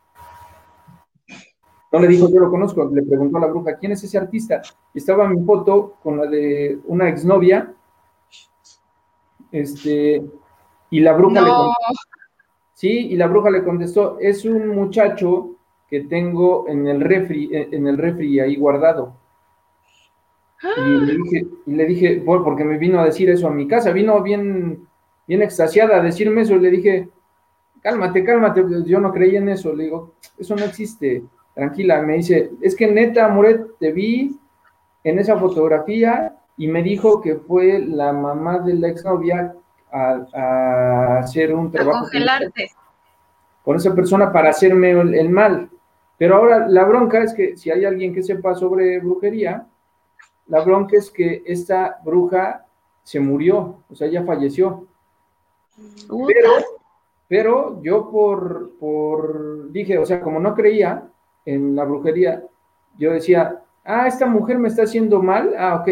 No 1.94 2.00
le 2.00 2.08
dijo, 2.08 2.28
yo 2.28 2.40
lo 2.40 2.50
conozco, 2.50 2.90
le 2.92 3.04
preguntó 3.04 3.36
a 3.36 3.42
la 3.42 3.46
bruja, 3.46 3.76
¿quién 3.76 3.92
es 3.92 4.02
ese 4.02 4.18
artista? 4.18 4.60
Y 4.92 4.98
estaba 4.98 5.28
mi 5.28 5.40
foto 5.44 5.94
con 6.02 6.16
la 6.16 6.26
de 6.26 6.80
una 6.86 7.08
exnovia, 7.08 7.72
este, 9.52 10.20
y 10.90 10.98
la 10.98 11.12
bruja 11.12 11.40
le 11.40 11.50
contestó, 11.50 11.94
sí, 12.72 12.88
y 12.88 13.16
la 13.16 13.28
bruja 13.28 13.50
le 13.50 13.62
contestó, 13.62 14.18
es 14.18 14.44
un 14.44 14.70
muchacho 14.70 15.50
que 15.88 16.00
tengo 16.00 16.66
en 16.66 16.88
el 16.88 17.00
refri, 17.00 17.54
eh, 17.54 17.68
en 17.70 17.86
el 17.86 17.96
refri 17.96 18.40
ahí 18.40 18.56
guardado. 18.56 19.14
Y 20.76 20.80
le 20.80 21.16
dije, 21.16 21.46
y 21.64 21.74
le 21.74 21.86
dije 21.86 22.22
porque 22.24 22.64
me 22.64 22.76
vino 22.76 22.98
a 22.98 23.04
decir 23.04 23.30
eso 23.30 23.46
a 23.46 23.52
mi 23.52 23.68
casa, 23.68 23.92
vino 23.92 24.20
bien, 24.20 24.84
bien 25.28 25.42
extasiada 25.42 25.98
a 25.98 26.02
decirme 26.02 26.40
eso, 26.40 26.56
y 26.56 26.58
le 26.58 26.70
dije, 26.72 27.08
cálmate, 27.80 28.24
cálmate, 28.24 28.64
yo 28.84 28.98
no 28.98 29.12
creí 29.12 29.36
en 29.36 29.48
eso, 29.48 29.72
le 29.72 29.84
digo, 29.84 30.14
eso 30.36 30.56
no 30.56 30.64
existe, 30.64 31.22
tranquila, 31.54 32.02
me 32.02 32.14
dice, 32.14 32.50
es 32.60 32.74
que 32.74 32.86
neta, 32.86 33.28
Moret, 33.28 33.78
te 33.78 33.92
vi 33.92 34.38
en 35.04 35.18
esa 35.18 35.38
fotografía 35.38 36.36
y 36.56 36.68
me 36.68 36.82
dijo 36.82 37.20
que 37.20 37.36
fue 37.36 37.78
la 37.78 38.12
mamá 38.12 38.58
de 38.58 38.74
la 38.74 38.88
exnovia 38.88 39.54
a, 39.90 40.26
a 40.32 41.18
hacer 41.18 41.54
un 41.54 41.70
trabajo 41.70 42.06
con 43.64 43.76
esa 43.76 43.94
persona 43.94 44.30
para 44.30 44.50
hacerme 44.50 44.90
el 44.90 45.30
mal. 45.30 45.70
Pero 46.18 46.36
ahora 46.36 46.68
la 46.68 46.84
bronca 46.84 47.22
es 47.22 47.32
que 47.32 47.56
si 47.56 47.70
hay 47.70 47.84
alguien 47.84 48.14
que 48.14 48.22
sepa 48.22 48.54
sobre 48.54 48.98
brujería, 48.98 49.66
la 50.48 50.60
bronca 50.60 50.96
es 50.96 51.10
que 51.10 51.42
esta 51.46 51.98
bruja 52.04 52.66
se 53.02 53.20
murió, 53.20 53.82
o 53.88 53.94
sea, 53.94 54.08
ya 54.08 54.22
falleció. 54.22 54.86
Pero, 56.08 56.50
pero 57.26 57.82
yo 57.82 58.10
por, 58.10 58.72
por, 58.78 59.72
dije, 59.72 59.98
o 59.98 60.06
sea, 60.06 60.20
como 60.20 60.38
no 60.38 60.54
creía 60.54 61.08
en 61.44 61.76
la 61.76 61.84
brujería, 61.84 62.42
yo 62.96 63.12
decía, 63.12 63.62
ah, 63.84 64.06
esta 64.06 64.26
mujer 64.26 64.58
me 64.58 64.68
está 64.68 64.84
haciendo 64.84 65.22
mal, 65.22 65.54
ah, 65.58 65.76
ok. 65.76 65.88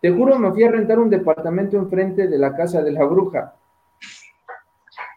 Te 0.00 0.12
juro, 0.12 0.38
me 0.38 0.52
fui 0.52 0.62
a 0.62 0.70
rentar 0.70 0.98
un 0.98 1.10
departamento 1.10 1.76
enfrente 1.76 2.28
de 2.28 2.38
la 2.38 2.54
casa 2.54 2.82
de 2.82 2.92
la 2.92 3.04
bruja 3.04 3.54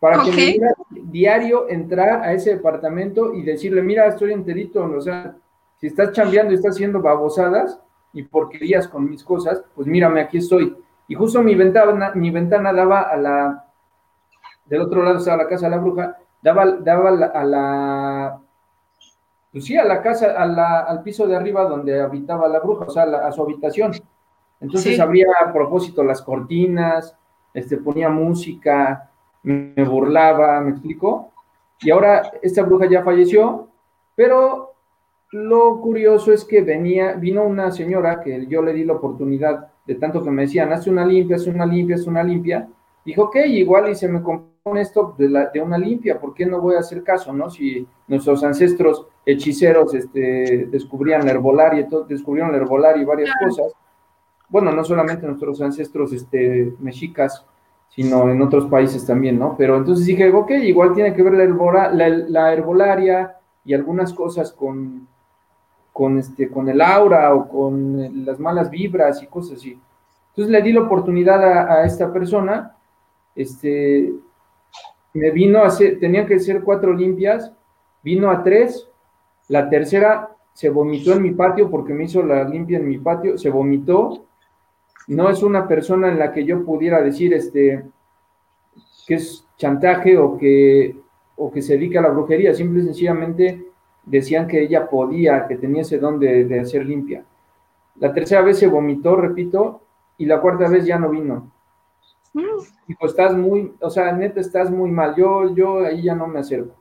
para 0.02 0.24
que 0.24 0.32
me 0.32 0.36
diera 0.38 0.74
diario 0.90 1.70
entrar 1.70 2.24
a 2.24 2.34
ese 2.34 2.56
departamento 2.56 3.36
y 3.36 3.44
decirle, 3.44 3.84
mira, 3.84 4.08
estoy 4.08 4.34
enterito, 4.34 4.84
o 4.84 5.00
sea, 5.00 5.36
si 5.78 5.88
estás 5.88 6.12
chambeando 6.12 6.52
y 6.52 6.56
estás 6.56 6.76
haciendo 6.76 7.02
babosadas 7.02 7.80
y 8.12 8.24
porquerías 8.24 8.88
con 8.88 9.08
mis 9.08 9.24
cosas, 9.24 9.64
pues 9.76 9.88
mírame, 9.88 10.22
aquí 10.22 10.40
estoy. 10.40 10.76
Y 11.08 11.14
justo 11.14 11.44
mi 11.44 11.54
ventana, 11.54 12.14
mi 12.16 12.32
ventana 12.32 12.74
daba 12.74 13.02
a 13.02 13.16
la, 13.16 13.66
del 14.66 14.82
otro 14.82 15.04
lado 15.04 15.20
estaba 15.20 15.44
la 15.44 15.50
casa 15.50 15.68
de 15.68 15.76
la 15.76 15.82
bruja, 15.82 16.18
daba, 16.42 16.66
daba 16.78 17.10
a 17.10 17.44
la, 17.44 18.42
pues 19.52 19.66
sí, 19.66 19.78
a 19.78 19.84
la 19.84 20.02
casa, 20.02 20.32
a 20.32 20.46
la, 20.46 20.80
al 20.82 21.04
piso 21.04 21.28
de 21.28 21.36
arriba 21.36 21.66
donde 21.66 22.00
habitaba 22.00 22.48
la 22.48 22.60
bruja, 22.60 22.86
o 22.86 22.90
sea, 22.90 23.04
a 23.04 23.32
su 23.32 23.42
habitación. 23.42 23.92
Entonces 24.60 25.00
abría 25.00 25.28
a 25.44 25.52
propósito 25.52 26.04
las 26.04 26.22
cortinas, 26.22 27.16
este, 27.54 27.78
ponía 27.78 28.10
música, 28.10 29.10
me 29.44 29.84
burlaba, 29.84 30.62
¿me 30.62 30.72
explico? 30.72 31.32
Y 31.82 31.90
ahora 31.90 32.32
esta 32.42 32.64
bruja 32.64 32.88
ya 32.88 33.04
falleció, 33.04 33.68
pero 34.16 34.74
lo 35.32 35.82
curioso 35.82 36.32
es 36.32 36.46
que 36.46 36.62
venía, 36.62 37.14
vino 37.14 37.44
una 37.44 37.72
señora 37.72 38.22
que 38.22 38.46
yo 38.48 38.62
le 38.62 38.74
di 38.74 38.84
la 38.84 38.94
oportunidad 38.94 39.68
de 39.86 39.96
tanto 39.96 40.24
que 40.24 40.30
me 40.30 40.44
decían, 40.44 40.72
haz 40.72 40.88
una 40.88 41.06
limpia, 41.06 41.38
haz 41.38 41.48
una 41.48 41.66
limpia, 41.66 41.96
haz 41.96 42.06
una 42.06 42.24
limpia. 42.24 42.68
Dijo, 43.04 43.24
ok, 43.24 43.38
igual 43.48 43.90
y 43.90 43.96
se 43.96 44.08
me 44.08 44.22
compone 44.64 44.82
esto 44.82 45.16
de, 45.18 45.28
la, 45.28 45.48
de 45.48 45.60
una 45.60 45.78
limpia, 45.78 46.20
¿por 46.20 46.36
qué 46.36 46.46
no 46.46 46.62
voy 46.62 46.76
a 46.76 46.80
hacer 46.80 47.04
caso, 47.04 47.34
no? 47.34 47.50
Si 47.50 47.88
nuestros 48.08 48.44
ancestros 48.44 49.08
hechiceros 49.26 49.94
este, 49.96 50.68
descubrían 50.70 51.26
la 51.26 51.32
herbolaria, 51.32 51.88
todo, 51.88 52.04
descubrieron 52.04 52.52
la 52.52 52.58
herbolaria 52.58 53.02
y 53.02 53.06
varias 53.06 53.32
cosas. 53.44 53.74
Bueno, 54.50 54.72
no 54.72 54.84
solamente 54.84 55.26
nuestros 55.26 55.62
ancestros 55.62 56.14
este, 56.14 56.74
mexicas, 56.80 57.44
sino 57.90 58.30
en 58.30 58.40
otros 58.42 58.68
países 58.68 59.04
también, 59.06 59.40
¿no? 59.40 59.56
Pero 59.58 59.78
entonces 59.78 60.06
dije, 60.06 60.32
ok, 60.32 60.52
igual 60.52 60.94
tiene 60.94 61.14
que 61.16 61.24
ver 61.24 61.34
la, 61.34 61.90
la, 62.30 62.54
herbolaria 62.54 63.38
y 63.66 63.74
algunas 63.74 64.14
cosas 64.14 64.52
con, 64.52 65.08
con, 65.92 66.20
este, 66.20 66.50
con 66.50 66.70
el 66.70 66.82
aura 66.82 67.34
o 67.34 67.50
con 67.50 68.26
las 68.26 68.40
malas 68.40 68.70
vibras 68.70 69.24
y 69.24 69.28
cosas 69.28 69.58
así. 69.58 69.80
Entonces 70.30 70.52
le 70.52 70.62
di 70.62 70.72
la 70.72 70.82
oportunidad 70.82 71.44
a, 71.44 71.84
esta 71.84 72.14
persona, 72.14 72.76
este, 73.36 74.14
me 75.14 75.32
vino 75.32 75.60
a 75.60 75.68
hacer, 75.68 76.00
tenía 76.00 76.26
que 76.26 76.40
ser 76.40 76.64
cuatro 76.64 76.94
limpias, 76.94 77.52
vino 78.04 78.30
a 78.30 78.44
tres, 78.44 78.88
la 79.48 79.70
tercera 79.70 80.30
se 80.54 80.70
vomitó 80.70 81.14
en 81.14 81.22
mi 81.22 81.32
patio 81.32 81.70
porque 81.70 81.94
me 81.94 82.06
hizo 82.06 82.24
la 82.24 82.44
limpia 82.44 82.78
en 82.78 82.88
mi 82.88 82.98
patio, 82.98 83.38
se 83.38 83.50
vomitó, 83.50 84.26
no 85.08 85.30
es 85.30 85.44
una 85.44 85.68
persona 85.68 86.10
en 86.10 86.20
la 86.20 86.32
que 86.32 86.46
yo 86.46 86.64
pudiera 86.64 87.02
decir 87.02 87.34
este 87.34 87.84
que 89.08 89.16
es 89.16 89.46
chantaje 89.58 90.18
o 90.18 90.38
que, 90.38 90.96
o 91.36 91.52
que 91.52 91.62
se 91.62 91.74
dedica 91.74 92.00
a 92.00 92.04
la 92.04 92.10
brujería, 92.10 92.54
simple 92.54 92.82
y 92.82 92.86
sencillamente 92.86 93.66
decían 94.06 94.48
que 94.48 94.62
ella 94.62 94.90
podía, 94.90 95.48
que 95.48 95.58
tenía 95.58 95.82
ese 95.82 95.98
don 95.98 96.20
de, 96.20 96.46
de 96.46 96.60
hacer 96.60 96.86
limpia. 96.86 97.24
La 98.00 98.14
tercera 98.14 98.42
vez 98.42 98.60
se 98.60 98.68
vomitó, 98.68 99.16
repito, 99.16 99.82
y 100.18 100.26
la 100.26 100.40
cuarta 100.40 100.70
vez 100.70 100.86
ya 100.86 100.98
no 100.98 101.10
vino. 101.10 101.52
Mm. 102.34 102.42
Dijo, 102.88 103.06
estás 103.06 103.36
muy, 103.36 103.74
o 103.80 103.90
sea, 103.90 104.12
neta, 104.12 104.40
estás 104.40 104.70
muy 104.72 104.92
mal. 104.92 105.16
Yo, 105.16 105.54
yo 105.54 105.86
ahí 105.86 106.04
ya 106.04 106.16
no 106.16 106.28
me 106.28 106.40
acerco. 106.40 106.76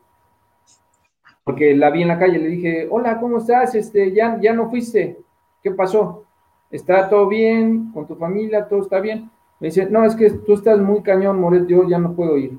Porque 1.44 1.74
la 1.74 1.90
vi 1.90 2.02
en 2.02 2.08
la 2.08 2.18
calle, 2.18 2.38
le 2.38 2.48
dije, 2.48 2.88
hola, 2.90 3.18
¿cómo 3.18 3.38
estás? 3.38 3.74
Este, 3.74 4.12
ya, 4.12 4.38
ya 4.40 4.52
no 4.52 4.70
fuiste. 4.70 5.18
¿Qué 5.62 5.70
pasó? 5.70 6.24
¿Está 6.70 7.08
todo 7.08 7.26
bien 7.26 7.90
con 7.92 8.06
tu 8.06 8.14
familia? 8.14 8.68
¿Todo 8.68 8.82
está 8.82 9.00
bien? 9.00 9.30
Me 9.58 9.68
dice, 9.68 9.86
no, 9.90 10.04
es 10.04 10.14
que 10.14 10.30
tú 10.30 10.54
estás 10.54 10.78
muy 10.78 11.02
cañón, 11.02 11.40
Moret, 11.40 11.66
yo 11.66 11.86
ya 11.88 11.98
no 11.98 12.14
puedo 12.14 12.36
ir. 12.38 12.58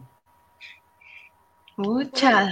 Mucha. 1.78 2.52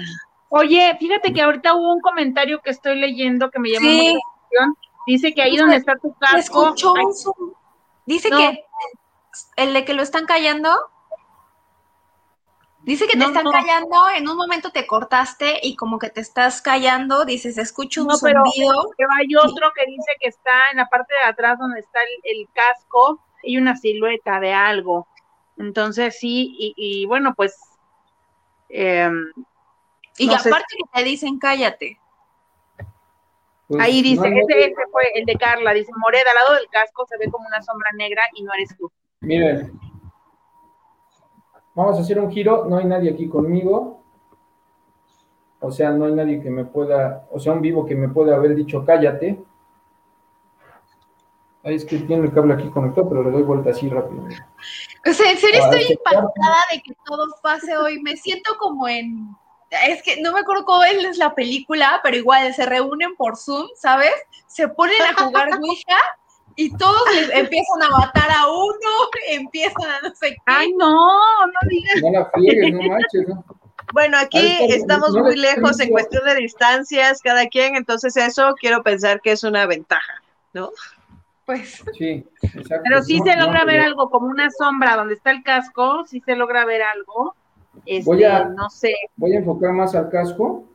Oye, 0.49 0.95
fíjate 0.99 1.31
que 1.31 1.41
ahorita 1.41 1.75
hubo 1.75 1.93
un 1.93 2.01
comentario 2.01 2.59
que 2.61 2.71
estoy 2.71 2.99
leyendo 2.99 3.51
que 3.51 3.59
me 3.59 3.69
llamó 3.69 3.87
la 3.87 3.99
atención. 3.99 4.75
Dice 5.05 5.33
que 5.33 5.41
ahí 5.41 5.57
donde 5.57 5.75
está 5.75 5.95
tu 5.97 6.13
casco. 6.15 6.73
Dice 8.05 8.29
que 8.29 8.63
el 9.55 9.73
de 9.73 9.85
que 9.85 9.93
lo 9.93 10.01
están 10.01 10.25
callando. 10.25 10.69
Dice 12.83 13.07
que 13.07 13.17
te 13.17 13.23
están 13.23 13.45
callando, 13.45 14.09
en 14.15 14.27
un 14.27 14.37
momento 14.37 14.71
te 14.71 14.87
cortaste 14.87 15.59
y 15.61 15.75
como 15.75 15.99
que 15.99 16.09
te 16.09 16.21
estás 16.21 16.61
callando, 16.61 17.25
dices, 17.25 17.57
escucho 17.57 18.01
un 18.01 18.07
no, 18.07 18.15
pero, 18.21 18.41
hay 18.41 19.35
otro 19.35 19.71
que 19.75 19.85
dice 19.85 20.11
que 20.19 20.29
está 20.29 20.71
en 20.71 20.77
la 20.77 20.87
parte 20.87 21.13
de 21.13 21.29
atrás 21.29 21.59
donde 21.59 21.81
está 21.81 21.99
el, 22.23 22.47
casco 22.53 23.21
y 23.43 23.57
una 23.57 23.75
silueta 23.75 24.39
de 24.39 24.53
algo. 24.53 25.07
Entonces 25.57 26.17
sí, 26.17 26.55
y, 26.57 27.05
bueno, 27.05 27.35
pues... 27.35 27.59
Em, 28.69 29.33
y 30.17 30.33
aparte 30.33 30.75
que 30.77 30.99
te 30.99 31.03
dicen, 31.03 31.37
cállate. 31.37 31.99
Pues, 33.67 33.81
Ahí 33.81 34.01
dice, 34.01 34.27
ese, 34.27 34.73
fue 34.91 35.11
el 35.13 35.25
de 35.25 35.35
Carla, 35.35 35.73
dice, 35.73 35.91
Moreda, 35.95 36.31
al 36.31 36.35
lado 36.35 36.53
del 36.55 36.67
casco 36.69 37.05
se 37.07 37.17
ve 37.19 37.29
como 37.29 37.45
una 37.45 37.61
sombra 37.61 37.91
negra 37.93 38.23
y 38.33 38.41
no 38.41 38.51
eres 38.53 38.75
tú. 38.75 38.91
Miren, 39.21 39.77
vamos 41.75 41.97
a 41.97 42.01
hacer 42.01 42.19
un 42.19 42.31
giro, 42.31 42.65
no 42.65 42.77
hay 42.77 42.85
nadie 42.85 43.11
aquí 43.11 43.27
conmigo, 43.27 44.01
o 45.59 45.71
sea, 45.71 45.91
no 45.91 46.05
hay 46.05 46.13
nadie 46.13 46.41
que 46.41 46.49
me 46.49 46.63
pueda, 46.63 47.27
o 47.31 47.39
sea, 47.39 47.51
un 47.51 47.61
vivo 47.61 47.85
que 47.85 47.95
me 47.95 48.09
pueda 48.09 48.35
haber 48.35 48.55
dicho 48.55 48.85
cállate. 48.85 49.43
Ahí 51.63 51.75
es 51.75 51.83
que 51.83 51.97
tiene 51.99 52.25
el 52.25 52.33
cable 52.33 52.53
aquí 52.53 52.69
conectado, 52.69 53.09
pero 53.09 53.23
le 53.23 53.31
doy 53.31 53.43
vuelta 53.43 53.71
así 53.71 53.89
rápido. 53.89 54.23
O 55.05 55.13
sea, 55.13 55.31
en 55.31 55.37
serio 55.37 55.61
estoy 55.61 55.91
impactada 55.91 56.57
de 56.71 56.81
que 56.81 56.93
todo 57.05 57.25
pase 57.43 57.75
hoy. 57.75 58.01
Me 58.01 58.15
siento 58.15 58.55
como 58.57 58.87
en 58.87 59.35
es 59.69 60.01
que 60.01 60.21
no 60.21 60.31
me 60.33 60.39
acuerdo 60.39 60.65
cómo 60.65 60.83
es 60.83 61.17
la 61.17 61.35
película, 61.35 61.99
pero 62.01 62.17
igual 62.17 62.53
se 62.53 62.65
reúnen 62.65 63.15
por 63.15 63.37
Zoom, 63.37 63.67
¿sabes? 63.75 64.13
Se 64.47 64.67
ponen 64.67 65.01
a 65.01 65.21
jugar 65.21 65.49
Ouija 65.59 65.97
y 66.59 66.69
todos 66.75 67.01
empiezan 67.33 67.83
a 67.83 67.97
matar 67.97 68.29
a 68.31 68.45
uno, 68.49 68.91
empiezan 69.29 69.89
a 69.89 70.09
no 70.09 70.13
sé 70.13 70.31
qué. 70.31 70.37
Ay, 70.45 70.73
no, 70.73 71.47
no 71.47 71.69
digas. 71.69 72.01
No 72.01 72.11
la 72.11 72.25
friegues, 72.25 72.73
no 72.73 72.81
manches, 72.81 73.27
¿no? 73.29 73.45
Bueno, 73.93 74.17
aquí 74.17 74.57
estamos 74.69 75.11
muy 75.15 75.37
lejos 75.37 75.79
en 75.79 75.89
cuestión 75.89 76.25
de 76.25 76.35
distancias, 76.35 77.21
cada 77.23 77.47
quien, 77.47 77.77
entonces 77.77 78.17
eso 78.17 78.53
quiero 78.59 78.83
pensar 78.83 79.21
que 79.21 79.31
es 79.31 79.43
una 79.45 79.65
ventaja, 79.67 80.21
¿no? 80.53 80.71
Pues. 81.45 81.81
Sí, 81.97 82.27
exacto. 82.41 82.83
Pero 82.83 83.03
sí 83.03 83.19
se 83.23 83.37
logra 83.37 83.63
ver 83.63 83.79
algo, 83.79 84.09
como 84.09 84.27
una 84.27 84.51
sombra 84.51 84.97
donde 84.97 85.13
está 85.13 85.31
el 85.31 85.43
casco, 85.43 86.05
sí 86.07 86.21
se 86.25 86.35
logra 86.35 86.65
ver 86.65 86.83
algo 86.83 87.35
voy 88.03 88.23
a, 88.23 88.39
este, 88.39 88.53
no 88.53 88.69
sé. 88.69 88.95
Voy 89.15 89.33
a 89.33 89.37
enfocar 89.37 89.71
más 89.71 89.95
al 89.95 90.09
casco, 90.09 90.65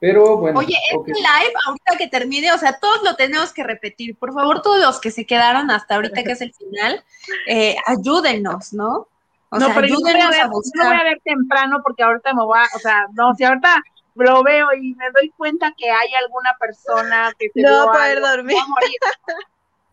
pero 0.00 0.36
bueno. 0.36 0.58
Oye, 0.60 0.74
este 0.92 1.12
live, 1.12 1.54
ahorita 1.66 1.96
que 1.98 2.08
termine, 2.08 2.52
o 2.52 2.58
sea, 2.58 2.78
todos 2.78 3.02
lo 3.02 3.16
tenemos 3.16 3.52
que 3.52 3.64
repetir. 3.64 4.16
Por 4.16 4.32
favor, 4.32 4.62
todos 4.62 4.80
los 4.80 5.00
que 5.00 5.10
se 5.10 5.26
quedaron 5.26 5.70
hasta 5.70 5.96
ahorita, 5.96 6.22
que 6.22 6.32
es 6.32 6.40
el 6.40 6.54
final, 6.54 7.04
eh, 7.46 7.76
ayúdennos, 7.86 8.72
¿no? 8.72 9.08
O 9.50 9.58
no, 9.58 9.66
sea, 9.66 9.74
pero 9.74 9.86
ayúdenos 9.86 10.22
yo 10.22 10.28
voy 10.28 10.36
a, 10.36 10.38
ver, 10.38 10.40
a 10.40 10.48
buscar. 10.48 10.84
Yo 10.84 10.90
voy 10.90 11.00
a 11.00 11.04
ver 11.04 11.20
temprano 11.24 11.80
porque 11.82 12.02
ahorita 12.02 12.34
me 12.34 12.44
voy 12.44 12.58
a, 12.58 12.76
o 12.76 12.78
sea, 12.78 13.06
no, 13.14 13.34
si 13.34 13.44
ahorita 13.44 13.82
lo 14.14 14.42
veo 14.42 14.68
y 14.74 14.94
me 14.94 15.06
doy 15.10 15.30
cuenta 15.36 15.72
que 15.76 15.90
hay 15.90 16.08
alguna 16.22 16.54
persona 16.58 17.32
que 17.38 17.48
se 17.50 17.62
no 17.62 17.86
poder 17.86 18.20
dormir. 18.20 18.56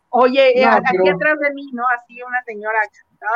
Oye, 0.09 0.65
aquí 0.65 1.09
atrás 1.09 1.39
de 1.39 1.53
mí, 1.53 1.69
¿no? 1.73 1.83
Así 1.87 2.21
una 2.21 2.43
señora 2.43 2.79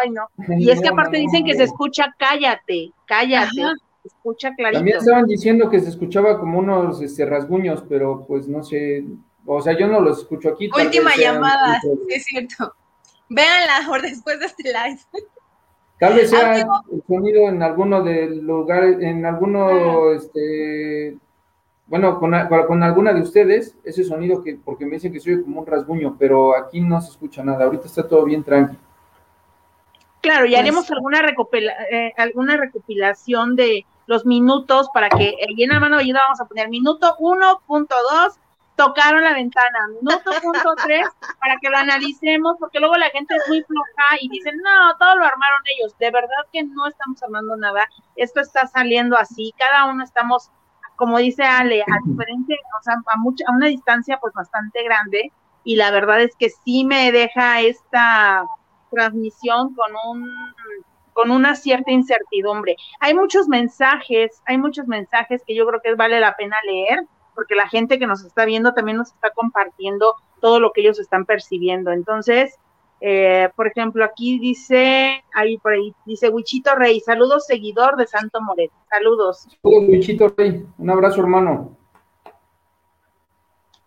Ay, 0.02 0.10
no. 0.12 0.30
Y 0.60 0.70
es 0.70 0.82
que 0.82 0.90
aparte 0.90 1.18
dicen 1.18 1.46
que 1.46 1.56
se 1.56 1.64
escucha 1.64 2.14
cállate, 2.18 2.91
cállate. 3.06 3.50
Se 3.56 3.64
escucha 4.10 4.53
clarito. 4.56 4.80
También 4.80 4.98
estaban 4.98 5.26
diciendo 5.26 5.69
que 5.69 5.80
se 5.80 5.90
escuchaba 5.90 6.40
como 6.40 6.60
unos 6.60 7.02
este, 7.02 7.26
rasguños, 7.26 7.84
pero 7.88 8.26
pues 8.27 8.48
no 8.48 8.64
sé. 8.64 9.06
O 9.45 9.61
sea, 9.61 9.77
yo 9.77 9.88
no 9.88 10.02
los 10.02 10.19
escucho 10.19 10.49
aquí. 10.49 10.69
Última 10.76 11.15
llamada, 11.15 11.80
es 12.10 12.26
cierto. 12.26 12.73
Véanla 13.30 13.81
después 14.02 14.40
de 14.40 14.45
este 14.45 14.64
live. 14.64 14.99
Tal 15.99 16.14
vez 16.14 16.30
sea 16.30 16.56
el 16.56 17.03
sonido 17.07 17.49
en 17.49 17.61
alguno 17.61 18.02
de 18.02 18.27
lugares, 18.27 18.98
en 19.02 19.26
alguno, 19.26 20.11
este, 20.11 21.18
bueno, 21.88 22.19
con, 22.19 22.31
con, 22.48 22.84
alguna 22.84 23.14
de 23.14 23.22
ustedes, 23.22 23.76
ese 23.84 24.06
sonido 24.06 24.41
que, 24.41 24.57
porque 24.64 24.86
me 24.86 24.94
dicen 24.94 25.11
que 25.11 25.19
soy 25.19 25.44
como 25.44 25.60
un 25.60 25.68
rasguño, 25.68 26.15
pero 26.18 26.56
aquí 26.56 26.80
no 26.80 27.02
se 27.02 27.11
escucha 27.11 27.44
nada, 27.44 27.65
ahorita 27.65 27.88
está 27.88 28.07
todo 28.07 28.23
bien 28.23 28.44
tranquilo. 28.44 28.80
Claro, 30.22 30.45
y 30.45 30.49
pues 30.49 30.60
haremos 30.60 30.91
alguna, 30.91 31.22
eh, 31.91 32.14
alguna 32.18 32.57
recopilación 32.57 33.56
de 33.56 33.86
los 34.10 34.26
minutos 34.26 34.90
para 34.91 35.07
que 35.07 35.36
ahí 35.48 35.64
en 35.64 35.69
la 35.69 35.80
mano 35.80 35.98
ayuda 35.98 36.22
vamos 36.23 36.41
a 36.41 36.45
poner 36.45 36.68
minuto 36.68 37.15
1.2, 37.19 38.40
tocaron 38.76 39.23
la 39.23 39.34
ventana, 39.34 39.88
minuto 40.02 40.31
punto 40.41 40.73
3, 40.84 41.07
para 41.40 41.57
que 41.61 41.69
lo 41.69 41.77
analicemos, 41.77 42.56
porque 42.60 42.80
luego 42.80 42.95
la 42.95 43.11
gente 43.11 43.36
es 43.36 43.48
muy 43.48 43.61
floja 43.61 44.07
y 44.19 44.27
dicen, 44.30 44.57
no, 44.64 44.98
todo 44.98 45.15
lo 45.15 45.26
armaron 45.26 45.61
ellos. 45.77 45.95
De 45.99 46.10
verdad 46.10 46.44
que 46.52 46.64
no 46.64 46.88
estamos 46.88 47.22
armando 47.22 47.56
nada, 47.57 47.88
esto 48.15 48.40
está 48.40 48.65
saliendo 48.65 49.15
así, 49.15 49.53
cada 49.60 49.86
uno 49.86 50.03
estamos, 50.03 50.49
como 50.95 51.19
dice 51.19 51.44
Ale, 51.44 51.84
a 51.84 52.10
diferente, 52.10 52.57
o 52.80 52.84
sea, 52.84 52.95
a, 53.06 53.18
mucha, 53.18 53.45
a 53.48 53.52
una 53.52 53.68
distancia 53.68 54.18
pues 54.19 54.34
bastante 54.34 54.81
grande, 54.81 55.31
y 55.64 55.76
la 55.76 55.91
verdad 55.91 56.19
es 56.22 56.36
que 56.36 56.49
sí 56.49 56.84
me 56.84 57.11
deja 57.11 57.61
esta 57.61 58.44
transmisión 58.90 59.76
con 59.76 59.91
un 60.07 60.49
con 61.20 61.32
una 61.32 61.54
cierta 61.54 61.91
incertidumbre. 61.91 62.78
Hay 63.02 63.14
muchos 63.14 63.50
mensajes, 63.50 64.41
hay 64.46 64.58
muchos 64.58 64.88
mensajes 64.88 65.44
que 65.46 65.54
yo 65.54 65.68
creo 65.68 65.82
que 65.82 65.94
vale 65.96 66.18
la 66.22 66.38
pena 66.38 66.56
leer, 66.66 67.04
porque 67.36 67.56
la 67.56 67.68
gente 67.68 68.00
que 68.00 68.08
nos 68.08 68.24
está 68.24 68.46
viendo 68.46 68.74
también 68.74 68.96
nos 68.96 69.10
está 69.10 69.30
compartiendo 69.32 70.16
todo 70.40 70.62
lo 70.62 70.72
que 70.72 70.80
ellos 70.80 70.98
están 70.98 71.26
percibiendo. 71.26 71.91
Entonces, 71.91 72.58
eh, 73.02 73.50
por 73.58 73.68
ejemplo, 73.68 74.06
aquí 74.06 74.40
dice, 74.40 75.22
ahí 75.34 75.58
por 75.58 75.74
ahí, 75.74 75.94
dice 76.06 76.30
Wichito 76.30 76.74
Rey, 76.76 77.02
saludos 77.02 77.48
seguidor 77.48 77.98
de 77.98 78.08
Santo 78.08 78.40
Moret, 78.40 78.72
saludos. 78.90 79.46
Saludos 79.62 79.90
Wichito 79.90 80.34
Rey, 80.38 80.66
un 80.78 80.90
abrazo 80.90 81.20
hermano. 81.20 81.78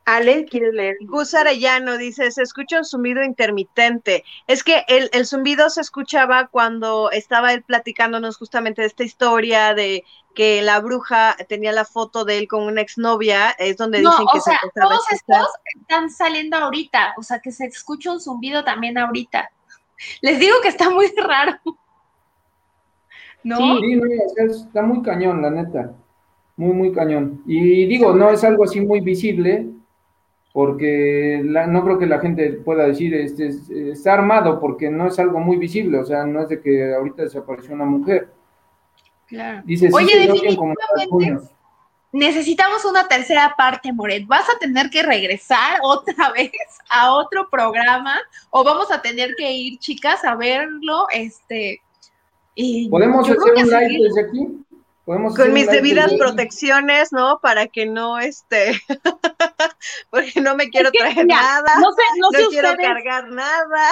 Ale, 0.04 0.46
¿quieres 0.46 0.74
leer? 0.74 0.96
Gus 1.02 1.32
Arellano 1.32 1.96
dice, 1.96 2.30
se 2.32 2.42
escucha 2.42 2.78
un 2.78 2.84
zumbido 2.84 3.22
intermitente. 3.22 4.24
Es 4.48 4.64
que 4.64 4.84
el, 4.88 5.08
el, 5.12 5.26
zumbido 5.26 5.70
se 5.70 5.80
escuchaba 5.80 6.48
cuando 6.48 7.10
estaba 7.12 7.52
él 7.52 7.62
platicándonos 7.62 8.36
justamente 8.36 8.82
de 8.82 8.88
esta 8.88 9.04
historia 9.04 9.74
de 9.74 10.04
que 10.34 10.62
la 10.62 10.80
bruja 10.80 11.36
tenía 11.48 11.72
la 11.72 11.84
foto 11.84 12.24
de 12.24 12.38
él 12.38 12.48
con 12.48 12.64
una 12.64 12.80
exnovia, 12.80 13.50
es 13.58 13.76
donde 13.76 13.98
dicen 14.00 14.26
que 14.32 14.38
o 14.38 14.40
sea, 14.40 14.58
todos 14.74 15.04
estos 15.12 15.46
están 15.80 16.10
saliendo 16.10 16.56
ahorita, 16.56 17.14
o 17.16 17.22
sea, 17.22 17.40
que 17.40 17.52
se 17.52 17.66
escucha 17.66 18.12
un 18.12 18.20
zumbido 18.20 18.64
también 18.64 18.98
ahorita. 18.98 19.50
Les 20.20 20.38
digo 20.38 20.56
que 20.62 20.68
está 20.68 20.90
muy 20.90 21.06
raro. 21.16 21.58
¿No? 23.44 23.56
Sí, 23.56 24.00
está 24.36 24.82
muy 24.82 25.02
cañón, 25.02 25.42
la 25.42 25.50
neta. 25.50 25.92
Muy, 26.56 26.72
muy 26.72 26.92
cañón. 26.92 27.42
Y 27.46 27.86
digo, 27.86 28.14
no 28.14 28.30
es 28.30 28.44
algo 28.44 28.64
así 28.64 28.80
muy 28.80 29.00
visible, 29.00 29.68
porque 30.52 31.40
no 31.42 31.82
creo 31.82 31.98
que 31.98 32.06
la 32.06 32.20
gente 32.20 32.52
pueda 32.52 32.86
decir, 32.86 33.14
este, 33.14 33.48
está 33.90 34.14
armado, 34.14 34.60
porque 34.60 34.90
no 34.90 35.06
es 35.06 35.18
algo 35.18 35.40
muy 35.40 35.56
visible, 35.56 35.98
o 35.98 36.04
sea, 36.04 36.26
no 36.26 36.42
es 36.42 36.48
de 36.48 36.60
que 36.60 36.94
ahorita 36.94 37.22
desapareció 37.22 37.74
una 37.74 37.86
mujer. 37.86 38.28
Claro. 39.26 39.62
Dice, 39.64 39.88
Oye, 39.90 40.18
definitivamente, 40.18 41.48
necesitamos 42.12 42.84
una 42.84 43.08
tercera 43.08 43.54
parte, 43.56 43.92
Moret. 43.94 44.26
¿Vas 44.26 44.46
a 44.54 44.58
tener 44.58 44.90
que 44.90 45.02
regresar 45.02 45.78
otra 45.82 46.30
vez 46.32 46.52
a 46.90 47.14
otro 47.14 47.48
programa 47.50 48.18
o 48.50 48.62
vamos 48.62 48.90
a 48.90 49.00
tener 49.00 49.34
que 49.36 49.50
ir, 49.50 49.78
chicas, 49.78 50.22
a 50.24 50.36
verlo? 50.36 51.06
Este, 51.12 51.80
y 52.54 52.90
¿Podemos 52.90 53.28
hacer 53.28 53.38
un 53.38 53.70
live 53.70 54.04
desde 54.04 54.20
aquí? 54.20 54.48
Con 55.04 55.52
mis 55.52 55.66
debidas 55.66 56.12
protecciones, 56.14 57.12
¿no? 57.12 57.40
Para 57.40 57.66
que 57.66 57.86
no 57.86 58.18
este, 58.18 58.80
porque 60.10 60.40
no 60.40 60.54
me 60.54 60.68
quiero 60.70 60.90
traer 60.92 61.26
nada, 61.26 61.74
no, 61.80 61.92
sé, 61.92 62.02
no, 62.18 62.30
sé 62.30 62.46
quiero 62.50 62.76
cargar 62.76 63.28
nada. 63.28 63.90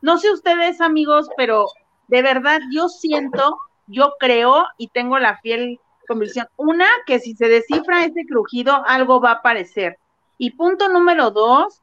No 0.00 0.18
sé 0.18 0.32
ustedes, 0.32 0.80
amigos, 0.80 1.28
pero 1.36 1.66
de 2.08 2.22
verdad 2.22 2.60
yo 2.72 2.88
siento, 2.88 3.56
yo 3.86 4.14
creo 4.18 4.66
y 4.76 4.88
tengo 4.88 5.18
la 5.18 5.38
fiel 5.38 5.80
convicción, 6.08 6.46
una, 6.56 6.86
que 7.06 7.20
si 7.20 7.34
se 7.34 7.48
descifra 7.48 8.04
ese 8.04 8.24
crujido, 8.28 8.82
algo 8.86 9.20
va 9.20 9.30
a 9.30 9.34
aparecer. 9.34 9.98
Y 10.38 10.50
punto 10.50 10.88
número 10.88 11.30
dos, 11.30 11.82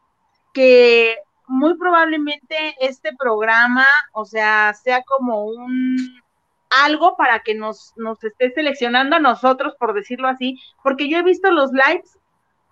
que 0.53 1.17
muy 1.47 1.77
probablemente 1.77 2.75
este 2.79 3.15
programa, 3.17 3.85
o 4.13 4.25
sea, 4.25 4.73
sea 4.73 5.01
como 5.03 5.45
un 5.45 6.21
algo 6.69 7.15
para 7.17 7.39
que 7.39 7.55
nos, 7.55 7.93
nos 7.97 8.23
esté 8.23 8.51
seleccionando 8.51 9.15
a 9.15 9.19
nosotros, 9.19 9.75
por 9.79 9.93
decirlo 9.93 10.27
así, 10.27 10.59
porque 10.83 11.09
yo 11.09 11.17
he 11.17 11.23
visto 11.23 11.51
los 11.51 11.71
lives 11.71 12.17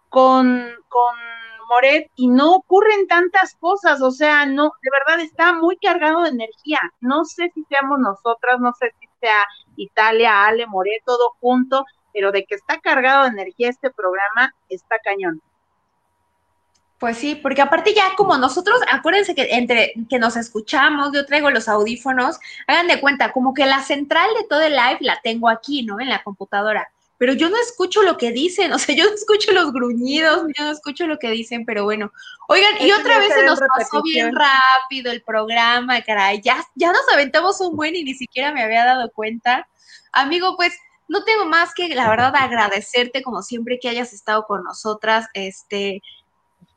con, 0.10 0.70
con 0.88 1.16
Moret 1.68 2.10
y 2.16 2.28
no 2.28 2.56
ocurren 2.56 3.08
tantas 3.08 3.56
cosas, 3.56 4.02
o 4.02 4.12
sea, 4.12 4.46
no, 4.46 4.72
de 4.82 4.90
verdad 4.92 5.24
está 5.24 5.54
muy 5.54 5.78
cargado 5.78 6.24
de 6.24 6.30
energía. 6.30 6.80
No 7.02 7.26
sé 7.26 7.52
si 7.54 7.64
seamos 7.66 8.00
nosotras, 8.00 8.60
no 8.60 8.74
sé 8.74 8.94
si 9.00 9.08
sea 9.20 9.46
Italia, 9.76 10.46
Ale, 10.46 10.68
Moret, 10.68 11.04
todo 11.06 11.36
junto, 11.40 11.86
pero 12.14 12.32
de 12.32 12.46
que 12.46 12.56
está 12.56 12.80
cargado 12.80 13.24
de 13.24 13.30
energía 13.30 13.70
este 13.70 13.92
programa, 13.92 14.54
está 14.70 15.00
cañón. 15.00 15.42
Pues 17.00 17.18
sí, 17.18 17.36
porque 17.36 17.62
aparte 17.62 17.94
ya 17.94 18.16
como 18.16 18.38
nosotros, 18.38 18.80
acuérdense 18.92 19.36
que 19.36 19.48
entre 19.52 19.94
que 20.10 20.18
nos 20.18 20.36
escuchamos, 20.36 21.12
yo 21.14 21.26
traigo 21.28 21.52
los 21.52 21.68
audífonos, 21.68 22.40
hagan 22.66 22.88
de 22.88 23.00
cuenta, 23.00 23.32
como 23.34 23.54
que 23.54 23.68
la 23.68 23.84
central 23.84 24.30
de 24.40 24.48
todo 24.48 24.62
el 24.62 24.74
live 24.74 24.98
la 25.02 25.20
tengo 25.22 25.48
aquí, 25.48 25.84
¿no? 25.84 26.00
En 26.00 26.10
la 26.10 26.24
computadora. 26.24 26.90
Pero 27.20 27.34
yo 27.34 27.50
no 27.50 27.58
escucho 27.58 28.02
lo 28.02 28.18
que 28.18 28.32
dicen, 28.32 28.74
o 28.74 28.80
sea, 28.80 28.96
yo 28.96 29.06
no 29.06 29.14
escucho 29.14 29.52
los 29.52 29.72
gruñidos, 29.72 30.48
yo 30.58 30.66
no 30.66 30.72
escucho 30.72 31.06
lo 31.06 31.20
que 31.20 31.30
dicen, 31.30 31.66
pero 31.66 31.84
bueno. 31.84 32.12
Oigan, 32.48 32.82
y 32.82 32.92
otra 32.92 33.20
vez 33.20 33.32
se 33.34 33.44
nos 33.44 33.60
pasó 33.60 34.02
bien 34.02 34.34
rápido 34.34 35.12
el 35.12 35.22
programa, 35.22 36.02
caray, 36.02 36.42
ya, 36.42 36.66
ya 36.76 36.92
nos 36.92 37.08
aventamos 37.14 37.62
un 37.62 37.76
buen 37.76 37.96
y 37.96 38.04
ni 38.04 38.16
siquiera 38.16 38.52
me 38.52 38.64
había 38.64 38.86
dado 38.86 39.12
cuenta. 39.12 39.68
Amigo, 40.14 40.56
pues 40.56 40.74
no 41.08 41.24
tengo 41.24 41.46
más 41.46 41.74
que, 41.74 41.90
la 41.90 42.10
verdad, 42.10 42.34
agradecerte 42.36 43.22
como 43.22 43.42
siempre 43.42 43.80
que 43.80 43.90
hayas 43.90 44.14
estado 44.14 44.46
con 44.46 44.64
nosotras, 44.64 45.28
este, 45.34 46.02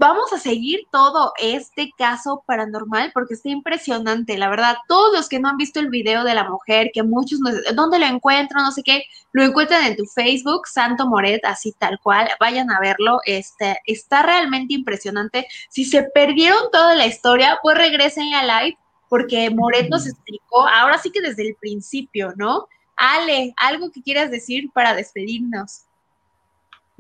Vamos 0.01 0.33
a 0.33 0.39
seguir 0.39 0.89
todo 0.91 1.35
este 1.39 1.91
caso 1.99 2.43
paranormal 2.47 3.11
porque 3.13 3.35
está 3.35 3.51
impresionante, 3.51 4.39
la 4.39 4.49
verdad. 4.49 4.79
Todos 4.89 5.13
los 5.13 5.29
que 5.29 5.41
no 5.41 5.51
han 5.51 5.59
visto 5.59 5.79
el 5.79 5.91
video 5.91 6.25
de 6.25 6.33
la 6.33 6.49
mujer, 6.49 6.91
que 6.95 7.03
muchos, 7.03 7.39
no, 7.41 7.51
¿dónde 7.75 7.99
lo 7.99 8.07
encuentran? 8.07 8.65
No 8.65 8.73
sé 8.73 8.83
qué, 8.83 9.03
lo 9.33 9.43
encuentran 9.43 9.85
en 9.85 9.97
tu 9.99 10.07
Facebook, 10.07 10.69
Santo 10.69 11.07
Moret, 11.07 11.45
así 11.45 11.75
tal 11.79 12.01
cual, 12.03 12.31
vayan 12.41 12.71
a 12.71 12.81
verlo. 12.81 13.19
Este, 13.27 13.79
está 13.85 14.23
realmente 14.23 14.73
impresionante. 14.73 15.47
Si 15.69 15.85
se 15.85 16.05
perdieron 16.05 16.71
toda 16.73 16.95
la 16.95 17.07
historia, 17.07 17.59
pues 17.63 17.77
regresen 17.77 18.33
a 18.33 18.63
live 18.63 18.79
porque 19.11 19.51
Moret 19.51 19.91
nos 19.91 20.07
explicó, 20.07 20.67
ahora 20.67 20.97
sí 20.97 21.11
que 21.11 21.21
desde 21.21 21.47
el 21.47 21.57
principio, 21.57 22.33
¿no? 22.37 22.69
Ale, 22.97 23.53
algo 23.59 23.91
que 23.91 24.01
quieras 24.01 24.31
decir 24.31 24.71
para 24.73 24.95
despedirnos. 24.95 25.90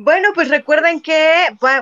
Bueno, 0.02 0.30
pues 0.34 0.48
recuerden 0.48 1.02
que 1.02 1.30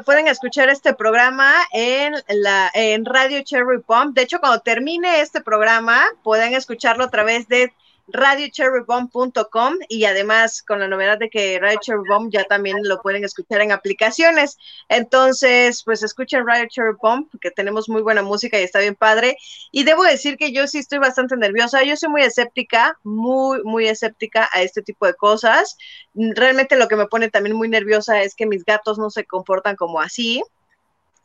pueden 0.04 0.26
escuchar 0.26 0.68
este 0.70 0.92
programa 0.92 1.54
en 1.72 2.14
la 2.26 2.68
en 2.74 3.04
Radio 3.04 3.44
Cherry 3.44 3.80
Pump. 3.80 4.16
De 4.16 4.22
hecho, 4.22 4.40
cuando 4.40 4.58
termine 4.58 5.20
este 5.20 5.40
programa, 5.40 6.02
pueden 6.24 6.52
escucharlo 6.52 7.04
a 7.04 7.10
través 7.10 7.46
de 7.46 7.72
radiocherrybomb.com 8.08 9.74
y 9.88 10.04
además 10.04 10.62
con 10.62 10.80
la 10.80 10.88
novedad 10.88 11.18
de 11.18 11.28
que 11.28 11.58
Radio 11.60 11.78
Cherry 11.80 12.02
ya 12.30 12.44
también 12.44 12.78
lo 12.82 13.00
pueden 13.02 13.24
escuchar 13.24 13.60
en 13.60 13.72
aplicaciones. 13.72 14.58
Entonces, 14.88 15.82
pues 15.84 16.02
escuchen 16.02 16.46
Radio 16.46 16.66
Cherry 16.68 16.96
Bomb, 17.00 17.28
que 17.40 17.50
tenemos 17.50 17.88
muy 17.88 18.02
buena 18.02 18.22
música 18.22 18.58
y 18.58 18.64
está 18.64 18.80
bien 18.80 18.94
padre. 18.94 19.36
Y 19.70 19.84
debo 19.84 20.02
decir 20.04 20.36
que 20.36 20.52
yo 20.52 20.66
sí 20.66 20.78
estoy 20.78 20.98
bastante 20.98 21.36
nerviosa. 21.36 21.82
Yo 21.82 21.96
soy 21.96 22.08
muy 22.08 22.22
escéptica, 22.22 22.98
muy, 23.02 23.62
muy 23.64 23.86
escéptica 23.86 24.48
a 24.52 24.62
este 24.62 24.82
tipo 24.82 25.06
de 25.06 25.14
cosas. 25.14 25.76
Realmente 26.14 26.76
lo 26.76 26.88
que 26.88 26.96
me 26.96 27.06
pone 27.06 27.30
también 27.30 27.56
muy 27.56 27.68
nerviosa 27.68 28.22
es 28.22 28.34
que 28.34 28.46
mis 28.46 28.64
gatos 28.64 28.98
no 28.98 29.10
se 29.10 29.24
comportan 29.24 29.76
como 29.76 30.00
así. 30.00 30.42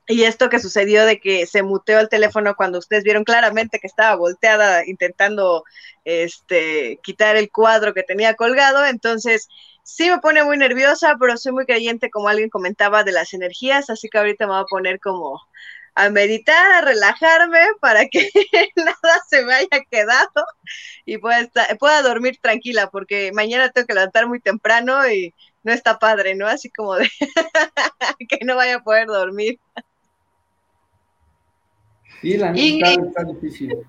Y 0.08 0.24
esto 0.24 0.50
que 0.50 0.60
sucedió 0.60 1.06
de 1.06 1.20
que 1.20 1.46
se 1.46 1.64
muteó 1.64 2.00
el 2.00 2.10
teléfono 2.10 2.56
cuando 2.56 2.80
ustedes 2.80 3.04
vieron 3.04 3.24
claramente 3.24 3.80
que 3.80 3.88
estaba 3.88 4.16
volteada 4.16 4.86
intentando 4.86 5.64
este, 6.04 7.00
quitar 7.04 7.38
el 7.38 7.50
cuadro 7.52 7.94
que 7.94 8.04
tenía 8.04 8.36
colgado. 8.36 8.86
Entonces, 8.86 9.48
sí 9.84 10.10
me 10.10 10.20
pone 10.20 10.44
muy 10.44 10.58
nerviosa, 10.58 11.16
pero 11.20 11.38
soy 11.38 11.54
muy 11.54 11.66
creyente, 11.66 12.10
como 12.10 12.28
alguien 12.28 12.50
comentaba, 12.50 13.04
de 13.04 13.14
las 13.14 13.34
energías. 13.34 13.90
Así 13.90 14.10
que 14.10 14.18
ahorita 14.18 14.46
me 14.46 14.54
voy 14.54 14.62
a 14.62 14.66
poner 14.66 15.00
como 15.00 15.40
a 15.96 16.10
meditar, 16.10 16.74
a 16.74 16.82
relajarme 16.82 17.60
para 17.80 18.08
que 18.08 18.30
nada 18.76 19.22
se 19.30 19.44
me 19.46 19.54
haya 19.54 19.84
quedado 19.90 20.46
y 21.06 21.18
pueda, 21.20 21.48
pueda 21.80 22.02
dormir 22.02 22.40
tranquila, 22.42 22.90
porque 22.90 23.32
mañana 23.34 23.70
tengo 23.72 23.88
que 23.88 23.94
levantar 23.94 24.28
muy 24.28 24.40
temprano 24.42 25.08
y 25.10 25.34
no 25.64 25.72
está 25.74 26.00
padre, 26.00 26.36
¿no? 26.36 26.48
Así 26.48 26.70
como 26.72 26.96
de 26.96 27.10
que 28.30 28.40
no 28.46 28.56
vaya 28.56 28.78
a 28.78 28.84
poder 28.84 29.08
dormir. 29.08 29.60
Sí, 32.24 32.38
la 32.38 32.52
está, 32.52 33.24
difícil. 33.26 33.86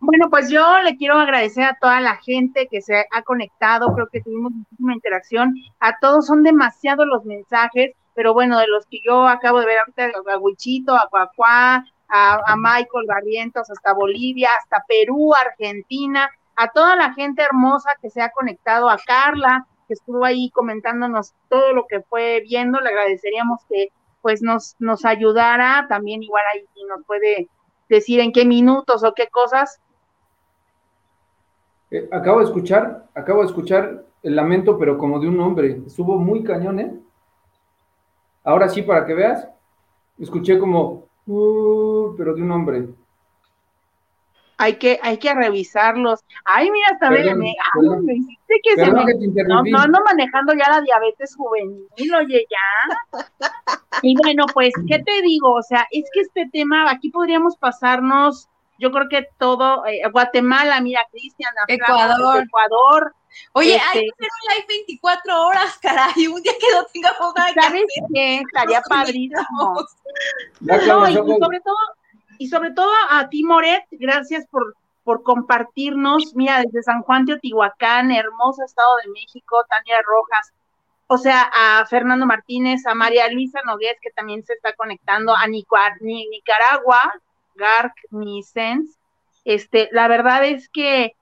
Bueno, 0.00 0.30
pues 0.30 0.48
yo 0.48 0.80
le 0.80 0.96
quiero 0.96 1.18
agradecer 1.18 1.64
a 1.64 1.76
toda 1.78 2.00
la 2.00 2.16
gente 2.16 2.68
que 2.70 2.80
se 2.80 3.04
ha 3.10 3.22
conectado, 3.22 3.92
creo 3.94 4.06
que 4.08 4.22
tuvimos 4.22 4.52
muchísima 4.52 4.94
interacción, 4.94 5.54
a 5.78 5.98
todos 5.98 6.26
son 6.26 6.42
demasiados 6.42 7.06
los 7.06 7.26
mensajes, 7.26 7.92
pero 8.14 8.32
bueno, 8.32 8.58
de 8.58 8.66
los 8.66 8.86
que 8.86 9.00
yo 9.04 9.28
acabo 9.28 9.60
de 9.60 9.66
ver 9.66 9.78
ahorita, 9.80 10.10
a 10.32 10.38
Huichito, 10.38 10.94
a 10.94 11.08
Cuacuá, 11.10 11.84
a, 12.08 12.40
a 12.46 12.56
Michael 12.56 13.06
Barrientos, 13.06 13.70
hasta 13.70 13.92
Bolivia, 13.92 14.48
hasta 14.58 14.82
Perú, 14.88 15.34
Argentina, 15.34 16.30
a 16.56 16.70
toda 16.70 16.96
la 16.96 17.12
gente 17.12 17.42
hermosa 17.42 17.90
que 18.00 18.08
se 18.08 18.22
ha 18.22 18.30
conectado, 18.30 18.88
a 18.88 18.96
Carla, 19.04 19.66
que 19.86 19.94
estuvo 19.94 20.24
ahí 20.24 20.50
comentándonos 20.50 21.34
todo 21.50 21.74
lo 21.74 21.86
que 21.86 22.00
fue 22.00 22.40
viendo, 22.40 22.80
le 22.80 22.88
agradeceríamos 22.88 23.60
que 23.68 23.90
pues 24.26 24.42
nos, 24.42 24.74
nos 24.80 25.04
ayudara, 25.04 25.86
también 25.88 26.20
igual 26.20 26.42
ahí 26.52 26.64
nos 26.88 27.06
puede 27.06 27.48
decir 27.88 28.18
en 28.18 28.32
qué 28.32 28.44
minutos 28.44 29.04
o 29.04 29.14
qué 29.14 29.28
cosas. 29.28 29.80
Eh, 31.92 32.08
acabo 32.10 32.40
de 32.40 32.46
escuchar, 32.46 33.06
acabo 33.14 33.42
de 33.42 33.46
escuchar 33.46 34.04
el 34.24 34.34
lamento, 34.34 34.76
pero 34.76 34.98
como 34.98 35.20
de 35.20 35.28
un 35.28 35.38
hombre, 35.38 35.80
estuvo 35.86 36.18
muy 36.18 36.42
cañón, 36.42 36.80
¿eh? 36.80 36.92
Ahora 38.42 38.68
sí, 38.68 38.82
para 38.82 39.06
que 39.06 39.14
veas, 39.14 39.46
escuché 40.18 40.58
como, 40.58 41.06
uh, 41.28 42.16
pero 42.16 42.34
de 42.34 42.42
un 42.42 42.50
hombre 42.50 42.88
hay 44.58 44.76
que, 44.76 44.98
hay 45.02 45.18
que 45.18 45.34
revisarlos. 45.34 46.24
Ay, 46.44 46.70
mira, 46.70 46.88
hasta 46.92 47.10
me, 47.10 47.22
que 48.62 48.74
se 48.76 48.90
me, 48.90 49.44
no, 49.44 49.62
no, 49.62 49.86
no 49.86 49.98
manejando 50.04 50.52
ya 50.54 50.70
la 50.70 50.80
diabetes 50.80 51.34
juvenil, 51.36 52.14
oye, 52.14 52.46
ya. 52.50 53.20
Y 54.02 54.14
bueno, 54.16 54.46
pues, 54.52 54.72
¿qué 54.88 54.98
te 54.98 55.22
digo? 55.22 55.52
O 55.52 55.62
sea, 55.62 55.86
es 55.90 56.04
que 56.12 56.20
este 56.20 56.48
tema, 56.52 56.90
aquí 56.90 57.10
podríamos 57.10 57.56
pasarnos, 57.56 58.48
yo 58.78 58.90
creo 58.90 59.08
que 59.08 59.26
todo, 59.38 59.86
eh, 59.86 60.02
Guatemala, 60.12 60.80
mira, 60.80 61.00
Cristian, 61.10 61.52
Ecuador. 61.68 62.44
Ecuador. 62.44 63.14
Oye, 63.52 63.74
hay 63.74 64.02
que 64.02 64.10
hacer 64.10 64.28
un 64.42 64.56
live 64.56 64.66
24 64.68 65.46
horas, 65.46 65.78
caray, 65.82 66.26
un 66.26 66.42
día 66.42 66.52
que 66.58 66.66
no 66.74 66.84
tengamos 66.92 67.34
nada 67.36 67.52
¿Sabes 67.54 67.84
qué? 68.14 68.36
Estaría 68.38 68.80
padrísimo. 68.82 69.84
No, 70.60 71.08
y 71.08 71.14
sobre 71.14 71.60
todo, 71.60 71.76
y 72.38 72.48
sobre 72.48 72.70
todo 72.72 72.90
a 73.10 73.28
ti, 73.28 73.42
Moret, 73.44 73.84
gracias 73.90 74.46
por, 74.50 74.74
por 75.06 75.22
compartirnos, 75.22 76.34
mira, 76.34 76.62
desde 76.62 76.82
San 76.82 77.02
Juan 77.02 77.26
Teotihuacán, 77.26 78.10
hermoso 78.10 78.64
Estado 78.64 78.96
de 79.04 79.12
México, 79.12 79.64
Tania 79.70 80.02
Rojas, 80.04 80.52
o 81.06 81.16
sea, 81.16 81.48
a 81.54 81.86
Fernando 81.86 82.26
Martínez, 82.26 82.84
a 82.86 82.94
María 82.96 83.30
Luisa 83.30 83.60
Nogués, 83.64 83.96
que 84.02 84.10
también 84.10 84.44
se 84.44 84.54
está 84.54 84.72
conectando, 84.72 85.32
a 85.32 85.46
Nicaragua, 85.46 86.98
Garc, 87.54 87.94
Sens. 88.52 88.98
Este, 89.44 89.88
la 89.92 90.08
verdad 90.08 90.44
es 90.44 90.68
que 90.70 91.12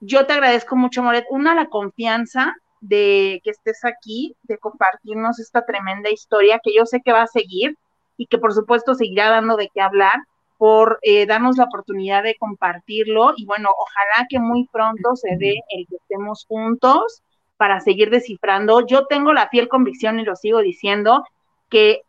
yo 0.00 0.24
te 0.24 0.32
agradezco 0.32 0.74
mucho, 0.74 1.02
Moret, 1.02 1.26
una, 1.28 1.54
la 1.54 1.66
confianza 1.66 2.54
de 2.80 3.42
que 3.44 3.50
estés 3.50 3.84
aquí, 3.84 4.36
de 4.44 4.56
compartirnos 4.56 5.38
esta 5.38 5.66
tremenda 5.66 6.08
historia 6.08 6.60
que 6.64 6.74
yo 6.74 6.86
sé 6.86 7.02
que 7.04 7.12
va 7.12 7.24
a 7.24 7.26
seguir 7.26 7.76
y 8.16 8.24
que 8.24 8.38
por 8.38 8.54
supuesto 8.54 8.94
seguirá 8.94 9.28
dando 9.28 9.58
de 9.58 9.68
qué 9.68 9.82
hablar 9.82 10.14
por 10.58 10.98
eh, 11.02 11.24
darnos 11.24 11.56
la 11.56 11.64
oportunidad 11.64 12.24
de 12.24 12.34
compartirlo 12.34 13.32
y 13.36 13.46
bueno, 13.46 13.70
ojalá 13.78 14.26
que 14.28 14.40
muy 14.40 14.66
pronto 14.70 15.14
se 15.14 15.36
dé 15.38 15.54
el 15.70 15.86
que 15.86 15.96
estemos 15.96 16.44
juntos 16.46 17.22
para 17.56 17.80
seguir 17.80 18.10
descifrando. 18.10 18.84
Yo 18.86 19.06
tengo 19.06 19.32
la 19.32 19.48
fiel 19.48 19.68
convicción 19.68 20.18
y 20.18 20.24
lo 20.24 20.36
sigo 20.36 20.58
diciendo 20.58 21.24
que 21.70 22.02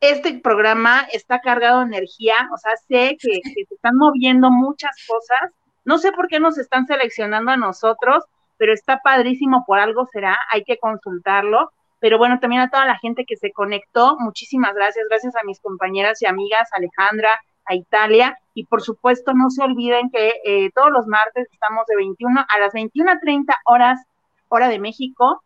este 0.00 0.38
programa 0.38 1.06
está 1.12 1.40
cargado 1.40 1.80
de 1.80 1.86
energía, 1.86 2.34
o 2.54 2.58
sea, 2.58 2.76
sé 2.88 3.16
que, 3.20 3.40
que 3.42 3.64
se 3.64 3.74
están 3.74 3.96
moviendo 3.96 4.50
muchas 4.50 4.92
cosas. 5.08 5.52
No 5.84 5.98
sé 5.98 6.12
por 6.12 6.28
qué 6.28 6.38
nos 6.38 6.58
están 6.58 6.86
seleccionando 6.86 7.50
a 7.50 7.56
nosotros, 7.56 8.24
pero 8.58 8.72
está 8.72 9.00
padrísimo, 9.02 9.64
por 9.66 9.78
algo 9.78 10.06
será, 10.12 10.38
hay 10.52 10.62
que 10.64 10.78
consultarlo. 10.78 11.72
Pero 11.98 12.18
bueno, 12.18 12.38
también 12.40 12.62
a 12.62 12.70
toda 12.70 12.84
la 12.84 12.98
gente 12.98 13.24
que 13.24 13.36
se 13.36 13.52
conectó, 13.52 14.16
muchísimas 14.18 14.74
gracias, 14.74 15.06
gracias 15.08 15.34
a 15.36 15.44
mis 15.44 15.60
compañeras 15.60 16.20
y 16.22 16.26
amigas, 16.26 16.68
Alejandra, 16.72 17.30
a 17.66 17.74
Italia, 17.74 18.38
y 18.54 18.64
por 18.64 18.82
supuesto 18.82 19.34
no 19.34 19.50
se 19.50 19.62
olviden 19.62 20.10
que 20.10 20.34
eh, 20.44 20.70
todos 20.74 20.90
los 20.90 21.06
martes 21.06 21.48
estamos 21.52 21.86
de 21.86 21.96
21 21.96 22.40
a 22.40 22.58
las 22.58 22.72
21.30 22.72 23.54
horas, 23.66 24.00
hora 24.48 24.68
de 24.68 24.78
México, 24.78 25.42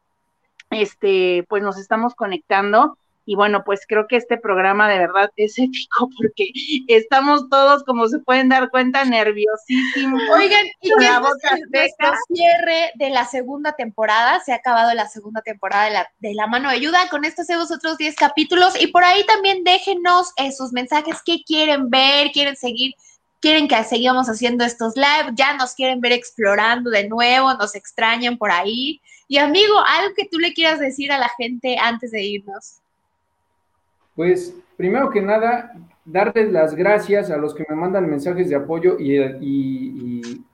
este, 0.71 1.45
pues 1.49 1.63
nos 1.63 1.79
estamos 1.79 2.15
conectando 2.15 2.97
y 3.27 3.37
bueno, 3.37 3.63
pues 3.65 3.81
creo 3.87 4.07
que 4.09 4.17
este 4.17 4.39
programa 4.39 4.89
de 4.89 4.99
verdad 4.99 5.31
es 5.37 5.59
épico 5.59 6.09
porque 6.17 6.51
estamos 6.89 7.49
todos, 7.49 7.85
como 7.85 8.09
se 8.09 8.19
pueden 8.19 8.49
dar 8.49 8.71
cuenta, 8.71 9.05
nerviosísimos. 9.05 10.23
Oigan, 10.33 10.67
y 10.81 10.91
ya 11.01 11.21
nuestro 11.21 12.13
cierre 12.33 12.93
de 12.97 13.11
la 13.11 13.25
segunda 13.27 13.73
temporada, 13.73 14.41
se 14.41 14.53
ha 14.53 14.57
acabado 14.57 14.93
la 14.95 15.09
segunda 15.09 15.43
temporada 15.43 15.85
de 15.85 15.91
la, 15.93 16.09
de 16.19 16.35
la 16.35 16.47
mano 16.47 16.69
de 16.69 16.77
ayuda, 16.77 17.09
con 17.11 17.25
esto 17.25 17.43
hacemos 17.43 17.71
otros 17.71 17.99
10 17.99 18.17
capítulos 18.17 18.81
y 18.81 18.89
por 18.89 19.05
ahí 19.05 19.25
también 19.27 19.65
déjenos 19.65 20.33
esos 20.37 20.73
mensajes, 20.73 21.23
qué 21.25 21.43
quieren 21.47 21.91
ver, 21.91 22.31
quieren 22.33 22.57
seguir 22.57 22.95
quieren 23.41 23.69
que 23.69 23.83
sigamos 23.85 24.29
haciendo 24.29 24.65
estos 24.65 24.95
live, 24.97 25.33
ya 25.35 25.55
nos 25.57 25.75
quieren 25.75 26.01
ver 26.01 26.13
explorando 26.13 26.91
de 26.91 27.09
nuevo, 27.09 27.55
nos 27.55 27.75
extrañan 27.75 28.37
por 28.37 28.51
ahí. 28.51 29.01
Y 29.29 29.39
amigo, 29.39 29.79
algo 29.87 30.15
que 30.15 30.27
tú 30.31 30.39
le 30.39 30.53
quieras 30.53 30.79
decir 30.79 31.11
a 31.11 31.19
la 31.19 31.31
gente 31.39 31.79
antes 31.79 32.11
de 32.11 32.23
irnos. 32.23 32.80
Pues 34.21 34.55
primero 34.77 35.09
que 35.09 35.23
nada, 35.23 35.73
darles 36.05 36.53
las 36.53 36.75
gracias 36.75 37.31
a 37.31 37.39
los 37.39 37.55
que 37.55 37.65
me 37.67 37.75
mandan 37.75 38.07
mensajes 38.07 38.51
de 38.51 38.55
apoyo 38.55 38.99
y, 39.01 40.45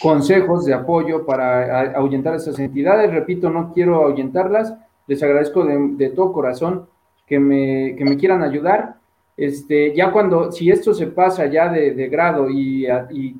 consejos 0.00 0.64
de 0.64 0.72
apoyo 0.72 1.26
para 1.26 1.90
ahuyentar 1.90 2.34
esas 2.34 2.58
entidades. 2.58 3.12
Repito, 3.12 3.50
no 3.50 3.70
quiero 3.70 3.96
ahuyentarlas. 3.96 4.74
Les 5.06 5.22
agradezco 5.22 5.62
de, 5.62 6.08
todo 6.16 6.32
corazón 6.32 6.88
que 7.26 7.38
me, 7.38 7.94
me, 8.00 8.16
quieran 8.16 8.42
ayudar. 8.42 8.96
Este, 9.36 9.94
ya 9.94 10.10
cuando, 10.10 10.50
si 10.50 10.70
esto 10.70 10.94
se 10.94 11.08
pasa 11.08 11.44
ya 11.44 11.68
de, 11.68 12.08
grado 12.08 12.48
y, 12.48 12.86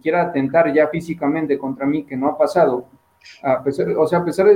quiera 0.02 0.20
atentar 0.20 0.70
ya 0.70 0.88
físicamente 0.88 1.56
contra 1.56 1.86
mí, 1.86 2.04
que 2.04 2.14
no 2.14 2.28
ha 2.28 2.36
pasado, 2.36 2.88
a 3.42 3.62
pesar, 3.64 3.88
o 3.88 4.06
sea, 4.06 4.18
a 4.18 4.24
pesar, 4.26 4.48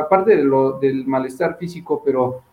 aparte 0.00 0.36
de 0.36 0.42
lo, 0.42 0.78
del 0.78 1.06
malestar 1.06 1.58
físico, 1.58 2.00
pero 2.02 2.45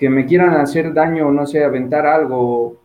que 0.00 0.08
me 0.08 0.24
quieran 0.24 0.54
hacer 0.54 0.94
daño, 0.94 1.30
no 1.30 1.46
sé, 1.46 1.62
aventar 1.62 2.06
algo, 2.06 2.76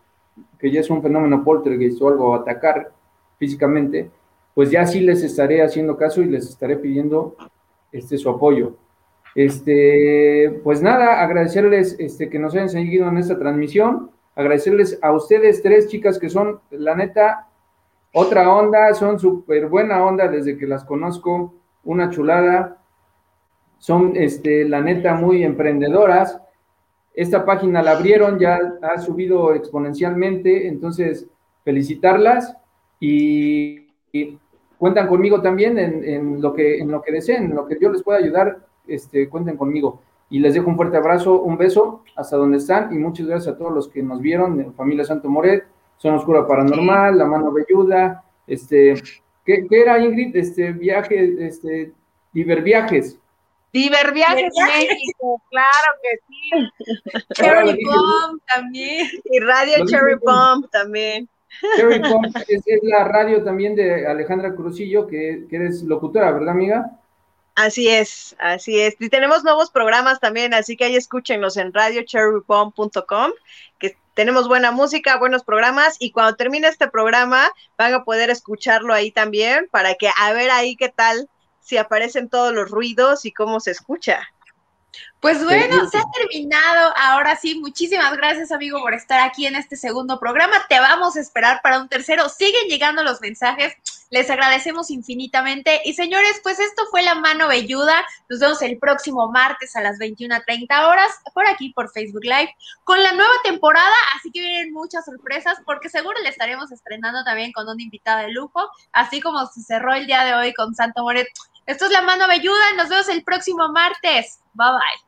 que 0.59 0.69
ya 0.69 0.81
es 0.81 0.89
un 0.89 1.01
fenómeno 1.01 1.45
poltergeist 1.45 2.01
o 2.01 2.09
algo, 2.09 2.35
atacar 2.35 2.91
físicamente, 3.37 4.11
pues 4.53 4.69
ya 4.69 4.85
sí 4.85 4.99
les 4.99 5.23
estaré 5.23 5.63
haciendo 5.63 5.95
caso 5.95 6.21
y 6.21 6.25
les 6.25 6.49
estaré 6.49 6.75
pidiendo 6.75 7.37
este, 7.93 8.17
su 8.17 8.29
apoyo. 8.29 8.75
Este, 9.33 10.59
pues 10.61 10.81
nada, 10.81 11.21
agradecerles 11.21 11.95
este, 11.99 12.29
que 12.29 12.37
nos 12.37 12.53
hayan 12.53 12.67
seguido 12.67 13.07
en 13.07 13.17
esta 13.17 13.39
transmisión, 13.39 14.11
agradecerles 14.35 14.99
a 15.01 15.13
ustedes 15.13 15.63
tres 15.63 15.87
chicas 15.87 16.19
que 16.19 16.27
son, 16.27 16.59
la 16.69 16.95
neta, 16.95 17.47
otra 18.11 18.53
onda, 18.53 18.93
son 18.93 19.19
súper 19.19 19.69
buena 19.69 20.03
onda 20.05 20.27
desde 20.27 20.57
que 20.57 20.67
las 20.67 20.83
conozco, 20.83 21.53
una 21.85 22.09
chulada, 22.09 22.81
son, 23.77 24.17
este, 24.17 24.67
la 24.67 24.81
neta, 24.81 25.13
muy 25.13 25.45
emprendedoras, 25.45 26.41
esta 27.15 27.45
página 27.45 27.81
la 27.81 27.91
abrieron, 27.91 28.39
ya 28.39 28.59
ha 28.81 28.99
subido 28.99 29.53
exponencialmente, 29.53 30.67
entonces 30.67 31.27
felicitarlas 31.63 32.55
y, 32.99 33.85
cuentan 34.77 35.07
conmigo 35.07 35.41
también 35.41 35.77
en, 35.79 36.41
lo 36.41 36.53
que, 36.53 36.79
en 36.79 36.91
lo 36.91 37.01
que 37.01 37.11
deseen, 37.11 37.45
en 37.45 37.55
lo 37.55 37.65
que 37.65 37.77
yo 37.79 37.89
les 37.91 38.03
pueda 38.03 38.19
ayudar, 38.19 38.59
este, 38.87 39.29
cuenten 39.29 39.57
conmigo. 39.57 40.01
Y 40.29 40.39
les 40.39 40.53
dejo 40.53 40.69
un 40.69 40.75
fuerte 40.75 40.97
abrazo, 40.97 41.41
un 41.41 41.57
beso 41.57 42.03
hasta 42.15 42.37
donde 42.37 42.57
están 42.57 42.93
y 42.93 42.97
muchas 42.97 43.27
gracias 43.27 43.55
a 43.55 43.57
todos 43.57 43.73
los 43.73 43.87
que 43.87 44.03
nos 44.03 44.21
vieron, 44.21 44.73
Familia 44.73 45.03
Santo 45.05 45.29
Moret, 45.29 45.65
Son 45.97 46.13
Oscura 46.13 46.47
Paranormal, 46.47 47.17
La 47.17 47.25
Mano 47.25 47.51
Belluda, 47.51 48.23
este, 48.47 48.95
¿qué, 49.45 49.65
¿qué, 49.67 49.81
era 49.81 50.03
Ingrid? 50.03 50.35
Este, 50.35 50.71
viaje, 50.71 51.35
este, 51.45 51.93
Viajes. 52.33 53.17
Diverviajes 53.75 54.53
México, 54.55 55.41
claro 55.49 55.99
que 56.01 56.19
sí. 56.29 57.23
Cherry 57.35 57.83
Bomb 57.83 58.39
también. 58.47 59.05
Y 59.25 59.39
Radio 59.39 59.85
Cherry 59.85 60.15
Bomb 60.15 60.69
también. 60.69 61.27
Cherry 61.75 61.99
Bomb 62.09 62.25
es, 62.47 62.63
la 62.83 63.03
radio 63.03 63.43
también 63.43 63.75
de 63.75 64.07
Alejandra 64.07 64.55
Cruzillo, 64.55 65.07
que, 65.07 65.45
que 65.49 65.57
eres 65.57 65.83
locutora, 65.83 66.31
¿verdad, 66.31 66.51
amiga? 66.51 66.89
Así 67.55 67.89
es, 67.89 68.37
así 68.39 68.79
es. 68.79 68.95
Y 68.97 69.09
tenemos 69.09 69.43
nuevos 69.43 69.71
programas 69.71 70.21
también, 70.21 70.53
así 70.53 70.77
que 70.77 70.85
ahí 70.85 70.95
escúchenlos 70.95 71.57
en 71.57 71.73
radiocherrybomb.com, 71.73 73.31
que 73.77 73.97
tenemos 74.13 74.47
buena 74.47 74.71
música, 74.71 75.17
buenos 75.17 75.43
programas, 75.43 75.97
y 75.99 76.11
cuando 76.11 76.37
termine 76.37 76.69
este 76.69 76.87
programa 76.87 77.49
van 77.77 77.93
a 77.93 78.05
poder 78.05 78.29
escucharlo 78.29 78.93
ahí 78.93 79.11
también, 79.11 79.67
para 79.69 79.95
que 79.95 80.09
a 80.17 80.31
ver 80.31 80.49
ahí 80.49 80.77
qué 80.77 80.87
tal 80.87 81.27
si 81.65 81.77
aparecen 81.77 82.29
todos 82.29 82.53
los 82.53 82.69
ruidos 82.69 83.25
y 83.25 83.31
cómo 83.31 83.59
se 83.59 83.71
escucha. 83.71 84.29
Pues 85.19 85.43
bueno, 85.43 85.89
se 85.89 85.97
ha 85.97 86.03
terminado. 86.13 86.93
Ahora 86.95 87.35
sí, 87.35 87.59
muchísimas 87.59 88.15
gracias, 88.15 88.51
amigo, 88.51 88.79
por 88.79 88.93
estar 88.93 89.21
aquí 89.21 89.47
en 89.47 89.55
este 89.55 89.75
segundo 89.75 90.19
programa. 90.19 90.67
Te 90.69 90.79
vamos 90.79 91.15
a 91.15 91.19
esperar 91.19 91.61
para 91.63 91.79
un 91.79 91.89
tercero. 91.89 92.29
Siguen 92.29 92.67
llegando 92.69 93.03
los 93.03 93.21
mensajes. 93.21 93.73
Les 94.11 94.29
agradecemos 94.29 94.91
infinitamente. 94.91 95.81
Y 95.83 95.93
señores, 95.93 96.39
pues 96.43 96.59
esto 96.59 96.83
fue 96.91 97.01
La 97.01 97.15
Mano 97.15 97.47
Velluda. 97.47 98.05
Nos 98.29 98.39
vemos 98.39 98.61
el 98.61 98.77
próximo 98.77 99.31
martes 99.31 99.75
a 99.75 99.81
las 99.81 99.97
21.30 99.97 100.87
horas 100.87 101.11
por 101.33 101.47
aquí, 101.47 101.73
por 101.73 101.91
Facebook 101.91 102.23
Live, 102.23 102.55
con 102.83 103.01
la 103.01 103.13
nueva 103.13 103.33
temporada. 103.43 103.95
Así 104.15 104.29
que 104.31 104.41
vienen 104.41 104.73
muchas 104.73 105.05
sorpresas 105.05 105.57
porque 105.65 105.89
seguro 105.89 106.21
le 106.21 106.29
estaremos 106.29 106.71
estrenando 106.71 107.23
también 107.23 107.51
con 107.51 107.67
una 107.67 107.81
invitada 107.81 108.21
de 108.21 108.31
lujo, 108.31 108.69
así 108.91 109.21
como 109.21 109.43
se 109.47 109.63
cerró 109.63 109.95
el 109.95 110.05
día 110.05 110.23
de 110.23 110.35
hoy 110.35 110.53
con 110.53 110.75
Santo 110.75 111.01
Moret. 111.01 111.27
Esto 111.65 111.85
es 111.85 111.91
La 111.91 112.01
Mano 112.03 112.27
Velluda. 112.27 112.73
Nos 112.77 112.89
vemos 112.89 113.09
el 113.09 113.23
próximo 113.23 113.67
martes. 113.69 114.39
Bye 114.53 114.67
bye. 114.67 115.05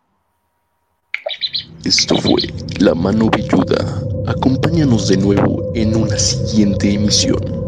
Esto 1.86 2.18
fue 2.18 2.42
La 2.80 2.96
Mano 2.96 3.30
Velluda. 3.30 4.02
Acompáñanos 4.28 5.08
de 5.08 5.18
nuevo 5.18 5.72
en 5.76 5.96
una 5.96 6.18
siguiente 6.18 6.92
emisión. 6.94 7.67